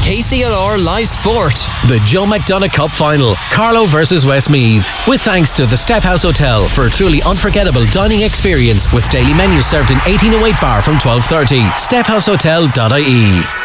KCLR 0.05 0.85
Live 0.85 1.09
Sport. 1.09 1.55
The 1.89 2.03
Joe 2.05 2.27
McDonagh 2.27 2.71
Cup 2.71 2.91
Final, 2.91 3.35
Carlow 3.51 3.87
versus 3.87 4.27
Westmeath. 4.27 4.87
With 5.09 5.23
thanks 5.23 5.55
to 5.55 5.65
the 5.65 5.79
Step 5.79 6.03
House 6.03 6.25
Hotel 6.25 6.69
for 6.69 6.85
a 6.85 6.91
truly 6.91 7.23
unforgettable 7.23 7.87
dining 7.95 8.21
experience 8.21 8.93
with 8.93 9.09
daily 9.09 9.33
menus 9.33 9.65
served 9.65 9.91
in 9.91 9.97
1808 10.01 10.61
bar 10.61 10.83
from 10.83 10.97
12.30. 10.97 11.63
Stephousehotel.ie. 11.81 13.64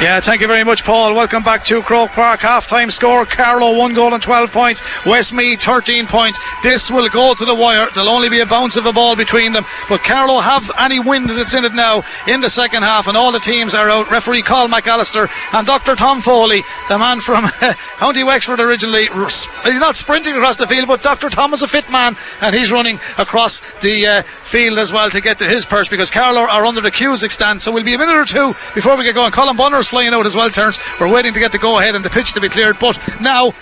Yeah, 0.00 0.20
thank 0.20 0.42
you 0.42 0.46
very 0.46 0.62
much, 0.62 0.84
Paul. 0.84 1.14
Welcome 1.14 1.42
back 1.42 1.64
to 1.64 1.80
Croke 1.80 2.10
Park. 2.10 2.40
Half 2.40 2.68
time 2.68 2.90
score 2.90 3.24
Carlow, 3.24 3.78
one 3.78 3.94
goal 3.94 4.12
and 4.12 4.22
12 4.22 4.52
points. 4.52 4.82
Westmeath 5.06 5.62
13 5.62 6.06
points. 6.06 6.38
This 6.62 6.90
will 6.90 7.08
go 7.08 7.34
to 7.34 7.44
the 7.46 7.54
wire. 7.54 7.88
There'll 7.94 8.10
only 8.10 8.28
be 8.28 8.40
a 8.40 8.46
bounce 8.46 8.76
of 8.76 8.84
a 8.84 8.92
ball 8.92 9.16
between 9.16 9.54
them. 9.54 9.64
But 9.88 10.02
Carlow 10.02 10.40
have 10.40 10.70
any 10.78 11.00
wind 11.00 11.30
that's 11.30 11.54
in 11.54 11.64
it 11.64 11.72
now 11.72 12.04
in 12.28 12.42
the 12.42 12.50
second 12.50 12.82
half, 12.82 13.06
and 13.06 13.16
all 13.16 13.32
the 13.32 13.38
teams 13.38 13.74
are 13.74 13.88
out. 13.88 14.10
Referee 14.10 14.42
Cathal 14.42 14.68
McAllister 14.68 15.30
and 15.54 15.66
Dr. 15.66 15.96
Tom 15.96 16.20
Foley, 16.20 16.62
the 16.90 16.98
man 16.98 17.18
from 17.20 17.48
County 17.98 18.22
Wexford 18.22 18.60
originally. 18.60 19.06
He's 19.06 19.48
not 19.64 19.96
sprinting 19.96 20.34
across 20.34 20.56
the 20.56 20.66
field, 20.66 20.88
but 20.88 21.02
Dr. 21.02 21.30
Tom 21.30 21.54
is 21.54 21.62
a 21.62 21.68
fit 21.68 21.90
man, 21.90 22.16
and 22.42 22.54
he's 22.54 22.70
running 22.70 23.00
across 23.16 23.62
the 23.80 24.06
uh, 24.06 24.22
field 24.22 24.78
as 24.78 24.92
well 24.92 25.08
to 25.08 25.22
get 25.22 25.38
to 25.38 25.48
his 25.48 25.64
perch 25.64 25.88
because 25.88 26.10
Carlow 26.10 26.42
are 26.42 26.66
under 26.66 26.82
the 26.82 26.90
Cusack 26.90 27.30
stand. 27.30 27.62
So 27.62 27.72
we'll 27.72 27.82
be 27.82 27.94
a 27.94 27.98
minute 27.98 28.14
or 28.14 28.26
two 28.26 28.54
before 28.74 28.96
we 28.98 29.04
get 29.04 29.14
going. 29.14 29.32
Colin 29.32 29.56
Bonner's 29.76 29.88
flying 29.88 30.14
out 30.14 30.24
as 30.24 30.34
well, 30.34 30.48
Terence. 30.48 30.78
We're 30.98 31.12
waiting 31.12 31.34
to 31.34 31.38
get 31.38 31.52
the 31.52 31.58
go 31.58 31.78
ahead 31.78 31.94
and 31.94 32.02
the 32.02 32.08
pitch 32.08 32.32
to 32.32 32.40
be 32.40 32.48
cleared. 32.48 32.78
But 32.80 32.98
now 33.20 33.52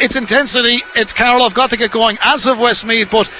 it's 0.00 0.16
intensity. 0.16 0.82
It's 0.94 1.14
Carlow 1.14 1.44
have 1.44 1.54
got 1.54 1.70
to 1.70 1.78
get 1.78 1.90
going 1.90 2.18
as 2.20 2.46
of 2.46 2.58
Westmeath, 2.58 3.10
but 3.10 3.30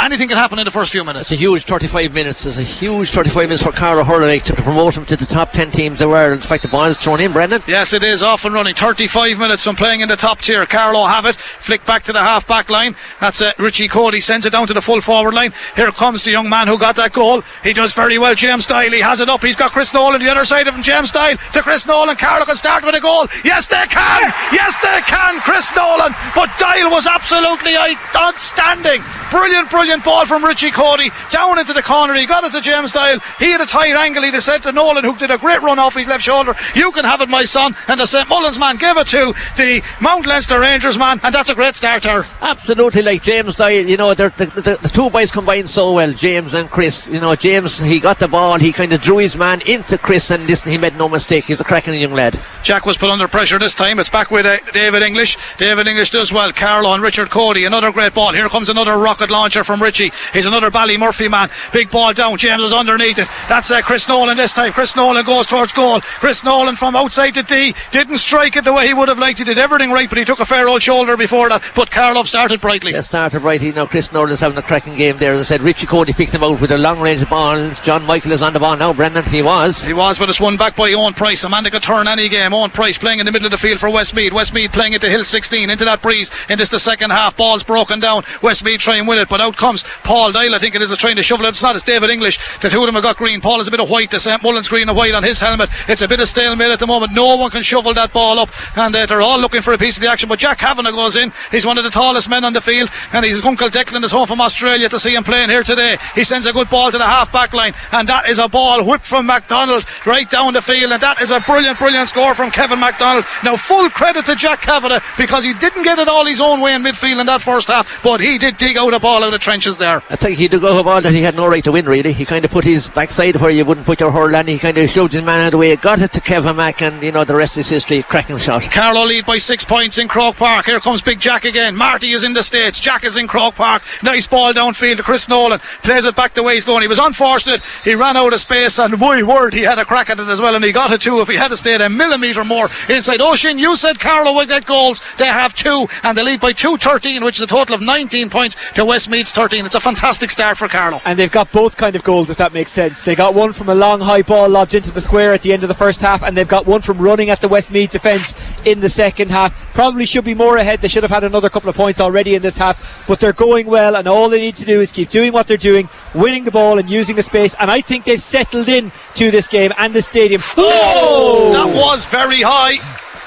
anything 0.00 0.28
can 0.28 0.36
happen 0.36 0.58
in 0.58 0.64
the 0.64 0.70
first 0.70 0.92
few 0.92 1.04
minutes. 1.04 1.30
It's 1.30 1.40
a 1.40 1.42
huge 1.42 1.64
35 1.64 2.12
minutes. 2.12 2.46
It's 2.46 2.58
a 2.58 2.62
huge 2.62 3.10
35 3.10 3.44
minutes 3.44 3.62
for 3.62 3.72
Carlow 3.72 4.04
Hurley 4.04 4.40
to 4.40 4.54
promote 4.54 4.96
him 4.96 5.04
to 5.06 5.16
the 5.16 5.26
top 5.26 5.52
10 5.52 5.70
teams 5.70 5.98
there 5.98 6.08
were. 6.08 6.32
In 6.32 6.40
fact, 6.40 6.62
the 6.62 6.68
ball 6.68 6.84
is 6.86 6.98
thrown 6.98 7.20
in, 7.20 7.32
Brendan. 7.32 7.62
Yes, 7.66 7.92
it 7.92 8.02
is 8.02 8.22
off 8.22 8.44
and 8.44 8.54
running. 8.54 8.74
35 8.74 9.38
minutes 9.38 9.64
from 9.64 9.76
playing 9.76 10.00
in 10.00 10.08
the 10.08 10.16
top 10.16 10.40
tier. 10.40 10.66
Carlow 10.66 11.06
have 11.06 11.26
it. 11.26 11.36
Flick 11.36 11.84
back 11.84 12.02
to 12.04 12.12
the 12.12 12.18
half 12.18 12.46
back 12.46 12.68
line. 12.70 12.96
That's 13.20 13.40
uh, 13.40 13.52
Richie 13.58 13.88
Coady 13.88 14.20
sends 14.20 14.46
it 14.46 14.50
down 14.50 14.66
to 14.66 14.74
the 14.74 14.82
full 14.82 15.00
forward 15.00 15.34
line. 15.34 15.52
Here 15.76 15.90
comes 15.92 16.24
the 16.24 16.30
young 16.30 16.48
man 16.48 16.66
who 16.66 16.78
got 16.78 16.96
that 16.96 17.12
goal. 17.12 17.42
He 17.62 17.72
does 17.72 17.92
very 17.92 18.18
well. 18.18 18.34
James 18.34 18.66
Doyle. 18.66 18.90
He 18.90 19.00
has 19.00 19.20
it 19.20 19.28
up. 19.28 19.42
He's 19.42 19.56
got 19.56 19.72
Chris 19.72 19.94
Nolan 19.94 20.20
the 20.20 20.30
other 20.30 20.44
side 20.44 20.66
of 20.66 20.74
him. 20.74 20.82
James 20.82 21.10
Doyle 21.10 21.36
to 21.52 21.62
Chris 21.62 21.86
Nolan. 21.86 22.16
Carlow 22.16 22.44
can 22.44 22.56
start 22.56 22.84
with 22.84 22.94
a 22.94 23.00
goal. 23.00 23.26
Yes, 23.44 23.68
they 23.68 23.86
can. 23.88 24.32
Yes, 24.52 24.76
they 24.82 25.00
can. 25.06 25.40
Chris 25.40 25.74
Nolan. 25.74 26.14
But 26.34 26.50
Doyle 26.58 26.90
was 26.90 27.06
absolutely 27.06 27.74
outstanding. 28.16 29.02
Brilliant, 29.30 29.70
brilliant 29.70 29.83
brilliant 29.84 30.02
ball 30.02 30.24
from 30.24 30.42
Richie 30.42 30.70
Coady 30.70 31.10
down 31.28 31.58
into 31.58 31.74
the 31.74 31.82
corner. 31.82 32.14
He 32.14 32.24
got 32.24 32.42
it 32.42 32.52
to 32.52 32.62
James 32.62 32.90
Doyle. 32.90 33.18
He 33.38 33.50
had 33.50 33.60
a 33.60 33.66
tight 33.66 33.94
angle. 33.94 34.22
He 34.22 34.40
sent 34.40 34.62
to 34.62 34.72
Nolan, 34.72 35.04
who 35.04 35.14
did 35.14 35.30
a 35.30 35.36
great 35.36 35.60
run 35.60 35.78
off 35.78 35.94
his 35.94 36.06
left 36.06 36.24
shoulder. 36.24 36.54
You 36.74 36.90
can 36.90 37.04
have 37.04 37.20
it, 37.20 37.28
my 37.28 37.44
son. 37.44 37.76
And 37.86 38.00
the 38.00 38.06
St. 38.06 38.26
Mullins 38.26 38.58
man 38.58 38.78
gave 38.78 38.96
it 38.96 39.06
to 39.08 39.34
the 39.58 39.82
Mount 40.00 40.24
Leinster 40.24 40.58
Rangers 40.58 40.96
man, 40.96 41.20
and 41.22 41.34
that's 41.34 41.50
a 41.50 41.54
great 41.54 41.76
starter. 41.76 42.24
Absolutely, 42.40 43.02
like 43.02 43.22
James 43.22 43.56
Doyle, 43.56 43.86
you 43.86 43.98
know, 43.98 44.14
the, 44.14 44.32
the, 44.38 44.46
the, 44.46 44.78
the 44.80 44.88
two 44.88 45.10
boys 45.10 45.30
combined 45.30 45.68
so 45.68 45.92
well, 45.92 46.14
James 46.14 46.54
and 46.54 46.70
Chris. 46.70 47.06
You 47.06 47.20
know, 47.20 47.36
James, 47.36 47.78
he 47.78 48.00
got 48.00 48.18
the 48.18 48.28
ball, 48.28 48.58
he 48.58 48.72
kind 48.72 48.90
of 48.94 49.02
drew 49.02 49.18
his 49.18 49.36
man 49.36 49.60
into 49.66 49.98
Chris, 49.98 50.30
and 50.30 50.46
listen, 50.46 50.70
he 50.70 50.78
made 50.78 50.96
no 50.96 51.10
mistake. 51.10 51.44
He's 51.44 51.60
a 51.60 51.64
cracking 51.64 52.00
young 52.00 52.14
lad. 52.14 52.40
Jack 52.62 52.86
was 52.86 52.96
put 52.96 53.10
under 53.10 53.28
pressure 53.28 53.58
this 53.58 53.74
time. 53.74 53.98
It's 53.98 54.08
back 54.08 54.30
with 54.30 54.46
uh, 54.46 54.56
David 54.72 55.02
English. 55.02 55.36
David 55.58 55.86
English 55.88 56.10
does 56.10 56.32
well. 56.32 56.54
Carlow 56.54 56.94
and 56.94 57.02
Richard 57.02 57.28
Coady. 57.28 57.66
Another 57.66 57.92
great 57.92 58.14
ball. 58.14 58.32
Here 58.32 58.48
comes 58.48 58.70
another 58.70 58.96
rocket 58.96 59.28
launcher 59.28 59.62
from 59.62 59.73
Richie. 59.80 60.12
He's 60.32 60.46
another 60.46 60.70
Bally 60.70 60.98
Murphy 60.98 61.28
man. 61.28 61.50
Big 61.72 61.90
ball 61.90 62.12
down. 62.12 62.36
James 62.38 62.62
is 62.62 62.72
underneath 62.72 63.18
it. 63.18 63.28
That's 63.48 63.70
uh, 63.70 63.82
Chris 63.82 64.08
Nolan 64.08 64.36
this 64.36 64.52
time. 64.52 64.72
Chris 64.72 64.96
Nolan 64.96 65.24
goes 65.24 65.46
towards 65.46 65.72
goal. 65.72 66.00
Chris 66.00 66.44
Nolan 66.44 66.76
from 66.76 66.96
outside 66.96 67.34
the 67.34 67.42
D 67.42 67.74
didn't 67.90 68.18
strike 68.18 68.56
it 68.56 68.64
the 68.64 68.72
way 68.72 68.86
he 68.86 68.94
would 68.94 69.08
have 69.08 69.18
liked. 69.18 69.38
He 69.38 69.44
did 69.44 69.58
everything 69.58 69.90
right, 69.90 70.08
but 70.08 70.18
he 70.18 70.24
took 70.24 70.40
a 70.40 70.46
fair 70.46 70.68
old 70.68 70.82
shoulder 70.82 71.16
before 71.16 71.48
that. 71.48 71.62
But 71.74 71.90
Carlow 71.90 72.22
started 72.24 72.60
brightly. 72.60 72.92
Yeah, 72.92 73.00
started 73.00 73.40
brightly. 73.40 73.72
Now 73.72 73.86
Chris 73.86 74.12
Nolan's 74.12 74.40
having 74.40 74.58
a 74.58 74.62
cracking 74.62 74.94
game 74.94 75.18
there. 75.18 75.32
As 75.32 75.40
I 75.40 75.42
said, 75.42 75.62
Richie 75.62 75.86
Coady 75.86 76.12
picked 76.12 76.32
him 76.32 76.44
out 76.44 76.60
with 76.60 76.70
a 76.70 76.78
long 76.78 77.00
range 77.00 77.28
ball. 77.28 77.70
John 77.82 78.04
Michael 78.04 78.32
is 78.32 78.42
on 78.42 78.52
the 78.52 78.60
ball 78.60 78.76
now. 78.76 78.92
Brendan, 78.92 79.24
he 79.24 79.42
was. 79.42 79.82
He 79.82 79.92
was, 79.92 80.18
but 80.18 80.28
it's 80.28 80.40
won 80.40 80.56
back 80.56 80.76
by 80.76 80.92
Owen 80.92 81.14
Price. 81.14 81.44
A 81.44 81.48
man 81.48 81.64
that 81.64 81.72
could 81.72 81.82
turn 81.82 82.08
any 82.08 82.28
game. 82.28 82.52
Owen 82.54 82.70
Price 82.70 82.98
playing 82.98 83.20
in 83.20 83.26
the 83.26 83.32
middle 83.32 83.46
of 83.46 83.52
the 83.52 83.58
field 83.58 83.80
for 83.80 83.90
Westmeath. 83.90 84.32
Westmeath 84.32 84.72
playing 84.72 84.92
into 84.92 85.08
Hill 85.08 85.24
16 85.24 85.70
into 85.70 85.84
that 85.84 86.02
breeze. 86.02 86.30
In 86.48 86.58
this 86.58 86.68
the 86.68 86.78
second 86.78 87.10
half, 87.10 87.36
ball's 87.36 87.62
broken 87.62 88.00
down. 88.00 88.24
Westmeath 88.42 88.80
trying 88.80 89.06
with 89.06 89.18
it, 89.18 89.28
but 89.28 89.40
out 89.40 89.56
comes 89.64 89.82
Paul 90.04 90.30
Doyle. 90.30 90.54
I 90.54 90.58
think 90.58 90.74
it 90.74 90.82
is 90.82 90.92
a 90.92 90.96
trying 90.96 91.16
to 91.16 91.22
shovel 91.22 91.46
it. 91.46 91.50
It's 91.50 91.62
not. 91.62 91.74
It's 91.74 91.84
David 91.84 92.10
English. 92.10 92.58
The 92.58 92.68
two 92.68 92.80
of 92.80 92.86
them 92.86 92.96
have 92.96 93.02
got 93.02 93.16
green. 93.16 93.40
Paul 93.40 93.62
is 93.62 93.68
a 93.68 93.70
bit 93.70 93.80
of 93.80 93.88
white. 93.88 94.10
The 94.10 94.20
St 94.20 94.42
Mullins 94.42 94.68
green 94.68 94.90
and 94.90 94.96
white 94.96 95.14
on 95.14 95.22
his 95.22 95.40
helmet. 95.40 95.70
It's 95.88 96.02
a 96.02 96.08
bit 96.08 96.20
of 96.20 96.28
stalemate 96.28 96.70
at 96.70 96.78
the 96.78 96.86
moment. 96.86 97.12
No 97.12 97.36
one 97.36 97.50
can 97.50 97.62
shovel 97.62 97.94
that 97.94 98.12
ball 98.12 98.38
up, 98.38 98.50
and 98.76 98.94
uh, 98.94 99.06
they're 99.06 99.22
all 99.22 99.40
looking 99.40 99.62
for 99.62 99.72
a 99.72 99.78
piece 99.78 99.96
of 99.96 100.02
the 100.02 100.10
action. 100.10 100.28
But 100.28 100.38
Jack 100.38 100.58
Kavanagh 100.58 100.90
goes 100.90 101.16
in. 101.16 101.32
He's 101.50 101.64
one 101.64 101.78
of 101.78 101.84
the 101.84 101.88
tallest 101.88 102.28
men 102.28 102.44
on 102.44 102.52
the 102.52 102.60
field, 102.60 102.90
and 103.14 103.24
his 103.24 103.42
uncle 103.42 103.70
Declan 103.70 104.04
is 104.04 104.12
home 104.12 104.26
from 104.26 104.42
Australia 104.42 104.86
to 104.90 104.98
see 104.98 105.14
him 105.14 105.24
playing 105.24 105.48
here 105.48 105.62
today. 105.62 105.96
He 106.14 106.24
sends 106.24 106.44
a 106.44 106.52
good 106.52 106.68
ball 106.68 106.90
to 106.90 106.98
the 106.98 107.04
half 107.04 107.32
back 107.32 107.54
line, 107.54 107.72
and 107.92 108.06
that 108.06 108.28
is 108.28 108.38
a 108.38 108.48
ball 108.48 108.84
whipped 108.84 109.06
from 109.06 109.24
MacDonald 109.24 109.86
right 110.04 110.28
down 110.28 110.52
the 110.52 110.60
field, 110.60 110.92
and 110.92 111.00
that 111.00 111.22
is 111.22 111.30
a 111.30 111.40
brilliant, 111.40 111.78
brilliant 111.78 112.10
score 112.10 112.34
from 112.34 112.50
Kevin 112.50 112.80
MacDonald. 112.80 113.24
Now, 113.42 113.56
full 113.56 113.88
credit 113.88 114.26
to 114.26 114.36
Jack 114.36 114.60
Kavanagh 114.60 115.00
because 115.16 115.42
he 115.42 115.54
didn't 115.54 115.84
get 115.84 115.98
it 115.98 116.08
all 116.08 116.26
his 116.26 116.42
own 116.42 116.60
way 116.60 116.74
in 116.74 116.82
midfield 116.82 117.18
in 117.18 117.26
that 117.26 117.40
first 117.40 117.68
half, 117.68 118.02
but 118.02 118.20
he 118.20 118.36
did 118.36 118.58
dig 118.58 118.76
out 118.76 118.92
a 118.92 119.00
ball 119.00 119.24
out 119.24 119.32
of 119.32 119.32
the 119.32 119.38
trenches 119.54 119.78
there. 119.78 120.02
I 120.10 120.16
think 120.16 120.36
he 120.36 120.48
did 120.48 120.62
go 120.62 120.80
a 120.80 120.82
ball 120.82 121.00
that 121.00 121.12
he 121.12 121.22
had 121.22 121.36
no 121.36 121.46
right 121.46 121.62
to 121.62 121.70
win, 121.70 121.86
really. 121.86 122.12
He 122.12 122.24
kind 122.24 122.44
of 122.44 122.50
put 122.50 122.64
his 122.64 122.88
backside 122.88 123.36
where 123.36 123.50
you 123.50 123.64
wouldn't 123.64 123.86
put 123.86 124.00
your 124.00 124.10
hurl, 124.10 124.34
and 124.34 124.48
he 124.48 124.58
kind 124.58 124.76
of 124.76 124.90
showed 124.90 125.12
his 125.12 125.22
man 125.22 125.38
out 125.38 125.46
of 125.46 125.50
the 125.52 125.58
way, 125.58 125.76
got 125.76 126.02
it 126.02 126.10
to 126.10 126.20
Kevin 126.20 126.56
Mack, 126.56 126.82
and 126.82 127.00
you 127.00 127.12
know, 127.12 127.22
the 127.22 127.36
rest 127.36 127.56
is 127.56 127.68
history. 127.68 128.02
Cracking 128.02 128.36
shot. 128.38 128.62
Carlow 128.62 129.04
lead 129.04 129.24
by 129.26 129.38
six 129.38 129.64
points 129.64 129.98
in 129.98 130.08
Croke 130.08 130.34
Park. 130.34 130.66
Here 130.66 130.80
comes 130.80 131.02
Big 131.02 131.20
Jack 131.20 131.44
again. 131.44 131.76
Marty 131.76 132.10
is 132.10 132.24
in 132.24 132.32
the 132.32 132.42
States. 132.42 132.80
Jack 132.80 133.04
is 133.04 133.16
in 133.16 133.28
Croke 133.28 133.54
Park. 133.54 133.84
Nice 134.02 134.26
ball 134.26 134.52
downfield 134.52 134.96
to 134.96 135.04
Chris 135.04 135.28
Nolan. 135.28 135.60
Plays 135.84 136.04
it 136.04 136.16
back 136.16 136.34
the 136.34 136.42
way 136.42 136.54
he's 136.54 136.64
going. 136.64 136.82
He 136.82 136.88
was 136.88 136.98
unfortunate. 136.98 137.62
He 137.84 137.94
ran 137.94 138.16
out 138.16 138.32
of 138.32 138.40
space, 138.40 138.80
and 138.80 138.98
my 138.98 139.22
word, 139.22 139.54
he 139.54 139.60
had 139.60 139.78
a 139.78 139.84
crack 139.84 140.10
at 140.10 140.18
it 140.18 140.26
as 140.26 140.40
well, 140.40 140.56
and 140.56 140.64
he 140.64 140.72
got 140.72 140.90
it 140.90 141.00
too. 141.00 141.20
If 141.20 141.28
he 141.28 141.36
had 141.36 141.48
to 141.48 141.56
stay 141.56 141.76
a 141.76 141.88
millimetre 141.88 142.44
more 142.44 142.68
inside 142.88 143.20
oh, 143.20 143.30
Oisin, 143.34 143.58
you 143.58 143.76
said 143.76 144.00
Carlow 144.00 144.34
would 144.34 144.48
get 144.48 144.66
goals. 144.66 145.00
They 145.16 145.26
have 145.26 145.54
two, 145.54 145.86
and 146.02 146.18
they 146.18 146.24
lead 146.24 146.40
by 146.40 146.52
2 146.52 146.76
13, 146.76 147.22
which 147.22 147.36
is 147.36 147.42
a 147.42 147.46
total 147.46 147.76
of 147.76 147.80
19 147.80 148.30
points 148.30 148.56
to 148.72 148.84
Westmeath's 148.84 149.30
13. 149.30 149.43
It's 149.52 149.74
a 149.74 149.80
fantastic 149.80 150.30
start 150.30 150.56
for 150.56 150.68
Carlow. 150.68 151.02
And 151.04 151.18
they've 151.18 151.30
got 151.30 151.52
both 151.52 151.76
kind 151.76 151.94
of 151.94 152.02
goals, 152.02 152.30
if 152.30 152.38
that 152.38 152.54
makes 152.54 152.70
sense. 152.70 153.02
They 153.02 153.14
got 153.14 153.34
one 153.34 153.52
from 153.52 153.68
a 153.68 153.74
long 153.74 154.00
high 154.00 154.22
ball 154.22 154.48
lobbed 154.48 154.74
into 154.74 154.90
the 154.90 155.02
square 155.02 155.34
at 155.34 155.42
the 155.42 155.52
end 155.52 155.62
of 155.62 155.68
the 155.68 155.74
first 155.74 156.00
half, 156.00 156.22
and 156.22 156.34
they've 156.34 156.48
got 156.48 156.66
one 156.66 156.80
from 156.80 156.98
running 156.98 157.28
at 157.28 157.40
the 157.40 157.48
Westmeath 157.48 157.90
defence 157.90 158.34
in 158.64 158.80
the 158.80 158.88
second 158.88 159.30
half. 159.30 159.54
Probably 159.74 160.06
should 160.06 160.24
be 160.24 160.32
more 160.32 160.56
ahead. 160.56 160.80
They 160.80 160.88
should 160.88 161.02
have 161.02 161.10
had 161.10 161.24
another 161.24 161.50
couple 161.50 161.68
of 161.68 161.76
points 161.76 162.00
already 162.00 162.34
in 162.34 162.42
this 162.42 162.56
half, 162.56 163.06
but 163.06 163.20
they're 163.20 163.34
going 163.34 163.66
well, 163.66 163.96
and 163.96 164.08
all 164.08 164.30
they 164.30 164.40
need 164.40 164.56
to 164.56 164.64
do 164.64 164.80
is 164.80 164.90
keep 164.90 165.10
doing 165.10 165.32
what 165.32 165.46
they're 165.46 165.56
doing, 165.58 165.90
winning 166.14 166.44
the 166.44 166.50
ball 166.50 166.78
and 166.78 166.88
using 166.88 167.16
the 167.16 167.22
space. 167.22 167.54
And 167.60 167.70
I 167.70 167.82
think 167.82 168.04
they've 168.04 168.20
settled 168.20 168.68
in 168.68 168.92
to 169.14 169.30
this 169.30 169.46
game 169.46 169.72
and 169.76 169.92
the 169.92 170.00
stadium. 170.02 170.40
Oh, 170.56 171.52
oh! 171.52 171.52
that 171.52 171.76
was 171.76 172.06
very 172.06 172.40
high. 172.40 172.78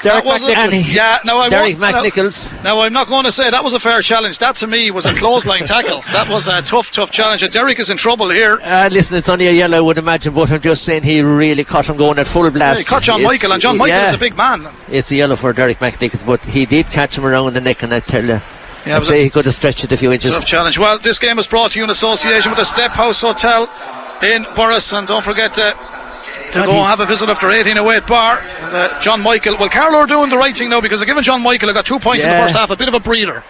Derek 0.04 0.24
that 0.24 0.26
was 0.26 0.43
a- 0.43 0.48
McNicholas. 0.54 0.93
yeah, 0.93 1.20
no, 1.26 1.39
I 1.39 1.50
Derek 1.50 1.76
McNicholas. 1.78 2.64
Now, 2.64 2.80
I'm 2.82 2.93
not 2.93 3.08
going 3.08 3.24
to 3.26 3.32
say 3.32 3.50
that 3.50 3.64
was 3.64 3.74
a 3.74 3.80
fair 3.80 4.02
challenge. 4.02 4.38
That 4.39 4.56
to 4.58 4.68
me 4.68 4.91
was 4.91 5.06
a 5.06 5.14
clothesline 5.16 5.64
tackle. 5.66 6.02
That 6.14 6.30
was 6.30 6.48
a 6.48 6.62
tough, 6.62 6.91
tough 6.91 7.12
challenge. 7.12 7.41
And 7.43 7.52
Derek 7.52 7.80
is 7.80 7.89
in 7.89 7.98
trouble 7.98 8.30
here. 8.30 8.60
Uh, 8.64 8.89
listen, 8.91 9.16
it's 9.18 9.30
only 9.30 9.48
a 9.48 9.52
yellow, 9.52 9.78
I 9.78 9.82
would 9.82 9.98
imagine, 9.98 10.34
but 10.34 10.52
I'm 10.52 10.62
just 10.62 10.84
saying 10.84 11.04
he 11.04 11.22
really 11.22 11.64
caught 11.64 11.88
him 11.89 11.98
going 11.98 12.20
at 12.20 12.28
full 12.28 12.43
Yeah, 12.45 12.50
blast. 12.52 12.80
he 12.80 12.86
caught 12.86 13.04
John 13.04 13.20
It's- 13.22 13.32
Michael, 13.32 13.52
and 13.54 13.62
John 13.62 13.78
Michael 13.78 13.98
yeah, 13.98 14.08
is 14.10 14.14
a 14.14 14.18
big 14.20 14.38
man. 14.38 14.68
It's 14.89 15.10
a 15.12 15.16
yellow 15.16 15.36
for 15.36 15.52
Derek 15.54 15.80
McNicholas, 15.80 16.26
but 16.26 16.43
he 16.45 16.66
did 16.66 16.86
catch 16.88 17.18
him 17.18 17.26
around 17.26 17.54
the 17.54 17.62
neck, 17.62 17.82
and 17.84 17.93
I 17.93 18.00
tell 18.00 18.24
you, 18.24 18.39
Yeah, 18.86 18.98
I'd 18.98 19.06
say 19.06 19.24
he 19.24 19.30
could 19.30 19.45
have 19.45 19.56
stretched 19.56 19.84
it 19.84 19.91
a 19.91 19.98
few 19.98 20.12
inches. 20.14 20.34
tough 20.36 20.45
challenge. 20.45 20.78
Well, 20.80 21.00
this 21.00 21.20
game 21.20 21.39
is 21.39 21.48
brought 21.48 21.72
to 21.72 21.80
you 21.80 21.84
in 21.84 21.89
association 21.89 22.52
with 22.52 22.60
the 22.60 22.66
Step 22.66 22.91
House 22.91 23.22
Hotel 23.22 23.64
in 24.22 24.43
Borris. 24.56 24.98
And 24.98 25.08
don't 25.08 25.24
forget 25.24 25.54
to, 25.56 25.76
to 26.51 26.63
go 26.65 26.71
and 26.73 26.86
have 26.88 26.99
a 26.99 27.05
visit 27.05 27.30
after 27.30 27.47
1808 27.47 28.07
bar. 28.07 28.39
And, 28.39 28.73
uh, 28.75 28.99
John 28.99 29.21
Michael. 29.21 29.57
Well, 29.57 29.69
Carlow 29.69 29.99
are 29.99 30.07
doing 30.07 30.30
the 30.30 30.38
right 30.38 30.55
thing 30.55 30.69
now 30.69 30.82
because 30.82 30.99
they're 30.99 31.07
giving 31.07 31.23
John 31.23 31.41
Michael, 31.41 31.67
who 31.69 31.73
got 31.73 31.86
two 31.86 31.99
points 31.99 32.23
in 32.23 32.30
the 32.32 32.38
first 32.38 32.55
half, 32.55 32.69
a 32.69 32.75
bit 32.75 32.88
of 32.88 32.93
a 32.93 32.99
breather. 32.99 33.43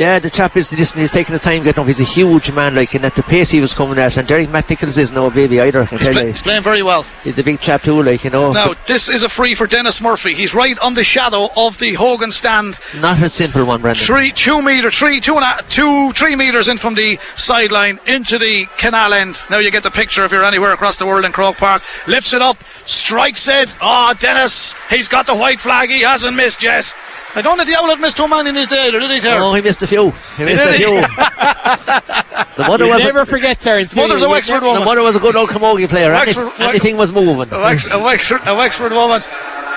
Yeah, 0.00 0.18
the 0.18 0.30
chap 0.30 0.56
is 0.56 0.72
listening. 0.72 1.02
He's 1.02 1.12
taking 1.12 1.34
his 1.34 1.42
time 1.42 1.62
getting 1.62 1.82
up. 1.82 1.86
He's 1.86 2.00
a 2.00 2.04
huge 2.04 2.50
man, 2.52 2.74
like, 2.74 2.94
and 2.94 3.04
at 3.04 3.14
the 3.16 3.22
pace 3.22 3.50
he 3.50 3.60
was 3.60 3.74
coming 3.74 3.98
at. 3.98 4.16
And 4.16 4.26
Derek 4.26 4.48
McNicholas 4.48 4.96
is 4.96 5.12
no 5.12 5.28
baby 5.28 5.60
either. 5.60 5.82
I 5.82 5.84
can 5.84 5.98
He's, 5.98 6.06
tell 6.06 6.14
play- 6.14 6.22
you, 6.22 6.28
he's 6.28 6.40
playing 6.40 6.62
very 6.62 6.82
well. 6.82 7.02
he's 7.22 7.36
a 7.36 7.42
big 7.44 7.60
chap 7.60 7.82
too, 7.82 8.02
like 8.02 8.24
you 8.24 8.30
know. 8.30 8.50
Now, 8.52 8.72
this 8.86 9.10
is 9.10 9.24
a 9.24 9.28
free 9.28 9.54
for 9.54 9.66
Dennis 9.66 10.00
Murphy. 10.00 10.32
He's 10.32 10.54
right 10.54 10.78
on 10.78 10.94
the 10.94 11.04
shadow 11.04 11.48
of 11.54 11.76
the 11.76 11.92
Hogan 11.92 12.30
stand. 12.30 12.78
Not 12.98 13.20
a 13.20 13.28
simple 13.28 13.66
one, 13.66 13.82
Brendan. 13.82 14.02
Three, 14.02 14.30
two 14.32 14.62
meter, 14.62 14.90
three, 14.90 15.20
two 15.20 15.36
and 15.36 15.44
a, 15.44 15.62
two, 15.68 16.12
three 16.12 16.34
meters 16.34 16.68
in 16.68 16.78
from 16.78 16.94
the 16.94 17.18
sideline 17.34 18.00
into 18.06 18.38
the 18.38 18.64
canal 18.78 19.12
end. 19.12 19.38
Now 19.50 19.58
you 19.58 19.70
get 19.70 19.82
the 19.82 19.90
picture 19.90 20.24
if 20.24 20.32
you're 20.32 20.44
anywhere 20.44 20.72
across 20.72 20.96
the 20.96 21.04
world 21.04 21.26
in 21.26 21.32
Croke 21.32 21.58
Park. 21.58 21.82
Lifts 22.06 22.32
it 22.32 22.40
up, 22.40 22.56
strikes 22.86 23.48
it. 23.48 23.76
Ah, 23.82 24.14
Dennis, 24.18 24.74
he's 24.88 25.08
got 25.08 25.26
the 25.26 25.36
white 25.36 25.60
flag. 25.60 25.90
He 25.90 26.00
hasn't 26.00 26.34
missed 26.34 26.62
yet. 26.62 26.90
I 27.34 27.42
don't 27.42 27.56
know 27.56 27.62
if 27.62 27.68
the 27.68 27.76
outlet 27.76 28.00
missed 28.00 28.16
two 28.16 28.26
man 28.28 28.46
in 28.46 28.54
his 28.56 28.66
day, 28.68 28.88
or 28.88 28.98
did 28.98 29.10
he, 29.10 29.20
Terry? 29.20 29.40
Oh, 29.40 29.52
he 29.52 29.62
missed 29.62 29.80
a 29.82 29.86
few. 29.86 30.10
He 30.36 30.44
missed 30.44 30.64
did 30.64 30.68
a 30.68 30.72
he? 30.72 30.84
few. 30.84 31.00
the 32.56 32.64
mother 32.66 32.84
You 32.86 32.92
was 32.92 33.04
never 33.04 33.20
a, 33.20 33.26
forget, 33.26 33.58
Terence. 33.60 33.94
Mother's 33.94 34.22
a 34.22 34.28
Wexford 34.28 34.62
woman. 34.62 34.80
the 34.80 34.84
mother 34.84 35.02
was 35.02 35.14
a 35.16 35.20
good 35.20 35.36
old 35.36 35.48
camogie 35.48 35.88
player. 35.88 36.12
Any, 36.12 36.26
Wexford- 36.26 36.48
Wex- 36.48 36.68
anything 36.68 36.96
was 36.96 37.12
moving. 37.12 37.42
A, 37.42 37.56
Wex, 37.56 37.90
a, 37.90 38.02
Wexford, 38.02 38.40
a 38.46 38.54
Wexford 38.54 38.92
woman. 38.92 39.20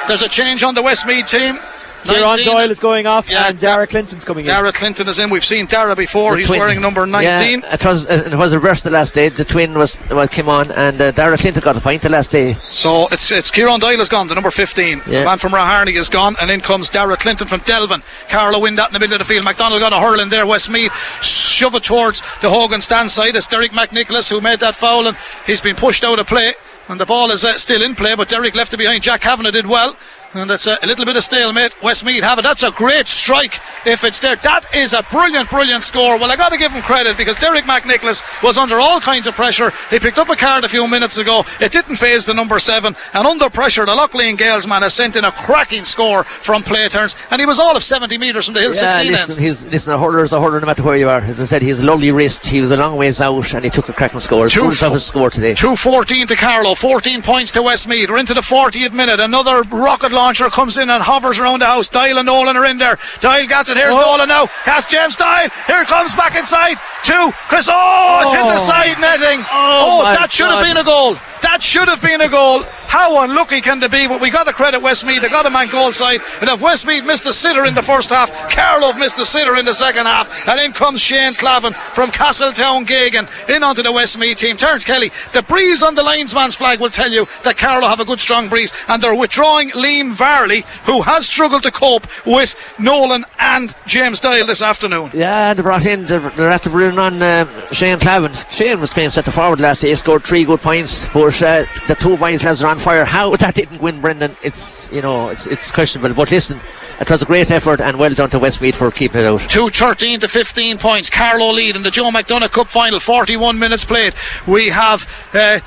There's 0.07 0.21
a 0.23 0.27
change 0.29 0.63
on 0.63 0.73
the 0.75 0.81
Westmeath 0.81 1.27
team. 1.27 1.59
Kieran 2.03 2.21
19. 2.21 2.45
Doyle 2.45 2.71
is 2.71 2.79
going 2.79 3.05
off, 3.07 3.29
Yeah, 3.29 3.47
and 3.47 3.59
Dara 3.59 3.87
Clinton's 3.87 4.25
coming 4.25 4.45
in. 4.45 4.49
Dara 4.49 4.71
Clinton 4.71 5.07
is 5.07 5.19
in. 5.19 5.29
We've 5.29 5.45
seen 5.45 5.65
Dara 5.65 5.95
before. 5.95 6.31
The 6.31 6.37
He's 6.39 6.47
twin. 6.47 6.59
wearing 6.59 6.81
number 6.81 7.05
19. 7.05 7.61
Yeah, 7.61 7.73
it 7.73 7.85
was 7.85 8.05
uh, 8.07 8.23
it 8.31 8.35
was 8.35 8.53
reversed 8.53 8.83
the 8.83 8.89
last 8.89 9.13
day. 9.13 9.29
The 9.29 9.45
twin 9.45 9.77
was 9.77 9.97
well 10.09 10.27
came 10.27 10.49
on, 10.49 10.71
and 10.71 11.01
uh, 11.01 11.11
Dara 11.11 11.37
Clinton 11.37 11.61
got 11.63 11.77
a 11.77 11.81
point 11.81 12.01
the 12.01 12.09
last 12.09 12.31
day. 12.31 12.57
So 12.69 13.07
it's 13.11 13.31
it's 13.31 13.51
Kieran 13.51 13.79
Doyle 13.79 13.99
is 14.01 14.09
gone, 14.09 14.27
the 14.27 14.35
number 14.35 14.51
15. 14.51 14.99
The 15.05 15.11
man 15.23 15.37
from 15.37 15.51
Raharney 15.53 15.95
is 15.97 16.09
gone, 16.09 16.35
and 16.41 16.49
in 16.51 16.61
comes 16.61 16.89
Dara 16.89 17.15
Clinton 17.17 17.47
from 17.47 17.61
Delvin. 17.61 18.03
Carlow 18.29 18.59
win 18.59 18.75
that 18.75 18.89
in 18.89 18.93
the 18.93 18.99
middle 18.99 19.13
of 19.15 19.19
the 19.19 19.25
field. 19.25 19.45
McDonald 19.45 19.79
got 19.81 19.93
a 19.93 19.99
hurl 19.99 20.19
in 20.19 20.29
there. 20.29 20.45
Westmeath 20.45 20.91
shove 21.23 21.75
it 21.75 21.83
towards 21.83 22.21
the 22.41 22.49
Hogan 22.49 22.81
stand 22.81 23.09
side. 23.11 23.35
It's 23.35 23.47
Derek 23.47 23.71
McNicholas 23.71 24.29
who 24.29 24.41
made 24.41 24.59
that 24.59 24.75
foul, 24.75 25.07
and 25.07 25.17
he's 25.45 25.61
been 25.61 25.75
pushed 25.75 26.03
out 26.03 26.19
of 26.19 26.27
play. 26.27 26.53
And 26.89 26.99
the 26.99 27.05
ball 27.05 27.31
is 27.31 27.45
uh, 27.45 27.57
still 27.57 27.81
in 27.81 27.95
play, 27.95 28.13
but 28.13 28.27
Derek 28.27 28.55
left 28.55 28.73
it 28.73 28.77
behind. 28.77 29.03
Jack 29.03 29.21
Kavanagh 29.21 29.51
did 29.51 29.65
well. 29.65 29.95
And 30.35 30.49
it's 30.49 30.65
a, 30.65 30.77
a 30.81 30.87
little 30.87 31.05
bit 31.05 31.15
of 31.15 31.23
stalemate. 31.23 31.79
Westmeath 31.83 32.23
have 32.23 32.39
it. 32.39 32.41
That's 32.41 32.63
a 32.63 32.71
great 32.71 33.07
strike 33.07 33.59
if 33.85 34.03
it's 34.03 34.19
there. 34.19 34.35
That 34.37 34.65
is 34.75 34.93
a 34.93 35.03
brilliant, 35.03 35.49
brilliant 35.49 35.83
score. 35.83 36.17
Well, 36.17 36.31
I 36.31 36.35
got 36.35 36.51
to 36.51 36.57
give 36.57 36.71
him 36.71 36.81
credit 36.81 37.17
because 37.17 37.35
Derek 37.37 37.65
McNicholas 37.65 38.23
was 38.41 38.57
under 38.57 38.79
all 38.79 38.99
kinds 38.99 39.27
of 39.27 39.35
pressure. 39.35 39.71
He 39.91 39.99
picked 39.99 40.17
up 40.17 40.29
a 40.29 40.35
card 40.35 40.63
a 40.63 40.69
few 40.69 40.87
minutes 40.87 41.17
ago. 41.17 41.43
It 41.59 41.71
didn't 41.71 41.97
phase 41.97 42.25
the 42.25 42.33
number 42.33 42.57
seven. 42.59 42.95
And 43.13 43.27
under 43.27 43.49
pressure, 43.49 43.85
the 43.85 43.93
Lough 43.95 44.07
Lene 44.13 44.35
Gaels 44.35 44.67
man 44.67 44.81
has 44.81 44.93
sent 44.95 45.15
in 45.15 45.23
a 45.23 45.31
cracking 45.31 45.83
score 45.83 46.23
from 46.23 46.63
play 46.63 46.87
turns. 46.89 47.15
And 47.29 47.39
he 47.39 47.45
was 47.45 47.59
all 47.59 47.75
of 47.75 47.83
70 47.83 48.17
metres 48.17 48.45
from 48.45 48.55
the 48.55 48.61
Hill 48.61 48.73
Yeah, 48.73 48.89
16 48.89 49.11
listen, 49.11 49.33
end. 49.35 49.43
he's 49.43 49.65
listen. 49.67 49.93
A 49.93 49.97
hurler's 49.99 50.33
a 50.33 50.41
hurler 50.41 50.59
no 50.59 50.65
matter 50.65 50.81
where 50.83 50.97
you 50.97 51.09
are. 51.09 51.19
As 51.21 51.39
I 51.39 51.45
said, 51.45 51.61
he's 51.61 51.79
a 51.79 51.85
lovely 51.85 52.11
wrist. 52.11 52.45
He 52.47 52.59
was 52.59 52.71
a 52.71 52.77
long 52.77 52.97
ways 52.97 53.21
out, 53.21 53.53
and 53.53 53.63
he 53.63 53.69
took 53.69 53.87
a 53.89 53.93
cracking 53.93 54.19
score. 54.19 54.49
Two 54.49 54.61
full 54.61 54.71
toughest 54.73 55.07
score 55.07 55.29
today. 55.29 55.53
2.14 55.53 56.27
to 56.27 56.35
Carlow, 56.35 56.73
14 56.73 57.21
points 57.21 57.51
to 57.51 57.61
Westmeath. 57.61 58.09
We're 58.09 58.17
into 58.17 58.33
the 58.33 58.41
40th 58.41 58.93
minute. 58.93 59.19
Another 59.19 59.61
rocket 59.69 60.11
launcher 60.23 60.49
comes 60.49 60.77
in 60.77 60.89
and 60.89 61.03
hovers 61.03 61.37
around 61.37 61.59
the 61.59 61.65
house. 61.65 61.89
Doyle 61.89 62.17
and 62.17 62.25
Nolan 62.27 62.55
are 62.55 62.65
in 62.65 62.77
there. 62.77 62.97
Doyle 63.19 63.45
gets 63.45 63.69
it. 63.69 63.75
Here's 63.75 63.93
Oh. 63.93 63.99
Nolan 63.99 64.29
now. 64.29 64.47
Cast 64.63 64.89
James 64.89 65.15
Doyle. 65.17 65.49
Here 65.67 65.83
comes 65.83 66.15
back 66.15 66.35
inside. 66.37 66.77
Two. 67.03 67.33
Chris. 67.49 67.67
Oh, 67.69 68.19
it's 68.21 68.31
hit 68.31 68.39
the 68.45 68.61
Oh. 68.61 68.67
side 68.73 68.97
netting. 68.99 69.41
Oh, 69.51 69.99
Oh, 69.99 70.03
that 70.15 70.31
should 70.31 70.47
have 70.49 70.63
been 70.63 70.77
a 70.77 70.83
goal. 70.83 71.17
That 71.41 71.61
should 71.61 71.89
have 71.89 72.01
been 72.01 72.21
a 72.21 72.29
goal. 72.29 72.63
How 72.87 73.21
unlucky 73.23 73.59
can 73.59 73.79
they 73.81 73.89
be? 73.89 74.07
But 74.07 74.21
we 74.21 74.29
got 74.29 74.45
to 74.47 74.53
credit 74.53 74.81
Westmeath. 74.81 75.21
They 75.21 75.27
got 75.27 75.45
a 75.45 75.49
man 75.49 75.67
goal 75.67 75.91
side. 75.91 76.21
And 76.39 76.49
if 76.49 76.61
Westmeath 76.61 77.03
missed 77.03 77.25
a 77.25 77.33
sitter 77.33 77.65
in 77.65 77.73
the 77.73 77.81
first 77.81 78.09
half, 78.09 78.29
Carlow 78.49 78.93
missed 78.93 79.19
a 79.19 79.25
sitter 79.25 79.57
in 79.57 79.65
the 79.65 79.73
second 79.73 80.05
half. 80.05 80.29
And 80.47 80.57
in 80.61 80.71
comes 80.71 81.01
Shane 81.01 81.33
Clavin 81.33 81.75
from 81.93 82.11
Castletown 82.11 82.85
Geoghegan 82.85 83.27
in 83.49 83.61
onto 83.61 83.83
the 83.83 83.91
Westmeath 83.91 84.37
team. 84.37 84.55
Terence 84.55 84.85
Kelly, 84.85 85.11
the 85.33 85.41
breeze 85.41 85.83
on 85.83 85.95
the 85.95 86.03
linesman's 86.03 86.55
flag 86.55 86.79
will 86.79 86.89
tell 86.91 87.11
you 87.11 87.27
that 87.43 87.57
Carlow 87.57 87.87
have 87.89 87.99
a 87.99 88.05
good 88.05 88.21
strong 88.21 88.47
breeze. 88.47 88.71
And 88.87 89.01
they're 89.03 89.15
withdrawing 89.15 89.71
Liam 89.71 90.12
Varley, 90.13 90.63
who 90.85 91.01
has 91.01 91.27
struggled 91.27 91.63
to 91.63 91.71
cope 91.71 92.07
with 92.25 92.55
Nolan 92.79 93.25
and 93.39 93.75
James 93.85 94.19
Doyle 94.19 94.45
this 94.45 94.61
afternoon. 94.61 95.11
Yeah, 95.13 95.53
they 95.53 95.61
brought 95.61 95.85
in, 95.85 96.05
they're, 96.05 96.19
they're 96.31 96.49
after 96.49 96.69
bringing 96.69 96.99
on 96.99 97.21
uh, 97.21 97.45
Shane 97.71 97.99
Clavin. 97.99 98.33
Shane 98.51 98.79
was 98.79 98.91
playing 98.91 99.09
centre 99.09 99.31
forward 99.31 99.59
last 99.59 99.81
day, 99.81 99.89
he 99.89 99.95
scored 99.95 100.23
three 100.23 100.45
good 100.45 100.61
points, 100.61 101.07
but 101.13 101.41
uh, 101.41 101.65
the 101.87 101.95
two 101.95 102.17
boys 102.17 102.43
lads 102.43 102.63
are 102.63 102.69
on 102.69 102.77
fire. 102.77 103.05
How 103.05 103.35
that 103.35 103.55
didn't 103.55 103.81
win, 103.81 104.01
Brendan, 104.01 104.35
it's, 104.43 104.91
you 104.91 105.01
know, 105.01 105.29
it's, 105.29 105.47
it's 105.47 105.71
questionable. 105.71 106.15
But 106.15 106.31
listen, 106.31 106.59
it 106.99 107.09
was 107.09 107.21
a 107.21 107.25
great 107.25 107.51
effort 107.51 107.81
and 107.81 107.97
well 107.97 108.13
done 108.13 108.29
to 108.29 108.39
Westmeath 108.39 108.75
for 108.75 108.91
keeping 108.91 109.21
it 109.21 109.25
out. 109.25 109.41
2 109.41 109.69
13 109.69 110.19
to 110.21 110.27
15 110.27 110.77
points. 110.77 111.09
Carlow 111.09 111.51
lead 111.51 111.75
in 111.75 111.83
the 111.83 111.91
Joe 111.91 112.11
McDonagh 112.11 112.51
Cup 112.51 112.69
final. 112.69 112.99
41 112.99 113.57
minutes 113.59 113.85
played. 113.85 114.13
We 114.47 114.69
have. 114.69 115.07
Uh, 115.33 115.59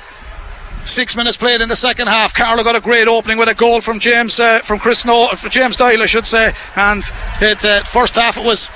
Six 0.87 1.15
minutes 1.15 1.35
played 1.37 1.61
in 1.61 1.69
the 1.69 1.75
second 1.75 2.07
half. 2.07 2.33
Carlow 2.33 2.63
got 2.63 2.75
a 2.75 2.79
great 2.81 3.07
opening 3.07 3.37
with 3.37 3.49
a 3.49 3.53
goal 3.53 3.81
from 3.81 3.99
James, 3.99 4.39
uh, 4.39 4.59
from 4.59 4.79
Chris 4.79 5.05
no- 5.05 5.27
from 5.35 5.49
James 5.49 5.75
Doyle, 5.75 6.01
I 6.01 6.05
should 6.05 6.25
say. 6.25 6.53
And 6.75 7.03
it 7.41 7.63
uh, 7.65 7.83
first 7.83 8.15
half 8.15 8.37
it 8.37 8.43
was 8.43 8.71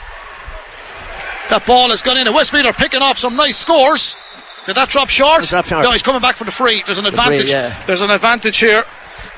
that 1.49 1.66
ball 1.66 1.89
has 1.89 2.01
gone 2.01 2.18
in. 2.18 2.28
And 2.28 2.36
Westmeath 2.36 2.66
are 2.66 2.74
picking 2.74 3.01
off 3.01 3.18
some 3.18 3.36
nice 3.36 3.57
scores. 3.57 4.18
Did 4.66 4.76
that 4.76 4.89
drop 4.89 5.09
short? 5.09 5.45
Dropped 5.45 5.70
short. 5.70 5.84
No, 5.84 5.91
he's 5.91 6.03
coming 6.03 6.22
back 6.22 6.36
for 6.36 6.43
the 6.43 6.51
free. 6.51 6.84
There's 6.86 6.97
an 6.97 7.05
free, 7.05 7.09
advantage. 7.09 7.49
yeah. 7.51 7.82
There's 7.88 8.01
an 8.01 8.12
advantage 8.12 8.57
here. 8.59 8.84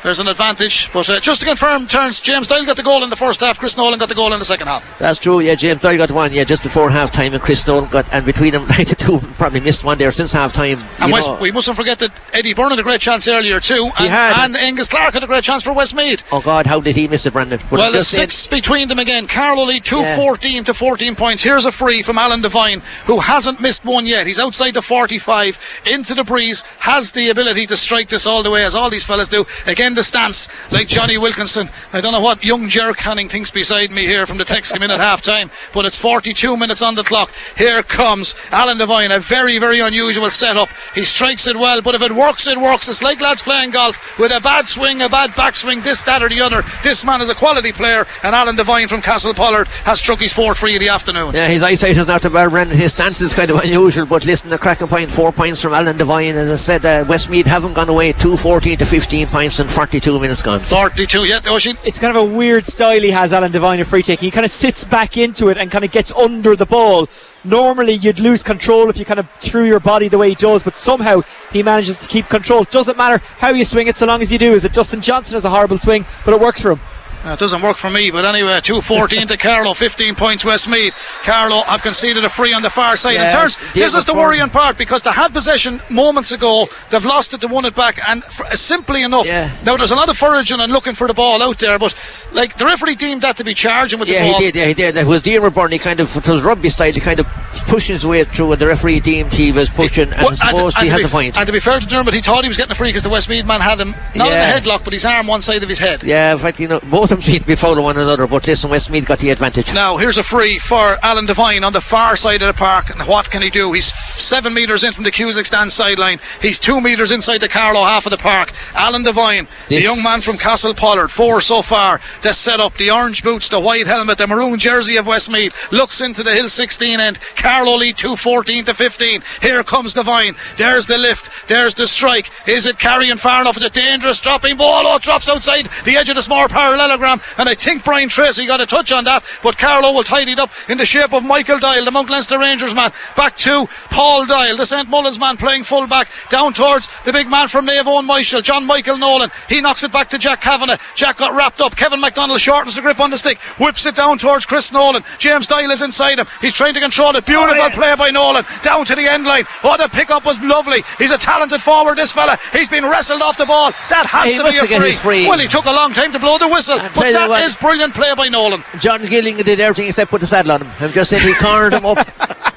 There's 0.03 0.19
an 0.19 0.27
advantage. 0.27 0.91
But 0.91 1.09
uh, 1.09 1.19
just 1.21 1.39
to 1.41 1.47
confirm, 1.47 1.87
Terence 1.87 2.19
James 2.19 2.45
Doyle 2.47 2.65
got 2.65 2.75
the 2.75 2.83
goal 2.83 3.03
in 3.03 3.09
the 3.09 3.15
first 3.15 3.39
half. 3.39 3.57
Chris 3.57 3.77
Nolan 3.77 3.97
got 3.97 4.09
the 4.09 4.15
goal 4.15 4.33
in 4.33 4.39
the 4.39 4.45
second 4.45 4.67
half. 4.67 4.99
That's 4.99 5.17
true, 5.17 5.39
yeah. 5.39 5.55
James 5.55 5.81
Doyle 5.81 5.97
got 5.97 6.11
one, 6.11 6.33
yeah, 6.33 6.43
just 6.43 6.61
before 6.61 6.89
half 6.89 7.09
time, 7.09 7.33
and 7.33 7.41
Chris 7.41 7.65
Nolan 7.65 7.89
got, 7.89 8.11
and 8.11 8.25
between 8.25 8.51
them, 8.51 8.67
the 8.67 8.95
two 8.97 9.19
probably 9.37 9.61
missed 9.61 9.85
one 9.85 9.97
there 9.97 10.11
since 10.11 10.33
half 10.33 10.51
time. 10.51 10.77
And 10.99 11.11
West, 11.11 11.31
we 11.39 11.51
mustn't 11.51 11.77
forget 11.77 11.99
that 11.99 12.11
Eddie 12.33 12.53
Byrne 12.53 12.71
had 12.71 12.79
a 12.79 12.83
great 12.83 12.99
chance 12.99 13.27
earlier 13.29 13.61
too, 13.61 13.89
and, 13.97 14.09
had. 14.09 14.43
and 14.43 14.57
Angus 14.57 14.89
Clark 14.89 15.13
had 15.13 15.23
a 15.23 15.27
great 15.27 15.43
chance 15.43 15.63
for 15.63 15.71
Westmeath. 15.71 16.21
Oh 16.33 16.41
God, 16.41 16.65
how 16.65 16.81
did 16.81 16.97
he 16.97 17.07
miss 17.07 17.25
it, 17.25 17.31
Brendan? 17.31 17.61
But 17.69 17.79
Well, 17.79 17.91
there's 17.91 18.07
six 18.07 18.45
between 18.45 18.89
them 18.89 18.99
again. 18.99 19.27
Carlow 19.27 19.63
lead 19.63 19.85
2 19.85 19.99
Yeah. 19.99 20.15
14 20.17 20.65
to 20.65 20.73
14 20.73 21.15
points. 21.15 21.41
Here's 21.41 21.65
a 21.65 21.71
free 21.71 22.01
from 22.01 22.17
Alan 22.17 22.41
Devine, 22.41 22.81
who 23.05 23.19
hasn't 23.19 23.61
missed 23.61 23.85
one 23.85 24.05
yet. 24.05 24.27
He's 24.27 24.39
outside 24.39 24.73
the 24.73 24.81
45, 24.81 25.57
into 25.85 26.13
the 26.13 26.25
breeze, 26.25 26.61
has 26.79 27.13
the 27.13 27.29
ability 27.29 27.67
to 27.67 27.77
strike 27.77 28.09
this 28.09 28.25
all 28.25 28.43
the 28.43 28.51
way, 28.51 28.65
as 28.65 28.75
all 28.75 28.89
these 28.89 29.05
fellas 29.05 29.29
do. 29.29 29.45
Again, 29.65 29.92
the 29.95 30.03
stance, 30.03 30.47
like 30.71 30.87
Jonny 30.87 31.17
Wilkinson. 31.17 31.69
I 31.91 32.01
don't 32.01 32.11
know 32.11 32.21
what 32.21 32.43
young 32.43 32.67
Jer 32.69 32.93
Canning 32.93 33.29
thinks 33.29 33.51
beside 33.51 33.91
me 33.91 34.05
here 34.05 34.25
from 34.25 34.37
the 34.37 34.45
text 34.45 34.75
in 34.75 34.83
at 34.83 34.99
half 34.99 35.21
time, 35.21 35.51
but 35.73 35.85
it's 35.85 35.97
42 35.97 36.57
minutes 36.57 36.81
on 36.81 36.95
the 36.95 37.03
clock. 37.03 37.31
Here 37.57 37.83
comes 37.83 38.35
Alan 38.51 38.77
Devine, 38.77 39.11
a 39.11 39.19
very, 39.19 39.59
very 39.59 39.79
unusual 39.79 40.29
setup. 40.29 40.69
He 40.95 41.03
strikes 41.03 41.47
it 41.47 41.55
well, 41.55 41.81
but 41.81 41.95
if 41.95 42.01
it 42.01 42.11
works, 42.11 42.47
it 42.47 42.57
works. 42.57 42.87
It's 42.87 43.01
like 43.01 43.21
lads 43.21 43.43
playing 43.43 43.71
golf 43.71 44.17
with 44.17 44.31
a 44.31 44.39
bad 44.39 44.67
swing, 44.67 45.01
a 45.01 45.09
bad 45.09 45.31
backswing, 45.31 45.83
this, 45.83 46.01
that, 46.03 46.21
or 46.21 46.29
the 46.29 46.41
other. 46.41 46.63
This 46.83 47.05
man 47.05 47.21
is 47.21 47.29
a 47.29 47.35
quality 47.35 47.71
player, 47.71 48.05
and 48.23 48.35
Alan 48.35 48.55
Devine 48.55 48.87
from 48.87 49.01
Castle 49.01 49.33
Pollard 49.33 49.67
has 49.85 49.99
struck 49.99 50.19
his 50.19 50.33
fourth 50.33 50.57
free 50.57 50.75
in 50.75 50.81
the 50.81 50.89
afternoon. 50.89 51.33
Yeah, 51.33 51.47
his 51.47 51.63
eyesight 51.63 51.97
is 51.97 52.07
not 52.07 52.21
the 52.21 52.29
bad, 52.29 52.49
Brendan. 52.49 52.77
His 52.77 52.93
stance 52.93 53.21
is 53.21 53.33
kind 53.33 53.49
of 53.49 53.57
unusual, 53.57 54.05
but 54.05 54.25
listen, 54.25 54.49
the 54.49 54.57
cracking 54.57 54.87
point, 54.87 55.11
four 55.11 55.31
points 55.31 55.61
from 55.61 55.73
Alan 55.73 55.97
Devine. 55.97 56.35
As 56.35 56.49
I 56.49 56.55
said, 56.55 56.85
uh, 56.85 57.05
Westmeath 57.07 57.45
haven't 57.45 57.73
gone 57.73 57.89
away, 57.89 58.13
2 58.13 58.37
14 58.37 58.77
to 58.77 58.85
15 58.85 59.27
points 59.27 59.59
and 59.59 59.69
42 59.83 60.17
minutes 60.17 60.41
gone. 60.41 60.61
42, 60.61 61.25
yeah, 61.25 61.41
Oisin. 61.49 61.77
It's 61.83 61.99
kind 61.99 62.15
of 62.15 62.23
a 62.23 62.33
weird 62.37 62.65
style 62.65 63.01
he 63.01 63.11
has, 63.11 63.33
Alan 63.33 63.51
Devine, 63.51 63.81
of 63.81 63.87
free 63.89 64.01
taking. 64.01 64.27
He 64.27 64.31
kind 64.31 64.45
of 64.45 64.51
sits 64.51 64.85
back 64.85 65.17
into 65.17 65.49
it 65.49 65.57
and 65.57 65.69
kind 65.69 65.83
of 65.83 65.91
gets 65.91 66.13
under 66.13 66.55
the 66.55 66.65
ball. 66.65 67.09
Normally, 67.43 67.95
you'd 67.95 68.17
lose 68.17 68.43
control 68.43 68.89
if 68.89 68.97
you 68.97 69.03
kind 69.03 69.19
of 69.19 69.29
threw 69.31 69.65
your 69.65 69.81
body 69.81 70.07
the 70.07 70.17
way 70.17 70.29
he 70.29 70.35
does, 70.35 70.63
but 70.63 70.75
somehow 70.75 71.19
he 71.51 71.63
manages 71.63 71.99
to 71.99 72.07
keep 72.07 72.29
control. 72.29 72.63
Doesn't 72.63 72.95
matter 72.95 73.21
how 73.39 73.49
you 73.49 73.65
swing 73.65 73.87
it, 73.87 73.97
so 73.97 74.05
long 74.05 74.21
as 74.21 74.31
you 74.31 74.39
do. 74.39 74.53
Is 74.53 74.63
it 74.63 74.71
Dustin 74.71 75.01
Johnson 75.01 75.33
has 75.33 75.43
a 75.43 75.49
horrible 75.49 75.77
swing, 75.77 76.05
but 76.23 76.33
it 76.33 76.39
works 76.39 76.61
for 76.61 76.71
him. 76.71 76.79
It 77.25 77.39
doesn't 77.39 77.61
work 77.61 77.77
for 77.77 77.89
me, 77.89 78.11
but 78.11 78.25
anyway, 78.25 78.59
2 78.61 78.81
14 78.81 79.27
to 79.27 79.37
Carlow, 79.37 79.73
15 79.73 80.13
points 80.15 80.43
Westmeath. 80.43 80.93
Carlow 81.23 81.61
have 81.63 81.81
conceded 81.81 82.25
a 82.25 82.29
free 82.29 82.53
on 82.53 82.61
the 82.61 82.69
far 82.69 82.95
side. 82.97 83.13
Yeah, 83.13 83.25
in 83.27 83.31
turns, 83.31 83.57
this 83.73 83.93
is 83.93 84.03
the 84.05 84.11
Byrne. 84.13 84.21
worrying 84.21 84.49
part 84.49 84.77
because 84.77 85.03
they 85.03 85.11
had 85.11 85.31
possession 85.33 85.81
moments 85.89 86.31
ago, 86.33 86.67
they've 86.89 87.05
lost 87.05 87.33
it, 87.33 87.39
they 87.41 87.47
won 87.47 87.63
it 87.65 87.75
back, 87.75 87.97
and 88.09 88.23
f- 88.23 88.53
simply 88.55 89.03
enough, 89.03 89.25
Yeah. 89.25 89.49
now 89.63 89.77
there's 89.77 89.91
a 89.91 89.95
lot 89.95 90.09
of 90.09 90.17
foraging 90.17 90.59
and 90.59 90.71
looking 90.73 90.93
for 90.95 91.07
the 91.07 91.13
ball 91.13 91.41
out 91.41 91.59
there, 91.59 91.79
but 91.79 91.95
like 92.33 92.57
the 92.57 92.65
referee 92.65 92.95
deemed 92.95 93.21
that 93.21 93.37
to 93.37 93.43
be 93.45 93.53
charging 93.53 93.99
with 93.99 94.09
Yeah, 94.09 94.25
the 94.25 94.31
ball. 94.31 94.41
Yeah, 94.41 94.45
he 94.47 94.51
did. 94.51 94.59
Yeah, 94.59 94.67
he 94.67 94.73
did. 94.73 94.97
It 94.97 95.07
was 95.07 95.21
Dean 95.21 95.49
Byrne. 95.49 95.71
He 95.71 95.79
kind 95.79 95.99
of, 96.01 96.15
it 96.15 96.27
was 96.27 96.43
rugby 96.43 96.69
style. 96.69 96.91
He 96.91 96.99
kind 96.99 97.19
of 97.21 97.25
pushing 97.67 97.93
his 97.93 98.05
way 98.05 98.23
through, 98.25 98.51
and 98.51 98.61
the 98.61 98.67
referee 98.67 98.99
deemed 98.99 99.33
he 99.33 99.51
was 99.53 99.69
pushing, 99.69 100.11
and 100.11 100.21
Well, 100.23 100.35
suppose 100.35 100.75
he 100.77 100.87
to 100.87 100.91
has 100.93 101.05
a 101.05 101.07
point. 101.07 101.37
and 101.37 101.45
to 101.47 101.53
be 101.53 101.59
fair 101.61 101.79
to 101.79 101.85
Dermot, 101.85 102.13
he 102.13 102.21
thought 102.21 102.43
he 102.43 102.47
was 102.49 102.57
getting 102.57 102.71
a 102.71 102.75
free 102.75 102.89
because 102.89 103.03
the 103.03 103.09
Westmeath 103.09 103.45
man 103.45 103.61
had 103.61 103.79
him 103.79 103.95
not 104.13 104.27
Yeah. 104.29 104.49
in 104.49 104.55
a 104.57 104.59
headlock, 104.59 104.83
but 104.83 104.91
his 104.93 105.05
arm 105.05 105.27
one 105.27 105.39
side 105.41 105.63
of 105.63 105.69
his 105.69 105.79
head. 105.79 106.03
Yeah, 106.03 106.33
in 106.33 106.37
fact, 106.39 106.59
you 106.59 106.67
know, 106.67 106.79
both 106.83 107.11
of 107.11 107.12
them 107.13 107.21
seem 107.21 107.39
to 107.39 107.45
be 107.45 107.55
following 107.55 107.83
one 107.83 107.97
another, 107.97 108.25
but 108.25 108.47
listen, 108.47 108.69
Westmeath 108.69 109.05
got 109.05 109.19
the 109.19 109.29
advantage. 109.29 109.73
Now, 109.73 109.97
here's 109.97 110.17
a 110.17 110.23
free 110.23 110.57
for 110.57 110.97
Alan 111.03 111.25
Devine 111.25 111.63
on 111.63 111.71
the 111.71 111.81
far 111.81 112.15
side 112.15 112.41
of 112.41 112.47
the 112.47 112.57
park. 112.57 112.89
And 112.89 113.01
what 113.07 113.29
can 113.29 113.41
he 113.41 113.49
do? 113.49 113.71
He's 113.71 113.93
seven 113.93 114.53
metres 114.53 114.83
in 114.83 114.93
from 114.93 115.03
the 115.03 115.11
Cusack 115.11 115.45
stand 115.45 115.71
sideline. 115.71 116.19
He's 116.41 116.59
two 116.59 116.81
metres 116.81 117.11
inside 117.11 117.39
the 117.39 117.49
Carlow 117.49 117.83
half 117.83 118.05
of 118.05 118.11
the 118.11 118.17
park. 118.17 118.51
Alan 118.73 119.03
Devine, 119.03 119.47
the 119.67 119.81
young 119.81 120.01
man 120.01 120.21
from 120.21 120.37
Castle 120.37 120.73
Pollard, 120.73 121.09
four 121.09 121.39
so 121.41 121.61
far. 121.61 122.01
The 122.21 122.33
setup, 122.33 122.75
the 122.77 122.89
orange 122.89 123.23
boots, 123.23 123.47
the 123.47 123.59
white 123.59 123.85
helmet, 123.85 124.17
the 124.17 124.27
maroon 124.27 124.57
jersey 124.57 124.97
of 124.97 125.05
Westmeath. 125.05 125.71
Looks 125.71 126.01
into 126.01 126.23
the 126.23 126.33
Hill 126.33 126.49
16 126.49 126.99
end. 126.99 127.19
Carlow 127.35 127.77
lead 127.77 127.97
214 127.97 128.65
to 128.65 128.73
15. 128.73 129.23
Here 129.41 129.63
comes 129.63 129.93
Devine. 129.93 130.35
There's 130.57 130.87
the 130.87 130.97
lift. 130.97 131.47
There's 131.47 131.75
the 131.75 131.87
strike. 131.87 132.31
Is 132.47 132.65
it 132.65 132.79
carrying 132.79 133.17
far 133.17 133.41
enough? 133.41 133.57
It's 133.57 133.65
a 133.65 133.69
dangerous 133.69 134.19
dropping 134.19 134.57
ball. 134.57 134.87
Oh, 134.87 134.97
drops 134.97 135.29
outside 135.29 135.69
the 135.85 135.95
edge 135.95 136.09
of 136.09 136.15
the 136.15 136.21
small 136.21 136.47
parallelogram. 136.47 137.02
And 137.03 137.49
I 137.49 137.55
think 137.55 137.83
Brian 137.83 138.09
Tracy 138.09 138.47
got 138.47 138.61
a 138.61 138.65
touch 138.65 138.91
on 138.91 139.03
that, 139.05 139.23
but 139.41 139.57
Carlow 139.57 139.91
will 139.93 140.03
tidy 140.03 140.31
it 140.33 140.39
up 140.39 140.51
in 140.69 140.77
the 140.77 140.85
shape 140.85 141.13
of 141.13 141.23
Michael 141.23 141.59
Doyle, 141.59 141.85
the 141.85 141.91
Mount 141.91 142.09
Leinster 142.09 142.39
Rangers 142.39 142.73
man. 142.73 142.91
Back 143.15 143.35
to 143.37 143.67
Paul 143.89 144.25
Doyle, 144.25 144.57
the 144.57 144.65
St 144.65 144.89
Mullins 144.89 145.19
man 145.19 145.37
playing 145.37 145.63
full 145.63 145.87
back, 145.87 146.07
down 146.29 146.53
towards 146.53 146.87
the 147.03 147.11
big 147.13 147.29
man 147.29 147.47
from 147.47 147.65
Naomh 147.67 147.83
Eoin 147.83 148.07
Myshall, 148.07 148.41
John 148.41 148.65
Michael 148.65 148.97
Nolan. 148.97 149.29
He 149.49 149.61
knocks 149.61 149.83
it 149.83 149.91
back 149.91 150.09
to 150.09 150.17
Jack 150.17 150.41
Kavanagh. 150.41 150.77
Jack 150.95 151.17
got 151.17 151.35
wrapped 151.35 151.61
up. 151.61 151.75
Kevin 151.75 151.99
McDonald 151.99 152.39
shortens 152.39 152.75
the 152.75 152.81
grip 152.81 152.99
on 152.99 153.09
the 153.09 153.17
stick, 153.17 153.39
whips 153.59 153.85
it 153.85 153.95
down 153.95 154.17
towards 154.17 154.45
Chris 154.45 154.71
Nolan. 154.71 155.03
James 155.17 155.47
Doyle 155.47 155.69
is 155.71 155.81
inside 155.81 156.19
him. 156.19 156.27
He's 156.41 156.53
trying 156.53 156.73
to 156.73 156.79
control 156.79 157.15
it. 157.15 157.25
Beautiful 157.25 157.69
play 157.71 157.95
by 157.97 158.11
Nolan. 158.11 158.45
Down 158.61 158.85
to 158.85 158.95
the 158.95 159.07
end 159.11 159.25
line. 159.25 159.45
Oh, 159.63 159.77
the 159.77 159.89
pickup 159.89 160.25
was 160.25 160.39
lovely. 160.41 160.83
He's 160.97 161.11
a 161.11 161.17
talented 161.17 161.61
forward, 161.61 161.97
this 161.97 162.11
fella. 162.11 162.37
He's 162.51 162.69
been 162.69 162.83
wrestled 162.85 163.21
off 163.21 163.37
the 163.37 163.45
ball. 163.45 163.71
That 163.89 164.05
has 164.05 164.31
He 164.31 164.37
to 164.37 164.43
be 164.43 164.57
a 164.57 164.79
free. 164.79 164.91
free. 164.91 165.27
Well, 165.27 165.39
he 165.39 165.47
took 165.47 165.65
a 165.65 165.71
long 165.71 165.91
time 165.93 166.11
to 166.13 166.19
blow 166.19 166.37
the 166.37 166.47
whistle, 166.47 166.79
but 166.95 167.01
tell 167.01 167.13
that 167.13 167.29
what. 167.29 167.43
is 167.43 167.55
brilliant 167.55 167.93
play 167.93 168.13
by 168.15 168.27
Nolan. 168.29 168.63
John 168.79 169.01
Gilligan 169.05 169.45
did 169.45 169.59
everything 169.59 169.87
except 169.87 170.11
put 170.11 170.21
the 170.21 170.27
saddle 170.27 170.51
on 170.53 170.61
him. 170.61 170.71
I'm 170.79 170.91
just 170.91 171.09
saying 171.09 171.23
he 171.27 171.33
cornered 171.35 171.73
him 171.73 171.85
up. 171.85 171.97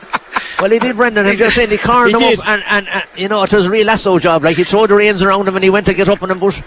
Well, 0.58 0.70
he 0.70 0.78
did, 0.78 0.96
Brendan. 0.96 1.26
I'm 1.26 1.36
just 1.36 1.54
saying 1.54 1.68
he 1.68 1.76
cornered 1.76 2.08
He 2.08 2.12
him 2.14 2.20
did. 2.20 2.38
up, 2.40 2.48
and, 2.48 2.62
and, 2.66 2.88
and 2.88 3.04
you 3.14 3.28
know 3.28 3.42
it 3.42 3.52
was 3.52 3.66
a 3.66 3.70
real 3.70 3.86
lasso 3.86 4.18
job. 4.18 4.42
Like 4.42 4.56
he 4.56 4.64
threw 4.64 4.86
the 4.86 4.94
reins 4.94 5.22
around 5.22 5.46
him, 5.46 5.54
and 5.54 5.62
he 5.62 5.68
went 5.68 5.84
to 5.84 5.92
get 5.92 6.08
up 6.08 6.22
on 6.22 6.30
him, 6.30 6.38
but 6.38 6.62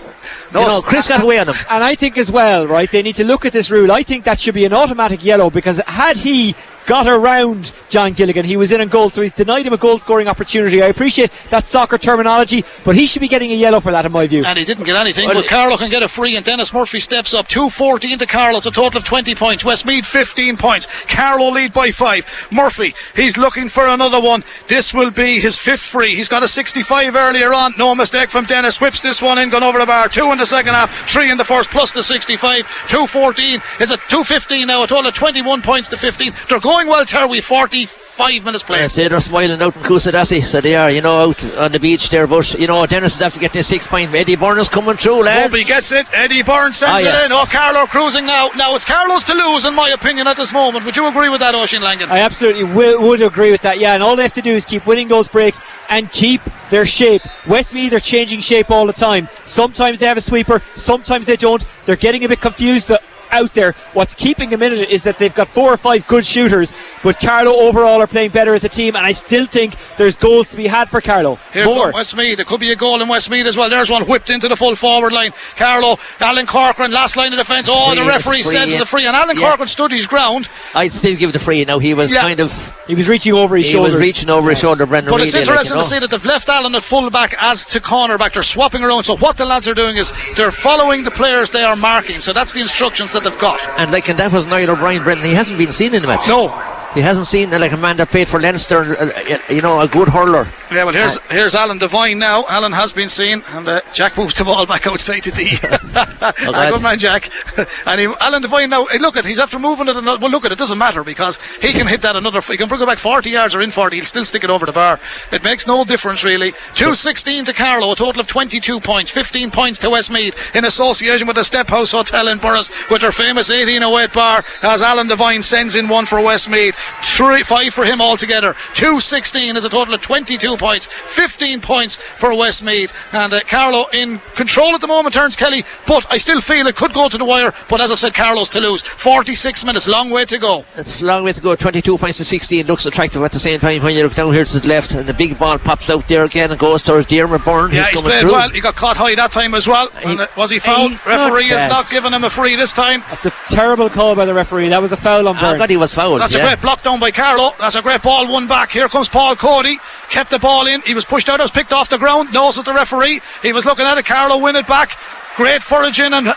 No, 0.53 0.61
you 0.61 0.67
know 0.67 0.81
Chris 0.81 1.07
got 1.07 1.23
away 1.23 1.39
on 1.39 1.49
him. 1.49 1.55
And 1.71 1.83
I 1.83 1.95
think 1.95 2.15
as 2.19 2.31
well, 2.31 2.67
right, 2.67 2.89
they 2.91 3.01
need 3.01 3.15
to 3.15 3.23
look 3.23 3.45
at 3.45 3.53
this 3.53 3.71
rule. 3.71 3.91
I 3.91 4.03
think 4.03 4.25
that 4.25 4.39
should 4.39 4.53
be 4.53 4.65
an 4.65 4.73
automatic 4.73 5.23
yellow 5.25 5.49
because 5.49 5.79
had 5.87 6.17
he 6.17 6.53
got 6.89 7.05
around 7.05 7.71
John 7.87 8.13
Gilligan, 8.13 8.45
he 8.45 8.57
was 8.57 8.71
in 8.71 8.81
on 8.81 8.87
goal, 8.87 9.11
so 9.11 9.21
he's 9.21 9.31
denied 9.31 9.63
him 9.63 9.73
a 9.73 9.77
goal 9.77 9.99
scoring 9.99 10.27
opportunity. 10.27 10.81
I 10.81 10.87
appreciate 10.87 11.31
that 11.51 11.67
soccer 11.67 11.99
terminology, 11.99 12.65
but 12.83 12.95
he 12.95 13.05
should 13.05 13.19
be 13.19 13.27
getting 13.27 13.51
a 13.51 13.55
yellow 13.55 13.79
for 13.79 13.91
that, 13.91 14.07
in 14.07 14.11
my 14.11 14.25
view. 14.25 14.43
And 14.43 14.57
he 14.57 14.65
didn't 14.65 14.85
get 14.85 14.95
anything, 14.95 15.27
Well, 15.27 15.35
but 15.35 15.45
Carlow 15.45 15.77
can 15.77 15.91
get 15.91 16.01
a 16.01 16.07
free, 16.07 16.35
and 16.35 16.43
Dennis 16.43 16.73
Murphy 16.73 16.99
steps 16.99 17.31
up. 17.31 17.47
2.14 17.47 18.17
to 18.17 18.25
Carlow. 18.25 18.57
It's 18.57 18.65
a 18.65 18.71
total 18.71 18.97
of 18.97 19.03
20 19.03 19.35
points. 19.35 19.63
Westmeath 19.63 20.03
15 20.03 20.57
points. 20.57 20.87
Carlow 21.05 21.51
lead 21.51 21.73
by 21.73 21.91
5. 21.91 22.47
Murphy, 22.51 22.95
he's 23.15 23.37
looking 23.37 23.69
for 23.69 23.87
another 23.87 24.19
one. 24.19 24.43
This 24.67 24.91
will 24.91 25.11
be 25.11 25.39
his 25.39 25.59
fifth 25.59 25.81
free. 25.81 26.15
He's 26.15 26.27
got 26.27 26.41
a 26.41 26.47
65 26.47 27.15
earlier 27.15 27.53
on. 27.53 27.75
No 27.77 27.93
mistake 27.93 28.31
from 28.31 28.45
Dennis. 28.45 28.81
Whips 28.81 28.99
this 28.99 29.21
one 29.21 29.37
in, 29.37 29.49
gone 29.49 29.61
over 29.61 29.77
the 29.77 29.85
bar. 29.85 30.09
2 30.09 30.31
in 30.31 30.39
the 30.39 30.45
second 30.47 30.73
half, 30.73 31.07
3 31.07 31.29
in 31.29 31.37
the 31.37 31.45
first, 31.45 31.69
plus 31.69 31.91
the 31.91 32.01
65. 32.01 32.65
2.14 32.87 33.81
is 33.81 33.91
a 33.91 33.97
2.15 33.97 34.65
now. 34.65 34.83
A 34.83 34.87
total 34.87 35.09
of 35.09 35.13
21 35.13 35.61
points 35.61 35.87
to 35.89 35.97
15. 35.97 36.33
They're 36.47 36.59
going 36.59 36.78
well, 36.87 37.05
Terry. 37.05 37.41
40. 37.41 37.85
five 37.85 38.43
minutes 38.43 38.63
played. 38.63 38.91
Say 38.91 39.07
they're 39.07 39.19
smiling 39.21 39.61
out 39.61 39.75
in 39.77 39.81
Kusadasi, 39.81 40.43
so 40.43 40.59
they 40.59 40.75
are, 40.75 40.91
you 40.91 41.01
know, 41.01 41.29
out 41.29 41.55
on 41.55 41.71
the 41.71 41.79
beach 41.79 42.09
there. 42.09 42.27
But 42.27 42.53
you 42.55 42.67
know, 42.67 42.85
Dennis 42.85 43.15
is 43.15 43.21
after 43.21 43.39
getting 43.39 43.59
a 43.59 43.63
six 43.63 43.87
point. 43.87 44.13
Eddie 44.13 44.35
Byrne 44.35 44.59
is 44.59 44.67
coming 44.67 44.97
through, 44.97 45.23
lads. 45.23 45.51
Bobby 45.51 45.63
gets 45.63 45.91
it. 45.93 46.05
Eddie 46.13 46.43
Byrne 46.43 46.73
sends 46.73 47.01
Ah, 47.01 47.05
yes. 47.05 47.23
it 47.23 47.25
in. 47.27 47.31
Oh, 47.31 47.45
Carlow 47.49 47.85
cruising 47.87 48.25
now. 48.25 48.49
Now 48.57 48.75
it's 48.75 48.83
Carlow's 48.83 49.23
to 49.25 49.33
lose, 49.33 49.63
in 49.65 49.73
my 49.73 49.89
opinion, 49.91 50.27
at 50.27 50.35
this 50.35 50.51
moment. 50.53 50.83
Would 50.85 50.95
you 50.97 51.07
agree 51.07 51.29
with 51.29 51.39
that, 51.39 51.55
Oisin 51.55 51.81
Langan? 51.81 52.09
I 52.11 52.19
absolutely 52.19 52.65
will, 52.65 53.01
would 53.07 53.21
agree 53.21 53.51
with 53.51 53.61
that. 53.61 53.79
Yeah, 53.79 53.93
and 53.93 54.03
all 54.03 54.15
they 54.17 54.23
have 54.23 54.33
to 54.33 54.41
do 54.41 54.51
is 54.51 54.65
keep 54.65 54.85
winning 54.85 55.07
those 55.07 55.27
breaks 55.29 55.61
and 55.89 56.11
keep 56.11 56.41
their 56.69 56.85
shape. 56.85 57.21
Westmeath 57.47 57.93
are 57.93 57.99
changing 58.01 58.41
shape 58.41 58.69
all 58.69 58.85
the 58.85 58.93
time. 58.93 59.27
Sometimes 59.45 59.99
they 59.99 60.05
have 60.07 60.17
a 60.17 60.21
sweeper, 60.21 60.61
sometimes 60.75 61.25
they 61.25 61.35
don't. 61.37 61.65
They're 61.85 61.95
getting 61.95 62.25
a 62.25 62.27
bit 62.27 62.41
confused 62.41 62.91
out 63.31 63.53
there. 63.53 63.73
What's 63.93 64.15
keeping 64.15 64.49
them 64.49 64.61
in 64.63 64.73
it 64.73 64.89
is 64.89 65.03
that 65.03 65.17
they've 65.17 65.33
got 65.33 65.47
four 65.47 65.71
or 65.73 65.77
five 65.77 66.07
good 66.07 66.25
shooters, 66.25 66.73
but 67.03 67.19
Carlow 67.19 67.51
overall 67.53 68.01
are 68.01 68.07
playing 68.07 68.31
better 68.31 68.53
as 68.53 68.63
a 68.63 68.69
team, 68.69 68.95
and 68.95 69.05
I 69.05 69.11
still 69.11 69.45
think 69.45 69.75
there's 69.97 70.17
goals 70.17 70.49
to 70.51 70.57
be 70.57 70.67
had 70.67 70.89
for 70.89 71.01
Carlow. 71.01 71.37
Here 71.53 71.65
More. 71.65 71.91
Westmeath. 71.91 72.37
There 72.37 72.45
could 72.45 72.59
be 72.59 72.71
a 72.71 72.75
goal 72.75 73.01
in 73.01 73.07
Westmeath 73.07 73.45
as 73.45 73.57
well. 73.57 73.69
There's 73.69 73.89
one 73.89 74.03
whipped 74.07 74.29
into 74.29 74.47
the 74.47 74.55
full 74.55 74.75
forward 74.75 75.13
line. 75.13 75.31
Carlow, 75.55 75.97
Alan 76.19 76.45
Corcoran, 76.45 76.91
last 76.91 77.15
line 77.15 77.33
of 77.33 77.39
defence. 77.39 77.67
Oh, 77.69 77.91
Free, 77.93 77.99
the 78.01 78.07
referee 78.07 78.39
it's 78.39 78.51
says 78.51 78.71
it's 78.71 78.81
a 78.81 78.85
free, 78.85 79.05
and 79.05 79.15
Alan 79.15 79.37
Yeah. 79.37 79.47
Corcoran 79.47 79.67
stood 79.67 79.91
his 79.91 80.07
ground. 80.07 80.49
I'd 80.75 80.93
still 80.93 81.15
give 81.15 81.29
it 81.29 81.35
a 81.35 81.39
free. 81.39 81.63
Now 81.65 81.79
he 81.79 81.93
was 81.93 82.13
Yeah. 82.13 82.21
kind 82.21 82.39
of 82.39 82.73
He 82.87 82.95
was 82.95 83.07
reaching 83.07 83.33
over 83.33 83.55
his 83.55 83.67
he 83.67 83.73
shoulders. 83.73 83.93
was 83.93 84.01
reaching 84.01 84.29
over 84.29 84.49
his 84.49 84.59
shoulder, 84.59 84.85
Brendan 84.85 85.11
But 85.11 85.21
it's 85.21 85.33
Reid, 85.33 85.41
like, 85.47 85.49
interesting 85.49 85.77
you 85.77 85.83
to 85.83 85.89
know. 85.89 85.95
see 85.95 85.99
that 85.99 86.09
they've 86.09 86.25
left 86.25 86.49
Allen 86.49 86.73
at 86.75 86.83
full 86.83 87.09
back 87.09 87.35
as 87.39 87.65
to 87.67 87.79
cornerback. 87.79 88.33
They're 88.33 88.43
swapping 88.43 88.83
around. 88.83 89.03
So 89.03 89.15
what 89.17 89.37
the 89.37 89.45
lads 89.45 89.67
are 89.67 89.73
doing 89.73 89.97
is 89.97 90.11
they're 90.35 90.51
following 90.51 91.03
the 91.03 91.11
players 91.11 91.49
they 91.51 91.63
are 91.63 91.75
marking. 91.75 92.19
So 92.19 92.33
that's 92.33 92.53
the 92.53 92.61
instructions 92.61 93.11
that 93.19 93.29
they've 93.29 93.39
got. 93.39 93.59
And 93.77 93.91
like, 93.91 94.09
and 94.09 94.19
that 94.19 94.31
was 94.31 94.45
Niall 94.45 94.71
O'Brien, 94.71 95.03
Brendan. 95.03 95.25
He 95.25 95.33
hasn't 95.33 95.57
been 95.57 95.71
seen 95.71 95.93
in 95.93 96.01
the 96.01 96.07
match. 96.07 96.27
No. 96.27 96.49
He 96.93 97.01
hasn't 97.01 97.27
seen 97.27 97.53
uh, 97.53 97.59
like 97.59 97.71
a 97.71 97.77
man 97.77 97.97
that 97.97 98.09
played 98.09 98.27
for 98.27 98.39
Leinster, 98.39 98.97
uh, 98.97 99.11
uh, 99.15 99.53
you 99.53 99.61
know, 99.61 99.79
a 99.79 99.87
good 99.87 100.09
hurler. 100.09 100.47
Yeah, 100.71 100.85
well, 100.85 100.93
here's 100.93 101.19
here's 101.29 101.53
Alan 101.53 101.77
Devine 101.77 102.17
now. 102.17 102.45
Alan 102.49 102.71
has 102.71 102.93
been 102.93 103.09
seen, 103.09 103.43
and 103.49 103.67
uh, 103.67 103.81
Jack 103.93 104.17
moves 104.17 104.33
the 104.33 104.43
ball 104.43 104.65
back 104.65 104.87
outside 104.87 105.21
to 105.23 105.31
D. 105.31 105.57
God. 105.61 106.73
good 106.73 106.81
man, 106.81 106.97
Jack. 106.97 107.29
and 107.85 108.01
he, 108.01 108.07
Alan 108.19 108.41
Devine 108.41 108.71
now. 108.71 108.87
Look 108.99 109.17
at 109.17 109.25
he's 109.25 109.37
after 109.37 109.59
moving 109.59 109.87
it. 109.87 109.97
Another, 109.97 110.19
well, 110.19 110.31
look 110.31 110.45
at 110.45 110.51
it. 110.51 110.57
Doesn't 110.57 110.77
matter 110.79 111.03
because 111.03 111.37
he 111.61 111.71
can 111.73 111.85
hit 111.85 112.01
that 112.01 112.15
another. 112.15 112.41
He 112.41 112.57
can 112.57 112.67
bring 112.67 112.81
it 112.81 112.87
back 112.87 112.97
40 112.97 113.29
yards 113.29 113.53
or 113.53 113.61
in 113.61 113.69
40. 113.69 113.95
He'll 113.95 114.05
still 114.05 114.25
stick 114.25 114.43
it 114.43 114.49
over 114.49 114.65
the 114.65 114.73
bar. 114.73 114.99
It 115.31 115.43
makes 115.43 115.67
no 115.67 115.85
difference 115.85 116.23
really. 116.23 116.51
216 116.73 117.45
to 117.45 117.53
Carlow, 117.53 117.91
a 117.91 117.95
total 117.95 118.21
of 118.21 118.27
22 118.27 118.79
points, 118.79 119.11
15 119.11 119.51
points 119.51 119.79
to 119.79 119.91
Westmeath 119.91 120.55
in 120.55 120.65
association 120.65 121.27
with 121.27 121.35
the 121.35 121.43
Step 121.43 121.67
House 121.67 121.91
Hotel 121.91 122.27
in 122.27 122.39
Borris 122.39 122.71
with 122.89 123.01
their 123.01 123.11
famous 123.11 123.49
1808 123.49 124.13
bar. 124.13 124.43
As 124.63 124.81
Alan 124.81 125.07
Devine 125.07 125.43
sends 125.43 125.75
in 125.75 125.87
one 125.87 126.05
for 126.05 126.19
Westmeath, 126.21 126.75
three, 127.03 127.43
five 127.43 127.73
for 127.73 127.85
him 127.85 128.01
altogether. 128.01 128.53
216 128.73 129.57
is 129.57 129.63
a 129.65 129.69
total 129.69 129.93
of 129.93 130.01
22 130.01 130.57
points, 130.57 130.87
15 130.87 131.61
points 131.61 131.97
for 131.97 132.35
Westmeath, 132.35 132.93
and 133.13 133.33
uh, 133.33 133.39
Carlow 133.41 133.85
in 133.93 134.19
control 134.35 134.73
at 134.75 134.81
the 134.81 134.87
moment. 134.87 135.13
Terence 135.13 135.35
Kelly, 135.35 135.63
but 135.85 136.05
I 136.11 136.17
still 136.17 136.41
feel 136.41 136.67
it 136.67 136.75
could 136.75 136.93
go 136.93 137.09
to 137.09 137.17
the 137.17 137.25
wire. 137.25 137.53
But 137.69 137.81
as 137.81 137.91
I've 137.91 137.99
said, 137.99 138.13
Carlow's 138.13 138.49
to 138.49 138.59
lose. 138.59 138.81
46 138.81 139.65
minutes, 139.65 139.87
long 139.87 140.09
way 140.09 140.25
to 140.25 140.37
go. 140.37 140.65
It's 140.75 141.01
a 141.01 141.05
long 141.05 141.23
way 141.23 141.33
to 141.33 141.41
go. 141.41 141.55
22 141.55 141.97
points 141.97 142.17
to 142.17 142.25
16 142.25 142.65
looks 142.67 142.85
attractive 142.85 143.21
at 143.23 143.31
the 143.31 143.39
same 143.39 143.59
time 143.59 143.81
when 143.83 143.95
you 143.95 144.03
look 144.03 144.13
down 144.15 144.33
here 144.33 144.45
to 144.45 144.59
the 144.59 144.67
left 144.67 144.91
and 144.91 145.07
the 145.07 145.13
big 145.13 145.37
ball 145.39 145.57
pops 145.57 145.89
out 145.89 146.07
there 146.07 146.23
again 146.23 146.51
and 146.51 146.59
goes 146.59 146.83
towards 146.83 147.07
Dermot 147.07 147.43
Byrne. 147.43 147.71
Yeah, 147.71 147.81
who's 147.83 147.89
he's 147.89 148.01
played 148.01 148.21
through. 148.21 148.31
well. 148.31 148.49
He 148.49 148.61
got 148.61 148.75
caught 148.75 148.97
high 148.97 149.15
that 149.15 149.31
time 149.31 149.53
as 149.55 149.67
well. 149.67 149.89
He- 150.01 150.11
And, 150.11 150.19
uh, 150.21 150.27
was 150.37 150.51
he 150.51 150.59
fouled? 150.59 150.91
he's 150.91 151.05
Referee 151.05 151.43
good, 151.43 151.53
has 151.53 151.63
yes. 151.63 151.71
not 151.71 151.89
given 151.89 152.13
him 152.13 152.23
a 152.23 152.29
free 152.29 152.55
this 152.55 152.73
time. 152.73 153.01
That's 153.09 153.25
a 153.25 153.33
terrible 153.47 153.89
call 153.89 154.15
by 154.15 154.25
the 154.25 154.33
referee. 154.33 154.69
That 154.69 154.81
was 154.81 154.91
a 154.91 154.97
foul 154.97 155.27
on 155.27 155.37
Oh, 155.37 155.39
Byrne. 155.41 155.57
God, 155.57 155.69
he 155.69 155.77
was 155.77 155.93
fouled. 155.93 156.21
That's 156.21 156.35
yeah. 156.35 156.41
a 156.43 156.47
great 156.49 156.61
block 156.61 156.68
down 156.77 156.99
by 156.99 157.09
Carlow. 157.09 157.51
That's 157.57 157.75
a 157.75 157.81
great 157.81 158.03
ball, 158.03 158.31
one 158.31 158.47
back. 158.47 158.69
Here 158.71 158.87
comes 158.87 159.09
Paul 159.09 159.35
Coady. 159.35 159.79
Kept 160.09 160.29
the 160.29 160.37
ball 160.37 160.67
in. 160.67 160.81
He 160.81 160.93
was 160.93 161.03
pushed 161.03 161.27
out. 161.27 161.39
It 161.39 161.43
was 161.43 161.51
picked 161.51 161.73
off 161.73 161.89
the 161.89 161.97
ground. 161.97 162.31
Noses 162.31 162.63
the 162.63 162.73
referee. 162.73 163.21
He 163.41 163.53
was 163.53 163.65
looking 163.65 163.85
at 163.85 163.97
it. 163.97 164.05
Carlow 164.05 164.37
win 164.37 164.55
it 164.55 164.67
back. 164.67 164.97
Great 165.35 165.63
foraging 165.63 166.13
and 166.13 166.33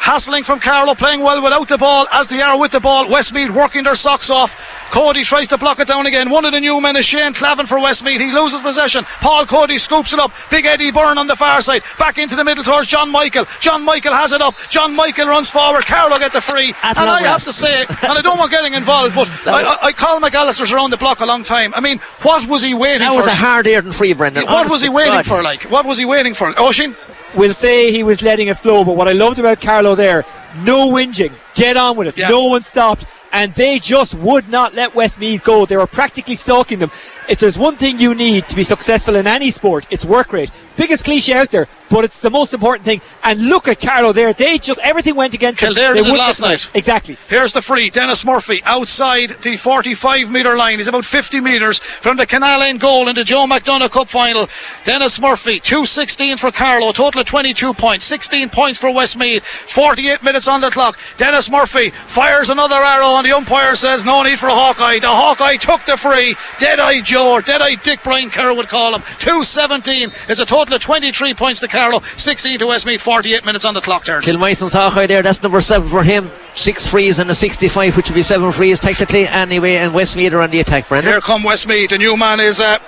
hassling 0.00 0.44
from 0.44 0.60
Carlow. 0.60 0.94
Playing 0.94 1.20
well 1.20 1.42
without 1.42 1.68
the 1.68 1.78
ball 1.78 2.06
as 2.12 2.28
they 2.28 2.40
are 2.40 2.58
with 2.58 2.72
the 2.72 2.80
ball. 2.80 3.08
Westmeath 3.10 3.50
working 3.50 3.84
their 3.84 3.94
socks 3.94 4.30
off. 4.30 4.54
Coady 4.90 5.24
tries 5.24 5.48
to 5.48 5.58
block 5.58 5.80
it 5.80 5.88
down 5.88 6.06
again. 6.06 6.30
One 6.30 6.44
of 6.44 6.52
the 6.52 6.60
new 6.60 6.80
men 6.80 6.96
is 6.96 7.04
Shane 7.04 7.32
Clavin 7.34 7.66
for 7.66 7.80
Westmeath. 7.80 8.20
He 8.20 8.32
loses 8.32 8.62
possession. 8.62 9.04
Paul 9.04 9.44
Coady 9.46 9.78
scoops 9.78 10.12
it 10.12 10.20
up. 10.20 10.32
Big 10.50 10.64
Eddie 10.64 10.92
Byrne 10.92 11.18
on 11.18 11.26
the 11.26 11.34
far 11.36 11.60
side. 11.60 11.82
Back 11.98 12.18
into 12.18 12.36
the 12.36 12.44
middle 12.44 12.62
towards 12.62 12.86
John 12.88 13.10
Michael. 13.10 13.46
John 13.60 13.84
Michael 13.84 14.14
has 14.14 14.32
it 14.32 14.40
up. 14.40 14.54
John 14.68 14.94
Michael 14.94 15.26
runs 15.26 15.50
forward. 15.50 15.84
Carlow 15.86 16.18
get 16.18 16.32
the 16.32 16.40
free. 16.40 16.72
At 16.82 16.96
and 16.96 17.10
I 17.10 17.22
have 17.22 17.42
to 17.44 17.52
say, 17.52 17.80
and 17.80 18.12
I 18.12 18.22
don't 18.22 18.38
want 18.38 18.50
getting 18.52 18.74
involved, 18.74 19.14
but 19.14 19.28
I, 19.46 19.62
I, 19.62 19.78
I 19.86 19.92
Cathal 19.92 20.20
McAllister's 20.20 20.72
around 20.72 20.90
the 20.90 20.96
block 20.96 21.20
a 21.20 21.26
long 21.26 21.42
time. 21.42 21.74
I 21.74 21.80
mean, 21.80 21.98
what 22.22 22.48
was 22.48 22.62
he 22.62 22.74
waiting 22.74 23.00
That 23.00 23.10
for? 23.10 23.20
That 23.22 23.26
was 23.26 23.32
a 23.34 23.36
hard 23.36 23.66
earned 23.66 23.94
free, 23.94 24.12
Brendan. 24.12 24.44
what 24.46 24.70
was 24.70 24.82
he 24.82 24.88
waiting 24.88 25.12
God. 25.12 25.26
for? 25.26 25.42
Like, 25.42 25.64
what 25.64 25.84
was 25.84 25.98
he 25.98 26.04
waiting 26.04 26.34
for? 26.34 26.58
Oisin? 26.60 26.94
We'll 27.36 27.52
say 27.52 27.92
he 27.92 28.02
was 28.02 28.22
letting 28.22 28.48
it 28.48 28.58
flow, 28.58 28.82
but 28.82 28.96
what 28.96 29.08
I 29.08 29.12
loved 29.12 29.38
about 29.38 29.60
Carlow 29.60 29.94
there, 29.94 30.24
no 30.64 30.90
whinging. 30.90 31.34
Get 31.56 31.76
on 31.76 31.96
with 31.96 32.08
it. 32.08 32.18
Yeah. 32.18 32.28
No 32.28 32.44
one 32.44 32.62
stopped. 32.62 33.06
And 33.32 33.52
they 33.54 33.78
just 33.78 34.14
would 34.14 34.48
not 34.48 34.74
let 34.74 34.94
Westmeath 34.94 35.42
go. 35.44 35.66
They 35.66 35.76
were 35.76 35.86
practically 35.86 36.36
stalking 36.36 36.78
them. 36.78 36.90
If 37.28 37.38
there's 37.38 37.58
one 37.58 37.76
thing 37.76 37.98
you 37.98 38.14
need 38.14 38.48
to 38.48 38.56
be 38.56 38.62
successful 38.62 39.16
in 39.16 39.26
any 39.26 39.50
sport, 39.50 39.86
it's 39.90 40.04
work 40.06 40.32
rate. 40.32 40.50
It's 40.64 40.74
biggest 40.74 41.04
cliche 41.04 41.34
out 41.34 41.50
there, 41.50 41.66
but 41.90 42.04
it's 42.04 42.20
the 42.20 42.30
most 42.30 42.54
important 42.54 42.84
thing. 42.84 43.02
And 43.24 43.48
look 43.48 43.68
at 43.68 43.80
Carlow 43.80 44.12
there. 44.12 44.32
They 44.32 44.58
just, 44.58 44.80
everything 44.80 45.16
went 45.16 45.34
against 45.34 45.60
Kildare 45.60 45.94
them. 45.94 46.04
They 46.04 46.10
did 46.10 46.18
last 46.18 46.40
night. 46.40 46.70
Exactly. 46.72 47.18
Here's 47.28 47.52
the 47.52 47.60
free. 47.60 47.90
Dennis 47.90 48.24
Murphy 48.24 48.62
outside 48.64 49.36
the 49.42 49.56
45 49.56 50.30
metre 50.30 50.56
line. 50.56 50.78
He's 50.78 50.88
about 50.88 51.04
50 51.04 51.40
metres 51.40 51.78
from 51.78 52.16
the 52.16 52.26
Canal 52.26 52.62
End 52.62 52.80
goal 52.80 53.08
in 53.08 53.16
the 53.16 53.24
Joe 53.24 53.46
McDonagh 53.46 53.90
Cup 53.90 54.08
final. 54.08 54.48
Dennis 54.84 55.20
Murphy, 55.20 55.60
216 55.60 56.38
for 56.38 56.50
Carlow, 56.50 56.92
total 56.92 57.20
of 57.20 57.26
22 57.26 57.74
points, 57.74 58.04
16 58.06 58.48
points 58.48 58.78
for 58.78 58.94
Westmeath, 58.94 59.44
48 59.44 60.22
minutes 60.22 60.48
on 60.48 60.60
the 60.60 60.70
clock. 60.70 60.98
Dennis 61.18 61.45
Murphy 61.50 61.90
fires 61.90 62.50
another 62.50 62.76
arrow, 62.76 63.16
and 63.16 63.26
the 63.26 63.32
umpire 63.32 63.74
says 63.74 64.04
no 64.04 64.22
need 64.22 64.38
for 64.38 64.46
a 64.46 64.54
Hawkeye. 64.54 64.98
The 64.98 65.08
Hawkeye 65.08 65.56
took 65.56 65.84
the 65.84 65.96
free. 65.96 66.36
Deadeye 66.58 67.00
Joe, 67.00 67.32
or 67.32 67.42
Deadeye 67.42 67.76
Dick 67.82 68.00
Brian 68.02 68.30
Kerr 68.30 68.54
would 68.54 68.68
call 68.68 68.94
him. 68.94 69.02
217 69.18 70.10
is 70.28 70.40
a 70.40 70.46
total 70.46 70.74
of 70.74 70.82
23 70.82 71.34
points 71.34 71.60
to 71.60 71.68
Carlow, 71.68 72.00
16 72.16 72.58
to 72.58 72.66
Westmeath, 72.66 73.00
48 73.00 73.44
minutes 73.44 73.64
on 73.64 73.74
the 73.74 73.80
clock 73.80 74.04
Terence. 74.04 74.24
Kilmason's 74.26 74.72
Hawkeye 74.72 75.06
there, 75.06 75.22
that's 75.22 75.42
number 75.42 75.60
seven 75.60 75.88
for 75.88 76.02
him. 76.02 76.30
Six 76.54 76.86
frees 76.86 77.18
and 77.18 77.30
a 77.30 77.34
65, 77.34 77.96
which 77.96 78.08
would 78.08 78.14
be 78.14 78.22
seven 78.22 78.50
frees 78.50 78.80
technically 78.80 79.26
anyway. 79.28 79.76
And 79.76 79.92
Westmeath 79.92 80.32
are 80.32 80.40
on 80.40 80.50
the 80.50 80.60
attack, 80.60 80.88
Brendan. 80.88 81.12
Here 81.12 81.20
come 81.20 81.42
Westmeath. 81.42 81.90
The 81.90 81.98
new 81.98 82.16
man 82.16 82.40
is 82.40 82.60
uh, 82.60 82.78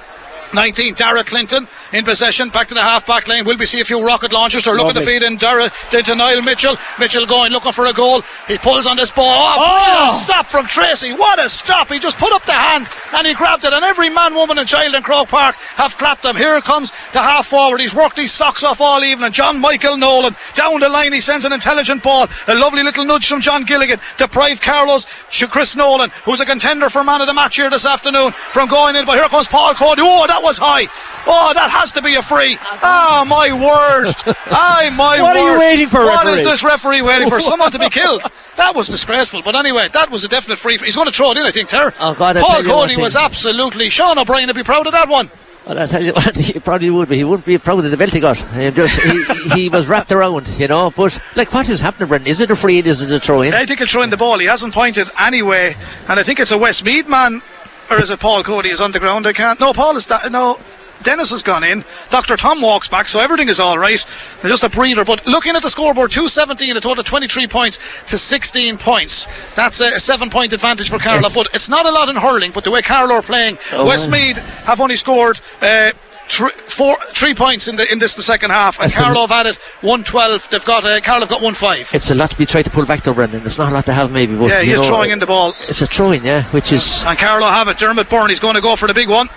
19, 0.54 0.94
Dara 0.94 1.22
Clinton 1.24 1.68
in 1.92 2.04
possession. 2.04 2.48
Back 2.48 2.68
to 2.68 2.74
the 2.74 2.80
half 2.82 3.06
back 3.06 3.28
lane. 3.28 3.44
Will 3.44 3.56
we 3.56 3.66
see 3.66 3.80
a 3.80 3.84
few 3.84 4.04
rocket 4.04 4.32
launchers? 4.32 4.64
They're 4.64 4.74
looking 4.74 4.94
to 5.00 5.06
feed 5.06 5.22
in 5.22 5.36
Dara 5.36 5.70
to 5.90 6.14
Niall 6.14 6.42
Mitchell. 6.42 6.76
Mitchell 6.98 7.26
going, 7.26 7.52
looking 7.52 7.72
for 7.72 7.86
a 7.86 7.92
goal. 7.92 8.22
He 8.46 8.56
pulls 8.58 8.86
on 8.86 8.96
this 8.96 9.10
ball. 9.10 9.26
Oh, 9.58 10.08
Oh! 10.10 10.18
stop 10.24 10.46
from 10.50 10.66
Tracy. 10.66 11.12
What 11.12 11.38
a 11.44 11.48
stop. 11.48 11.88
He 11.88 11.98
just 11.98 12.16
put 12.18 12.32
up 12.32 12.44
the 12.44 12.52
hand 12.52 12.88
and 13.14 13.26
he 13.26 13.34
grabbed 13.34 13.64
it. 13.64 13.72
And 13.72 13.84
every 13.84 14.08
man, 14.08 14.34
woman, 14.34 14.58
and 14.58 14.66
child 14.68 14.94
in 14.94 15.02
Croke 15.02 15.28
Park 15.28 15.56
have 15.76 15.96
clapped 15.98 16.24
him. 16.24 16.36
Here 16.36 16.60
comes 16.60 16.92
the 17.12 17.20
half 17.20 17.46
forward. 17.46 17.80
He's 17.80 17.94
worked 17.94 18.16
his 18.16 18.32
socks 18.32 18.64
off 18.64 18.80
all 18.80 19.02
evening. 19.04 19.32
John 19.32 19.58
Michael 19.58 19.96
Nolan 19.96 20.34
down 20.54 20.80
the 20.80 20.88
line. 20.88 21.12
He 21.12 21.20
sends 21.20 21.44
an 21.44 21.52
intelligent 21.52 22.02
ball. 22.02 22.26
A 22.46 22.54
lovely 22.54 22.82
little 22.82 23.04
nudge 23.04 23.28
from 23.28 23.40
John 23.40 23.64
Gilligan. 23.64 23.98
Deprived 24.16 24.62
Carlow's 24.62 25.06
Chris 25.50 25.76
Nolan, 25.76 26.10
who's 26.24 26.40
a 26.40 26.46
contender 26.46 26.88
for 26.90 27.02
man 27.04 27.20
of 27.20 27.26
the 27.26 27.34
match 27.34 27.56
here 27.56 27.70
this 27.70 27.86
afternoon, 27.86 28.32
from 28.32 28.68
going 28.68 28.96
in. 28.96 29.04
But 29.04 29.18
here 29.18 29.28
comes 29.28 29.46
Paul 29.48 29.74
Coady. 29.74 30.02
Oh, 30.04 30.26
that 30.28 30.42
was 30.42 30.56
high. 30.58 30.86
Oh, 31.26 31.52
that 31.54 31.70
has 31.70 31.92
to 31.92 32.02
be 32.02 32.14
a 32.14 32.22
free. 32.22 32.56
Oh, 32.82 33.24
my 33.28 33.52
word. 33.52 34.14
Aye, 34.50 34.90
my 34.96 35.20
What 35.20 35.34
word. 35.34 35.40
are 35.40 35.52
you 35.52 35.58
waiting 35.58 35.88
for, 35.88 35.98
What 36.04 36.26
is 36.28 36.38
referee? 36.40 36.44
this 36.50 36.64
referee 36.64 37.02
waiting 37.02 37.28
for? 37.28 37.40
Someone 37.48 37.70
to 37.72 37.78
be 37.78 37.90
killed. 37.90 38.22
That 38.56 38.74
was 38.74 38.88
disgraceful. 38.88 39.42
But 39.42 39.54
anyway, 39.56 39.88
that 39.92 40.10
was 40.10 40.24
a 40.24 40.28
definite 40.28 40.56
free. 40.58 40.78
He's 40.78 40.96
going 40.96 41.06
to 41.08 41.12
throw 41.12 41.32
it 41.32 41.36
in, 41.36 41.44
I 41.44 41.50
think, 41.50 41.68
Ter. 41.68 41.92
Oh, 42.00 42.14
God, 42.14 42.36
I 42.36 42.40
Paul 42.40 42.50
tell 42.50 42.62
you 42.64 42.72
one 42.72 42.88
Coady 42.88 43.02
was 43.02 43.16
absolutely. 43.16 43.90
Sean 43.90 44.18
O'Brien 44.18 44.46
would 44.46 44.56
be 44.56 44.62
proud 44.62 44.86
of 44.86 44.92
that 44.92 45.08
one. 45.08 45.30
Well, 45.66 45.78
I 45.78 45.86
tell 45.86 46.02
you 46.02 46.12
what, 46.14 46.34
he 46.36 46.58
probably 46.60 46.88
would 46.88 47.10
be. 47.10 47.16
He 47.18 47.24
wouldn't 47.24 47.44
be 47.44 47.58
proud 47.58 47.84
of 47.84 47.90
the 47.90 47.96
belt 47.96 48.10
he 48.14 48.20
got. 48.20 48.38
He, 48.38 48.70
just, 48.70 49.00
he, 49.02 49.24
he 49.54 49.68
was 49.68 49.86
wrapped 49.86 50.10
around, 50.12 50.48
you 50.58 50.66
know. 50.66 50.90
But, 50.90 51.20
like, 51.36 51.52
what 51.52 51.68
is 51.68 51.80
happening, 51.80 52.08
Brendan? 52.08 52.26
Is 52.28 52.40
it 52.40 52.50
a 52.50 52.56
free? 52.56 52.78
Is 52.78 53.02
it 53.02 53.12
a 53.12 53.20
throw 53.20 53.42
in? 53.42 53.52
I 53.52 53.66
think 53.66 53.80
he'll 53.80 53.88
throw 53.88 54.00
in 54.02 54.08
the 54.08 54.16
ball. 54.16 54.38
He 54.38 54.46
hasn't 54.46 54.72
pointed 54.72 55.10
anyway. 55.20 55.76
And 56.08 56.18
I 56.18 56.22
think 56.22 56.40
it's 56.40 56.52
a 56.52 56.58
Westmeath 56.58 57.06
man. 57.06 57.42
Or 57.90 58.00
is 58.00 58.10
it 58.10 58.20
Paul 58.20 58.42
Coady 58.42 58.68
is 58.70 58.80
on 58.80 58.92
the 58.92 59.00
ground? 59.00 59.26
I 59.26 59.32
can't. 59.32 59.58
No, 59.60 59.72
Paul 59.72 59.96
is 59.96 60.06
that. 60.06 60.30
No. 60.30 60.58
Dennis 61.02 61.30
has 61.30 61.42
gone 61.44 61.62
in. 61.62 61.84
Dr. 62.10 62.36
Tom 62.36 62.60
walks 62.60 62.88
back, 62.88 63.06
so 63.06 63.20
everything 63.20 63.48
is 63.48 63.60
all 63.60 63.78
right. 63.78 64.04
They're 64.42 64.50
just 64.50 64.64
a 64.64 64.68
breather. 64.68 65.04
But 65.04 65.26
looking 65.28 65.54
at 65.54 65.62
the 65.62 65.70
scoreboard, 65.70 66.10
217, 66.10 66.76
a 66.76 66.80
total 66.80 67.00
of 67.00 67.06
23 67.06 67.46
points 67.46 67.78
to 68.08 68.18
16 68.18 68.78
points. 68.78 69.28
That's 69.54 69.80
a, 69.80 70.00
seven 70.00 70.28
point 70.28 70.52
advantage 70.52 70.90
for 70.90 70.98
Carlow. 70.98 71.28
But 71.32 71.48
it's 71.54 71.68
not 71.68 71.86
a 71.86 71.90
lot 71.90 72.08
in 72.08 72.16
hurling, 72.16 72.50
but 72.52 72.64
the 72.64 72.72
way 72.72 72.82
Carlow 72.82 73.14
are 73.14 73.22
playing, 73.22 73.58
Oh, 73.72 73.86
Westmeath 73.86 74.38
have 74.38 74.80
only 74.80 74.96
scored. 74.96 75.40
Uh, 75.62 75.92
three, 76.28 76.50
four, 76.66 76.96
three 77.12 77.34
points 77.34 77.68
in 77.68 77.76
the 77.76 77.90
in 77.90 77.98
this 77.98 78.14
the 78.14 78.22
second 78.22 78.50
half, 78.50 78.78
and 78.80 78.92
Carlow 78.92 79.22
have 79.26 79.30
had 79.30 79.46
it 79.46 79.56
one 79.80 80.04
twelve. 80.04 80.48
They've 80.50 80.64
got 80.64 80.84
uh, 80.84 81.00
Carlow 81.00 81.20
have 81.20 81.28
got 81.30 81.42
one 81.42 81.54
five. 81.54 81.90
It's 81.92 82.10
a 82.10 82.14
lot 82.14 82.30
to 82.30 82.38
be 82.38 82.46
trying 82.46 82.64
to 82.64 82.70
pull 82.70 82.86
back 82.86 83.02
though, 83.02 83.14
Brendan. 83.14 83.44
It's 83.44 83.58
not 83.58 83.72
a 83.72 83.74
lot 83.74 83.86
to 83.86 83.92
have 83.92 84.12
maybe, 84.12 84.36
but 84.36 84.50
Yeah, 84.50 84.62
he's 84.62 84.80
know, 84.80 84.86
throwing 84.86 85.10
in 85.10 85.18
the 85.18 85.26
ball. 85.26 85.54
It's 85.68 85.82
a 85.82 85.86
throwing, 85.86 86.24
yeah, 86.24 86.44
which 86.50 86.72
is 86.72 87.02
And 87.06 87.18
Carlow 87.18 87.48
have 87.48 87.68
it. 87.68 87.78
Dermot 87.78 88.08
Byrne, 88.08 88.28
he's 88.28 88.40
going 88.40 88.54
to 88.54 88.60
go 88.60 88.76
for 88.76 88.86
the 88.86 88.94
big 88.94 89.08
one. 89.08 89.28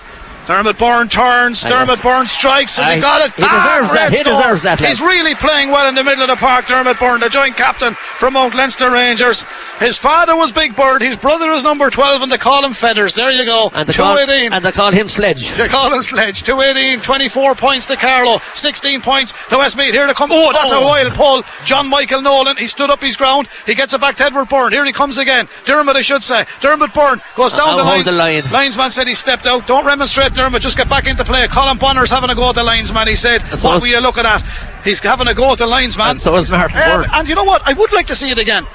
Dermot 0.48 0.78
Byrne 0.78 1.08
turns. 1.08 1.64
Dermot 1.64 2.02
Byrne 2.02 2.26
strikes, 2.28 2.78
and 2.78 2.88
I- 2.88 2.96
he 2.96 3.02
got 3.02 3.22
it. 3.22 3.32
he 3.34 3.42
deserves 3.44 3.90
ah, 3.92 3.94
that, 3.94 4.12
he 4.12 4.24
deserves 4.24 4.62
that, 4.64 4.80
He's 4.80 5.00
really 5.00 5.36
playing 5.36 5.70
well 5.72 5.88
in 5.88 5.96
the 5.96 6.04
middle 6.04 6.24
of 6.24 6.30
the 6.30 6.36
park. 6.36 6.68
Dermot 6.68 7.00
Byrne, 7.00 7.20
the 7.20 7.30
joint 7.30 7.56
captain 7.56 7.94
from 8.18 8.34
Mount 8.34 8.56
Leinster 8.56 8.90
Rangers. 8.92 9.44
His 9.80 9.98
father 9.98 10.36
was 10.36 10.52
Big 10.52 10.76
Bird. 10.76 11.02
His 11.02 11.18
brother 11.18 11.50
is 11.52 11.64
number 11.64 11.90
twelve, 11.90 12.22
and 12.22 12.32
they 12.32 12.38
call 12.38 12.64
him 12.66 12.74
Feathers. 12.74 13.16
There 13.16 13.32
you 13.32 13.46
go. 13.46 13.72
and 13.74 13.88
they 13.88 13.94
call, 13.94 14.16
218. 14.16 14.54
and 14.54 14.64
they 14.66 14.72
call 14.72 14.92
him 14.92 15.08
Sledge. 15.08 15.52
They 15.56 15.68
call 15.68 15.94
him 15.94 16.02
Sledge. 16.02 16.44
218, 16.44 17.02
24 17.02 17.56
points 17.56 17.86
to 17.88 17.96
Carlow. 17.96 18.40
16 18.54 19.02
points 19.02 19.34
to 19.50 19.58
Westmeath. 19.58 19.92
Here 19.94 20.06
they 20.08 20.14
come. 20.14 20.30
Oh, 20.32 20.52
that's 20.54 20.72
a 20.72 20.76
Oh. 20.76 20.88
wild 20.88 21.14
pull. 21.14 21.44
John 21.66 21.88
Michael 21.90 22.22
Nolan, 22.22 22.58
he 22.58 22.68
stood 22.68 22.90
up 22.90 23.02
his 23.02 23.16
ground. 23.18 23.48
He 23.66 23.74
gets 23.76 23.94
it 23.94 24.02
back 24.02 24.16
to 24.18 24.26
Edward 24.26 24.50
Byrne. 24.50 24.72
Here 24.72 24.86
he 24.86 24.92
comes 24.92 25.18
again. 25.18 25.48
Dermot, 25.66 25.96
I 25.96 26.02
should 26.02 26.24
say. 26.24 26.46
Dermot 26.60 26.94
Byrne 26.94 27.22
goes 27.36 27.54
down 27.54 27.78
the 27.78 27.84
line. 27.84 28.04
the 28.04 28.12
line. 28.12 28.44
Linesman 28.52 28.92
said 28.92 29.08
he 29.08 29.16
stepped 29.16 29.46
out. 29.48 29.66
Don't 29.68 29.86
remonstrate, 29.86 30.31
Dermot. 30.34 30.62
Just 30.62 30.78
get 30.78 30.90
back 30.90 31.08
into 31.08 31.24
play. 31.24 31.48
Colin 31.48 31.78
Bonner's 31.78 32.12
having 32.12 32.30
a 32.30 32.36
go 32.36 32.50
at 32.50 32.56
the 32.56 32.64
linesman. 32.64 33.08
He 33.08 33.16
said, 33.16 33.42
What 33.64 33.82
were 33.82 33.88
you 33.88 34.00
looking 34.02 34.26
at? 34.26 34.42
He's 34.84 35.00
having 35.00 35.28
a 35.28 35.34
go 35.34 35.52
at 35.52 35.58
the 35.58 35.68
linesman. 35.68 36.12
And 36.12 36.22
so 36.22 36.36
is 36.36 36.52
Martin 36.52 36.78
um, 36.78 37.02
Byrne. 37.02 37.10
and 37.14 37.30
you 37.30 37.36
know 37.36 37.44
what? 37.44 37.62
I 37.66 37.74
would 37.74 37.92
like 37.94 38.08
to 38.08 38.16
see 38.16 38.30
it 38.30 38.38
again. 38.38 38.66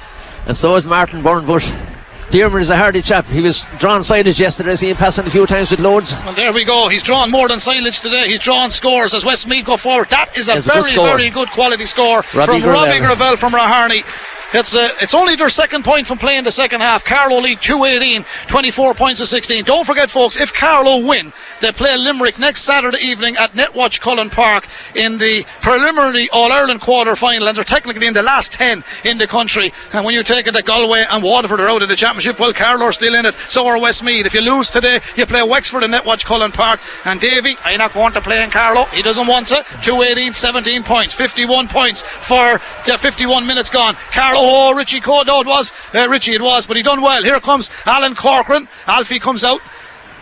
And 0.45 0.55
so 0.55 0.75
is 0.75 0.87
Martin 0.87 1.21
Byrne, 1.21 1.45
but 1.45 1.61
Dermot 2.31 2.61
is 2.61 2.69
a 2.69 2.77
hardy 2.77 3.01
chap. 3.01 3.25
He 3.25 3.41
was 3.41 3.65
drawn 3.79 4.03
silage 4.03 4.39
yesterday. 4.39 4.71
I 4.71 4.75
see 4.75 4.89
him 4.89 4.97
passing 4.97 5.25
a 5.25 5.29
few 5.29 5.45
times 5.45 5.71
with 5.71 5.79
loads. 5.79 6.13
Well, 6.13 6.33
there 6.33 6.51
we 6.51 6.65
go. 6.65 6.87
He's 6.89 7.03
drawn 7.03 7.31
more 7.31 7.47
than 7.47 7.59
silage 7.59 8.01
today. 8.01 8.27
He's 8.27 8.39
drawn 8.39 8.69
scores 8.69 9.13
as 9.13 9.23
Westmeath 9.23 9.65
go 9.65 9.77
forward. 9.77 10.09
That 10.09 10.37
is 10.37 10.49
a 10.49 10.57
It's 10.57 10.67
a 10.67 10.71
good 10.71 10.85
very, 10.93 11.07
very 11.07 11.29
good 11.29 11.49
quality 11.51 11.85
score 11.85 12.23
Robbie 12.33 12.61
from 12.61 12.69
Robbie 12.69 12.99
Greville. 12.99 13.15
Greville 13.15 13.37
from 13.37 13.53
Raharney. 13.53 14.03
It's 14.53 14.73
uh, 14.73 14.89
it's 15.01 15.13
only 15.13 15.35
their 15.35 15.49
second 15.49 15.83
point 15.83 16.07
from 16.07 16.17
playing 16.17 16.45
the 16.45 16.51
second 16.51 16.79
half. 16.79 17.03
Carlow 17.03 17.39
lead 17.39 17.59
218, 17.59 18.23
24 18.47 18.93
points 18.93 19.19
to 19.19 19.25
16. 19.25 19.65
Don't 19.65 19.85
forget, 19.85 20.09
folks, 20.09 20.39
if 20.39 20.53
Carlow 20.53 21.05
win, 21.05 21.33
they 21.59 21.71
play 21.73 21.97
Limerick 21.97 22.39
next 22.39 22.61
Saturday 22.61 22.99
evening 22.99 23.35
at 23.35 23.51
Netwatch 23.51 23.99
Cullen 23.99 24.29
Park 24.29 24.65
in 24.95 25.17
the 25.17 25.45
preliminary 25.59 26.29
All 26.31 26.51
Ireland 26.51 26.79
quarter 26.79 27.17
final, 27.17 27.49
and 27.49 27.57
they're 27.57 27.65
technically 27.65 28.07
in 28.07 28.13
the 28.13 28.23
last 28.23 28.53
10 28.53 28.85
in 29.03 29.17
the 29.17 29.27
country. 29.27 29.73
And 29.91 30.05
when 30.05 30.13
you 30.13 30.23
take 30.23 30.47
it 30.47 30.53
that 30.53 30.65
Galway 30.65 31.05
and 31.09 31.21
Waterford 31.21 31.59
are 31.59 31.67
out 31.67 31.81
of 31.81 31.89
the 31.89 31.95
championship, 31.97 32.39
well, 32.39 32.53
Carlow 32.53 32.85
are 32.85 32.93
still 32.93 33.15
in 33.15 33.25
it. 33.25 33.35
So 33.49 33.67
are 33.67 33.79
Westmeath. 33.79 34.25
If 34.25 34.33
you 34.33 34.41
lose 34.41 34.69
today, 34.69 35.01
you 35.17 35.25
play 35.25 35.43
Wexford 35.43 35.83
in 35.83 35.91
Netwatch 35.91 36.23
Cullen 36.23 36.53
Park. 36.53 36.79
And 37.03 37.19
Davy, 37.19 37.57
I'm 37.65 37.79
not 37.79 37.93
going 37.93 38.13
to 38.13 38.21
play 38.21 38.41
in 38.43 38.49
Carlow. 38.49 38.85
He 38.85 39.01
doesn't 39.01 39.27
want 39.27 39.47
to. 39.47 39.65
218, 39.81 40.31
17 40.31 40.83
points, 40.83 41.13
51 41.13 41.67
points 41.67 42.01
for 42.01 42.61
the 42.85 42.97
51 42.97 43.45
minutes 43.45 43.69
gone. 43.69 43.95
Oh, 44.39 44.75
Richie 44.75 44.99
Coady, 44.99 45.27
no, 45.31 45.41
it 45.41 45.47
was 45.47 45.73
uh, 45.95 46.07
Richie, 46.07 46.33
it 46.33 46.41
was, 46.41 46.67
but 46.67 46.77
he 46.77 46.83
done 46.83 47.01
well. 47.01 47.23
Here 47.23 47.39
comes 47.39 47.71
Alan 47.85 48.13
Corcoran. 48.13 48.67
Alfie 48.85 49.19
comes 49.19 49.43
out. 49.43 49.61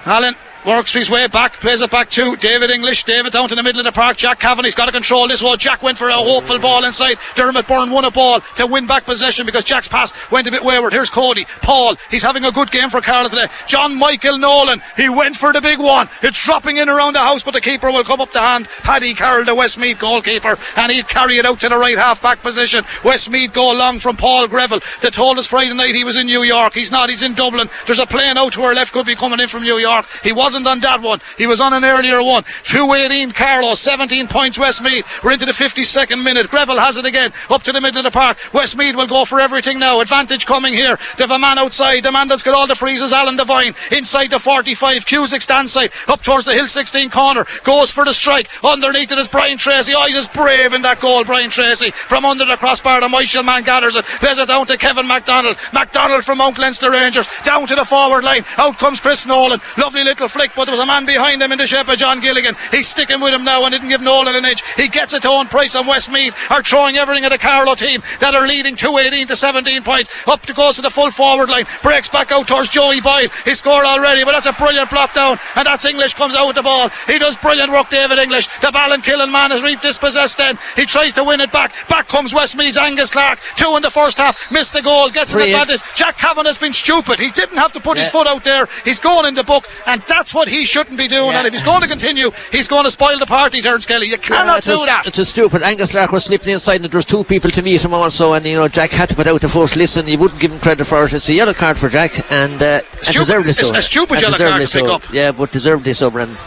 Alan 0.05 0.35
works 0.65 0.91
his 0.91 1.09
way 1.09 1.27
back, 1.27 1.53
plays 1.53 1.81
it 1.81 1.91
back 1.91 2.09
to 2.11 2.35
David 2.37 2.71
English. 2.71 3.03
David 3.03 3.33
down 3.33 3.47
to 3.49 3.55
the 3.55 3.63
middle 3.63 3.79
of 3.79 3.85
the 3.85 3.91
park. 3.91 4.17
Jack 4.17 4.39
Kavanagh, 4.39 4.67
he's 4.67 4.75
got 4.75 4.87
to 4.87 4.91
control 4.91 5.27
this 5.27 5.43
one. 5.43 5.57
Jack 5.57 5.83
went 5.83 5.97
for 5.97 6.09
a 6.09 6.13
hopeful 6.13 6.59
ball 6.59 6.83
inside. 6.83 7.17
Dermot 7.35 7.67
Byrne 7.67 7.91
won 7.91 8.05
a 8.05 8.11
ball 8.11 8.41
to 8.55 8.67
win 8.67 8.87
back 8.87 9.05
possession 9.05 9.45
because 9.45 9.63
Jack's 9.63 9.87
pass 9.87 10.13
went 10.31 10.47
a 10.47 10.51
bit 10.51 10.63
wayward. 10.63 10.93
Here's 10.93 11.09
Coady. 11.09 11.45
Paul, 11.61 11.95
he's 12.09 12.23
having 12.23 12.45
a 12.45 12.51
good 12.51 12.71
game 12.71 12.89
for 12.89 13.01
Carlow 13.01 13.29
today. 13.29 13.47
John 13.67 13.95
Michael 13.95 14.37
Nolan, 14.37 14.81
he 14.97 15.09
went 15.09 15.35
for 15.35 15.53
the 15.53 15.61
big 15.61 15.79
one. 15.79 16.09
It's 16.21 16.43
dropping 16.43 16.77
in 16.77 16.89
around 16.89 17.13
the 17.13 17.19
house, 17.19 17.43
but 17.43 17.53
the 17.53 17.61
keeper 17.61 17.91
will 17.91 18.03
come 18.03 18.21
up 18.21 18.31
the 18.31 18.39
hand. 18.39 18.67
Paddy 18.67 19.13
Carroll, 19.13 19.45
the 19.45 19.55
Westmeath 19.55 19.99
goalkeeper, 19.99 20.57
and 20.77 20.91
he'll 20.91 21.03
carry 21.03 21.37
it 21.37 21.45
out 21.45 21.59
to 21.59 21.69
the 21.69 21.77
right 21.77 21.97
half 21.97 22.21
back 22.21 22.41
position. 22.41 22.83
Westmeath 23.03 23.53
go 23.53 23.71
long 23.73 23.99
from 23.99 24.17
Paul 24.17 24.47
Greville. 24.47 24.81
They 25.01 25.09
told 25.09 25.37
us 25.37 25.47
Friday 25.47 25.73
night 25.73 25.95
he 25.95 26.03
was 26.03 26.17
in 26.17 26.27
New 26.27 26.43
York. 26.43 26.73
He's 26.73 26.91
not, 26.91 27.09
he's 27.09 27.21
in 27.21 27.33
Dublin. 27.33 27.69
There's 27.85 27.99
a 27.99 28.05
plane 28.05 28.37
out 28.37 28.53
to 28.53 28.63
our 28.63 28.73
left, 28.73 28.93
could 28.93 29.05
be 29.05 29.15
coming 29.15 29.39
in 29.39 29.47
from 29.47 29.63
New 29.63 29.77
York. 29.77 30.05
He 30.23 30.31
wasn't 30.55 30.67
on 30.67 30.79
that 30.79 31.01
one. 31.01 31.19
He 31.37 31.47
was 31.47 31.59
on 31.59 31.73
an 31.73 31.83
earlier 31.83 32.23
one. 32.23 32.43
218 32.63 33.33
Carlow, 33.33 33.73
17 33.73 34.27
points 34.27 34.57
Westmeath. 34.57 35.05
We're 35.21 35.33
into 35.33 35.45
the 35.45 35.51
52nd 35.51 36.23
minute. 36.23 36.49
Greville 36.49 36.79
has 36.79 36.95
it 36.95 37.05
again, 37.05 37.33
up 37.49 37.63
to 37.63 37.73
the 37.73 37.81
middle 37.81 37.97
of 37.97 38.05
the 38.05 38.11
park. 38.11 38.37
Westmead 38.53 38.95
will 38.95 39.07
go 39.07 39.25
for 39.25 39.41
everything 39.41 39.79
now. 39.79 39.99
Advantage 39.99 40.45
coming 40.45 40.73
here. 40.73 40.97
They've 41.17 41.29
a 41.29 41.37
man 41.37 41.57
outside. 41.57 42.03
The 42.03 42.11
man 42.11 42.29
that's 42.29 42.43
got 42.43 42.55
all 42.55 42.67
the 42.67 42.75
freezes, 42.75 43.11
Alan 43.11 43.35
Devine, 43.35 43.75
inside 43.91 44.31
the 44.31 44.39
45. 44.39 45.05
Cusack 45.05 45.41
stand 45.41 45.69
side, 45.69 45.91
up 46.07 46.21
towards 46.23 46.45
the 46.45 46.53
Hill 46.53 46.67
16 46.67 47.09
corner. 47.09 47.45
Goes 47.63 47.91
for 47.91 48.05
the 48.05 48.13
strike. 48.13 48.47
Underneath 48.63 49.11
it 49.11 49.17
is 49.17 49.27
Brian 49.27 49.57
Tracy. 49.57 49.91
Oh, 49.93 50.05
he's 50.05 50.29
brave 50.29 50.71
in 50.71 50.83
that 50.83 51.01
goal, 51.01 51.25
Brian 51.25 51.49
Tracy. 51.49 51.91
From 51.91 52.23
under 52.23 52.45
the 52.45 52.55
crossbar, 52.55 53.01
the 53.01 53.09
Michael 53.09 53.43
man 53.43 53.63
gathers 53.63 53.97
it. 53.97 54.05
Plays 54.05 54.37
it 54.37 54.47
down 54.47 54.67
to 54.67 54.77
Kevin 54.77 55.05
MacDonald. 55.05 55.57
MacDonald 55.73 56.23
from 56.23 56.37
Mount 56.37 56.57
Leinster 56.57 56.91
Rangers. 56.91 57.27
Down 57.43 57.67
to 57.67 57.75
the 57.75 57.83
forward 57.83 58.23
line. 58.23 58.45
Out 58.57 58.77
comes 58.77 59.01
Chris 59.01 59.25
Nolan. 59.25 59.59
Lovely 59.77 60.05
little 60.05 60.29
flick, 60.29 60.44
but 60.53 60.65
there 60.65 60.73
was 60.73 60.79
a 60.79 60.85
man 60.85 61.05
behind 61.05 61.41
him 61.41 61.51
in 61.51 61.57
the 61.57 61.67
shape 61.67 61.87
of 61.87 61.97
John 61.97 62.19
Gilligan. 62.19 62.55
He's 62.71 62.87
sticking 62.87 63.21
with 63.21 63.33
him 63.33 63.43
now 63.43 63.63
and 63.63 63.71
didn't 63.71 63.89
give 63.89 64.01
Nolan 64.01 64.35
an 64.35 64.45
inch. 64.45 64.63
He 64.75 64.87
gets 64.87 65.13
it 65.13 65.21
to 65.23 65.29
Owen 65.29 65.47
Price 65.47 65.75
and 65.75 65.87
Westmeath 65.87 66.35
are 66.49 66.61
throwing 66.61 66.97
everything 66.97 67.25
at 67.25 67.29
the 67.29 67.37
Carlow 67.37 67.75
team 67.75 68.03
that 68.19 68.35
are 68.35 68.47
leading 68.47 68.75
218 68.75 69.27
to 69.27 69.35
17 69.35 69.83
points. 69.83 70.09
Up 70.27 70.41
to 70.45 70.53
goes 70.53 70.75
to 70.75 70.81
the 70.81 70.89
full 70.89 71.11
forward 71.11 71.49
line. 71.49 71.65
Breaks 71.81 72.09
back 72.09 72.31
out 72.31 72.47
towards 72.47 72.69
Joey 72.69 73.01
Boyle. 73.01 73.29
He 73.45 73.53
scored 73.53 73.85
already, 73.85 74.23
but 74.23 74.31
that's 74.31 74.47
a 74.47 74.53
brilliant 74.53 74.89
block 74.89 75.13
down. 75.13 75.39
And 75.55 75.65
that's 75.65 75.85
English 75.85 76.13
comes 76.15 76.35
out 76.35 76.47
with 76.47 76.55
the 76.55 76.63
ball. 76.63 76.89
He 77.07 77.17
does 77.17 77.37
brilliant 77.37 77.71
work, 77.71 77.89
David 77.89 78.19
English. 78.19 78.47
The 78.59 78.67
Ballinkillen 78.67 79.31
man 79.31 79.51
is 79.51 79.63
reaped 79.63 79.83
dispossessed 79.83 80.37
then. 80.37 80.57
He 80.75 80.85
tries 80.85 81.13
to 81.13 81.23
win 81.23 81.41
it 81.41 81.51
back. 81.51 81.73
Back 81.87 82.07
comes 82.07 82.33
Westmeath's 82.33 82.77
Angus 82.77 83.11
Clark. 83.11 83.39
Two 83.55 83.75
in 83.75 83.81
the 83.81 83.91
first 83.91 84.17
half. 84.17 84.51
Missed 84.51 84.73
the 84.73 84.81
goal. 84.81 85.09
Gets 85.09 85.33
an 85.33 85.41
advantage. 85.41 85.81
Jack 85.95 86.17
Kavanagh 86.17 86.49
has 86.49 86.57
been 86.57 86.73
stupid. 86.73 87.19
He 87.19 87.31
didn't 87.31 87.57
have 87.57 87.71
to 87.73 87.79
put 87.79 87.97
his 87.97 88.09
foot 88.09 88.27
out 88.27 88.43
there. 88.43 88.67
He's 88.83 88.99
going 88.99 89.25
in 89.25 89.33
the 89.33 89.43
book, 89.43 89.67
and 89.85 90.01
that's 90.03 90.24
what 90.33 90.47
he 90.47 90.65
shouldn't 90.65 90.97
be 90.97 91.07
doing. 91.07 91.31
Yeah. 91.31 91.39
And 91.39 91.47
if 91.47 91.53
he's 91.53 91.63
going 91.63 91.81
to 91.81 91.87
continue, 91.87 92.31
he's 92.51 92.67
going 92.67 92.83
to 92.85 92.91
spoil 92.91 93.17
the 93.19 93.25
party, 93.25 93.61
Terence 93.61 93.85
Kelly. 93.85 94.07
You 94.07 94.17
cannot 94.17 94.65
was, 94.65 94.79
do 94.79 94.85
that. 94.85 95.03
It 95.07 95.17
was 95.17 95.29
stupid. 95.29 95.61
Angus 95.63 95.91
Clark 95.91 96.11
was 96.11 96.23
slipping 96.25 96.53
inside, 96.53 96.81
and 96.81 96.85
there 96.91 96.97
was 96.97 97.05
two 97.05 97.23
people 97.23 97.51
to 97.51 97.61
meet 97.61 97.83
him 97.83 97.93
also. 97.93 98.33
And 98.33 98.45
you 98.45 98.55
know, 98.55 98.67
Jack 98.67 98.91
had 98.91 99.09
to 99.09 99.15
put 99.15 99.27
out 99.27 99.41
the 99.41 99.49
first 99.49 99.75
listen. 99.75 100.07
You 100.07 100.17
wouldn't 100.17 100.39
give 100.39 100.51
him 100.51 100.59
credit 100.59 100.85
for 100.85 101.03
it. 101.05 101.13
It's 101.13 101.29
a 101.29 101.33
yellow 101.33 101.53
card 101.53 101.77
for 101.77 101.89
Jack, 101.89 102.11
and, 102.31 102.61
uh, 102.61 102.65
and 102.65 102.83
Stupid- 103.01 103.19
deservedly 103.19 103.49
it's 103.51 103.67
so. 103.67 103.75
a 103.75 103.81
stupid 103.81 104.13
And 104.13 104.21
yellow 104.21 104.37
card 104.37 104.59
deservedly 104.61 104.65
to 104.67 104.73
pick 104.73 104.87
so. 104.87 104.95
up. 105.09 105.13
Yeah, 105.13 105.31
but 105.31 105.51
deservedly 105.51 105.93
so, 105.93 106.09
Brendan. 106.11 106.37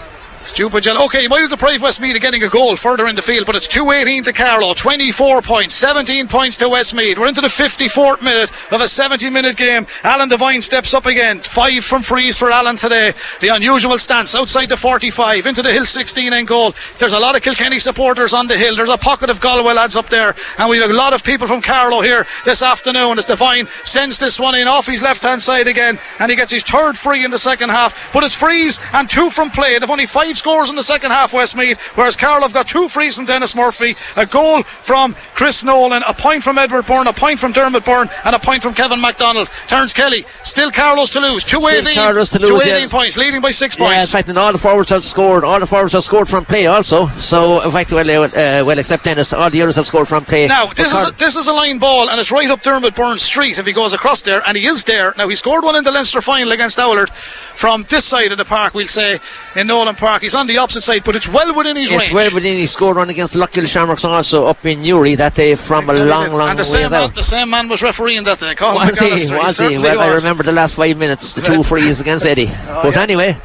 Stupid 0.48 0.86
yellow. 0.86 1.04
Okay, 1.04 1.22
you 1.22 1.28
might 1.28 1.42
have 1.42 1.50
deprived 1.50 1.82
Westmeath 1.82 2.16
of 2.16 2.22
getting 2.22 2.42
a 2.42 2.48
goal 2.48 2.74
further 2.74 3.06
in 3.06 3.14
the 3.14 3.20
field, 3.20 3.44
but 3.44 3.54
it's 3.54 3.68
218 3.68 4.24
to 4.24 4.32
Carlow, 4.32 4.72
24 4.72 5.42
points, 5.42 5.74
17 5.74 6.26
points 6.26 6.56
to 6.56 6.70
Westmeath. 6.70 7.18
We're 7.18 7.28
into 7.28 7.42
the 7.42 7.48
54th 7.48 8.22
minute 8.22 8.50
of 8.72 8.80
a 8.80 8.88
70 8.88 9.28
minute 9.28 9.58
game. 9.58 9.86
Alan 10.02 10.30
Devine 10.30 10.62
steps 10.62 10.94
up 10.94 11.04
again. 11.04 11.40
Five 11.40 11.84
from 11.84 12.00
frees 12.00 12.38
for 12.38 12.50
Alan 12.50 12.76
today. 12.76 13.12
The 13.40 13.48
unusual 13.48 13.98
stance 13.98 14.34
outside 14.34 14.70
the 14.70 14.76
45 14.76 15.44
into 15.44 15.62
the 15.62 15.70
hill 15.70 15.84
16 15.84 16.32
end 16.32 16.48
goal. 16.48 16.74
There's 16.98 17.12
a 17.12 17.20
lot 17.20 17.36
of 17.36 17.42
Kilkenny 17.42 17.78
supporters 17.78 18.32
on 18.32 18.46
the 18.46 18.56
hill. 18.56 18.74
There's 18.74 18.88
a 18.88 18.96
pocket 18.96 19.28
of 19.28 19.42
Galway 19.42 19.74
lads 19.74 19.96
up 19.96 20.08
there, 20.08 20.34
and 20.56 20.70
we 20.70 20.78
have 20.78 20.90
a 20.90 20.94
lot 20.94 21.12
of 21.12 21.22
people 21.22 21.46
from 21.46 21.60
Carlow 21.60 22.00
here 22.00 22.26
this 22.46 22.62
afternoon 22.62 23.18
as 23.18 23.26
Devine 23.26 23.68
sends 23.84 24.18
this 24.18 24.40
one 24.40 24.54
in 24.54 24.66
off 24.66 24.86
his 24.86 25.02
left 25.02 25.22
hand 25.22 25.42
side 25.42 25.68
again, 25.68 25.98
and 26.18 26.30
he 26.30 26.36
gets 26.36 26.52
his 26.52 26.64
third 26.64 26.96
free 26.96 27.22
in 27.22 27.30
the 27.30 27.38
second 27.38 27.68
half. 27.68 28.10
But 28.14 28.24
it's 28.24 28.34
frees 28.34 28.80
and 28.94 29.08
two 29.08 29.28
from 29.28 29.50
play. 29.50 29.78
They've 29.78 29.90
only 29.90 30.06
five 30.06 30.37
scores 30.38 30.70
in 30.70 30.76
the 30.76 30.82
second 30.82 31.10
half, 31.10 31.32
Westmeath, 31.32 31.78
whereas 31.96 32.16
Carlow 32.16 32.42
have 32.42 32.54
got 32.54 32.68
two 32.68 32.88
frees 32.88 33.16
from 33.16 33.26
Dennis 33.26 33.54
Murphy, 33.54 33.96
a 34.16 34.24
goal 34.26 34.62
from 34.62 35.14
Chris 35.34 35.64
Nolan, 35.64 36.02
a 36.08 36.14
point 36.14 36.42
from 36.42 36.58
Edward 36.58 36.86
Byrne, 36.86 37.06
a 37.06 37.12
point 37.12 37.38
from 37.38 37.52
Dermot 37.52 37.84
Byrne, 37.84 38.08
and 38.24 38.34
a 38.34 38.38
point 38.38 38.62
from 38.62 38.74
Kevin 38.74 39.00
MacDonald. 39.00 39.48
Terence 39.66 39.92
Kelly, 39.92 40.24
still 40.42 40.70
Carlow's 40.70 41.10
to 41.10 41.20
lose. 41.20 41.44
218, 41.44 41.94
Carlow's 41.94 42.28
to 42.30 42.38
lose, 42.38 42.48
218 42.48 42.80
yes. 42.82 42.92
points, 42.92 43.16
leading 43.16 43.40
by 43.40 43.50
six 43.50 43.78
Yeah, 43.78 43.86
in 43.86 43.92
points. 43.96 44.12
fact, 44.12 44.28
and 44.28 44.38
all 44.38 44.52
the 44.52 44.58
forwards 44.58 44.90
have 44.90 45.04
scored. 45.04 45.44
All 45.44 45.60
the 45.60 45.66
forwards 45.66 45.92
have 45.92 46.04
scored 46.04 46.28
from 46.28 46.44
play 46.44 46.66
also. 46.66 47.08
So, 47.18 47.62
in 47.62 47.70
fact, 47.70 47.92
well, 47.92 48.24
uh, 48.24 48.64
well, 48.64 48.78
except 48.78 49.04
Dennis, 49.04 49.32
all 49.32 49.50
the 49.50 49.62
others 49.62 49.76
have 49.76 49.86
scored 49.86 50.08
from 50.08 50.24
play. 50.24 50.46
Now, 50.46 50.66
this 50.66 50.92
is, 50.92 51.08
a, 51.08 51.12
this 51.12 51.36
is 51.36 51.46
a 51.48 51.52
line 51.52 51.78
ball, 51.78 52.08
and 52.10 52.20
it's 52.20 52.30
right 52.30 52.48
up 52.48 52.62
Dermot 52.62 52.94
Byrne's 52.94 53.22
street 53.22 53.58
if 53.58 53.66
he 53.66 53.72
goes 53.72 53.92
across 53.92 54.22
there, 54.22 54.42
and 54.46 54.56
he 54.56 54.66
is 54.66 54.84
there. 54.84 55.14
Now, 55.16 55.28
he 55.28 55.34
scored 55.34 55.64
one 55.64 55.76
in 55.76 55.84
the 55.84 55.90
Leinster 55.90 56.20
final 56.20 56.52
against 56.52 56.78
Oulart 56.78 57.10
from 57.10 57.84
this 57.84 58.04
side 58.04 58.32
of 58.32 58.38
the 58.38 58.44
park, 58.44 58.74
we'll 58.74 58.86
say, 58.86 59.18
in 59.56 59.66
Nolan 59.66 59.94
Park. 59.94 60.22
He's 60.28 60.34
on 60.34 60.46
the 60.46 60.58
opposite 60.58 60.82
side, 60.82 61.04
but 61.04 61.16
it's 61.16 61.26
well 61.26 61.54
within 61.54 61.74
his 61.76 61.90
It's 61.90 61.98
range. 62.02 62.12
well 62.12 62.34
within. 62.34 62.58
He 62.58 62.66
scored 62.66 62.98
one 62.98 63.08
against 63.08 63.32
Lockhill 63.32 63.66
Shamrocks 63.66 64.04
also 64.04 64.46
up 64.46 64.62
in 64.66 64.82
Newry 64.82 65.14
that 65.14 65.34
day 65.34 65.54
from 65.54 65.88
a 65.88 65.94
long, 65.94 66.32
long 66.34 66.50
and 66.50 66.58
the 66.58 66.62
way 66.64 66.68
same, 66.68 66.90
man, 66.90 67.02
out. 67.04 67.14
the 67.14 67.22
same 67.22 67.48
man 67.48 67.66
was 67.66 67.82
refereeing 67.82 68.24
that 68.24 68.38
day. 68.38 68.54
Colin 68.54 68.88
Was 68.88 68.98
he? 68.98 69.10
Was 69.10 69.22
he? 69.22 69.50
certainly 69.52 69.78
Well, 69.88 70.00
I 70.00 70.08
remember 70.14 70.42
the 70.42 70.52
last 70.52 70.74
five 70.74 70.98
minutes, 70.98 71.32
the 71.32 71.40
two 71.40 71.54
oh, 71.60 71.62
frees 71.62 72.02
against 72.02 72.26
Eddie. 72.26 72.48
Oh, 72.50 72.80
but 72.82 72.96
anyway, 72.98 73.38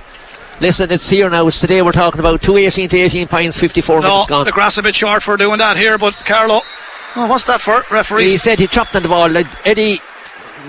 listen, 0.59 0.91
it's 0.91 1.07
here 1.09 1.29
now. 1.29 1.47
It's 1.47 1.61
today 1.61 1.81
we're 1.81 1.93
talking 1.93 2.19
about 2.19 2.41
218 2.41 2.89
to 2.89 2.97
18 2.97 3.27
points, 3.29 3.57
54 3.57 4.01
No, 4.01 4.07
minutes 4.09 4.25
gone. 4.29 4.43
the 4.43 4.51
grass 4.51 4.77
a 4.77 4.83
bit 4.83 4.93
short 4.93 5.23
for 5.23 5.37
doing 5.37 5.59
that 5.59 5.77
here, 5.77 5.97
but 5.97 6.13
Carlow. 6.25 6.59
Oh, 7.15 7.27
what's 7.27 7.45
that 7.45 7.61
for, 7.61 7.83
referee? 7.91 8.23
He 8.23 8.37
said 8.37 8.59
he 8.59 8.67
chopped 8.67 8.93
on 8.93 9.03
the 9.03 9.07
ball. 9.07 9.31
Eddie 9.63 10.01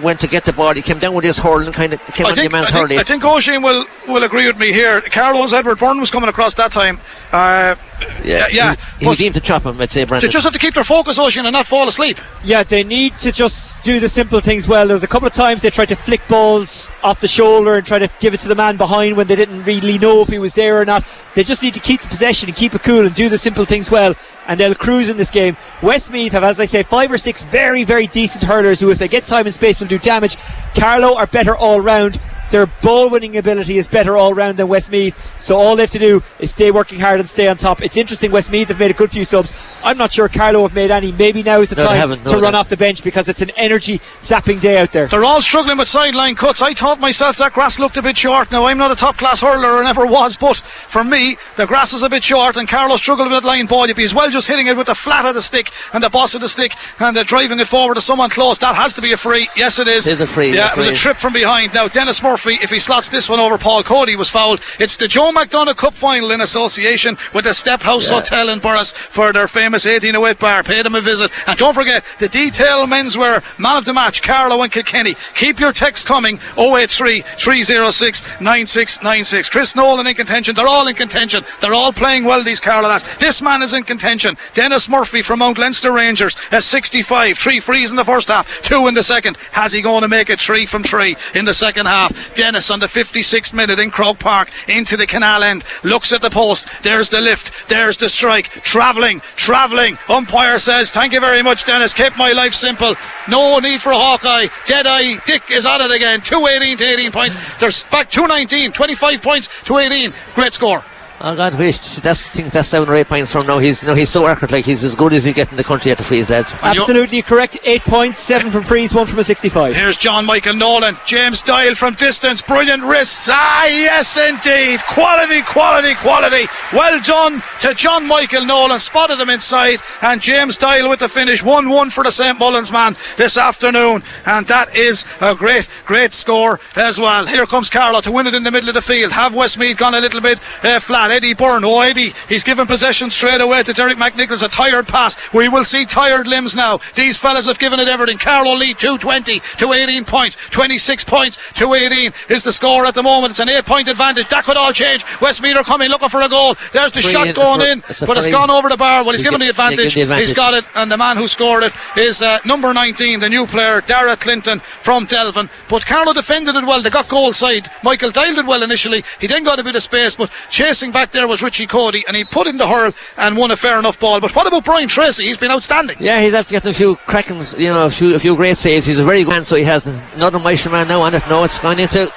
went 0.03 0.20
to 0.20 0.26
get 0.26 0.45
the 0.45 0.53
ball. 0.53 0.74
He 0.74 0.82
came 0.82 0.99
down 0.99 1.14
with 1.14 1.24
his 1.24 1.38
hurl 1.38 1.64
and 1.64 1.74
kind 1.74 1.92
of 1.92 2.01
came 2.14 2.26
I 2.26 2.30
on 2.30 2.36
the 2.36 2.49
man's 2.49 2.70
hurley. 2.70 2.99
I 2.99 3.03
think 3.03 3.24
Oisin 3.24 3.62
will, 3.62 3.86
will 4.09 4.24
agree 4.24 4.47
with 4.47 4.59
me 4.59 4.72
here. 4.72 5.01
Carlow's 5.01 5.53
Edward 5.53 5.78
Byrne 5.78 6.01
was 6.01 6.11
coming 6.11 6.28
across 6.28 6.55
that 6.55 6.72
time. 6.72 7.01
Uh, 7.32 7.76
yeah, 8.24 8.47
yeah. 8.51 8.74
He, 8.74 9.01
he 9.01 9.05
but 9.05 9.18
was 9.18 9.32
to 9.34 9.40
chop 9.40 9.64
him, 9.64 9.80
I'd 9.80 9.90
say, 9.90 10.05
they 10.05 10.28
just 10.28 10.45
have 10.45 10.53
to 10.53 10.59
keep 10.59 10.74
their 10.74 10.84
focus, 10.84 11.18
Oisin, 11.18 11.47
and 11.47 11.53
not 11.53 11.66
fall 11.66 11.88
asleep. 11.88 12.18
Yeah, 12.42 12.62
they 12.62 12.84
need 12.84 13.16
to 13.18 13.32
just 13.32 13.82
do 13.82 14.01
the 14.01 14.09
simple 14.09 14.40
things 14.40 14.66
well. 14.66 14.86
There's 14.86 15.03
a 15.03 15.09
couple 15.09 15.26
of 15.26 15.34
times 15.34 15.62
they 15.62 15.70
tried 15.70 15.88
to 15.88 15.97
flick 15.97 16.26
balls 16.28 16.90
off 17.03 17.20
the 17.20 17.28
shoulder 17.28 17.74
and 17.74 17.86
try 17.86 17.99
to 17.99 18.11
give 18.20 18.34
it 18.34 18.40
to 18.40 18.49
the 18.49 18.55
man 18.55 18.76
behind 18.76 19.16
when 19.16 19.26
they 19.26 19.36
didn't 19.36 19.62
really 19.64 19.99
know 19.99 20.22
if 20.22 20.28
he 20.28 20.38
was 20.38 20.55
there 20.55 20.80
or 20.80 20.84
not. 20.84 21.07
They 21.34 21.45
just 21.45 21.62
need 21.62 21.74
to 21.74 21.80
keep 21.80 22.01
the 22.01 22.09
possession 22.09 22.49
and 22.49 22.57
keep 22.57 22.74
it 22.74 22.82
cool 22.82 23.07
and 23.07 23.14
do 23.14 23.28
the 23.28 23.38
simple 23.38 23.64
things 23.64 23.90
well, 23.90 24.14
and 24.47 24.59
they'll 24.59 24.74
cruise 24.74 25.09
in 25.09 25.16
this 25.16 25.30
game. 25.30 25.57
Westmeath 25.82 26.32
have, 26.32 26.45
as 26.45 26.61
I 26.61 26.64
say, 26.64 26.82
five 26.82 27.11
or 27.11 27.18
six 27.18 27.42
very, 27.42 27.84
very 27.84 28.07
decent 28.07 28.45
hurlers 28.45 28.80
who, 28.80 28.90
if 28.90 28.99
they 28.99 29.09
get 29.09 29.24
time 29.24 29.47
and 29.47 29.55
space, 29.55 29.80
will 29.80 29.88
do 29.88 29.99
damage. 29.99 30.36
Carlow 30.74 31.16
are 31.16 31.26
better 31.26 31.57
all 31.57 31.80
round. 31.80 32.20
Their 32.55 32.66
ball 32.66 33.11
winning 33.11 33.36
ability 33.36 33.78
is 33.78 33.88
better 33.88 34.16
all 34.16 34.32
round 34.32 34.59
than 34.59 34.68
Westmeath, 34.68 35.18
so 35.42 35.59
all 35.59 35.74
they 35.74 35.82
have 35.82 35.90
to 35.90 35.98
do 35.98 36.22
is 36.38 36.52
stay 36.52 36.70
working 36.70 37.00
hard 37.00 37.18
and 37.18 37.28
stay 37.28 37.48
on 37.48 37.57
top. 37.57 37.82
It's 37.82 37.96
interesting, 37.96 38.30
Westmeath 38.30 38.68
have 38.68 38.78
made 38.78 38.92
a 38.92 38.94
good 38.94 39.11
few 39.11 39.24
subs. 39.24 39.52
I'm 39.82 39.98
not 39.98 40.12
sure 40.12 40.28
Carlow 40.28 40.62
have 40.62 40.72
made 40.72 40.92
any. 40.92 41.11
Maybe 41.11 41.42
now 41.42 41.62
is 41.62 41.70
the 41.70 41.74
No, 41.74 41.84
time. 41.86 42.11
No, 42.11 42.14
to 42.14 42.22
run 42.22 42.34
haven't. 42.34 42.55
off 42.55 42.68
the 42.68 42.76
bench 42.76 43.02
because 43.02 43.28
it's 43.28 43.42
an 43.42 43.50
energy 43.57 44.00
sapping 44.20 44.61
day 44.61 44.78
out 44.78 44.92
there. 44.92 45.09
They're 45.09 45.24
all 45.24 45.42
struggling 45.42 45.78
with 45.78 45.88
sideline 45.88 46.36
cuts. 46.36 46.62
I 46.62 46.74
thought 46.74 47.00
myself 47.00 47.38
that 47.38 47.55
grass 47.55 47.80
looked 47.80 47.96
a 47.96 48.02
bit 48.02 48.16
short. 48.16 48.52
Now, 48.52 48.66
I'm 48.66 48.78
not 48.78 48.92
a 48.92 48.94
top 48.94 49.16
class 49.16 49.40
hurler 49.40 49.78
and 49.78 49.86
never 49.86 50.07
was, 50.07 50.36
but 50.36 50.55
for 50.59 51.02
me, 51.02 51.36
the 51.57 51.66
grass 51.66 51.92
is 51.92 52.05
a 52.05 52.09
bit 52.09 52.22
short 52.22 52.57
and 52.57 52.68
Carlow 52.68 52.94
struggled 52.94 53.32
with 53.32 53.42
that 53.42 53.48
line 53.48 53.66
ball. 53.66 53.88
You'd 53.88 53.96
be 53.96 54.05
as 54.05 54.14
well 54.14 54.30
just 54.30 54.46
hitting 54.46 54.68
it 54.68 54.76
with 54.76 54.86
the 54.86 54.94
flat 54.94 55.24
of 55.24 55.34
the 55.34 55.42
stick 55.42 55.72
and 55.92 56.05
the 56.05 56.09
boss 56.09 56.36
of 56.36 56.40
the 56.40 56.48
stick 56.48 56.72
and 57.00 57.16
uh, 57.18 57.24
driving 57.24 57.59
it 57.59 57.66
forward 57.66 57.96
to 57.96 58.00
someone 58.00 58.30
close. 58.30 58.61
That 58.61 58.76
has 58.76 58.94
to 58.94 59.02
be 59.02 59.11
a 59.11 59.16
free. 59.16 59.48
Yes, 59.57 59.80
it 59.80 59.88
is. 59.88 60.07
It 60.07 60.12
is 60.12 60.20
a 60.20 60.26
free, 60.28 60.55
Yeah, 60.55 60.70
a 60.70 60.74
it 60.74 60.76
was 60.76 60.86
a 60.86 60.94
trip 60.94 61.16
from 61.16 61.32
behind. 61.32 61.74
Now, 61.74 61.88
Dennis 61.88 62.22
Murphy, 62.22 62.43
if 62.47 62.70
he 62.70 62.78
slots 62.78 63.09
this 63.09 63.28
one 63.28 63.40
over 63.40 63.59
Paul 63.59 63.82
Coady, 63.82 64.16
was 64.16 64.30
fouled. 64.30 64.61
It's 64.78 64.97
the 64.97 65.09
Joe 65.09 65.32
McDonagh 65.32 65.76
Cup 65.76 65.95
final 65.95 66.30
in 66.30 66.40
association 66.40 67.16
with 67.32 67.45
the 67.45 67.55
Step 67.55 67.82
House 67.82 68.09
Yeah. 68.09 68.16
Hotel 68.16 68.49
in 68.51 68.61
Borris 68.61 68.92
for 68.95 69.32
their 69.32 69.49
famous 69.49 69.84
1808 69.86 70.38
bar. 70.38 70.62
Pay 70.62 70.82
them 70.82 70.95
a 70.95 71.01
visit. 71.01 71.30
And 71.47 71.59
don't 71.59 71.74
forget 71.74 72.05
the 72.18 72.28
detail 72.28 72.86
menswear 72.86 73.42
man 73.59 73.76
of 73.76 73.84
the 73.84 73.95
match, 73.95 74.22
Carlow 74.22 74.62
and 74.62 74.70
Kilkenny. 74.72 75.16
Keep 75.34 75.59
your 75.61 75.72
text 75.72 76.07
coming 76.07 76.38
083 76.57 77.22
306 77.22 78.22
9696. 78.40 79.49
Chris 79.49 79.74
Nolan 79.74 80.07
in 80.07 80.14
contention. 80.14 80.55
They're 80.55 80.68
all 80.68 80.86
in 80.88 80.95
contention. 80.95 81.45
They're 81.61 81.74
all 81.74 81.92
playing 81.92 82.24
well, 82.24 82.42
these 82.42 82.61
Carlow 82.61 82.88
lads. 82.88 83.05
This 83.18 83.42
man 83.42 83.62
is 83.62 83.72
in 83.72 83.82
contention. 83.84 84.36
Dennis 84.53 84.88
Murphy 84.88 85.22
from 85.22 85.40
Mount 85.40 85.59
Leinster 85.59 85.92
Rangers 85.92 86.36
at 86.51 86.62
65. 86.62 87.38
Three 87.38 87.61
frees 87.61 87.90
in 87.90 87.97
the 87.97 88.05
first 88.05 88.28
half, 88.28 88.61
two 88.62 88.86
in 88.86 88.95
the 88.95 89.03
second. 89.03 89.36
Has 89.53 89.72
he 89.72 89.82
going 89.82 90.03
to 90.03 90.09
make 90.09 90.30
it 90.30 90.40
three 90.40 90.66
from 90.66 90.82
three 90.82 91.16
in 91.34 91.45
the 91.45 91.55
second 91.55 91.86
half? 91.86 92.24
Dennis 92.35 92.70
on 92.70 92.81
the 92.81 92.87
56th 92.87 93.53
minute 93.53 93.79
in 93.79 93.91
Croke 93.91 94.18
Park 94.18 94.51
into 94.68 94.97
the 94.97 95.07
canal 95.07 95.43
end. 95.43 95.64
Looks 95.83 96.12
at 96.12 96.22
the 96.22 96.31
post. 96.31 96.66
There's 96.83 97.09
the 97.09 97.20
lift. 97.20 97.68
There's 97.68 97.97
the 97.97 98.09
strike. 98.09 98.51
Travelling, 98.62 99.20
travelling. 99.37 99.99
Umpire 100.09 100.59
says, 100.59 100.91
Thank 100.91 101.12
you 101.12 101.20
very 101.20 101.43
much, 101.43 101.64
Dennis. 101.64 101.95
Keep 101.95 102.16
my 102.16 102.33
life 102.33 102.55
simple. 102.55 102.95
No 103.29 103.59
need 103.59 103.81
for 103.81 103.93
a 103.93 103.97
Hawkeye. 103.97 104.49
Deadeye. 104.66 105.18
Dick 105.27 105.51
is 105.51 105.66
on 105.66 105.81
it 105.81 105.91
again. 105.91 106.20
218 106.20 106.77
to 106.79 106.85
18 106.85 107.12
points. 107.12 107.59
They're 107.59 107.70
back 107.91 108.11
219. 108.11 108.72
25 108.72 109.22
points 109.22 109.49
to 109.64 109.79
18. 109.79 110.12
Great 110.35 110.53
score. 110.53 110.85
Oh 111.20 111.36
God, 111.36 111.56
wish 111.56 111.78
that's 111.78 112.28
I 112.28 112.30
think 112.32 112.52
that's 112.52 112.68
seven 112.68 112.88
or 112.88 112.96
eight 112.96 113.06
points 113.06 113.30
from 113.30 113.46
now. 113.46 113.58
He's 113.58 113.84
no, 113.84 113.94
he's 113.94 114.10
so 114.10 114.26
accurate. 114.26 114.50
Like 114.50 114.64
he's 114.64 114.82
as 114.82 114.96
good 114.96 115.12
as 115.12 115.24
you 115.24 115.32
get 115.32 115.48
in 115.50 115.56
the 115.56 115.62
country 115.62 115.92
at 115.92 115.98
the 115.98 116.02
frees, 116.04 116.28
lads. 116.28 116.56
Absolutely 116.60 117.22
correct. 117.22 117.56
Eight 117.62 117.82
points, 117.82 118.18
seven 118.18 118.50
from 118.50 118.64
frees, 118.64 118.92
one 118.92 119.06
from 119.06 119.20
a 119.20 119.24
65. 119.24 119.76
Here's 119.76 119.96
John 119.96 120.26
Michael 120.26 120.54
Nolan. 120.54 120.96
James 121.06 121.40
Doyle 121.40 121.76
from 121.76 121.94
distance. 121.94 122.42
Brilliant 122.42 122.82
wrists. 122.82 123.28
Ah, 123.30 123.66
yes, 123.66 124.18
indeed. 124.18 124.80
Quality, 124.86 125.42
quality, 125.42 125.94
quality. 125.94 126.46
Well 126.72 127.00
done 127.02 127.42
to 127.60 127.74
John 127.74 128.06
Michael 128.08 128.44
Nolan. 128.44 128.80
Spotted 128.80 129.20
him 129.20 129.30
inside. 129.30 129.78
And 130.02 130.20
James 130.20 130.56
Doyle 130.56 130.88
with 130.88 130.98
the 130.98 131.08
finish. 131.08 131.44
1 131.44 131.68
1 131.68 131.90
for 131.90 132.02
the 132.02 132.10
St. 132.10 132.38
Mullins 132.40 132.72
man 132.72 132.96
this 133.16 133.38
afternoon. 133.38 134.02
And 134.26 134.46
that 134.48 134.74
is 134.74 135.04
a 135.20 135.36
great, 135.36 135.68
great 135.86 136.12
score 136.12 136.58
as 136.74 136.98
well. 136.98 137.24
Here 137.24 137.46
comes 137.46 137.70
Carlow 137.70 138.00
to 138.00 138.10
win 138.10 138.26
it 138.26 138.34
in 138.34 138.42
the 138.42 138.50
middle 138.50 138.68
of 138.68 138.74
the 138.74 138.82
field. 138.82 139.12
Have 139.12 139.32
Westmeath 139.32 139.78
gone 139.78 139.94
a 139.94 140.00
little 140.00 140.20
bit 140.20 140.40
uh, 140.64 140.80
flat? 140.80 141.03
Eddie 141.11 141.34
Byrne. 141.34 141.64
Oh, 141.64 141.80
Eddie. 141.80 142.14
He's 142.28 142.44
given 142.44 142.66
possession 142.66 143.11
straight 143.11 143.40
away 143.40 143.62
to 143.62 143.72
Derek 143.72 143.96
McNicholas. 143.98 144.42
A 144.44 144.48
tired 144.48 144.86
pass. 144.86 145.16
We 145.32 145.48
will 145.48 145.64
see 145.64 145.84
tired 145.84 146.26
limbs 146.26 146.55
now. 146.57 146.80
These 146.94 147.18
fellas 147.18 147.46
have 147.46 147.59
given 147.59 147.80
it 147.80 147.88
everything. 147.88 148.18
Carlow 148.18 148.55
Lee, 148.55 148.74
220 148.74 149.40
to 149.59 149.72
18 149.72 150.05
points. 150.05 150.36
26 150.50 151.05
points 151.05 151.38
to 151.55 151.72
18 151.74 152.12
is 152.28 152.42
the 152.42 152.52
score 152.52 152.86
at 152.86 152.94
the 152.94 153.02
moment. 153.02 153.30
It's 153.32 153.40
an 153.40 153.48
eight 153.48 153.64
point 153.64 153.88
advantage. 153.88 154.28
That 154.28 154.44
could 154.44 154.57
all 154.57 154.72
change. 154.72 155.05
Westmeath 155.20 155.57
are 155.57 155.64
coming 155.64 155.88
looking 155.90 156.09
for 156.09 156.22
a 156.22 156.28
goal. 156.28 156.55
There's 156.72 156.92
the 156.92 157.00
Free 157.02 157.12
shot 157.12 157.26
in- 157.28 157.34
going 157.34 157.61
for- 157.61 157.66
in, 157.66 157.78
it's 157.88 158.00
but 158.00 158.16
it's 158.16 158.28
gone 158.28 158.50
over 158.50 158.68
the 158.68 158.76
bar. 158.76 159.02
Well, 159.05 159.12
he's 159.12 159.20
He's 159.20 159.30
given 159.30 159.40
the 159.40 159.46
gi- 159.46 159.52
he's 159.52 159.57
given 159.57 159.72
advantage. 159.74 159.94
the 159.94 160.00
advantage. 160.02 160.26
He's 160.28 160.32
got 160.36 160.55
it, 160.55 160.66
and 160.74 160.90
the 160.90 160.96
man 160.96 161.16
who 161.16 161.26
scored 161.28 161.62
it 161.64 161.72
is 161.96 162.22
uh, 162.22 162.38
number 162.44 162.72
19, 162.74 163.20
the 163.20 163.28
new 163.28 163.46
player, 163.46 163.80
Dara 163.80 164.16
Clinton 164.16 164.61
from 164.61 165.07
Delvin. 165.07 165.48
But 165.68 165.86
Carlow 165.86 166.12
defended 166.12 166.55
it 166.57 166.64
well. 166.64 166.82
They 166.82 166.90
got 166.90 167.09
goal 167.09 167.32
side. 167.32 167.68
Michael 167.82 168.11
Doyle 168.11 168.34
did 168.34 168.46
well 168.46 168.62
initially. 168.62 169.05
He 169.20 169.26
then 169.26 169.44
got 169.44 169.59
a 169.59 169.64
bit 169.64 169.74
of 169.76 169.82
space, 169.82 170.14
but 170.16 170.30
chasing 170.50 170.92
back 170.95 171.11
there 171.11 171.28
was 171.28 171.42
Richie 171.42 171.66
Coady, 171.66 172.05
and 172.07 172.16
he 172.16 172.24
put 172.24 172.47
in 172.47 172.57
the 172.57 172.66
hurl 172.66 172.95
and 173.18 173.36
won 173.36 173.51
a 173.51 173.57
fair 173.57 173.78
enough 173.78 174.01
ball. 174.01 174.20
But 174.20 174.34
what 174.34 174.47
about 174.47 174.64
Brian 174.64 174.88
Tracy? 174.88 175.24
He's 175.26 175.36
been 175.36 175.51
outstanding. 175.51 175.99
Yeah, 176.01 176.22
he's 176.22 176.32
have 176.32 176.47
to 176.47 176.53
get 176.53 176.64
a 176.64 176.72
few 176.72 176.97
cracking, 177.05 177.42
you 177.59 177.68
know, 177.68 177.84
a 177.84 177.90
few, 177.90 178.14
a 178.14 178.18
few 178.18 178.34
great 178.36 178.57
saves. 178.57 178.86
He's 178.86 178.99
a 178.99 179.05
very 179.05 179.24
good 179.24 179.30
man, 179.30 179.45
so 179.45 179.57
he 179.57 179.64
has 179.64 179.86
another 180.14 180.38
Meister 180.38 180.70
man 180.70 180.88
now 180.88 181.03
on 181.03 181.12
it. 181.14 181.22
No, 181.28 181.45
it's 181.45 181.59
gone 181.59 181.78
into 181.78 182.11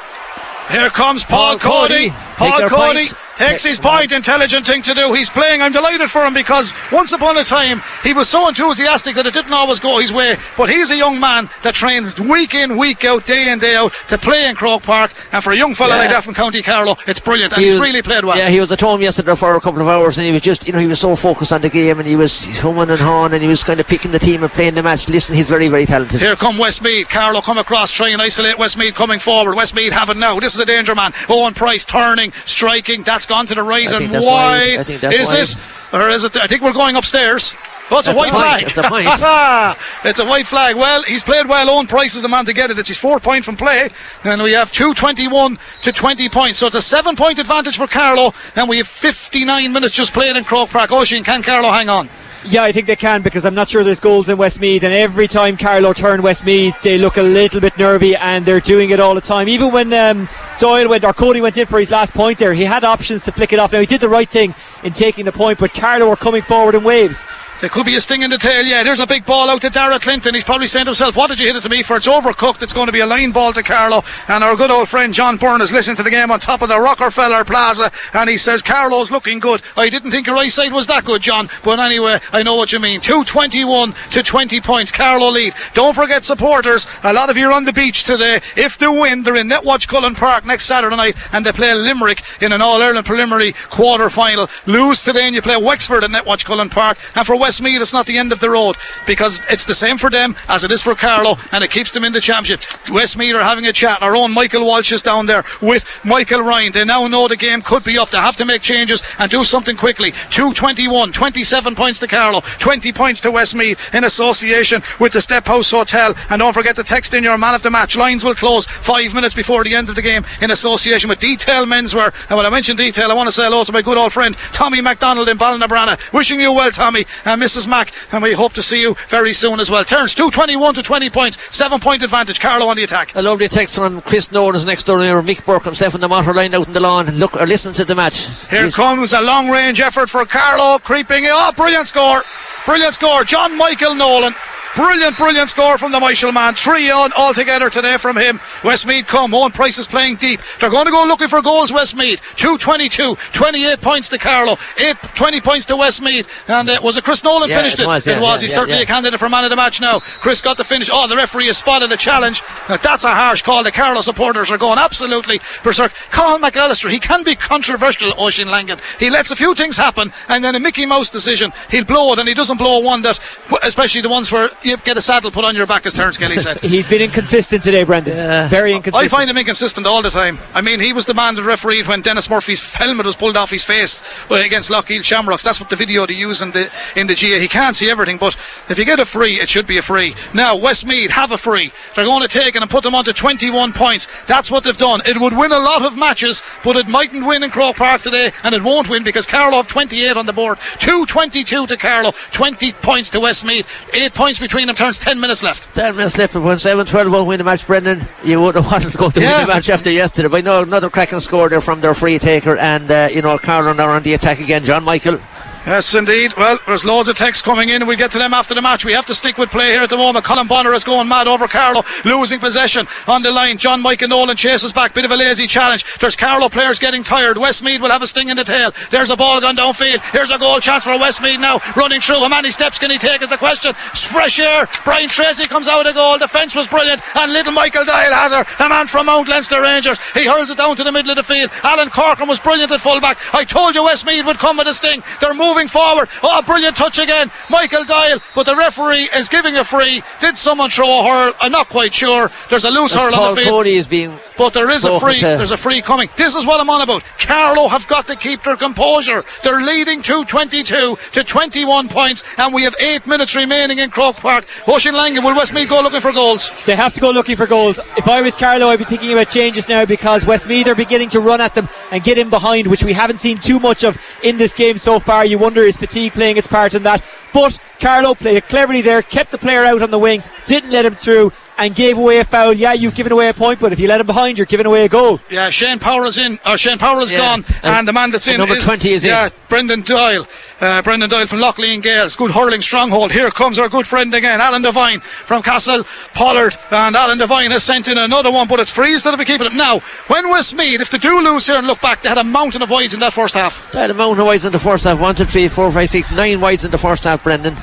Here 0.69 0.89
comes 0.89 1.25
Paul, 1.25 1.59
Paul 1.59 1.87
Coady. 1.87 2.09
Coady. 2.09 2.15
Paul 2.37 2.69
Coady 2.69 3.07
point. 3.07 3.26
Takes 3.37 3.63
Take- 3.63 3.69
his 3.71 3.79
point. 3.79 4.11
Intelligent 4.11 4.65
thing 4.65 4.81
to 4.83 4.93
do. 4.93 5.13
He's 5.13 5.29
playing. 5.29 5.61
I'm 5.61 5.71
delighted 5.71 6.09
for 6.09 6.25
him 6.25 6.33
because 6.33 6.73
once 6.91 7.11
upon 7.13 7.37
a 7.37 7.43
time 7.43 7.81
he 8.03 8.13
was 8.13 8.27
so 8.29 8.47
enthusiastic 8.47 9.15
that 9.15 9.25
it 9.25 9.33
didn't 9.33 9.53
always 9.53 9.79
go 9.79 9.99
his 9.99 10.11
way. 10.11 10.35
But 10.57 10.69
he's 10.69 10.91
a 10.91 10.97
young 10.97 11.19
man 11.19 11.49
that 11.63 11.75
trains 11.75 12.19
week 12.19 12.53
in, 12.55 12.77
week 12.77 13.05
out, 13.05 13.25
day 13.25 13.51
in, 13.51 13.59
day 13.59 13.75
out 13.75 13.93
to 14.07 14.17
play 14.17 14.47
in 14.47 14.55
Croke 14.55 14.83
Park. 14.83 15.13
And 15.31 15.43
for 15.43 15.53
a 15.53 15.55
young 15.57 15.75
fella 15.75 15.95
Yeah. 15.95 16.01
like 16.01 16.09
that 16.09 16.23
from 16.23 16.33
County 16.33 16.61
Carlow, 16.61 16.95
it's 17.05 17.19
brilliant. 17.19 17.53
And 17.53 17.61
He 17.61 17.67
he's 17.67 17.75
was- 17.79 17.87
really 17.87 18.01
played 18.01 18.25
well. 18.25 18.37
Yeah, 18.37 18.49
he 18.49 18.59
was 18.59 18.71
at 18.71 18.81
home 18.81 19.01
yesterday 19.01 19.35
for 19.35 19.55
a 19.55 19.61
couple 19.61 19.81
of 19.81 19.87
hours, 19.87 20.17
and 20.17 20.25
he 20.25 20.33
was 20.33 20.41
just, 20.41 20.65
you 20.65 20.73
know, 20.73 20.79
he 20.79 20.87
was 20.87 20.99
so 20.99 21.15
focused 21.15 21.51
on 21.53 21.61
the 21.61 21.69
game, 21.69 21.99
and 21.99 22.07
he 22.07 22.15
was 22.15 22.45
humming 22.59 22.89
and 22.89 22.99
hawing, 22.99 23.33
and 23.33 23.41
he 23.41 23.47
was 23.47 23.63
kind 23.63 23.79
of 23.79 23.87
picking 23.87 24.11
the 24.11 24.19
team 24.19 24.43
and 24.43 24.51
playing 24.51 24.73
the 24.73 24.83
match. 24.83 25.07
Listen, 25.09 25.35
he's 25.35 25.47
very, 25.47 25.67
very 25.67 25.85
talented. 25.85 26.21
Here 26.21 26.35
come 26.35 26.57
Westmeath. 26.57 27.07
Carlow 27.09 27.41
come 27.41 27.57
across, 27.57 27.91
try 27.91 28.09
and 28.09 28.21
isolate 28.21 28.57
Westmeath 28.57 28.95
coming 28.95 29.19
forward. 29.19 29.55
Westmeath 29.55 29.93
have 29.93 30.09
it 30.09 30.17
now. 30.17 30.39
This 30.39 30.53
is 30.55 30.59
a 30.59 30.65
danger 30.65 30.95
man. 30.95 31.13
Owen 31.29 31.53
Price 31.53 31.85
turning, 31.85 32.31
striking. 32.45 33.03
That's 33.03 33.25
gone 33.27 33.45
to 33.47 33.55
the 33.55 33.63
right 33.63 33.91
and 33.91 34.07
why, 34.07 34.11
that's 34.11 34.25
wide. 34.25 34.69
wide. 34.69 34.79
I 34.79 34.83
think 34.83 35.01
that's 35.01 35.33
is 35.33 35.55
it? 35.55 35.57
Or 35.93 36.09
is 36.09 36.23
it? 36.23 36.35
I 36.37 36.47
think 36.47 36.61
we're 36.61 36.73
going 36.73 36.95
upstairs. 36.95 37.55
Oh, 37.89 37.99
it's 37.99 38.07
That's 38.07 38.17
a 38.17 38.19
white 38.19 38.33
flag. 38.33 38.67
The 38.69 38.83
point. 38.83 39.07
it's 40.03 40.19
a 40.19 40.25
white 40.25 40.45
flag. 40.45 40.75
Well, 40.75 41.03
he's 41.03 41.23
played 41.23 41.47
well. 41.47 41.69
Owen 41.69 41.87
Price 41.87 42.15
is 42.15 42.21
the 42.21 42.27
man 42.27 42.43
to 42.45 42.53
get 42.53 42.69
it. 42.69 42.77
It's 42.77 42.89
his 42.89 42.97
four 42.97 43.17
point 43.19 43.45
from 43.45 43.55
play. 43.55 43.87
And 44.25 44.43
we 44.43 44.51
have 44.51 44.73
221 44.73 45.57
to 45.83 45.91
20 45.93 46.27
points. 46.27 46.59
So 46.59 46.67
it's 46.67 46.75
a 46.75 46.81
seven 46.81 47.15
point 47.15 47.39
advantage 47.39 47.77
for 47.77 47.87
Carlow. 47.87 48.33
And 48.57 48.67
we 48.67 48.77
have 48.77 48.87
59 48.87 49.71
minutes 49.71 49.95
just 49.95 50.11
played 50.11 50.35
in 50.35 50.43
Croke 50.43 50.69
Park. 50.69 50.91
Oh, 50.91 50.99
Oisin, 50.99 51.23
can 51.23 51.41
Carlow 51.41 51.71
hang 51.71 51.87
on? 51.87 52.09
Yeah, 52.45 52.63
I 52.63 52.71
think 52.71 52.87
they 52.87 52.95
can 52.95 53.23
because 53.23 53.45
I'm 53.45 53.55
not 53.55 53.67
sure 53.67 53.83
there's 53.83 53.99
goals 53.99 54.29
in 54.29 54.37
Westmeath, 54.37 54.83
and 54.83 54.93
every 54.93 55.27
time 55.27 55.57
Carlow 55.57 55.91
turn 55.91 56.21
Westmeath, 56.21 56.81
they 56.81 56.97
look 56.97 57.17
a 57.17 57.21
little 57.21 57.59
bit 57.59 57.77
nervy, 57.77 58.15
and 58.15 58.45
they're 58.45 58.61
doing 58.61 58.91
it 58.91 58.99
all 58.99 59.15
the 59.15 59.21
time. 59.21 59.49
Even 59.49 59.71
when 59.71 59.91
um, 59.91 60.29
Doyle 60.59 60.87
went 60.87 61.03
or 61.03 61.13
Coady 61.13 61.41
went 61.41 61.57
in 61.57 61.65
for 61.65 61.79
his 61.79 61.91
last 61.91 62.13
point 62.13 62.39
there, 62.39 62.53
he 62.53 62.63
had 62.63 62.83
options 62.83 63.25
to 63.25 63.31
flick 63.31 63.51
it 63.51 63.59
off. 63.59 63.73
Now 63.73 63.79
he 63.79 63.85
did 63.85 64.01
the 64.01 64.09
right 64.09 64.29
thing 64.29 64.55
in 64.87 64.93
taking 64.93 65.25
the 65.25 65.31
point, 65.31 65.59
but 65.59 65.73
Carlow 65.73 66.09
were 66.09 66.15
coming 66.15 66.41
forward 66.41 66.73
in 66.73 66.83
waves. 66.83 67.25
There 67.59 67.69
could 67.71 67.87
be 67.87 67.95
a 67.95 68.01
sting 68.01 68.21
in 68.21 68.29
the 68.29 68.37
tail, 68.37 68.63
yeah. 68.63 68.83
There's 68.83 68.99
a 68.99 69.07
big 69.07 69.25
ball 69.25 69.49
out 69.49 69.61
to 69.61 69.71
Dara 69.71 69.97
Clinton. 69.97 70.35
He's 70.35 70.43
probably 70.43 70.67
saying 70.67 70.85
to 70.85 70.89
himself, 70.89 71.15
What 71.15 71.29
did 71.29 71.39
you 71.39 71.47
hit 71.47 71.55
it 71.55 71.63
to 71.63 71.69
me 71.69 71.81
for? 71.81 71.97
It's 71.97 72.07
overcooked. 72.07 72.61
It's 72.61 72.73
going 72.73 72.85
to 72.85 72.91
be 72.91 72.99
a 72.99 73.07
line 73.07 73.31
ball 73.31 73.51
to 73.53 73.63
Carlow. 73.63 74.03
And 74.27 74.43
our 74.43 74.55
good 74.55 74.69
old 74.69 74.89
friend 74.89 75.11
John 75.11 75.37
Byrne 75.37 75.61
is 75.61 75.73
listening 75.73 75.95
to 75.95 76.03
the 76.03 76.11
game 76.11 76.29
on 76.29 76.39
top 76.39 76.61
of 76.61 76.69
the 76.69 76.79
Rockefeller 76.79 77.43
Plaza. 77.45 77.91
And 78.13 78.29
he 78.29 78.37
says, 78.37 78.61
Carlow's 78.61 79.09
looking 79.09 79.39
good. 79.39 79.63
I 79.75 79.89
didn't 79.89 80.11
think 80.11 80.27
your 80.27 80.37
eyesight 80.37 80.71
was 80.71 80.85
that 80.85 81.03
good, 81.03 81.23
John. 81.23 81.49
But 81.63 81.79
anyway, 81.79 82.19
I 82.31 82.43
know 82.43 82.53
what 82.53 82.71
you 82.71 82.79
mean. 82.79 83.01
221 83.01 83.93
to 84.11 84.21
20 84.21 84.61
points. 84.61 84.91
Carlow 84.91 85.31
lead. 85.31 85.55
Don't 85.73 85.95
forget, 85.95 86.25
supporters, 86.25 86.85
a 87.03 87.11
lot 87.11 87.31
of 87.31 87.37
you 87.37 87.49
are 87.49 87.53
on 87.53 87.65
the 87.65 87.73
beach 87.73 88.03
today. 88.03 88.39
If 88.55 88.77
they 88.77 88.87
win, 88.87 89.23
they're 89.23 89.35
in 89.35 89.49
Netwatch 89.49 89.87
Cullen 89.87 90.13
Park 90.13 90.45
next 90.45 90.65
Saturday 90.65 90.95
night. 90.95 91.15
And 91.33 91.43
they 91.43 91.53
play 91.53 91.73
Limerick 91.73 92.21
in 92.39 92.51
an 92.51 92.61
All 92.61 92.83
Ireland 92.83 93.07
preliminary 93.07 93.53
quarter 93.71 94.11
final. 94.11 94.47
Lose 94.77 95.03
today 95.03 95.25
and 95.25 95.33
you 95.33 95.41
play 95.41 95.57
Wexford 95.57 96.03
at 96.03 96.11
Netwatch 96.11 96.45
Cullen 96.45 96.69
Park. 96.69 96.99
And 97.15 97.25
for 97.25 97.35
Westmeath, 97.35 97.81
it's 97.81 97.93
not 97.93 98.05
the 98.05 98.15
end 98.15 98.31
of 98.31 98.39
the 98.39 98.51
road 98.51 98.75
because 99.07 99.41
it's 99.49 99.65
the 99.65 99.73
same 99.73 99.97
for 99.97 100.11
them 100.11 100.35
as 100.47 100.63
it 100.63 100.69
is 100.69 100.83
for 100.83 100.93
Carlow, 100.93 101.35
and 101.51 101.63
it 101.63 101.71
keeps 101.71 101.89
them 101.89 102.03
in 102.03 102.13
the 102.13 102.21
championship. 102.21 102.61
Westmeath 102.91 103.33
are 103.33 103.43
having 103.43 103.65
a 103.65 103.73
chat. 103.73 104.03
Our 104.03 104.15
own 104.15 104.31
Michael 104.31 104.63
Walsh 104.63 104.91
is 104.91 105.01
down 105.01 105.25
there 105.25 105.43
with 105.63 105.83
Michael 106.03 106.41
Ryan. 106.41 106.73
They 106.73 106.85
now 106.85 107.07
know 107.07 107.27
the 107.27 107.35
game 107.35 107.63
could 107.63 107.83
be 107.83 107.97
up. 107.97 108.11
They 108.11 108.19
have 108.19 108.35
to 108.35 108.45
make 108.45 108.61
changes 108.61 109.01
and 109.17 109.31
do 109.31 109.43
something 109.43 109.75
quickly. 109.75 110.11
221, 110.29 111.11
27 111.11 111.73
points 111.73 111.97
to 111.99 112.07
Carlow, 112.07 112.41
20 112.59 112.93
points 112.93 113.19
to 113.21 113.31
Westmeath 113.31 113.95
in 113.95 114.03
association 114.03 114.83
with 114.99 115.11
the 115.11 115.21
Step 115.21 115.47
House 115.47 115.71
Hotel. 115.71 116.13
And 116.29 116.39
don't 116.39 116.53
forget 116.53 116.75
to 116.75 116.83
text 116.83 117.15
in 117.15 117.23
your 117.23 117.37
man 117.39 117.55
of 117.55 117.63
the 117.63 117.71
match. 117.71 117.97
Lines 117.97 118.23
will 118.23 118.35
close 118.35 118.67
five 118.67 119.15
minutes 119.15 119.33
before 119.33 119.63
the 119.63 119.73
end 119.73 119.89
of 119.89 119.95
the 119.95 120.03
game 120.03 120.23
in 120.39 120.51
association 120.51 121.09
with 121.09 121.19
Detail 121.19 121.65
Menswear. 121.65 122.13
And 122.29 122.37
when 122.37 122.45
I 122.45 122.51
mention 122.51 122.77
Detail, 122.77 123.09
I 123.09 123.15
want 123.15 123.27
to 123.27 123.31
say 123.31 123.45
hello 123.45 123.63
to 123.63 123.71
my 123.71 123.81
good 123.81 123.97
old 123.97 124.13
friend 124.13 124.35
Tommy 124.57 124.81
McDonald 124.81 125.29
in 125.29 125.37
Ballinabrana. 125.37 126.11
Wishing 126.11 126.39
you 126.39 126.51
well, 126.51 126.71
Tommy 126.71 127.05
and 127.25 127.39
Mrs. 127.39 127.67
Mack. 127.67 127.93
And 128.11 128.23
we 128.23 128.33
hope 128.33 128.53
to 128.53 128.63
see 128.63 128.81
you 128.81 128.95
very 129.07 129.33
soon 129.33 129.59
as 129.59 129.69
well. 129.69 129.85
Turns 129.85 130.15
221 130.15 130.73
to 130.73 130.81
20 130.81 131.11
points, 131.11 131.37
seven 131.55 131.79
point 131.79 132.01
advantage. 132.01 132.39
Carlow 132.39 132.65
on 132.65 132.75
the 132.75 132.83
attack. 132.83 133.15
A 133.15 133.21
lovely 133.21 133.49
text 133.49 133.75
from 133.75 134.01
Chris 134.01 134.31
Nolan 134.31 134.47
Norris 134.47 134.65
next 134.65 134.85
door 134.85 134.97
neighbour, 134.99 135.21
Mick 135.21 135.45
Burke 135.45 135.65
himself 135.65 135.93
on 135.93 136.01
the 136.01 136.07
motor 136.07 136.33
line 136.33 136.53
out 136.55 136.65
in 136.65 136.73
the 136.73 136.79
lawn. 136.79 137.05
Look 137.11 137.35
or 137.35 137.45
listen 137.45 137.73
to 137.73 137.85
the 137.85 137.93
match. 137.93 138.47
Here 138.47 138.71
comes 138.71 139.13
a 139.13 139.21
long 139.21 139.49
range 139.49 139.79
effort 139.79 140.09
for 140.09 140.25
Carlow 140.25 140.79
creeping 140.79 141.25
in. 141.25 141.29
Oh, 141.31 141.51
brilliant 141.55 141.87
score! 141.87 142.23
Brilliant 142.65 142.95
score. 142.95 143.23
John 143.25 143.55
Michael 143.57 143.93
Nolan. 143.93 144.33
Brilliant, 144.77 145.17
brilliant 145.17 145.49
score 145.49 145.79
from 145.79 145.91
the 145.91 145.99
Myshall 145.99 146.31
man. 146.31 146.53
Three 146.53 146.91
on 146.91 147.11
altogether 147.13 147.67
today 147.71 147.97
from 147.97 148.15
him. 148.15 148.39
Westmeath 148.63 149.07
come. 149.07 149.33
Owen 149.33 149.51
Price 149.51 149.79
is 149.79 149.87
playing 149.87 150.17
deep. 150.17 150.39
They're 150.59 150.69
going 150.69 150.85
to 150.85 150.91
go 150.91 151.03
looking 151.05 151.27
for 151.29 151.41
goals, 151.41 151.73
Westmeath. 151.73 152.21
222, 152.35 153.15
28 153.33 153.81
points 153.81 154.07
to 154.09 154.19
Carlow, 154.19 154.55
8, 154.79 154.95
20 155.15 155.41
points 155.41 155.65
to 155.65 155.75
Westmeath. 155.77 156.29
And 156.47 156.69
uh, 156.69 156.79
was 156.83 156.95
it 156.95 157.03
Chris 157.03 157.23
Nolan 157.23 157.49
Yeah, 157.49 157.57
finished 157.57 157.79
it 157.79 157.83
it? 157.83 157.87
was, 157.87 158.05
yeah, 158.05 158.17
it 158.17 158.21
was. 158.21 158.43
yeah, 158.43 158.45
He's 158.45 158.53
certainly 158.53 158.83
a 158.83 158.85
candidate 158.85 159.19
for 159.19 159.27
man 159.29 159.43
of 159.45 159.49
the 159.49 159.55
match 159.55 159.81
now. 159.81 159.99
Chris 159.99 160.41
got 160.41 160.57
the 160.57 160.63
finish. 160.63 160.91
Oh, 160.93 161.07
the 161.07 161.15
referee 161.15 161.47
has 161.47 161.57
spotted 161.57 161.91
a 161.91 161.97
challenge. 161.97 162.43
Now, 162.69 162.77
that's 162.77 163.03
a 163.03 163.09
harsh 163.09 163.41
call. 163.41 163.63
The 163.63 163.71
Carlow 163.71 164.01
supporters 164.01 164.51
are 164.51 164.59
going 164.59 164.77
absolutely 164.77 165.41
berserk. 165.63 165.91
Cathal 166.11 166.37
McAllister, 166.37 166.91
he 166.91 166.99
can 166.99 167.23
be 167.23 167.35
controversial, 167.35 168.13
Oisin 168.19 168.51
Langan. 168.51 168.77
He 168.99 169.09
lets 169.09 169.31
a 169.31 169.35
few 169.35 169.55
things 169.55 169.75
happen, 169.75 170.13
and 170.29 170.43
then 170.43 170.53
a 170.53 170.59
Mickey 170.59 170.85
Mouse 170.85 171.09
decision, 171.09 171.51
he'll 171.71 171.83
blow 171.83 172.13
it, 172.13 172.19
and 172.19 172.27
he 172.27 172.35
doesn't 172.35 172.57
blow 172.57 172.79
one 172.81 173.01
that, 173.01 173.19
especially 173.63 174.01
the 174.01 174.09
ones 174.09 174.31
where 174.31 174.51
you 174.67 174.77
get 174.77 174.97
a 174.97 175.01
saddle 175.01 175.31
put 175.31 175.45
on 175.45 175.55
your 175.55 175.65
back, 175.65 175.85
as 175.85 175.93
Terence 175.93 176.17
Kelly 176.17 176.37
said. 176.37 176.59
He's 176.61 176.87
been 176.87 177.01
inconsistent 177.01 177.63
today, 177.63 177.83
Brendan. 177.83 178.49
Very 178.49 178.73
inconsistent. 178.73 179.05
I 179.05 179.07
find 179.07 179.29
him 179.29 179.37
inconsistent 179.37 179.87
all 179.87 180.01
the 180.01 180.09
time. 180.09 180.37
I 180.53 180.61
mean, 180.61 180.79
he 180.79 180.93
was 180.93 181.05
the 181.05 181.13
man 181.13 181.35
that 181.35 181.43
refereed 181.43 181.87
when 181.87 182.01
Dennis 182.01 182.29
Murphy's 182.29 182.73
helmet 182.75 183.05
was 183.05 183.15
pulled 183.15 183.37
off 183.37 183.49
his 183.49 183.63
face 183.63 184.01
uh, 184.29 184.35
against 184.35 184.69
Lockheed 184.69 185.05
Shamrocks. 185.05 185.43
That's 185.43 185.59
what 185.59 185.69
the 185.69 185.75
video 185.75 186.05
they 186.05 186.13
use 186.13 186.41
in 186.41 186.51
the 186.51 186.71
in 186.95 187.07
the 187.07 187.15
GA. 187.15 187.39
He 187.39 187.47
can't 187.47 187.75
see 187.75 187.89
everything, 187.89 188.17
but 188.17 188.35
if 188.69 188.77
you 188.77 188.85
get 188.85 188.99
a 188.99 189.05
free, 189.05 189.39
it 189.39 189.49
should 189.49 189.67
be 189.67 189.77
a 189.77 189.81
free. 189.81 190.15
Now, 190.33 190.55
Westmeath 190.55 191.11
have 191.11 191.31
a 191.31 191.37
free. 191.37 191.71
They're 191.95 192.05
going 192.05 192.21
to 192.21 192.27
take 192.27 192.55
it 192.55 192.61
and 192.61 192.69
put 192.69 192.83
them 192.83 192.95
onto 192.95 193.13
21 193.13 193.73
points. 193.73 194.07
That's 194.25 194.51
what 194.51 194.63
they've 194.63 194.77
done. 194.77 195.01
It 195.05 195.19
would 195.19 195.35
win 195.35 195.51
a 195.51 195.59
lot 195.59 195.83
of 195.83 195.97
matches, 195.97 196.43
but 196.63 196.75
it 196.75 196.87
mightn't 196.87 197.25
win 197.25 197.43
in 197.43 197.49
Croke 197.49 197.77
Park 197.77 198.01
today, 198.01 198.31
and 198.43 198.53
it 198.53 198.63
won't 198.63 198.89
win 198.89 199.03
because 199.03 199.25
Carlow 199.25 199.57
have 199.57 199.67
28 199.67 200.17
on 200.17 200.25
the 200.25 200.33
board. 200.33 200.59
222 200.79 201.67
to 201.67 201.77
Carlow, 201.77 202.11
20 202.31 202.73
points 202.73 203.09
to 203.11 203.19
Westmeath. 203.19 203.67
Eight 203.93 204.13
points 204.13 204.39
between 204.47 204.67
them. 204.67 204.75
Turns 204.75 204.97
10 204.97 205.19
minutes 205.19 205.43
left. 205.43 205.73
10 205.75 205.95
minutes 205.95 206.17
left 206.17 206.33
for 206.33 206.39
1 206.39 206.59
7 206.59 206.85
12 206.85 207.11
won't 207.11 207.27
win 207.27 207.37
the 207.37 207.43
match, 207.43 207.67
Brendan. 207.67 208.07
You 208.23 208.39
wouldn't 208.41 208.63
have 208.63 208.71
wanted 208.71 208.91
to 208.91 208.97
go 208.97 209.09
to 209.09 209.19
Yeah. 209.21 209.39
win 209.39 209.47
the 209.47 209.53
match 209.53 209.69
after 209.69 209.91
yesterday. 209.91 210.27
But 210.29 210.37
I 210.37 210.41
know 210.41 210.61
another 210.63 210.89
cracking 210.89 211.19
score 211.19 211.49
there 211.49 211.61
from 211.61 211.81
their 211.81 211.93
free 211.93 212.17
taker. 212.19 212.55
And, 212.57 212.89
uh, 212.89 213.09
you 213.11 213.21
know, 213.21 213.37
Carlow 213.37 213.73
are 213.77 213.89
on 213.91 214.03
the 214.03 214.13
attack 214.13 214.39
again. 214.39 214.63
John 214.63 214.83
Michael. 214.83 215.19
Yes, 215.67 215.93
indeed. 215.95 216.33
Well, 216.37 216.57
there's 216.65 216.85
loads 216.85 217.09
of 217.09 217.17
texts 217.17 217.43
coming 217.43 217.67
in, 217.67 217.81
and 217.81 217.87
we'll 217.89 217.97
get 217.97 218.11
to 218.11 218.17
them 218.17 218.33
after 218.33 218.55
the 218.55 218.61
match. 218.61 218.85
We 218.85 218.93
have 218.93 219.05
to 219.07 219.13
stick 219.13 219.37
with 219.37 219.49
play 219.49 219.73
here 219.73 219.83
at 219.83 219.89
the 219.89 219.97
moment. 219.97 220.23
Colm 220.23 220.47
Bonnar 220.47 220.73
is 220.73 220.85
going 220.85 221.09
mad 221.09 221.27
over 221.27 221.45
Carlow, 221.45 221.83
losing 222.05 222.39
possession 222.39 222.87
on 223.05 223.21
the 223.21 223.31
line. 223.31 223.57
John 223.57 223.81
Michael 223.81 224.07
Nolan 224.07 224.37
chases 224.37 224.71
back, 224.71 224.93
bit 224.93 225.03
of 225.03 225.11
a 225.11 225.17
lazy 225.17 225.45
challenge. 225.45 225.83
There's 225.97 226.15
Carlow 226.15 226.47
players 226.47 226.79
getting 226.79 227.03
tired. 227.03 227.37
Westmeath 227.37 227.81
will 227.81 227.89
have 227.89 228.01
a 228.01 228.07
sting 228.07 228.29
in 228.29 228.37
the 228.37 228.45
tail. 228.45 228.71
There's 228.91 229.09
a 229.09 229.17
ball 229.17 229.41
gone 229.41 229.57
downfield. 229.57 229.99
Here's 230.13 230.31
a 230.31 230.39
goal 230.39 230.61
chance 230.61 230.85
for 230.85 230.97
Westmeath 230.97 231.41
now, 231.41 231.59
running 231.75 231.99
through. 231.99 232.19
How 232.19 232.29
many 232.29 232.49
steps 232.51 232.79
can 232.79 232.89
he 232.89 232.97
take? 232.97 233.21
Is 233.21 233.27
the 233.27 233.37
question. 233.37 233.73
Fresh 233.93 234.39
air. 234.39 234.69
Brian 234.85 235.09
Tracy 235.09 235.49
comes 235.49 235.67
out 235.67 235.85
of 235.85 235.95
goal. 235.95 236.17
Defence 236.17 236.55
was 236.55 236.69
brilliant, 236.69 237.01
and 237.17 237.33
little 237.33 237.51
Michael 237.51 237.83
Doyle 237.83 238.13
has 238.13 238.31
her. 238.31 238.45
The 238.57 238.69
man 238.69 238.87
from 238.87 239.07
Mount 239.07 239.27
Leinster 239.27 239.61
Rangers. 239.61 239.99
He 240.13 240.27
hurls 240.27 240.49
it 240.49 240.59
down 240.59 240.77
to 240.77 240.85
the 240.85 240.93
middle 240.93 241.11
of 241.11 241.17
the 241.17 241.23
field. 241.23 241.51
Alan 241.61 241.89
Corcoran 241.89 242.29
was 242.29 242.39
brilliant 242.39 242.71
at 242.71 242.79
fullback. 242.79 243.17
I 243.35 243.43
told 243.43 243.75
you 243.75 243.83
Westmeath 243.83 244.25
would 244.25 244.37
come 244.37 244.55
with 244.55 244.67
a 244.67 244.73
sting. 244.73 245.03
They're 245.19 245.33
moving 245.33 245.56
forward. 245.65 246.09
Oh, 246.21 246.41
brilliant 246.43 246.75
touch 246.75 246.99
again. 246.99 247.31
Michael 247.49 247.85
Doyle, 247.85 248.19
but 248.35 248.45
the 248.45 248.55
referee 248.55 249.09
is 249.15 249.29
giving 249.29 249.55
a 249.55 249.63
free. 249.63 250.03
Did 250.19 250.37
someone 250.37 250.69
throw 250.69 250.99
a 250.99 251.03
hurl? 251.03 251.33
I'm 251.39 251.51
not 251.51 251.69
quite 251.69 251.93
sure. 251.93 252.29
There's 252.49 252.65
a 252.65 252.69
loose 252.69 252.93
hurl 252.93 253.13
Paul 253.13 253.29
on 253.29 253.35
the 253.35 253.41
field. 253.41 253.51
Coady 253.51 253.75
is 253.77 253.87
being. 253.87 254.19
But 254.37 254.53
there 254.53 254.69
is 254.69 254.85
a 254.85 254.99
free. 254.99 255.19
There's 255.19 255.51
a 255.51 255.57
free 255.57 255.81
coming. 255.81 256.09
This 256.15 256.35
is 256.35 256.45
what 256.45 256.61
I'm 256.61 256.69
on 256.69 256.81
about. 256.81 257.03
Carlow 257.17 257.67
have 257.67 257.87
got 257.87 258.07
to 258.07 258.15
keep 258.15 258.43
their 258.43 258.55
composure. 258.55 259.23
They're 259.43 259.61
leading 259.61 260.01
222 260.01 260.97
to 261.11 261.23
21 261.23 261.89
points, 261.89 262.23
and 262.37 262.53
we 262.53 262.63
have 262.63 262.75
eight 262.79 263.07
minutes 263.07 263.35
remaining 263.35 263.79
in 263.79 263.89
Croke 263.89 264.17
Park. 264.17 264.45
Oisin 264.67 264.93
Langan 264.93 265.23
will 265.23 265.35
Westmeath 265.35 265.69
go 265.69 265.81
looking 265.81 266.01
for 266.01 266.11
goals? 266.11 266.51
They 266.65 266.75
have 266.75 266.93
to 266.93 267.01
go 267.01 267.11
looking 267.11 267.35
for 267.35 267.47
goals. 267.47 267.79
If 267.97 268.07
I 268.07 268.21
was 268.21 268.35
Carlow, 268.35 268.67
I'd 268.67 268.79
be 268.79 268.85
thinking 268.85 269.11
about 269.11 269.29
changes 269.29 269.67
now 269.67 269.85
because 269.85 270.25
Westmeath 270.25 270.67
are 270.67 270.75
beginning 270.75 271.09
to 271.09 271.19
run 271.19 271.41
at 271.41 271.53
them 271.53 271.67
and 271.91 272.03
get 272.03 272.17
in 272.17 272.29
behind, 272.29 272.67
which 272.67 272.83
we 272.83 272.93
haven't 272.93 273.19
seen 273.19 273.39
too 273.39 273.59
much 273.59 273.83
of 273.83 273.97
in 274.23 274.37
this 274.37 274.53
game 274.53 274.77
so 274.77 274.99
far. 274.99 275.25
You 275.25 275.37
wonder 275.37 275.63
is 275.63 275.77
fatigue 275.77 276.13
playing 276.13 276.37
its 276.37 276.47
part 276.47 276.75
in 276.75 276.83
that? 276.83 277.03
But 277.33 277.59
Carlow 277.79 278.15
played 278.15 278.43
cleverly 278.47 278.81
there, 278.81 279.01
kept 279.01 279.31
the 279.31 279.37
player 279.37 279.65
out 279.65 279.81
on 279.81 279.91
the 279.91 279.99
wing, 279.99 280.23
didn't 280.45 280.71
let 280.71 280.85
him 280.85 280.95
through, 280.95 281.31
and 281.57 281.73
gave 281.75 281.97
away 281.97 282.19
a 282.19 282.23
foul. 282.25 282.53
Yeah, 282.53 282.73
you've 282.73 282.95
given 282.95 283.11
away 283.11 283.29
a 283.29 283.33
point, 283.33 283.59
but 283.59 283.73
if 283.73 283.79
you 283.79 283.87
let 283.87 283.99
him 283.99 284.05
behind, 284.07 284.37
you're 284.37 284.45
giving 284.45 284.65
away 284.65 284.85
a 284.85 284.89
goal. 284.89 285.19
Yeah, 285.29 285.49
Shane 285.49 285.79
Power 285.79 286.05
is 286.05 286.17
in. 286.17 286.39
Or 286.45 286.57
Shane 286.57 286.77
Power 286.77 287.01
is 287.01 287.11
Yeah, 287.11 287.19
gone, 287.19 287.45
and- 287.63 287.75
and, 287.75 287.87
the 287.87 287.93
man 287.93 288.11
that's 288.11 288.27
in 288.27 288.37
number 288.37 288.59
20 288.59 288.91
is 288.93 289.03
in. 289.03 289.09
yeah, 289.09 289.29
Brendan 289.49 289.81
Doyle. 289.81 290.27
Uh, 290.61 290.81
Brendan 290.81 291.09
Doyle 291.09 291.25
from 291.27 291.39
Lough 291.39 291.53
Lene 291.57 291.81
Gaels. 291.81 292.15
Good 292.15 292.31
hurling 292.31 292.61
stronghold. 292.61 293.11
Here 293.11 293.29
comes 293.31 293.59
our 293.59 293.69
good 293.69 293.85
friend 293.87 294.13
again, 294.13 294.41
Alan 294.41 294.61
Devine 294.61 294.99
from 295.01 295.41
Castle 295.43 295.83
Pollard. 296.13 296.55
And 296.71 296.95
Alan 296.95 297.17
Devine 297.17 297.51
has 297.51 297.63
sent 297.63 297.87
in 297.87 297.97
another 297.97 298.31
one, 298.31 298.47
but 298.47 298.59
it's 298.59 298.71
frees 298.71 299.03
that'll 299.03 299.17
be 299.17 299.25
keeping 299.25 299.47
it. 299.47 299.53
Now, 299.53 299.79
when 300.07 300.29
Westmeath, 300.29 300.81
if 300.81 300.89
they 300.89 300.97
do 300.97 301.21
lose 301.23 301.45
here 301.47 301.57
and 301.57 301.67
look 301.67 301.81
back, 301.81 302.01
they 302.01 302.09
had 302.09 302.17
a 302.17 302.23
mountain 302.23 302.61
of 302.61 302.69
wides 302.69 302.93
in 302.93 302.99
that 303.01 303.13
first 303.13 303.33
half. 303.35 303.71
They 303.71 303.79
had 303.81 303.91
a 303.91 303.93
mountain 303.93 304.19
of 304.21 304.25
wides 304.27 304.45
in 304.45 304.51
the 304.51 304.59
first 304.59 304.83
half. 304.83 304.99
One, 304.99 305.15
two, 305.15 305.25
three, 305.25 305.47
four, 305.47 305.71
five, 305.71 305.89
six, 305.89 306.09
nine 306.11 306.39
wides 306.41 306.63
in 306.65 306.71
the 306.71 306.77
first 306.77 307.03
half, 307.03 307.23
Brendan. 307.23 307.55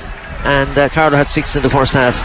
And 0.44 0.76
uh, 0.78 0.88
Carlow 0.90 1.16
had 1.16 1.28
six 1.28 1.56
in 1.56 1.62
the 1.62 1.70
first 1.70 1.92
half. 1.94 2.22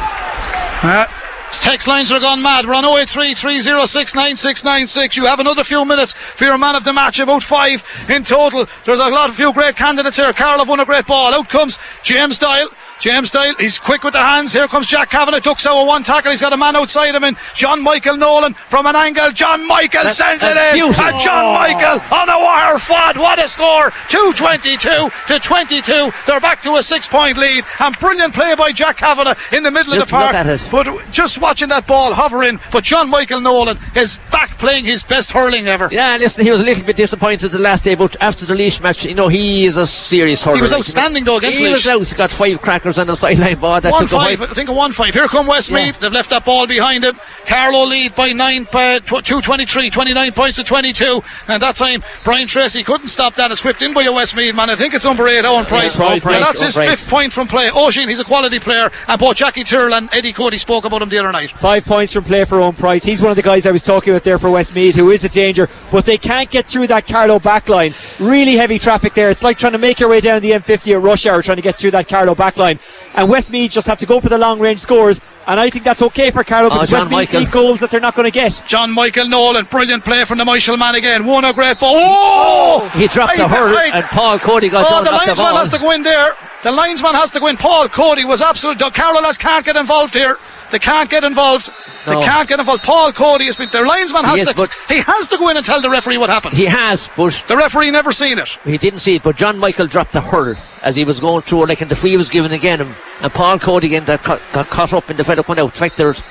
Uh, 0.83 1.05
Text 1.51 1.87
lines 1.87 2.11
are 2.11 2.19
gone 2.19 2.41
mad. 2.41 2.65
We're 2.65 2.75
on 2.75 2.85
083 2.85 3.33
306 3.33 4.15
9696. 4.15 5.17
You 5.17 5.25
have 5.25 5.39
another 5.39 5.63
few 5.63 5.83
minutes 5.83 6.13
for 6.13 6.45
your 6.45 6.57
man 6.57 6.75
of 6.75 6.83
the 6.83 6.93
match, 6.93 7.19
about 7.19 7.43
five 7.43 7.83
in 8.07 8.23
total. 8.23 8.67
There's 8.85 8.99
a 8.99 9.09
lot 9.09 9.29
of 9.29 9.35
few 9.35 9.51
great 9.51 9.75
candidates 9.75 10.17
here. 10.17 10.31
Carlow 10.31 10.59
have 10.59 10.69
won 10.69 10.79
a 10.79 10.85
great 10.85 11.05
ball. 11.07 11.33
Out 11.33 11.49
comes 11.49 11.79
James 12.03 12.37
Doyle. 12.37 12.69
James 12.99 13.31
Doyle, 13.31 13.53
he's 13.57 13.79
quick 13.79 14.03
with 14.03 14.13
the 14.13 14.19
hands. 14.19 14.51
Here 14.51 14.67
comes 14.67 14.85
Jack 14.87 15.09
Kavanagh. 15.09 15.39
Ducks 15.39 15.65
out 15.65 15.85
one 15.85 16.03
tackle. 16.03 16.31
He's 16.31 16.41
got 16.41 16.51
a 16.51 16.57
man 16.57 16.75
outside 16.75 17.15
him. 17.15 17.23
And 17.23 17.37
John 17.55 17.81
Michael 17.81 18.17
Nolan 18.17 18.53
from 18.53 18.85
an 18.85 18.95
angle. 18.95 19.31
John 19.31 19.65
Michael 19.67 20.03
That's- 20.03 20.17
sends 20.17 20.43
it 20.43 20.53
that's 20.53 20.75
in. 20.75 20.81
beautiful. 20.83 21.05
And 21.05 21.19
John 21.21 21.45
oh. 21.45 21.53
Michael 21.53 22.01
on 22.13 22.29
a 22.29 22.39
wire 22.39 22.77
fod. 22.77 23.17
What 23.17 23.39
a 23.39 23.47
score. 23.47 23.91
222 24.09 25.09
to 25.27 25.39
22. 25.39 26.11
They're 26.27 26.39
back 26.39 26.61
to 26.63 26.75
a 26.75 26.83
six 26.83 27.07
point 27.07 27.37
lead. 27.37 27.63
And 27.79 27.97
brilliant 27.99 28.33
play 28.33 28.53
by 28.55 28.71
Jack 28.71 28.97
Kavanagh 28.97 29.35
in 29.53 29.63
the 29.63 29.71
middle 29.71 29.93
Just 29.93 30.11
of 30.11 30.19
the 30.19 30.67
park. 30.67 30.69
But 30.71 31.11
just 31.11 31.39
watching 31.39 31.69
that 31.69 31.87
ball 31.87 32.13
hovering, 32.13 32.59
but 32.71 32.83
John 32.83 33.09
Michael 33.09 33.39
Nolan 33.41 33.77
is 33.95 34.19
back 34.31 34.57
playing 34.57 34.83
his 34.85 35.03
best 35.03 35.31
hurling 35.31 35.67
ever. 35.67 35.87
Yeah, 35.91 36.17
listen, 36.17 36.43
he 36.43 36.51
was 36.51 36.59
a 36.59 36.63
little 36.63 36.83
bit 36.85 36.95
disappointed 36.97 37.51
the 37.51 37.59
last 37.59 37.83
day, 37.83 37.95
but 37.95 38.15
after 38.21 38.45
the 38.45 38.55
Laois 38.55 38.81
match, 38.81 39.05
you 39.05 39.15
know, 39.15 39.27
he 39.29 39.65
is 39.65 39.77
a 39.77 39.85
serious 39.85 40.43
hurler. 40.43 40.57
He 40.57 40.61
was 40.61 40.73
outstanding, 40.73 41.23
though, 41.23 41.37
against 41.37 41.59
He 41.59 41.65
Laois. 41.65 41.73
was 41.75 41.87
out. 41.87 42.07
He 42.07 42.15
got 42.15 42.31
five 42.31 42.61
crackers 42.61 42.88
on 42.97 43.07
the 43.07 43.15
sideline. 43.15 43.59
That 43.59 43.91
One 43.91 44.03
took 44.03 44.13
a 44.13 44.15
five. 44.15 44.41
I 44.41 44.45
think 44.47 44.69
a 44.69 44.73
one 44.73 44.91
five. 44.91 45.13
Here 45.13 45.27
come 45.27 45.45
Westmeath. 45.47 45.95
Yeah. 45.95 45.99
They've 45.99 46.11
left 46.13 46.29
that 46.31 46.45
ball 46.45 46.65
behind 46.65 47.03
him. 47.03 47.19
Carlow 47.45 47.83
lead 47.85 48.15
by 48.15 48.31
nine, 48.31 48.67
uh, 48.73 48.99
tw- 48.99 49.23
223, 49.23 49.89
29 49.89 50.31
points 50.31 50.55
to 50.57 50.63
22. 50.63 51.21
And 51.47 51.61
that 51.61 51.75
time, 51.75 52.03
Brian 52.23 52.47
Tracy 52.47 52.83
couldn't 52.83 53.07
stop 53.07 53.35
that. 53.35 53.51
It's 53.51 53.63
whipped 53.63 53.81
in 53.81 53.93
by 53.93 54.03
a 54.03 54.11
Westmeath 54.11 54.55
man. 54.55 54.69
I 54.69 54.75
think 54.75 54.93
it's 54.93 55.05
number 55.05 55.27
eight, 55.27 55.45
Owen 55.45 55.65
Price. 55.65 55.97
Price, 55.97 56.25
And 56.25 56.43
that's 56.43 56.61
his 56.61 56.75
Price. 56.75 56.89
fifth 57.01 57.09
point 57.09 57.33
from 57.33 57.47
play. 57.47 57.69
Oisin, 57.71 58.07
he's 58.09 58.19
a 58.19 58.23
quality 58.23 58.59
player. 58.59 58.89
And 59.07 59.19
both 59.19 59.35
Jackie 59.35 59.63
Tyrrell 59.63 59.93
and 59.93 60.09
Eddie 60.13 60.33
Cody 60.33 60.57
spoke 60.57 60.85
about 60.85 61.01
him 61.01 61.09
the 61.09 61.17
other 61.19 61.31
night. 61.31 61.51
Five 61.51 61.85
points 61.85 62.13
from 62.13 62.23
play 62.23 62.45
for 62.45 62.59
Owen 62.61 62.75
Price. 62.75 63.03
He's 63.03 63.21
one 63.21 63.31
of 63.31 63.35
the 63.35 63.41
guys 63.43 63.65
I 63.65 63.71
was 63.71 63.83
talking 63.83 64.13
about 64.13 64.23
there 64.23 64.39
for 64.39 64.49
Westmeath, 64.49 64.95
who 64.95 65.09
is 65.11 65.23
a 65.23 65.29
danger, 65.29 65.67
but 65.91 66.05
they 66.05 66.17
can't 66.17 66.49
get 66.49 66.67
through 66.67 66.87
that 66.87 67.05
Carlow 67.07 67.39
backline. 67.39 67.93
Really 68.19 68.55
heavy 68.55 68.79
traffic 68.79 69.13
there. 69.13 69.29
It's 69.29 69.43
like 69.43 69.57
trying 69.57 69.73
to 69.73 69.77
make 69.79 69.99
your 69.99 70.09
way 70.09 70.21
down 70.21 70.41
the 70.41 70.51
M50 70.51 70.95
at 70.95 71.01
rush 71.01 71.25
hour, 71.25 71.41
trying 71.41 71.57
to 71.57 71.61
get 71.61 71.77
through 71.77 71.91
that 71.91 72.07
Carlow 72.07 72.35
backline. 72.35 72.78
And 73.15 73.29
Westmeath 73.29 73.71
just 73.71 73.87
have 73.87 73.97
to 73.99 74.05
go 74.05 74.19
for 74.19 74.29
the 74.29 74.37
long 74.37 74.59
range 74.59 74.79
scores, 74.79 75.19
and 75.47 75.59
I 75.59 75.69
think 75.69 75.83
that's 75.83 76.01
okay 76.03 76.29
for 76.31 76.43
Carlow 76.43 76.69
ah, 76.69 76.75
because 76.75 76.89
Oh, 76.93 76.97
John 76.97 77.11
Westmeath 77.11 77.29
Michael. 77.33 77.39
need 77.41 77.51
goals 77.51 77.79
that 77.79 77.89
they're 77.91 77.99
not 77.99 78.15
going 78.15 78.25
to 78.25 78.31
get. 78.31 78.61
John 78.65 78.91
Michael 78.91 79.27
Nolan, 79.27 79.65
brilliant 79.65 80.03
play 80.05 80.23
from 80.25 80.37
the 80.37 80.45
Myshall 80.45 80.77
man 80.77 80.95
again. 80.95 81.25
Won 81.25 81.43
a 81.45 81.53
great 81.53 81.79
ball. 81.79 81.93
Oh! 81.95 82.91
He 82.93 83.07
dropped 83.07 83.35
the 83.35 83.43
I- 83.45 83.47
hurl, 83.47 83.75
I- 83.77 83.91
and 83.95 84.05
Paul 84.05 84.37
Coady 84.39 84.69
got 84.69 84.85
Oh, 84.87 84.89
down 84.89 85.03
the 85.05 85.11
off 85.11 85.21
the 85.21 85.27
linesman 85.27 85.47
ball. 85.47 85.57
has 85.57 85.69
to 85.69 85.77
go 85.79 85.91
in 85.91 86.03
there. 86.03 86.35
The 86.63 86.71
linesman 86.71 87.15
has 87.15 87.31
to 87.31 87.39
go 87.39 87.47
in. 87.47 87.57
Paul 87.57 87.87
Coady 87.89 88.25
was 88.25 88.41
absolute. 88.41 88.79
Carlow 88.93 89.21
lads 89.21 89.37
can't 89.37 89.65
get 89.65 89.75
involved 89.75 90.13
here. 90.13 90.37
They 90.71 90.79
can't 90.79 91.09
get 91.09 91.23
involved. 91.23 91.71
No. 92.05 92.19
They 92.19 92.25
can't 92.25 92.47
get 92.47 92.59
involved. 92.59 92.83
Paul 92.83 93.11
Coady 93.11 93.45
has 93.45 93.55
been. 93.55 93.69
The 93.69 93.81
linesman 93.81 94.23
has 94.25 94.41
He 94.41 94.41
is, 94.41 94.53
to. 94.53 94.69
He 94.87 94.99
has 94.99 95.27
to 95.29 95.37
go 95.37 95.49
in 95.49 95.57
and 95.57 95.65
tell 95.65 95.81
the 95.81 95.89
referee 95.89 96.17
what 96.17 96.29
happened. 96.29 96.55
He 96.55 96.65
has, 96.65 97.09
but 97.15 97.43
the 97.47 97.57
referee 97.57 97.91
never 97.91 98.11
seen 98.11 98.37
it. 98.37 98.57
he 98.63 98.77
didn't 98.77 98.99
see 98.99 99.15
it. 99.15 99.23
But 99.23 99.35
John 99.35 99.57
Michael 99.57 99.87
dropped 99.87 100.13
the 100.13 100.21
hurl 100.21 100.55
as 100.81 100.95
he 100.95 101.05
was 101.05 101.19
going 101.19 101.41
through, 101.41 101.65
like, 101.65 101.81
and 101.81 101.89
the 101.89 101.95
free 101.95 102.15
was 102.17 102.29
given 102.29 102.51
again. 102.51 102.81
And, 102.81 102.95
and 103.21 103.33
Paul 103.33 103.59
Coady 103.59 103.87
again 103.87 104.05
got, 104.05 104.23
got 104.23 104.69
caught 104.69 104.93
up 104.93 105.09
in 105.09 105.17
the 105.17 105.39
up 105.39 105.47
went 105.47 105.59
out. 105.59 105.75
Fact, 105.75 105.97
there's 105.97 106.21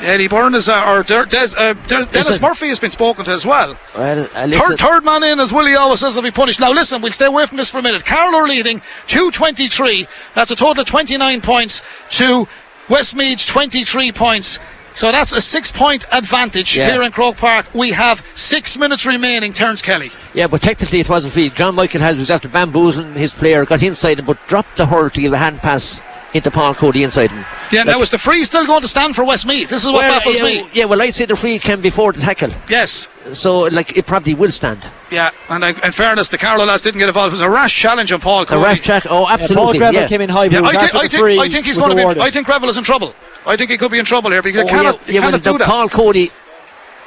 Eddie 0.00 0.28
Byrne 0.28 0.54
is, 0.54 0.68
uh, 0.68 0.84
or 0.86 1.02
Des, 1.02 1.54
uh, 1.56 1.72
Der, 1.72 2.04
Dennis 2.04 2.12
Listen. 2.28 2.42
Murphy 2.42 2.68
has 2.68 2.78
been 2.78 2.90
spoken 2.90 3.24
to 3.24 3.32
as 3.32 3.44
well. 3.44 3.76
well, 3.96 4.28
uh, 4.34 4.48
Third, 4.48 4.78
third 4.78 5.04
man 5.04 5.24
in, 5.24 5.40
as 5.40 5.52
Willie 5.52 5.74
always 5.74 6.00
says, 6.00 6.14
will 6.14 6.22
be 6.22 6.30
punished. 6.30 6.60
Now, 6.60 6.70
listen, 6.70 7.02
we'll 7.02 7.12
stay 7.12 7.26
away 7.26 7.46
from 7.46 7.56
this 7.56 7.70
for 7.70 7.78
a 7.78 7.82
minute. 7.82 8.04
Carlow 8.04 8.38
are 8.38 8.48
leading 8.48 8.80
223. 9.06 10.06
That's 10.34 10.50
a 10.50 10.56
total 10.56 10.82
of 10.82 10.86
29 10.88 11.40
points 11.40 11.82
to 12.10 12.46
Westmeath's 12.88 13.46
23 13.46 14.12
points. 14.12 14.58
So 14.92 15.12
that's 15.12 15.32
a 15.32 15.40
six 15.40 15.70
point 15.70 16.04
advantage 16.10 16.76
Yeah. 16.76 16.90
here 16.90 17.02
in 17.02 17.12
Croke 17.12 17.36
Park. 17.36 17.66
We 17.74 17.90
have 17.92 18.24
six 18.34 18.76
minutes 18.78 19.04
remaining, 19.06 19.52
Terence 19.52 19.82
Kelly. 19.82 20.10
Yeah, 20.34 20.46
but 20.46 20.62
technically 20.62 21.00
it 21.00 21.08
was 21.08 21.24
a 21.24 21.30
free. 21.30 21.50
John 21.50 21.74
Michael 21.74 22.00
Held 22.00 22.18
was 22.18 22.30
after 22.30 22.48
bamboozling 22.48 23.14
his 23.14 23.32
player, 23.34 23.64
got 23.64 23.82
inside 23.82 24.18
him, 24.18 24.24
but 24.24 24.38
dropped 24.48 24.76
the 24.76 24.86
hurl 24.86 25.10
to 25.10 25.20
give 25.20 25.32
a 25.32 25.38
hand 25.38 25.58
pass 25.58 26.02
into 26.34 26.50
Paul 26.50 26.74
Coady 26.74 27.02
inside 27.04 27.30
him. 27.30 27.44
Yeah, 27.72 27.84
now 27.84 27.92
Like- 27.94 28.02
is 28.02 28.10
the 28.10 28.18
free 28.18 28.44
still 28.44 28.66
going 28.66 28.82
to 28.82 28.88
stand 28.88 29.14
for 29.16 29.24
Westmeath? 29.24 29.68
This 29.68 29.82
is 29.84 29.90
what 29.90 30.02
well, 30.02 30.18
baffles 30.18 30.38
yeah, 30.38 30.44
me. 30.44 30.68
Yeah, 30.74 30.84
well, 30.84 31.00
I'd 31.00 31.14
say 31.14 31.24
the 31.24 31.34
free 31.36 31.58
came 31.58 31.80
before 31.80 32.12
the 32.12 32.20
tackle, 32.20 32.50
Yes. 32.68 33.08
so 33.32 33.60
like 33.60 33.96
it 33.96 34.06
probably 34.06 34.34
will 34.34 34.50
stand. 34.50 34.80
Yeah, 35.10 35.30
and 35.48 35.64
uh, 35.64 35.72
in 35.82 35.92
fairness, 35.92 36.28
the 36.28 36.36
Carlow 36.38 36.66
lads 36.66 36.82
didn't 36.82 36.98
get 36.98 37.08
involved. 37.08 37.28
It 37.32 37.36
was 37.36 37.40
a 37.40 37.48
rash 37.50 37.74
challenge 37.74 38.12
on 38.12 38.20
Paul 38.20 38.44
Coady. 38.44 38.60
A 38.60 38.64
rash 38.64 38.80
track. 38.80 39.06
Oh, 39.08 39.20
Yeah, 39.22 39.24
Paul 39.26 39.30
absolutely. 39.30 39.78
Greville 39.78 40.00
yeah. 40.02 40.08
came 40.08 40.20
in 40.20 40.28
high, 40.28 40.44
Yeah, 40.44 40.60
I, 40.62 40.72
think, 40.72 40.82
after 40.94 40.98
I, 40.98 41.02
the 41.02 41.08
think, 41.08 41.40
I 41.40 41.48
think 41.48 41.66
he's 41.66 41.76
was 41.78 41.86
going 41.86 41.96
to 42.08 42.14
be. 42.14 42.20
I 42.20 42.30
think 42.30 42.46
Greville 42.46 42.68
is 42.68 42.76
in 42.76 42.84
trouble. 42.84 43.14
I 43.46 43.56
think 43.56 43.70
he 43.70 43.78
could 43.78 43.90
be 43.90 43.98
in 43.98 44.04
trouble 44.04 44.30
here 44.30 44.42
because 44.42 44.62
Oh, 44.62 44.64
you 44.64 44.70
cannot, 44.70 45.00
yeah, 45.06 45.12
you 45.14 45.20
yeah, 45.20 45.30
well, 45.30 45.38
do 45.38 45.52
the 45.52 45.58
that. 45.58 45.66
Paul 45.68 45.88
Coady 45.88 46.30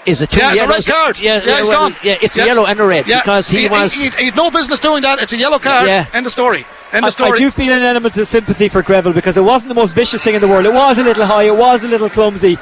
is 0.08 0.22
a 0.24 0.28
two 0.28 0.40
Yeah, 0.40 0.54
it's 0.54 0.62
a 0.62 0.68
red 0.68 0.84
card. 0.86 1.20
Yeah, 1.20 1.44
Yeah, 1.44 1.60
he's 1.60 1.70
well, 1.70 1.90
gone. 1.90 1.98
Yeah, 2.04 2.18
it's 2.22 2.36
Yeah. 2.36 2.44
a 2.44 2.48
yellow 2.48 2.66
and 2.66 2.80
a 2.80 2.86
red 2.86 3.06
Yeah, 3.08 3.20
because 3.22 3.48
he, 3.50 3.70
was. 3.70 3.94
He, 3.94 4.10
he 4.10 4.26
had 4.26 4.36
no 4.36 4.50
business 4.50 4.80
doing 4.80 5.04
that. 5.04 5.22
It's 5.22 5.34
a 5.34 5.38
yellow 5.38 5.60
card. 5.60 5.88
Yeah. 5.88 6.08
End 6.14 6.26
of 6.26 6.32
story. 6.32 6.66
End 6.94 7.06
I, 7.06 7.08
of 7.08 7.14
story. 7.14 7.32
I 7.32 7.38
do 7.38 7.52
feel 7.52 7.74
an 7.74 7.84
element 7.84 8.18
of 8.18 8.28
sympathy 8.28 8.68
for 8.68 8.82
Greville 8.82 9.14
because 9.14 9.38
it 9.38 9.42
wasn't 9.44 9.70
the 9.70 9.76
most 9.76 9.94
vicious 9.96 10.22
thing 10.22 10.36
in 10.36 10.42
the 10.42 10.48
world. 10.48 10.66
It 10.66 10.74
was 10.74 10.98
a 11.00 11.04
little 11.04 11.26
high, 11.26 11.44
it 11.44 11.56
was 11.56 11.84
a 11.84 11.88
little 11.88 12.10
clumsy. 12.10 12.58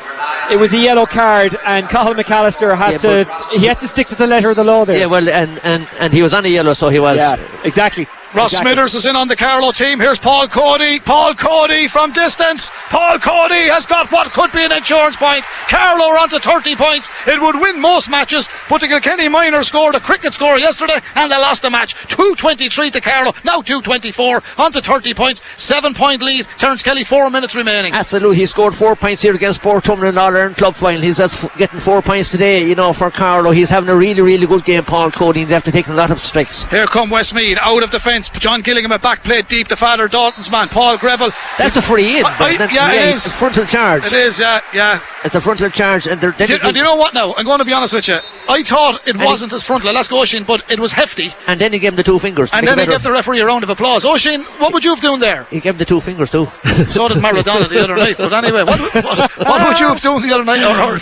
It 0.51 0.57
was 0.57 0.73
a 0.73 0.77
yellow 0.77 1.05
card, 1.05 1.55
and 1.65 1.87
Cathal 1.87 2.13
McAllister 2.13 2.75
had 2.77 2.91
Yeah, 3.03 3.23
to 3.23 3.57
he 3.59 3.65
had 3.65 3.79
to 3.79 3.87
stick 3.87 4.07
to 4.07 4.15
the 4.15 4.27
letter 4.27 4.49
of 4.49 4.55
the 4.55 4.63
law 4.63 4.85
there. 4.85 4.97
yeah, 4.97 5.05
well, 5.07 5.27
and, 5.29 5.59
and, 5.63 5.87
and 5.99 6.13
he 6.13 6.21
was 6.21 6.33
on 6.33 6.45
a 6.45 6.47
yellow, 6.47 6.73
so 6.73 6.89
he 6.89 6.99
was. 6.99 7.17
Yeah, 7.17 7.37
exactly. 7.63 8.07
Ross 8.33 8.53
exactly. 8.53 8.73
Smithers 8.73 8.95
is 8.95 9.05
in 9.07 9.15
on 9.15 9.27
the 9.27 9.35
Carlow 9.35 9.71
team. 9.71 9.99
Here's 9.99 10.19
Paul 10.19 10.47
Coady. 10.47 10.99
Paul 10.99 11.33
Coady 11.33 11.87
from 11.87 12.11
distance. 12.11 12.69
Paul 12.89 13.17
Coady 13.17 13.69
has 13.69 13.87
got 13.87 14.11
what 14.11 14.31
could 14.31 14.51
be 14.51 14.63
an 14.63 14.71
insurance 14.71 15.15
point. 15.15 15.43
Carlow 15.67 16.13
are 16.13 16.19
on 16.19 16.29
to 16.29 16.39
30 16.39 16.75
points. 16.75 17.09
It 17.25 17.41
would 17.41 17.59
win 17.59 17.81
most 17.81 18.09
matches, 18.09 18.47
but 18.69 18.81
the 18.81 18.87
Kilkenny 18.87 19.29
Miners 19.29 19.67
scored 19.67 19.95
a 19.95 19.99
cricket 19.99 20.33
score 20.33 20.59
yesterday 20.59 20.99
and 21.15 21.31
they 21.31 21.37
lost 21.37 21.63
the 21.63 21.71
match. 21.71 21.93
223 22.07 22.91
to 22.91 23.01
Carlow, 23.01 23.33
now 23.43 23.61
224. 23.61 24.43
On 24.57 24.71
to 24.71 24.81
30 24.81 25.13
points. 25.15 25.41
Seven 25.57 25.93
point 25.93 26.21
lead. 26.21 26.47
Terence 26.57 26.83
Kelly, 26.83 27.03
four 27.03 27.29
minutes 27.31 27.55
remaining. 27.55 27.93
Absolutely, 27.93 28.37
he 28.37 28.45
scored 28.45 28.75
four 28.75 28.95
points 28.95 29.23
here 29.23 29.33
against 29.33 29.61
Portumna 29.61 30.09
in 30.09 30.17
All 30.17 30.27
Ireland 30.27 30.55
Club 30.57 30.75
Final. 30.75 31.01
He's 31.01 31.17
just 31.17 31.51
getting 31.55 31.79
four 31.79 32.01
points 32.03 32.29
today, 32.29 32.67
you 32.67 32.75
know, 32.75 32.93
for 32.93 33.09
Carlow. 33.09 33.51
He's 33.51 33.69
having 33.69 33.89
a 33.89 33.95
really, 33.95 34.21
really 34.21 34.45
good 34.45 34.65
game, 34.65 34.83
Paul 34.83 35.09
Coady. 35.09 35.41
He's 35.41 35.51
after 35.51 35.71
taking 35.71 35.93
a 35.93 35.95
lot 35.97 36.11
of 36.11 36.19
strikes. 36.19 36.65
Here 36.65 36.85
come 36.85 37.09
Westmeath 37.09 37.57
out 37.61 37.81
of 37.83 37.89
defence. 37.89 38.18
John 38.27 38.61
Gilligan 38.61 38.91
at 38.91 39.01
back 39.01 39.23
plate 39.23 39.47
deep. 39.47 39.67
The 39.67 39.75
father 39.77 40.07
Dalton's 40.07 40.51
man. 40.51 40.67
Paul 40.67 40.97
Greville. 40.97 41.31
That's 41.57 41.77
a 41.77 41.81
free 41.81 42.19
in. 42.19 42.25
I- 42.25 42.29
I- 42.33 42.37
Brendan. 42.37 42.69
yeah, 42.73 42.91
it 42.93 43.13
it's 43.13 43.25
a 43.27 43.29
frontal 43.29 43.65
charge. 43.65 44.05
It 44.05 44.13
is, 44.13 44.39
yeah, 44.39 44.59
yeah. 44.73 44.99
It's 45.23 45.35
a 45.35 45.41
frontal 45.41 45.69
charge, 45.69 46.07
and 46.07 46.19
they're. 46.19 46.31
Do, 46.31 46.57
and 46.63 46.75
you 46.75 46.83
know 46.83 46.95
what 46.95 47.13
now? 47.13 47.33
I'm 47.35 47.45
going 47.45 47.59
to 47.59 47.65
be 47.65 47.73
honest 47.73 47.93
with 47.93 48.07
you. 48.07 48.19
I 48.47 48.63
thought 48.63 49.07
it 49.07 49.15
he- 49.15 49.25
wasn't 49.25 49.53
as 49.53 49.63
frontal. 49.63 49.93
Let's 49.93 50.07
go, 50.09 50.19
Oisin, 50.19 50.43
but 50.43 50.69
it 50.71 50.79
was 50.79 50.91
hefty. 50.91 51.31
and 51.47 51.59
then 51.61 51.71
he 51.73 51.79
gave 51.79 51.91
him 51.93 51.97
the 51.97 52.03
two 52.03 52.17
fingers. 52.19 52.49
And 52.53 52.65
then 52.67 52.79
he 52.79 52.85
gave 52.85 53.03
the 53.03 53.11
referee 53.11 53.39
a 53.39 53.45
round 53.45 53.63
of 53.63 53.69
applause. 53.69 54.03
Oisin, 54.05 54.43
what 54.59 54.73
would 54.73 54.83
you 54.83 54.91
have 54.95 55.01
done 55.01 55.19
there? 55.19 55.45
He 55.51 55.59
gave 55.59 55.73
him 55.73 55.77
the 55.77 55.85
two 55.85 55.99
fingers 56.01 56.29
too. 56.31 56.47
So 56.89 57.09
did 57.09 57.17
Maradona 57.17 57.67
the 57.67 57.83
other 57.83 57.97
night. 57.97 58.15
But 58.17 58.31
anyway, 58.31 58.63
what, 58.63 58.79
what, 58.79 59.31
what 59.37 59.67
would 59.67 59.79
you 59.81 59.87
have 59.89 59.99
done 59.99 60.21
the 60.21 60.33
other 60.33 60.45
night? 60.45 60.63
Or, 60.63 60.95
or, 60.95 60.99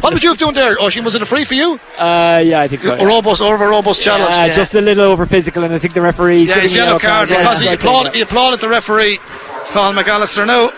what 0.00 0.12
would 0.12 0.22
you 0.24 0.30
have 0.30 0.38
done 0.38 0.54
there, 0.54 0.76
Oisin? 0.82 1.04
Was 1.04 1.14
it 1.14 1.22
a 1.22 1.26
free 1.26 1.44
for 1.44 1.54
you? 1.54 1.78
Uh, 1.96 2.42
yeah, 2.44 2.60
I 2.60 2.66
think 2.68 2.82
so. 2.82 2.94
A 2.96 3.06
robust, 3.06 3.40
over 3.40 3.64
a 3.64 3.68
robust 3.68 4.02
challenge. 4.02 4.34
Uh, 4.34 4.52
Just 4.52 4.74
a 4.74 4.80
little 4.80 5.04
over 5.04 5.26
physical, 5.26 5.62
and 5.62 5.72
I 5.72 5.78
think 5.78 5.94
the 5.94 6.00
referee's 6.00 6.48
Yeah, 6.48 6.56
giving 6.56 6.59
his 6.62 6.74
yellow 6.74 6.98
card 6.98 7.28
yeah, 7.28 7.38
because 7.38 7.60
he 7.60 7.68
applauded, 7.68 8.14
he 8.14 8.20
applauded 8.20 8.60
the 8.60 8.68
referee, 8.68 9.18
Paul 9.72 9.94
McAllister. 9.94 10.46
Now, 10.46 10.70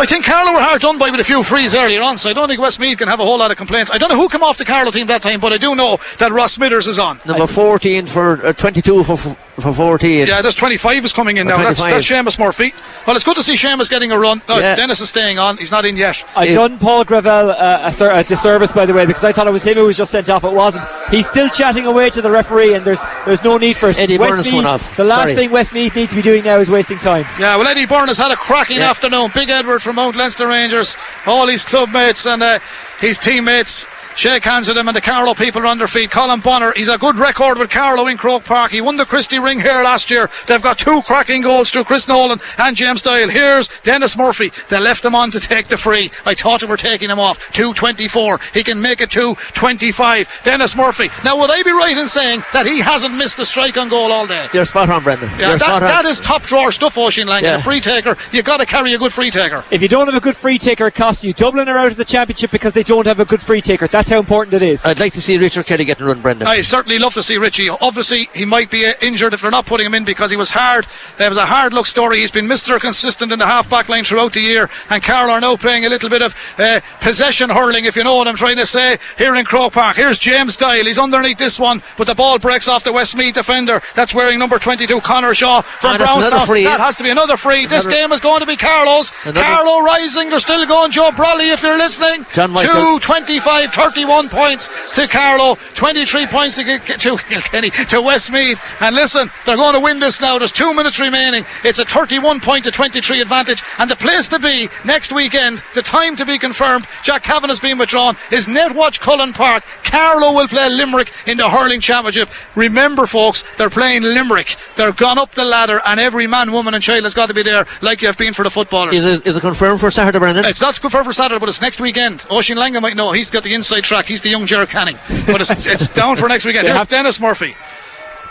I 0.00 0.06
think 0.06 0.24
Carlow 0.24 0.52
were 0.52 0.60
hard 0.62 0.80
done 0.80 0.96
by 0.98 1.10
with 1.10 1.20
a 1.20 1.24
few 1.24 1.42
frees 1.42 1.74
earlier 1.74 2.00
on, 2.02 2.16
so 2.16 2.30
I 2.30 2.32
don't 2.32 2.48
think 2.48 2.60
Westmeath 2.60 2.98
can 2.98 3.08
have 3.08 3.20
a 3.20 3.24
whole 3.24 3.38
lot 3.38 3.50
of 3.50 3.56
complaints. 3.58 3.90
I 3.90 3.98
don't 3.98 4.08
know 4.08 4.16
who 4.16 4.28
came 4.28 4.42
off 4.42 4.56
the 4.56 4.64
Carlow 4.64 4.90
team 4.90 5.06
that 5.08 5.20
time, 5.22 5.40
but 5.40 5.52
I 5.52 5.58
do 5.58 5.74
know 5.74 5.98
that 6.18 6.32
Ross 6.32 6.52
Smithers 6.52 6.86
is 6.86 6.98
on. 6.98 7.20
Number 7.26 7.46
14 7.46 8.06
for 8.06 8.44
uh, 8.46 8.52
22 8.54 9.04
for 9.04 9.16
for 9.60 9.74
14. 9.74 10.26
Yeah, 10.26 10.40
there's 10.40 10.54
25 10.54 11.04
is 11.04 11.12
coming 11.12 11.36
in 11.36 11.46
Or 11.46 11.50
now. 11.50 11.62
That's, 11.64 11.80
25. 11.80 12.24
that's 12.24 12.36
Seamus 12.36 12.38
Murphy. 12.38 12.72
Well, 13.06 13.14
it's 13.14 13.26
good 13.26 13.34
to 13.36 13.42
see 13.42 13.54
Seamus 13.56 13.90
getting 13.90 14.10
a 14.10 14.18
run. 14.18 14.40
No, 14.48 14.58
Yeah. 14.58 14.74
Dennis 14.74 15.00
is 15.00 15.10
staying 15.10 15.38
on. 15.38 15.58
He's 15.58 15.70
not 15.70 15.84
in 15.84 15.98
yet. 15.98 16.24
I 16.34 16.44
Yeah. 16.46 16.54
done 16.54 16.78
Paul 16.78 17.04
Greville 17.04 17.50
uh, 17.50 17.80
a, 17.82 17.92
ser- 17.92 18.10
a 18.12 18.24
disservice, 18.24 18.72
by 18.72 18.86
the 18.86 18.94
way, 18.94 19.04
because 19.04 19.22
I 19.22 19.32
thought 19.32 19.46
it 19.46 19.50
was 19.50 19.62
him 19.64 19.74
who 19.74 19.84
was 19.84 19.98
just 19.98 20.12
sent 20.12 20.30
off. 20.30 20.44
It 20.44 20.52
wasn't. 20.54 20.86
He's 21.10 21.28
still 21.28 21.50
chatting 21.50 21.84
away 21.84 22.08
to 22.08 22.22
the 22.22 22.30
referee, 22.30 22.72
and 22.72 22.86
there's 22.86 23.02
there's 23.26 23.44
no 23.44 23.58
need 23.58 23.76
for 23.76 23.90
it. 23.90 23.98
Eddie 23.98 24.16
Byrne 24.16 24.30
is 24.38 24.46
Westmeath- 24.46 24.52
going 24.52 24.66
off. 24.66 24.96
The 24.96 25.04
last 25.04 25.20
Sorry. 25.24 25.34
thing 25.34 25.50
Westmeath 25.50 25.94
needs 25.94 26.10
to 26.12 26.16
be 26.16 26.22
doing 26.22 26.42
now 26.42 26.56
is 26.56 26.70
wasting 26.70 26.96
time. 26.98 27.26
Yeah, 27.38 27.56
well, 27.56 27.66
Eddie 27.68 27.84
Byrne 27.84 28.08
has 28.08 28.16
had 28.16 28.32
a 28.32 28.36
cracking 28.36 28.78
Yeah. 28.78 28.88
afternoon. 28.88 29.30
Big 29.34 29.50
Edward 29.50 29.82
from 29.90 29.96
Mount 29.96 30.14
Leinster 30.14 30.46
Rangers, 30.46 30.96
all 31.26 31.48
his 31.48 31.64
club 31.64 31.90
mates 31.90 32.24
and 32.24 32.40
uh, 32.44 32.60
his 33.00 33.18
teammates. 33.18 33.88
Shake 34.16 34.44
hands 34.44 34.68
with 34.68 34.76
him, 34.76 34.88
and 34.88 34.96
the 34.96 35.00
Carlow 35.00 35.34
people 35.34 35.62
are 35.62 35.66
on 35.66 35.78
their 35.78 35.86
feet. 35.88 36.10
Colm 36.10 36.42
Bonnar, 36.42 36.72
he's 36.76 36.88
a 36.88 36.98
good 36.98 37.16
record 37.16 37.58
with 37.58 37.70
Carlow 37.70 38.06
in 38.06 38.16
Croke 38.16 38.44
Park. 38.44 38.70
He 38.70 38.80
won 38.80 38.96
the 38.96 39.06
Christy 39.06 39.38
Ring 39.38 39.60
here 39.60 39.82
last 39.82 40.10
year. 40.10 40.28
They've 40.46 40.62
got 40.62 40.78
two 40.78 41.02
cracking 41.02 41.42
goals 41.42 41.70
through 41.70 41.84
Chris 41.84 42.08
Nolan 42.08 42.40
and 42.58 42.76
James 42.76 43.02
Doyle. 43.02 43.28
Here's 43.28 43.68
Dennis 43.82 44.16
Murphy. 44.16 44.52
They 44.68 44.78
left 44.80 45.04
him 45.04 45.14
on 45.14 45.30
to 45.30 45.40
take 45.40 45.68
the 45.68 45.76
free. 45.76 46.10
I 46.26 46.34
thought 46.34 46.60
they 46.60 46.66
were 46.66 46.76
taking 46.76 47.10
him 47.10 47.18
off. 47.20 47.38
224. 47.52 48.40
He 48.54 48.62
can 48.64 48.80
make 48.80 49.00
it 49.00 49.10
225. 49.10 50.40
Dennis 50.44 50.76
Murphy. 50.76 51.08
Now, 51.24 51.38
would 51.38 51.50
I 51.50 51.62
be 51.62 51.72
right 51.72 51.96
in 51.96 52.08
saying 52.08 52.42
that 52.52 52.66
he 52.66 52.80
hasn't 52.80 53.14
missed 53.14 53.38
a 53.38 53.46
strike 53.46 53.76
on 53.76 53.88
goal 53.88 54.12
all 54.12 54.26
day? 54.26 54.48
You're 54.52 54.64
spot 54.64 54.90
on, 54.90 55.02
Brendan. 55.02 55.28
Yeah, 55.30 55.50
You're 55.50 55.58
that, 55.58 55.60
spot 55.60 55.82
on. 55.82 55.88
that 55.88 56.04
is 56.06 56.20
top 56.20 56.42
drawer 56.42 56.72
stuff, 56.72 56.96
Oisin 56.98 57.26
Lang. 57.28 57.44
Yeah. 57.44 57.56
A 57.56 57.62
free 57.62 57.80
taker, 57.80 58.16
you've 58.32 58.44
got 58.44 58.58
to 58.58 58.66
carry 58.66 58.94
a 58.94 58.98
good 58.98 59.12
free 59.12 59.30
taker. 59.30 59.64
If 59.70 59.82
you 59.82 59.88
don't 59.88 60.06
have 60.06 60.14
a 60.16 60.20
good 60.20 60.36
free 60.36 60.58
taker, 60.58 60.86
it 60.86 60.94
costs 60.94 61.24
you. 61.24 61.32
Dublin 61.32 61.68
are 61.68 61.78
out 61.78 61.90
of 61.90 61.96
the 61.96 62.04
championship 62.04 62.50
because 62.50 62.72
they 62.72 62.82
don't 62.82 63.06
have 63.06 63.20
a 63.20 63.24
good 63.24 63.40
free 63.42 63.60
taker. 63.60 63.86
That's 63.86 63.99
how 64.08 64.18
important 64.20 64.54
it 64.54 64.62
is. 64.62 64.86
I'd 64.86 64.98
like 65.00 65.12
to 65.14 65.20
see 65.20 65.36
Richard 65.36 65.66
Kelly 65.66 65.84
getting 65.84 66.06
run, 66.06 66.22
Brendan. 66.22 66.46
I 66.48 66.62
certainly 66.62 66.98
love 66.98 67.12
to 67.14 67.22
see 67.22 67.36
Richie. 67.36 67.68
Obviously, 67.68 68.28
he 68.34 68.44
might 68.44 68.70
be 68.70 68.86
uh, 68.86 68.92
injured 69.02 69.34
if 69.34 69.42
they're 69.42 69.50
not 69.50 69.66
putting 69.66 69.84
him 69.86 69.94
in 69.94 70.04
because 70.04 70.30
he 70.30 70.36
was 70.36 70.50
hard. 70.50 70.86
There 71.18 71.28
was 71.28 71.36
a 71.36 71.44
hard 71.44 71.72
look 71.74 71.86
story. 71.86 72.20
He's 72.20 72.30
been 72.30 72.46
Mr. 72.46 72.80
Consistent 72.80 73.32
in 73.32 73.38
the 73.38 73.46
half 73.46 73.68
back 73.68 73.88
line 73.88 74.04
throughout 74.04 74.32
the 74.32 74.40
year. 74.40 74.70
And 74.88 75.02
Carroll 75.02 75.32
are 75.32 75.40
now 75.40 75.56
playing 75.56 75.84
a 75.84 75.88
little 75.88 76.08
bit 76.08 76.22
of 76.22 76.34
uh, 76.56 76.80
possession 77.00 77.50
hurling, 77.50 77.84
if 77.84 77.96
you 77.96 78.04
know 78.04 78.16
what 78.16 78.28
I'm 78.28 78.36
trying 78.36 78.56
to 78.56 78.66
say, 78.66 78.96
here 79.18 79.34
in 79.34 79.44
Croke 79.44 79.72
Park. 79.72 79.96
Here's 79.96 80.18
James 80.18 80.56
Doyle. 80.56 80.84
He's 80.84 80.98
underneath 80.98 81.38
this 81.38 81.58
one, 81.58 81.82
but 81.98 82.06
the 82.06 82.14
ball 82.14 82.38
breaks 82.38 82.68
off 82.68 82.84
the 82.84 82.92
Westmeath 82.92 83.34
defender. 83.34 83.82
That's 83.94 84.14
wearing 84.14 84.38
number 84.38 84.58
22, 84.58 85.00
Connor 85.00 85.34
Shaw 85.34 85.62
from 85.62 85.98
that's 85.98 86.02
another 86.02 86.20
Brownstown. 86.30 86.46
free. 86.46 86.64
That 86.64 86.80
has 86.80 86.96
to 86.96 87.02
be 87.02 87.10
another 87.10 87.36
free. 87.36 87.66
This 87.66 87.86
game 87.86 88.12
is 88.12 88.20
going 88.20 88.40
to 88.40 88.46
be 88.46 88.56
Carlow's. 88.56 89.12
Another- 89.24 89.40
Carlow 89.42 89.80
rising. 89.84 90.30
They're 90.30 90.38
still 90.38 90.64
going. 90.66 90.90
Joe 90.90 91.10
Brolly, 91.10 91.52
if 91.52 91.62
you're 91.62 91.76
listening. 91.78 92.24
John 92.32 92.52
Michael. 92.52 92.72
225, 93.00 93.72
31 93.90 94.28
points 94.28 94.68
to 94.94 95.08
Carlow, 95.08 95.56
23 95.74 96.26
points 96.26 96.56
to, 96.56 96.78
to 96.78 97.16
Kilkenny, 97.16 97.70
to 97.70 98.00
Westmeath. 98.00 98.60
And 98.80 98.94
listen, 98.94 99.28
they're 99.44 99.56
going 99.56 99.74
to 99.74 99.80
win 99.80 99.98
this 99.98 100.20
now. 100.20 100.38
There's 100.38 100.52
two 100.52 100.72
minutes 100.72 101.00
remaining. 101.00 101.44
It's 101.64 101.80
a 101.80 101.84
31 101.84 102.40
point 102.40 102.64
to 102.64 102.70
23 102.70 103.20
advantage. 103.20 103.62
And 103.78 103.90
the 103.90 103.96
place 103.96 104.28
to 104.28 104.38
be 104.38 104.68
next 104.84 105.12
weekend, 105.12 105.64
the 105.74 105.82
time 105.82 106.14
to 106.16 106.24
be 106.24 106.38
confirmed, 106.38 106.86
Jack 107.02 107.24
Cavan 107.24 107.48
has 107.48 107.58
been 107.58 107.78
withdrawn, 107.78 108.16
is 108.30 108.46
Netwatch 108.46 109.00
Cullen 109.00 109.32
Park. 109.32 109.64
Carlow 109.82 110.34
will 110.34 110.48
play 110.48 110.68
Limerick 110.68 111.12
in 111.26 111.36
the 111.36 111.48
hurling 111.48 111.80
championship. 111.80 112.28
Remember, 112.54 113.06
folks, 113.06 113.42
they're 113.58 113.70
playing 113.70 114.02
Limerick. 114.02 114.56
They're 114.76 114.92
gone 114.92 115.18
up 115.18 115.32
the 115.32 115.44
ladder, 115.44 115.80
and 115.84 115.98
every 115.98 116.28
man, 116.28 116.52
woman, 116.52 116.74
and 116.74 116.82
child 116.82 117.02
has 117.04 117.14
got 117.14 117.26
to 117.26 117.34
be 117.34 117.42
there, 117.42 117.66
like 117.82 118.02
you 118.02 118.06
have 118.06 118.18
been 118.18 118.34
for 118.34 118.44
the 118.44 118.50
footballers. 118.50 118.94
Is 118.94 119.04
it, 119.04 119.26
is 119.26 119.36
it 119.36 119.40
confirmed 119.40 119.80
for 119.80 119.90
Saturday, 119.90 120.18
Brendan? 120.18 120.44
It's 120.44 120.60
not 120.60 120.80
confirmed 120.80 121.06
for 121.06 121.12
Saturday, 121.12 121.40
but 121.40 121.48
it's 121.48 121.60
next 121.60 121.80
weekend. 121.80 122.26
Oisin 122.30 122.56
Langan 122.56 122.82
might 122.82 122.96
know. 122.96 123.12
He's 123.12 123.30
got 123.30 123.42
the 123.42 123.54
inside 123.54 123.79
track. 123.84 124.06
He's 124.06 124.20
the 124.20 124.28
young 124.30 124.46
Ger 124.46 124.66
Canning. 124.66 124.98
But 125.26 125.40
it's, 125.40 125.50
it's 125.66 125.88
down 125.88 126.16
for 126.16 126.28
next 126.28 126.44
weekend. 126.44 126.66
Here's 126.66 126.78
have- 126.78 126.88
Dennis 126.88 127.20
Murphy. 127.20 127.56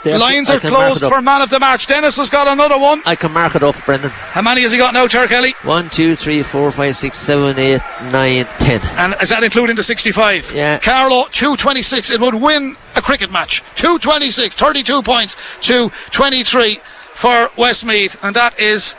Lines 0.05 0.49
are 0.49 0.59
closed 0.59 1.03
for 1.03 1.21
man 1.21 1.41
of 1.41 1.49
the 1.49 1.59
match. 1.59 1.88
Dennis 1.88 2.15
has 2.17 2.30
got 2.30 2.47
another 2.47 2.77
one. 2.77 3.01
I 3.05 3.17
can 3.17 3.34
mark 3.34 3.55
it 3.55 3.63
up, 3.63 3.76
Brendan. 3.85 4.11
How 4.11 4.41
many 4.41 4.61
has 4.61 4.71
he 4.71 4.77
got 4.77 4.93
now, 4.93 5.07
Ter 5.07 5.27
Kelly? 5.27 5.53
One, 5.63 5.89
two, 5.89 6.15
three, 6.15 6.41
four, 6.41 6.71
five, 6.71 6.95
six, 6.95 7.17
seven, 7.17 7.59
eight, 7.59 7.81
nine, 8.03 8.45
ten. 8.59 8.80
And 8.97 9.15
is 9.21 9.27
that 9.27 9.43
including 9.43 9.76
the 9.76 9.84
65? 9.84 10.53
Yeah. 10.53 10.80
Carlow, 10.80 11.26
226. 11.31 12.11
It 12.11 12.21
would 12.21 12.35
win 12.35 12.77
a 12.95 13.01
cricket 13.01 13.30
match. 13.30 13.61
226, 13.76 14.55
32 14.55 15.01
points 15.01 15.35
to 15.61 15.89
23. 16.11 16.80
for 17.15 17.49
Westmeath, 17.57 18.15
and 18.23 18.34
that 18.38 18.57
is 18.57 18.95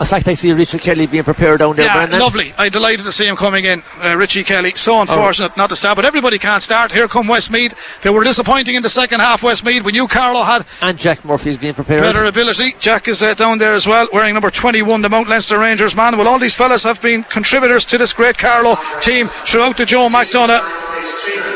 In 0.00 0.06
fact, 0.06 0.26
I 0.26 0.34
see 0.34 0.52
Richard 0.52 0.80
Kelly 0.80 1.06
being 1.06 1.22
prepared 1.22 1.60
down 1.60 1.76
there, 1.76 1.86
yeah, 1.86 2.18
lovely. 2.18 2.52
I'm 2.58 2.72
delighted 2.72 3.04
to 3.04 3.12
see 3.12 3.26
him 3.26 3.36
coming 3.36 3.64
in. 3.64 3.82
Uh, 4.02 4.16
Richie 4.16 4.42
Kelly. 4.42 4.72
So 4.74 5.00
unfortunate 5.00 5.56
not 5.56 5.68
to 5.70 5.76
start, 5.76 5.96
but 5.96 6.04
everybody 6.04 6.38
can't 6.38 6.62
start. 6.62 6.90
Here 6.90 7.06
come 7.06 7.28
Westmeath. 7.28 7.74
They 8.02 8.10
were 8.10 8.24
disappointing 8.24 8.74
in 8.74 8.82
the 8.82 8.88
second 8.88 9.20
half, 9.20 9.42
Westmeath. 9.42 9.84
We 9.84 9.92
knew 9.92 10.08
Carlow 10.08 10.42
had 10.42 10.66
And 10.80 10.98
Jack 10.98 11.24
Murphy's 11.24 11.56
being 11.56 11.74
prepared. 11.74 12.02
better 12.02 12.24
ability. 12.24 12.74
Jack 12.80 13.06
is 13.08 13.22
uh, 13.22 13.34
down 13.34 13.58
there 13.58 13.74
as 13.74 13.86
well, 13.86 14.08
wearing 14.12 14.34
number 14.34 14.50
21, 14.50 15.02
the 15.02 15.08
Mount 15.08 15.28
Leinster 15.28 15.58
Rangers 15.58 15.94
man. 15.94 16.18
Well, 16.18 16.26
all 16.26 16.38
these 16.38 16.54
fellas 16.54 16.82
have 16.82 17.00
been 17.00 17.22
contributors 17.24 17.84
to 17.86 17.98
this 17.98 18.12
great 18.12 18.36
Carlow 18.36 18.76
team 19.00 19.28
throughout 19.46 19.76
the 19.76 19.84
Joe 19.84 20.08
McDonagh. 20.08 20.83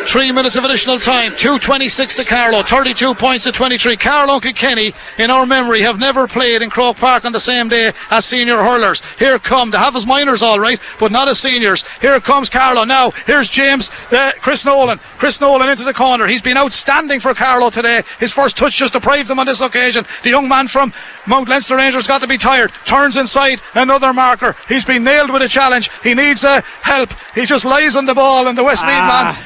Three 0.06 0.30
minutes 0.32 0.56
of 0.56 0.64
additional 0.64 0.98
time. 0.98 1.32
2.26 1.32 2.16
to 2.16 2.24
Carlow. 2.24 2.62
32 2.62 3.14
points 3.14 3.44
to 3.44 3.52
23. 3.52 3.96
Carlow 3.96 4.34
and 4.34 4.42
Kilkenny, 4.42 4.92
in 5.18 5.30
our 5.30 5.46
memory, 5.46 5.80
have 5.82 5.98
never 5.98 6.26
played 6.26 6.62
in 6.62 6.70
Croke 6.70 6.96
Park 6.96 7.24
on 7.24 7.32
the 7.32 7.40
same 7.40 7.68
day 7.68 7.92
as 8.10 8.24
senior 8.24 8.56
hurlers. 8.56 9.02
Here 9.18 9.38
come. 9.38 9.70
They 9.70 9.78
have 9.78 9.96
as 9.96 10.06
minors, 10.06 10.42
all 10.42 10.58
right, 10.60 10.80
but 11.00 11.12
not 11.12 11.28
as 11.28 11.38
seniors. 11.38 11.84
Here 12.00 12.20
comes 12.20 12.50
Carlow. 12.50 12.84
Now, 12.84 13.10
here's 13.26 13.48
James, 13.48 13.90
uh, 14.12 14.32
Chris 14.40 14.64
Nolan. 14.64 14.98
Chris 15.18 15.40
Nolan 15.40 15.68
into 15.68 15.84
the 15.84 15.94
corner. 15.94 16.26
He's 16.26 16.42
been 16.42 16.56
outstanding 16.56 17.20
for 17.20 17.34
Carlow 17.34 17.70
today. 17.70 18.02
His 18.20 18.32
first 18.32 18.56
touch 18.56 18.76
just 18.76 18.92
deprived 18.94 19.28
them 19.28 19.38
on 19.38 19.46
this 19.46 19.60
occasion. 19.60 20.04
The 20.22 20.30
young 20.30 20.48
man 20.48 20.68
from 20.68 20.92
Mount 21.26 21.48
Leinster 21.48 21.76
Rangers 21.76 22.06
got 22.06 22.20
to 22.22 22.26
be 22.28 22.38
tired. 22.38 22.70
Turns 22.84 23.16
inside. 23.16 23.60
Another 23.74 24.12
marker. 24.12 24.56
He's 24.68 24.84
been 24.84 25.04
nailed 25.04 25.30
with 25.30 25.42
a 25.42 25.48
challenge. 25.48 25.90
He 26.02 26.14
needs 26.14 26.44
uh, 26.44 26.60
help. 26.82 27.10
He 27.34 27.44
just 27.46 27.64
lies 27.64 27.96
on 27.96 28.04
the 28.06 28.14
ball, 28.14 28.46
and 28.48 28.56
the 28.56 28.64
Westmeath 28.64 28.92
Ah. 28.94 29.34
man. 29.34 29.37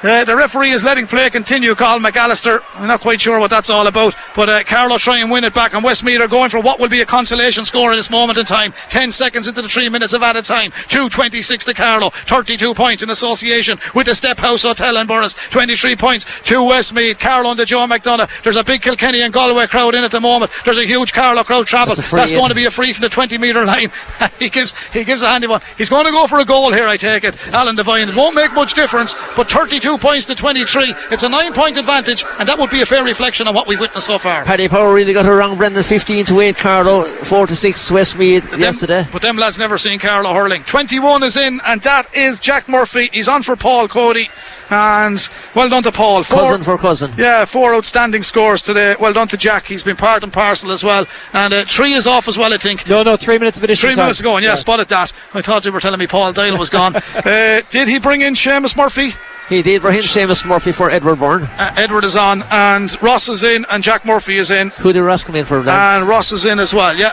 Uh, 0.00 0.22
the 0.22 0.36
referee 0.36 0.70
is 0.70 0.84
letting 0.84 1.08
play 1.08 1.28
continue, 1.28 1.74
Cathal 1.74 1.98
McAllister. 1.98 2.60
I'm 2.74 2.86
not 2.86 3.00
quite 3.00 3.20
sure 3.20 3.40
what 3.40 3.50
that's 3.50 3.68
all 3.68 3.88
about, 3.88 4.14
but 4.36 4.48
uh, 4.48 4.62
Carlow 4.62 4.96
try 4.96 5.18
and 5.18 5.28
win 5.28 5.42
it 5.42 5.52
back, 5.52 5.74
and 5.74 5.82
Westmeath 5.82 6.20
are 6.20 6.28
going 6.28 6.50
for 6.50 6.60
what 6.60 6.78
will 6.78 6.88
be 6.88 7.00
a 7.00 7.04
consolation 7.04 7.64
score 7.64 7.90
in 7.90 7.96
this 7.96 8.08
moment 8.08 8.38
in 8.38 8.44
time. 8.44 8.72
10 8.90 9.10
seconds 9.10 9.48
into 9.48 9.60
the 9.60 9.66
3 9.66 9.88
minutes 9.88 10.12
of 10.12 10.22
added 10.22 10.44
time. 10.44 10.70
2.26 10.70 11.64
to 11.64 11.74
Carlow, 11.74 12.10
32 12.10 12.74
points 12.74 13.02
in 13.02 13.10
association 13.10 13.76
with 13.92 14.06
the 14.06 14.14
Step 14.14 14.38
House 14.38 14.62
Hotel 14.62 14.98
in 14.98 15.08
Borris. 15.08 15.34
23 15.50 15.96
points 15.96 16.26
to 16.42 16.62
Westmeath. 16.62 17.18
Carlow 17.18 17.50
and 17.50 17.58
the 17.58 17.64
Joe 17.64 17.84
McDonagh. 17.88 18.42
There's 18.44 18.54
a 18.54 18.62
big 18.62 18.82
Kilkenny 18.82 19.22
and 19.22 19.32
Galway 19.32 19.66
crowd 19.66 19.96
in 19.96 20.04
at 20.04 20.12
the 20.12 20.20
moment. 20.20 20.52
There's 20.64 20.78
a 20.78 20.86
huge 20.86 21.12
Carlow 21.12 21.42
crowd 21.42 21.66
travel. 21.66 21.96
That's 21.96 22.08
That's 22.12 22.30
going 22.30 22.50
to 22.50 22.54
be 22.54 22.66
a 22.66 22.70
free 22.70 22.92
from 22.92 23.02
the 23.02 23.08
20 23.08 23.36
metre 23.38 23.64
line. 23.64 23.90
he 24.38 24.48
gives 24.48 24.74
he 24.92 25.02
gives 25.02 25.22
a 25.22 25.28
handy 25.28 25.48
one. 25.48 25.60
He's 25.76 25.88
going 25.90 26.06
to 26.06 26.12
go 26.12 26.28
for 26.28 26.38
a 26.38 26.44
goal 26.44 26.72
here, 26.72 26.86
I 26.86 26.96
take 26.96 27.24
it. 27.24 27.36
Alan 27.52 27.74
Devine. 27.74 28.08
It 28.08 28.14
won't 28.14 28.36
make 28.36 28.52
much 28.52 28.74
difference, 28.74 29.14
but 29.34 29.50
32 29.50 29.87
points 29.96 30.26
to 30.26 30.34
23. 30.34 30.92
It's 31.10 31.22
a 31.22 31.28
nine 31.28 31.52
point 31.54 31.76
advantage, 31.78 32.24
and 32.38 32.48
that 32.48 32.58
would 32.58 32.68
be 32.70 32.82
a 32.82 32.86
fair 32.86 33.04
reflection 33.04 33.46
on 33.48 33.54
what 33.54 33.66
we've 33.66 33.80
witnessed 33.80 34.08
so 34.08 34.18
far. 34.18 34.44
Paddy 34.44 34.68
Power 34.68 34.92
really 34.92 35.12
got 35.12 35.24
her 35.24 35.36
wrong, 35.36 35.56
Brendan. 35.56 35.82
15 35.82 36.26
to 36.26 36.40
8, 36.40 36.56
Carlow. 36.56 37.04
4 37.04 37.46
to 37.46 37.54
6, 37.56 37.90
Westmeath 37.90 38.50
Them- 38.50 38.60
yesterday. 38.60 39.06
but 39.12 39.22
them 39.22 39.36
lads 39.36 39.56
never 39.58 39.78
seen 39.78 39.98
Carlow 40.00 40.34
hurling. 40.34 40.64
21 40.64 41.22
is 41.22 41.36
in, 41.36 41.60
and 41.64 41.80
that 41.82 42.12
is 42.14 42.40
Jack 42.40 42.68
Murphy. 42.68 43.08
He's 43.12 43.28
on 43.28 43.42
for 43.42 43.54
Paul 43.56 43.86
Coady. 43.88 44.28
And 44.70 45.26
well 45.54 45.70
done 45.70 45.82
to 45.84 45.92
Paul. 45.92 46.22
Four- 46.24 46.40
Cousin 46.40 46.62
for 46.62 46.76
cousin. 46.76 47.12
Yeah, 47.16 47.46
four 47.46 47.74
outstanding 47.74 48.22
scores 48.22 48.60
today. 48.60 48.96
Well 49.00 49.14
done 49.14 49.28
to 49.28 49.36
Jack. 49.38 49.64
He's 49.64 49.82
been 49.82 49.96
part 49.96 50.22
and 50.22 50.30
parcel 50.30 50.70
as 50.72 50.84
well. 50.84 51.06
And 51.32 51.54
uh, 51.54 51.64
three 51.64 51.94
is 51.94 52.06
off 52.06 52.28
as 52.28 52.36
well, 52.36 52.52
I 52.52 52.58
think. 52.58 52.86
No, 52.86 53.02
no, 53.02 53.16
three 53.16 53.38
minutes 53.38 53.56
of 53.56 53.64
additional 53.64 53.92
Three 53.92 53.96
time. 53.96 54.04
minutes 54.04 54.20
ago, 54.20 54.36
and 54.36 54.44
yeah, 54.44 54.54
spotted 54.56 54.88
that. 54.88 55.10
I 55.32 55.40
thought 55.40 55.64
you 55.64 55.72
were 55.72 55.80
telling 55.80 55.98
me 55.98 56.06
Paul 56.06 56.34
Doyle 56.34 56.58
was 56.58 56.68
gone. 56.68 56.96
uh, 57.14 57.62
did 57.70 57.88
he 57.88 57.98
bring 57.98 58.20
in 58.20 58.34
Seamus 58.34 58.76
Murphy? 58.76 59.14
He 59.48 59.62
did 59.62 59.82
Raheem 59.82 60.02
Seamus 60.02 60.46
Murphy 60.46 60.72
for 60.72 60.90
Edward 60.90 61.16
Byrne. 61.16 61.44
Uh, 61.44 61.72
Edward 61.76 62.04
is 62.04 62.16
on, 62.16 62.42
and 62.50 63.00
Ross 63.02 63.28
is 63.28 63.42
in, 63.42 63.64
and 63.70 63.82
Jack 63.82 64.04
Murphy 64.04 64.36
is 64.36 64.50
in, 64.50 64.68
Who 64.78 64.92
did 64.92 65.02
Ross 65.02 65.24
come 65.24 65.36
in 65.36 65.44
for 65.46 65.62
that? 65.62 65.98
and 66.00 66.08
Ross 66.08 66.32
is 66.32 66.44
in 66.44 66.58
as 66.58 66.74
well. 66.74 66.94
Yeah, 66.96 67.12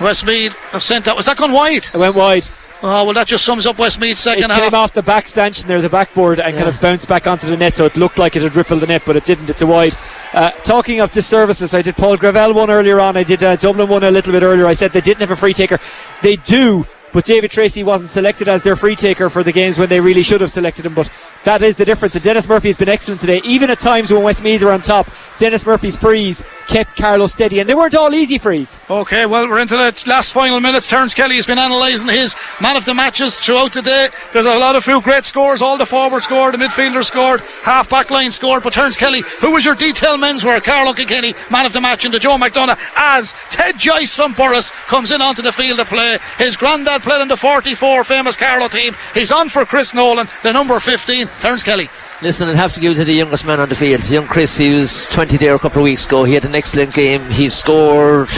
Westmeath 0.00 0.54
have 0.70 0.82
sent 0.82 1.04
that. 1.06 1.16
Was 1.16 1.26
that 1.26 1.36
gone 1.36 1.52
wide? 1.52 1.86
It 1.92 1.96
went 1.96 2.14
wide. 2.14 2.48
Oh 2.84 3.04
well, 3.04 3.14
that 3.14 3.28
just 3.28 3.44
sums 3.44 3.64
up 3.64 3.78
Westmeath's 3.78 4.18
It 4.20 4.42
second 4.42 4.50
came 4.50 4.74
off 4.74 4.92
the 4.92 5.02
back 5.02 5.28
stanchion 5.28 5.68
there, 5.68 5.80
the 5.80 5.88
backboard, 5.88 6.40
and 6.40 6.56
kind 6.56 6.68
of 6.68 6.80
bounced 6.80 7.08
back 7.08 7.28
onto 7.28 7.48
the 7.48 7.56
net, 7.56 7.76
so 7.76 7.84
it 7.84 7.96
looked 7.96 8.18
like 8.18 8.34
it 8.34 8.42
had 8.42 8.56
rippled 8.56 8.80
the 8.80 8.88
net, 8.88 9.02
but 9.06 9.14
it 9.16 9.24
didn't. 9.24 9.48
It's 9.48 9.62
a 9.62 9.66
wide. 9.66 9.94
Uh, 10.32 10.50
talking 10.62 11.00
of 11.00 11.12
disservices, 11.12 11.74
I 11.74 11.82
did 11.82 11.94
Paul 11.96 12.16
Greville 12.16 12.54
one 12.54 12.70
earlier 12.70 12.98
on. 13.00 13.16
I 13.16 13.22
did 13.22 13.42
uh, 13.44 13.54
Dublin 13.54 13.88
one 13.88 14.02
a 14.02 14.10
little 14.10 14.32
bit 14.32 14.42
earlier. 14.42 14.66
I 14.66 14.72
said 14.72 14.92
they 14.92 15.00
didn't 15.00 15.20
have 15.20 15.30
a 15.30 15.36
free 15.36 15.52
taker. 15.54 15.78
They 16.22 16.36
do. 16.36 16.84
But 17.12 17.24
David 17.24 17.50
Treacy 17.50 17.84
wasn't 17.84 18.10
selected 18.10 18.48
as 18.48 18.62
their 18.62 18.76
free 18.76 18.96
taker 18.96 19.30
for 19.30 19.42
the 19.42 19.52
games 19.52 19.78
when 19.78 19.88
they 19.88 20.00
really 20.00 20.22
should 20.22 20.40
have 20.40 20.50
selected 20.50 20.86
him. 20.86 20.94
But 20.94 21.10
that 21.44 21.62
is 21.62 21.76
the 21.76 21.84
difference. 21.84 22.14
And 22.14 22.24
Dennis 22.24 22.48
Murphy 22.48 22.68
has 22.68 22.76
been 22.76 22.88
excellent 22.88 23.20
today. 23.20 23.40
Even 23.44 23.70
at 23.70 23.80
times 23.80 24.12
when 24.12 24.22
Westmeath 24.22 24.62
were 24.62 24.72
on 24.72 24.80
top, 24.80 25.08
Dennis 25.38 25.64
Murphy's 25.64 25.96
frees 25.96 26.44
kept 26.66 26.96
Carlow 26.96 27.26
steady. 27.26 27.60
And 27.60 27.68
they 27.68 27.74
weren't 27.74 27.94
all 27.94 28.12
easy 28.14 28.38
frees. 28.38 28.78
Okay, 28.90 29.26
well, 29.26 29.48
we're 29.48 29.60
into 29.60 29.76
the 29.76 30.04
last 30.06 30.32
final 30.32 30.60
minutes. 30.60 30.88
Terence 30.88 31.14
Kelly 31.14 31.36
has 31.36 31.46
been 31.46 31.58
analysing 31.58 32.08
his 32.08 32.36
man 32.60 32.76
of 32.76 32.84
the 32.84 32.94
matches 32.94 33.38
throughout 33.40 33.72
the 33.72 33.82
day. 33.82 34.08
There's 34.32 34.46
a 34.46 34.58
lot 34.58 34.76
of 34.76 34.84
few 34.84 35.00
great 35.00 35.24
scores. 35.24 35.62
All 35.62 35.78
the 35.78 35.86
forwards 35.86 36.24
scored, 36.24 36.54
the 36.54 36.58
midfielders 36.58 37.04
scored, 37.04 37.40
half 37.62 37.88
back 37.88 38.10
line 38.10 38.30
scored. 38.30 38.62
But 38.62 38.72
Terence 38.72 38.96
Kelly, 38.96 39.22
who 39.40 39.52
was 39.52 39.64
your 39.64 39.74
detail 39.74 40.16
men's 40.16 40.42
menswear, 40.42 40.62
Carlow 40.62 40.92
Kilkenny, 40.92 41.34
man 41.50 41.66
of 41.66 41.72
the 41.72 41.80
match, 41.80 42.04
and 42.04 42.12
the 42.12 42.18
Joe 42.18 42.36
McDonagh, 42.36 42.78
as 42.96 43.34
Ted 43.50 43.78
Joyce 43.78 44.14
from 44.14 44.34
Borris 44.34 44.72
comes 44.86 45.10
in 45.10 45.20
onto 45.20 45.42
the 45.42 45.52
field 45.52 45.78
to 45.78 45.84
play. 45.84 46.18
His 46.38 46.56
granddad 46.56 47.01
played 47.02 47.20
in 47.20 47.28
the 47.28 47.36
44 47.36 48.04
famous 48.04 48.36
Carlow 48.36 48.68
team. 48.68 48.94
He's 49.14 49.32
on 49.32 49.48
for 49.48 49.64
Chris 49.64 49.92
Nolan, 49.94 50.28
the 50.42 50.52
number 50.52 50.78
15, 50.80 51.26
Terence 51.40 51.62
Kelly. 51.62 51.88
Listen, 52.22 52.48
I'd 52.48 52.56
have 52.56 52.72
to 52.74 52.80
give 52.80 52.92
it 52.92 52.96
to 52.96 53.04
the 53.04 53.12
youngest 53.14 53.44
man 53.46 53.58
on 53.60 53.68
the 53.68 53.74
field. 53.74 54.08
Young 54.08 54.26
Chris, 54.26 54.56
he 54.56 54.72
was 54.74 55.06
20 55.08 55.36
there 55.38 55.54
a 55.54 55.58
couple 55.58 55.80
of 55.80 55.84
weeks 55.84 56.06
ago. 56.06 56.22
He 56.24 56.34
had 56.34 56.44
an 56.44 56.54
excellent 56.54 56.94
game. 56.94 57.28
He 57.30 57.48
scored 57.48 58.28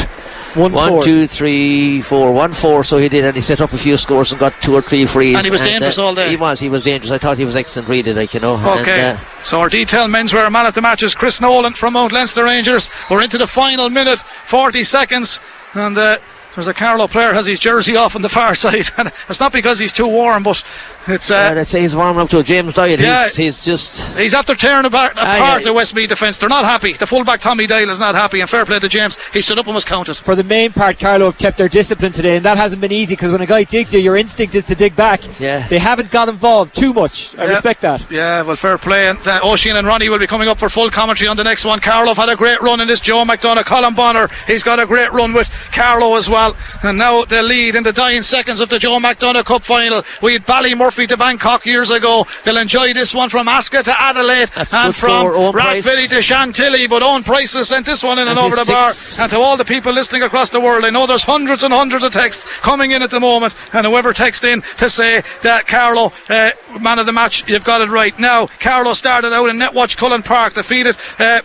One, 0.55 0.73
one, 0.73 0.89
four. 0.89 1.05
two, 1.05 1.27
three, 1.27 2.01
four, 2.01 2.33
one, 2.33 2.53
four. 2.53 2.83
So 2.83 2.97
he 2.97 3.11
did, 3.11 3.25
and 3.27 3.35
he 3.35 3.43
set 3.43 3.61
up 3.61 3.75
a 3.75 3.77
few 3.77 3.99
scores 3.99 4.31
and 4.33 4.41
got 4.41 4.55
two 4.63 4.73
or 4.75 4.81
three 4.81 5.05
frees. 5.05 5.37
And 5.37 5.45
he 5.45 5.51
was 5.51 5.61
dangerous 5.61 5.99
all 5.99 6.15
day. 6.15 6.31
He 6.31 6.37
was, 6.37 6.61
he 6.61 6.71
was 6.71 6.85
dangerous. 6.85 7.11
I 7.11 7.19
thought 7.19 7.37
he 7.37 7.45
was 7.45 7.57
excellent, 7.57 7.89
really, 7.91 8.15
like, 8.15 8.33
you 8.33 8.41
know. 8.41 8.55
Okay, 8.81 9.11
And, 9.11 9.19
uh, 9.19 9.43
so 9.43 9.61
our 9.61 9.69
detailed 9.69 10.11
menswear 10.11 10.51
man 10.51 10.65
of 10.65 10.73
the 10.73 10.81
match 10.81 11.03
is 11.03 11.15
Chris 11.15 11.41
Nolan 11.43 11.75
from 11.75 11.93
Mount 11.93 12.13
Leinster 12.13 12.45
Rangers. 12.45 12.89
We're 13.11 13.23
into 13.23 13.37
the 13.37 13.47
final 13.47 13.91
minute, 13.91 14.21
40 14.21 14.83
seconds, 14.85 15.41
and 15.75 15.99
uh, 15.99 16.17
there's 16.55 16.69
a 16.69 16.75
Carlow 16.75 17.07
player 17.09 17.33
has 17.33 17.47
his 17.47 17.59
jersey 17.61 17.97
off 17.97 18.15
on 18.17 18.23
the 18.23 18.29
far 18.29 18.55
side, 18.65 18.87
and 18.99 19.13
it's 19.29 19.41
not 19.41 19.53
because 19.53 19.79
he's 19.79 19.93
too 19.93 20.09
warm, 20.09 20.43
but 20.43 20.63
it's 21.07 21.31
uh, 21.31 21.51
uh, 21.51 21.53
let's 21.57 21.71
say 21.71 21.83
he's 21.83 21.95
warming 21.95 22.21
up 22.23 22.31
to 22.31 22.39
a 22.39 22.43
James 22.43 22.73
Dyer. 22.75 22.97
Yeah. 22.97 23.25
He's, 23.25 23.37
he's 23.37 23.65
just. 23.65 24.05
he's 24.17 24.33
after 24.35 24.55
tearing 24.55 24.87
apart, 24.87 25.13
apart 25.13 25.29
yeah. 25.29 25.59
the 25.61 25.73
Westmeath 25.73 26.09
defence. 26.09 26.39
They're 26.39 26.49
not 26.49 26.65
happy. 26.65 26.95
The 26.95 27.07
fullback 27.07 27.41
Tommy 27.41 27.67
Doyle 27.67 27.91
is 27.91 27.99
not 27.99 28.15
happy, 28.15 28.41
and 28.41 28.49
fair 28.49 28.65
play 28.65 28.79
to 28.79 28.89
James. 28.89 29.19
He 29.33 29.41
stood 29.41 29.59
up 29.59 29.67
and 29.67 29.75
was 29.75 29.85
counted. 29.85 30.17
For 30.17 30.35
the 30.35 30.45
main 30.45 30.73
part, 30.73 30.99
Carlow 30.99 31.27
have 31.27 31.37
kept 31.39 31.59
their 31.59 31.69
discipline 31.69 32.13
today, 32.13 32.37
and 32.37 32.45
that 32.45 32.57
hasn't 32.57 32.81
been 32.81 32.93
easy 32.93 33.15
because 33.17 33.33
when 33.33 33.41
a 33.43 33.47
guy 33.47 33.65
digs 33.65 33.93
you, 33.93 34.01
your 34.01 34.17
instinct 34.17 34.55
is 34.55 34.65
to 34.67 34.75
dig 34.75 34.97
back. 34.97 35.21
Yeah. 35.41 35.67
They 35.69 35.79
haven't 35.79 36.11
got 36.11 36.29
involved 36.29 36.75
too 36.75 36.93
much. 36.95 37.37
I 37.37 37.45
Yeah. 37.45 37.51
respect 37.51 37.81
that. 37.83 38.11
Yeah, 38.11 38.43
well, 38.43 38.57
fair 38.57 38.79
play. 38.79 39.09
And 39.09 39.19
uh, 39.27 39.41
Oisin 39.45 39.77
and 39.77 39.87
Ronnie 39.87 40.09
will 40.09 40.19
be 40.19 40.27
coming 40.27 40.49
up 40.49 40.59
for 40.59 40.69
full 40.69 40.91
commentary 40.91 41.29
on 41.29 41.37
the 41.37 41.45
next 41.45 41.65
one. 41.65 41.81
Carlow 41.81 42.15
had 42.15 42.29
a 42.29 42.37
great 42.37 42.61
run 42.63 42.81
in 42.81 42.89
this. 42.89 43.01
Joe 43.01 43.25
McDonagh, 43.25 43.65
Colm 43.65 43.95
Bonnar, 43.95 44.29
he's 44.47 44.63
got 44.63 44.79
a 44.79 44.87
great 44.87 45.13
run 45.13 45.33
with 45.33 45.51
Carlow 45.73 46.17
as 46.17 46.29
well. 46.31 46.44
And 46.83 46.99
now 46.99 47.25
the 47.25 47.43
lead 47.43 47.75
in 47.75 47.83
the 47.83 47.93
dying 47.93 48.23
seconds 48.23 48.61
of 48.61 48.69
the 48.69 48.79
Joe 48.79 48.99
McDonagh 48.99 49.45
Cup 49.45 49.63
final. 49.63 50.03
We 50.23 50.35
had 50.35 50.47
Ballymurphy 50.47 51.09
to 51.09 51.17
Bangkok 51.17 51.65
years 51.65 51.91
ago. 51.91 52.27
They'll 52.45 52.57
enjoy 52.57 52.93
this 52.93 53.15
one 53.15 53.29
from 53.29 53.47
Askea 53.47 53.83
to 53.85 54.01
Adelaide 54.01 54.49
That's 54.55 54.75
and 54.75 54.95
from 54.95 55.11
score, 55.11 55.35
Owen 55.35 55.53
Price. 55.53 55.87
Rathvilly 55.87 56.09
to 56.11 56.23
Chantilly. 56.23 56.87
But 56.87 57.03
Owen 57.03 57.23
Price 57.23 57.55
has 57.55 57.69
sent 57.69 57.87
this 57.87 58.03
one 58.03 58.19
in 58.19 58.29
and 58.29 58.37
That's 58.37 58.47
over 58.47 58.57
the 58.57 58.73
his 58.73 59.17
bar. 59.17 59.25
And 59.25 59.31
to 59.33 59.39
all 59.39 59.57
the 59.57 59.65
people 59.65 59.93
listening 59.93 60.23
across 60.23 60.51
the 60.51 60.61
world, 60.61 60.85
I 60.85 60.91
know 60.91 61.07
there's 61.07 61.25
hundreds 61.25 61.63
and 61.63 61.73
hundreds 61.73 62.05
of 62.05 62.13
texts 62.13 62.45
coming 62.61 62.91
in 62.93 63.03
at 63.03 63.11
the 63.11 63.21
moment. 63.21 63.55
And 63.73 63.87
whoever 63.87 64.13
texts 64.13 64.45
in 64.45 64.63
to 64.79 64.91
say 64.91 65.23
that 65.43 65.67
Carlow, 65.67 66.13
uh, 66.29 66.51
man 66.81 66.99
of 66.99 67.07
the 67.07 67.13
match, 67.13 67.49
you've 67.49 67.65
got 67.65 67.81
it 67.81 67.89
right. 67.89 68.19
Now, 68.19 68.47
Carlow 68.47 68.95
started 68.95 69.33
out 69.33 69.49
in 69.49 69.57
Netwatch 69.57 69.97
Cullen 69.97 70.23
Park, 70.23 70.55
defeated. 70.55 70.97
Uh, 71.19 71.43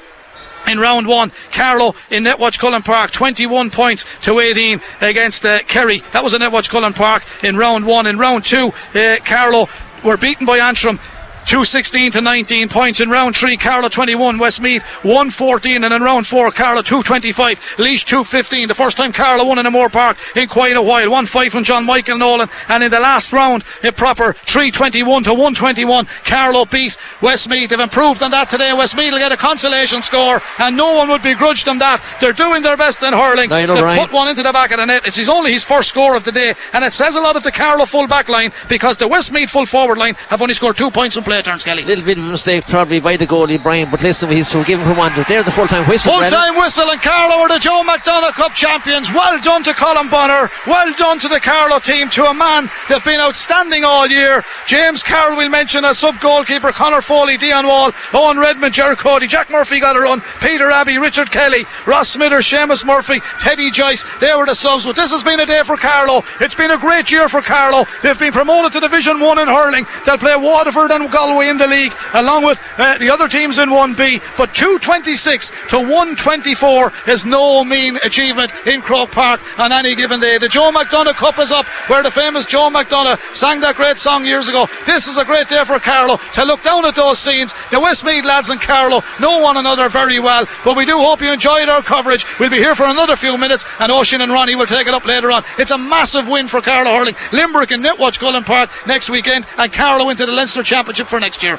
in 0.68 0.80
round 0.80 1.08
one, 1.08 1.32
Carlow 1.52 1.96
in 2.10 2.24
Netwatch 2.24 2.60
Cullen 2.60 2.82
Park, 2.82 3.12
21 3.12 3.70
points 3.70 4.06
to 4.22 4.40
18 4.40 4.82
against 5.02 5.46
uh, 5.46 5.60
Kerry. 5.64 6.02
That 6.14 6.24
was 6.24 6.34
in 6.34 6.42
Netwatch 6.42 6.70
Cullen 6.70 6.94
Park 6.94 7.24
in 7.44 7.58
round 7.58 7.86
one. 7.86 8.08
In 8.08 8.18
round 8.18 8.46
two, 8.46 8.72
uh, 8.94 9.18
Carlow 9.24 9.68
were 10.04 10.18
beaten 10.18 10.46
by 10.46 10.60
Antrim. 10.60 11.00
216 11.46 12.12
to 12.12 12.22
19 12.22 12.70
points 12.70 13.00
in 13.00 13.10
round 13.10 13.36
three. 13.36 13.58
Carlow 13.58 13.90
21, 13.90 14.38
Westmeath 14.38 14.84
114, 15.04 15.84
and 15.84 15.94
in 15.94 16.02
round 16.02 16.28
four, 16.28 16.52
Carlow 16.52 16.82
225, 16.82 17.78
Laois 17.78 18.04
215. 18.04 18.68
The 18.68 18.76
first 18.76 18.98
time 18.98 19.12
Carlow 19.12 19.46
won 19.46 19.58
in 19.58 19.66
O'Moore 19.66 19.90
Park 19.90 20.18
in 20.36 20.48
quite 20.48 20.76
a 20.76 20.82
while. 20.82 21.10
1 21.10 21.26
5 21.26 21.52
from 21.52 21.64
John 21.64 21.86
Michael 21.86 22.18
Nolan, 22.18 22.50
and 22.68 22.84
in 22.84 22.92
the 22.92 23.00
last 23.00 23.34
round, 23.34 23.64
a 23.84 23.92
proper 23.92 24.34
321 24.34 25.24
to 25.24 25.32
121. 25.32 26.06
Carlow 26.24 26.66
beat 26.66 26.98
Westmeath. 27.22 27.70
They've 27.70 27.80
improved 27.80 28.22
on 28.22 28.32
that 28.32 28.50
today. 28.50 28.74
Westmeath 28.74 29.12
will 29.12 29.20
get 29.20 29.32
a 29.32 29.38
consolation 29.38 30.02
score, 30.02 30.42
and 30.60 30.78
no 30.78 30.94
one 30.94 31.10
would 31.10 31.24
begrudge 31.24 31.64
them 31.64 31.80
that. 31.80 32.04
They're 32.20 32.34
doing 32.34 32.62
their 32.62 32.78
best 32.78 33.02
in 33.04 33.14
hurling. 33.14 33.52
Oh 33.52 33.56
They've 33.76 34.08
put 34.08 34.14
one 34.14 34.28
into 34.28 34.44
the 34.44 34.54
back 34.54 34.72
of 34.72 34.78
the 34.78 34.86
net. 34.86 35.08
It's 35.08 35.18
his 35.18 35.30
only 35.30 35.52
his 35.52 35.64
first 35.64 35.90
score 35.90 36.16
of 36.16 36.24
the 36.24 36.32
day, 36.32 36.54
and 36.74 36.84
it 36.84 36.94
says 36.94 37.16
a 37.16 37.22
lot 37.22 37.36
of 37.36 37.44
the 37.44 37.52
Carlow 37.52 37.86
full 37.86 38.08
back 38.08 38.30
line 38.30 38.52
because 38.68 38.98
the 38.98 39.08
Westmeath 39.08 39.50
full 39.50 39.66
forward 39.66 39.98
line 39.98 40.16
have 40.30 40.42
only 40.42 40.54
scored 40.54 40.76
two 40.76 40.92
points 40.92 41.16
from 41.16 41.24
play 41.30 41.40
take 41.40 41.46
turns, 41.46 41.64
Kelly. 41.64 41.84
Little 41.84 42.04
bit 42.04 42.18
of 42.18 42.24
a 42.24 42.28
mistake 42.28 42.66
probably 42.66 43.00
by 43.00 43.16
the 43.16 43.28
goalie 43.28 43.62
Brian, 43.62 43.90
but 43.90 44.02
listen, 44.02 44.30
he's 44.30 44.52
forgiven 44.52 44.86
for 44.86 44.94
one. 44.96 45.14
But 45.16 45.28
they're 45.28 45.44
the 45.44 45.52
full-time 45.52 45.88
whistle. 45.88 46.14
Full 46.14 46.28
time 46.28 46.56
whistle 46.56 46.90
and 46.90 47.02
Carlow 47.02 47.42
are 47.44 47.50
the 47.50 47.60
Joe 47.60 47.84
McDonagh 47.86 48.34
Cup 48.34 48.54
champions. 48.54 49.12
Well 49.12 49.40
done 49.42 49.64
to 49.64 49.72
Colm 49.72 50.10
Bonnar. 50.10 50.50
Well 50.66 50.92
done 50.94 51.20
to 51.20 51.28
the 51.28 51.40
Carlow 51.40 51.80
team. 51.80 52.10
To 52.10 52.26
a 52.26 52.34
man, 52.34 52.70
they've 52.90 53.04
been 53.04 53.20
outstanding 53.20 53.84
all 53.84 54.08
year. 54.08 54.44
James 54.66 55.04
Carroll 55.04 55.38
will 55.38 55.50
mention 55.50 55.86
as 55.86 56.00
sub 56.00 56.20
goalkeeper. 56.20 56.72
Connor 56.72 57.02
Foley, 57.02 57.38
Dion 57.38 57.68
Wall, 57.68 57.92
Owen 58.14 58.40
Redmond, 58.40 58.74
Jerry 58.74 58.96
Cody, 58.96 59.28
Jack 59.28 59.50
Murphy 59.50 59.80
got 59.80 59.96
a 59.96 60.00
run. 60.00 60.22
Peter 60.42 60.72
Abbey, 60.72 60.98
Richard 60.98 61.30
Kelly, 61.32 61.66
Ross 61.86 62.10
Smithers, 62.10 62.48
Seamus 62.48 62.86
Murphy, 62.86 63.20
Teddy 63.40 63.70
Joyce. 63.70 64.04
They 64.20 64.34
were 64.36 64.46
the 64.46 64.56
subs. 64.56 64.86
But 64.86 64.96
this 64.96 65.12
has 65.12 65.24
been 65.24 65.40
a 65.40 65.46
day 65.46 65.62
for 65.64 65.78
Carlow. 65.78 66.24
It's 66.42 66.56
been 66.56 66.72
a 66.72 66.78
great 66.78 67.12
year 67.12 67.30
for 67.30 67.42
Carlow. 67.42 67.86
They've 68.02 68.18
been 68.18 68.34
promoted 68.34 68.74
to 68.74 68.80
Division 68.80 69.20
1 69.20 69.40
in 69.40 69.48
hurling. 69.48 69.86
They'll 70.06 70.18
play 70.18 70.36
Waterford 70.36 70.92
and 70.92 71.12
Galway 71.20 71.50
in 71.50 71.58
the 71.58 71.68
league, 71.68 71.92
along 72.14 72.46
with 72.46 72.58
uh, 72.78 72.98
the 72.98 73.10
other 73.10 73.28
teams 73.28 73.60
in 73.60 73.68
1B. 73.68 74.24
But 74.38 74.54
226 74.54 75.52
to 75.68 75.80
124 75.80 76.94
is 77.08 77.26
no 77.26 77.62
mean 77.66 77.98
achievement 77.98 78.54
in 78.66 78.82
Croke 78.82 79.12
Park 79.12 79.42
on 79.60 79.74
any 79.74 79.96
given 79.96 80.22
day. 80.22 80.38
The 80.38 80.48
Joe 80.48 80.72
McDonagh 80.72 81.16
Cup 81.16 81.38
is 81.38 81.52
up, 81.52 81.66
where 81.90 82.04
the 82.04 82.10
famous 82.10 82.46
Joe 82.46 82.70
McDonagh 82.72 83.20
sang 83.36 83.60
that 83.60 83.76
great 83.76 83.98
song 83.98 84.26
years 84.26 84.48
ago. 84.48 84.66
This 84.86 85.08
is 85.08 85.18
a 85.18 85.26
great 85.26 85.50
day 85.50 85.62
for 85.66 85.78
Carlow 85.78 86.16
to 86.36 86.46
look 86.46 86.64
down 86.64 86.86
at 86.86 86.96
those 86.96 87.20
scenes. 87.20 87.54
The 87.70 87.82
Westmeath 87.82 88.24
lads 88.24 88.50
and 88.50 88.62
Carlow 88.62 89.04
know 89.20 89.42
one 89.42 89.58
another 89.58 89.90
very 89.90 90.20
well, 90.20 90.48
but 90.64 90.78
we 90.78 90.86
do 90.86 90.98
hope 91.00 91.20
you 91.20 91.34
enjoyed 91.34 91.68
our 91.68 91.82
coverage. 91.82 92.26
We'll 92.40 92.50
be 92.50 92.64
here 92.64 92.76
for 92.76 92.86
another 92.86 93.18
few 93.18 93.38
minutes, 93.38 93.66
and 93.80 93.92
Oisin 93.92 94.22
and 94.22 94.32
Ronnie 94.32 94.56
will 94.56 94.68
take 94.68 94.88
it 94.88 94.94
up 94.94 95.04
later 95.04 95.32
on. 95.32 95.44
It's 95.58 95.72
a 95.72 95.78
massive 95.78 96.30
win 96.30 96.48
for 96.48 96.62
Carlow 96.62 96.92
hurling. 96.92 97.16
Limerick 97.34 97.72
and 97.72 97.84
Netwatch 97.84 98.20
Cullen 98.20 98.46
Park 98.46 98.70
next 98.88 99.10
weekend, 99.10 99.46
and 99.58 99.74
Carlow 99.74 100.08
into 100.08 100.26
the 100.26 100.32
Leinster 100.32 100.64
Championship 100.64 101.09
for 101.10 101.20
next 101.20 101.44
year. 101.44 101.58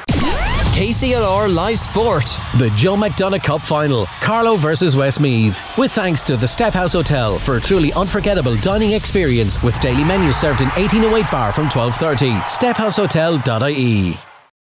KCLR 0.74 1.52
Live 1.52 1.78
Sport. 1.78 2.39
The 2.59 2.72
Joe 2.77 2.97
McDonagh 2.97 3.43
Cup 3.43 3.62
Final, 3.62 4.06
Carlow 4.20 4.56
versus 4.56 4.97
Westmeath. 4.97 5.60
With 5.77 5.93
thanks 5.93 6.24
to 6.24 6.36
the 6.36 6.48
Step 6.48 6.72
House 6.72 6.93
Hotel 6.93 7.39
for 7.39 7.56
a 7.56 7.60
truly 7.60 7.93
unforgettable 7.93 8.56
dining 8.56 8.93
experience 8.93 9.62
with 9.62 9.78
daily 9.81 10.05
menus 10.05 10.36
served 10.36 10.60
in 10.60 10.68
1808 10.68 11.31
bar 11.31 11.52
from 11.52 11.66
12.30. 11.68 12.40
Stephousehotel.ie 12.43 14.30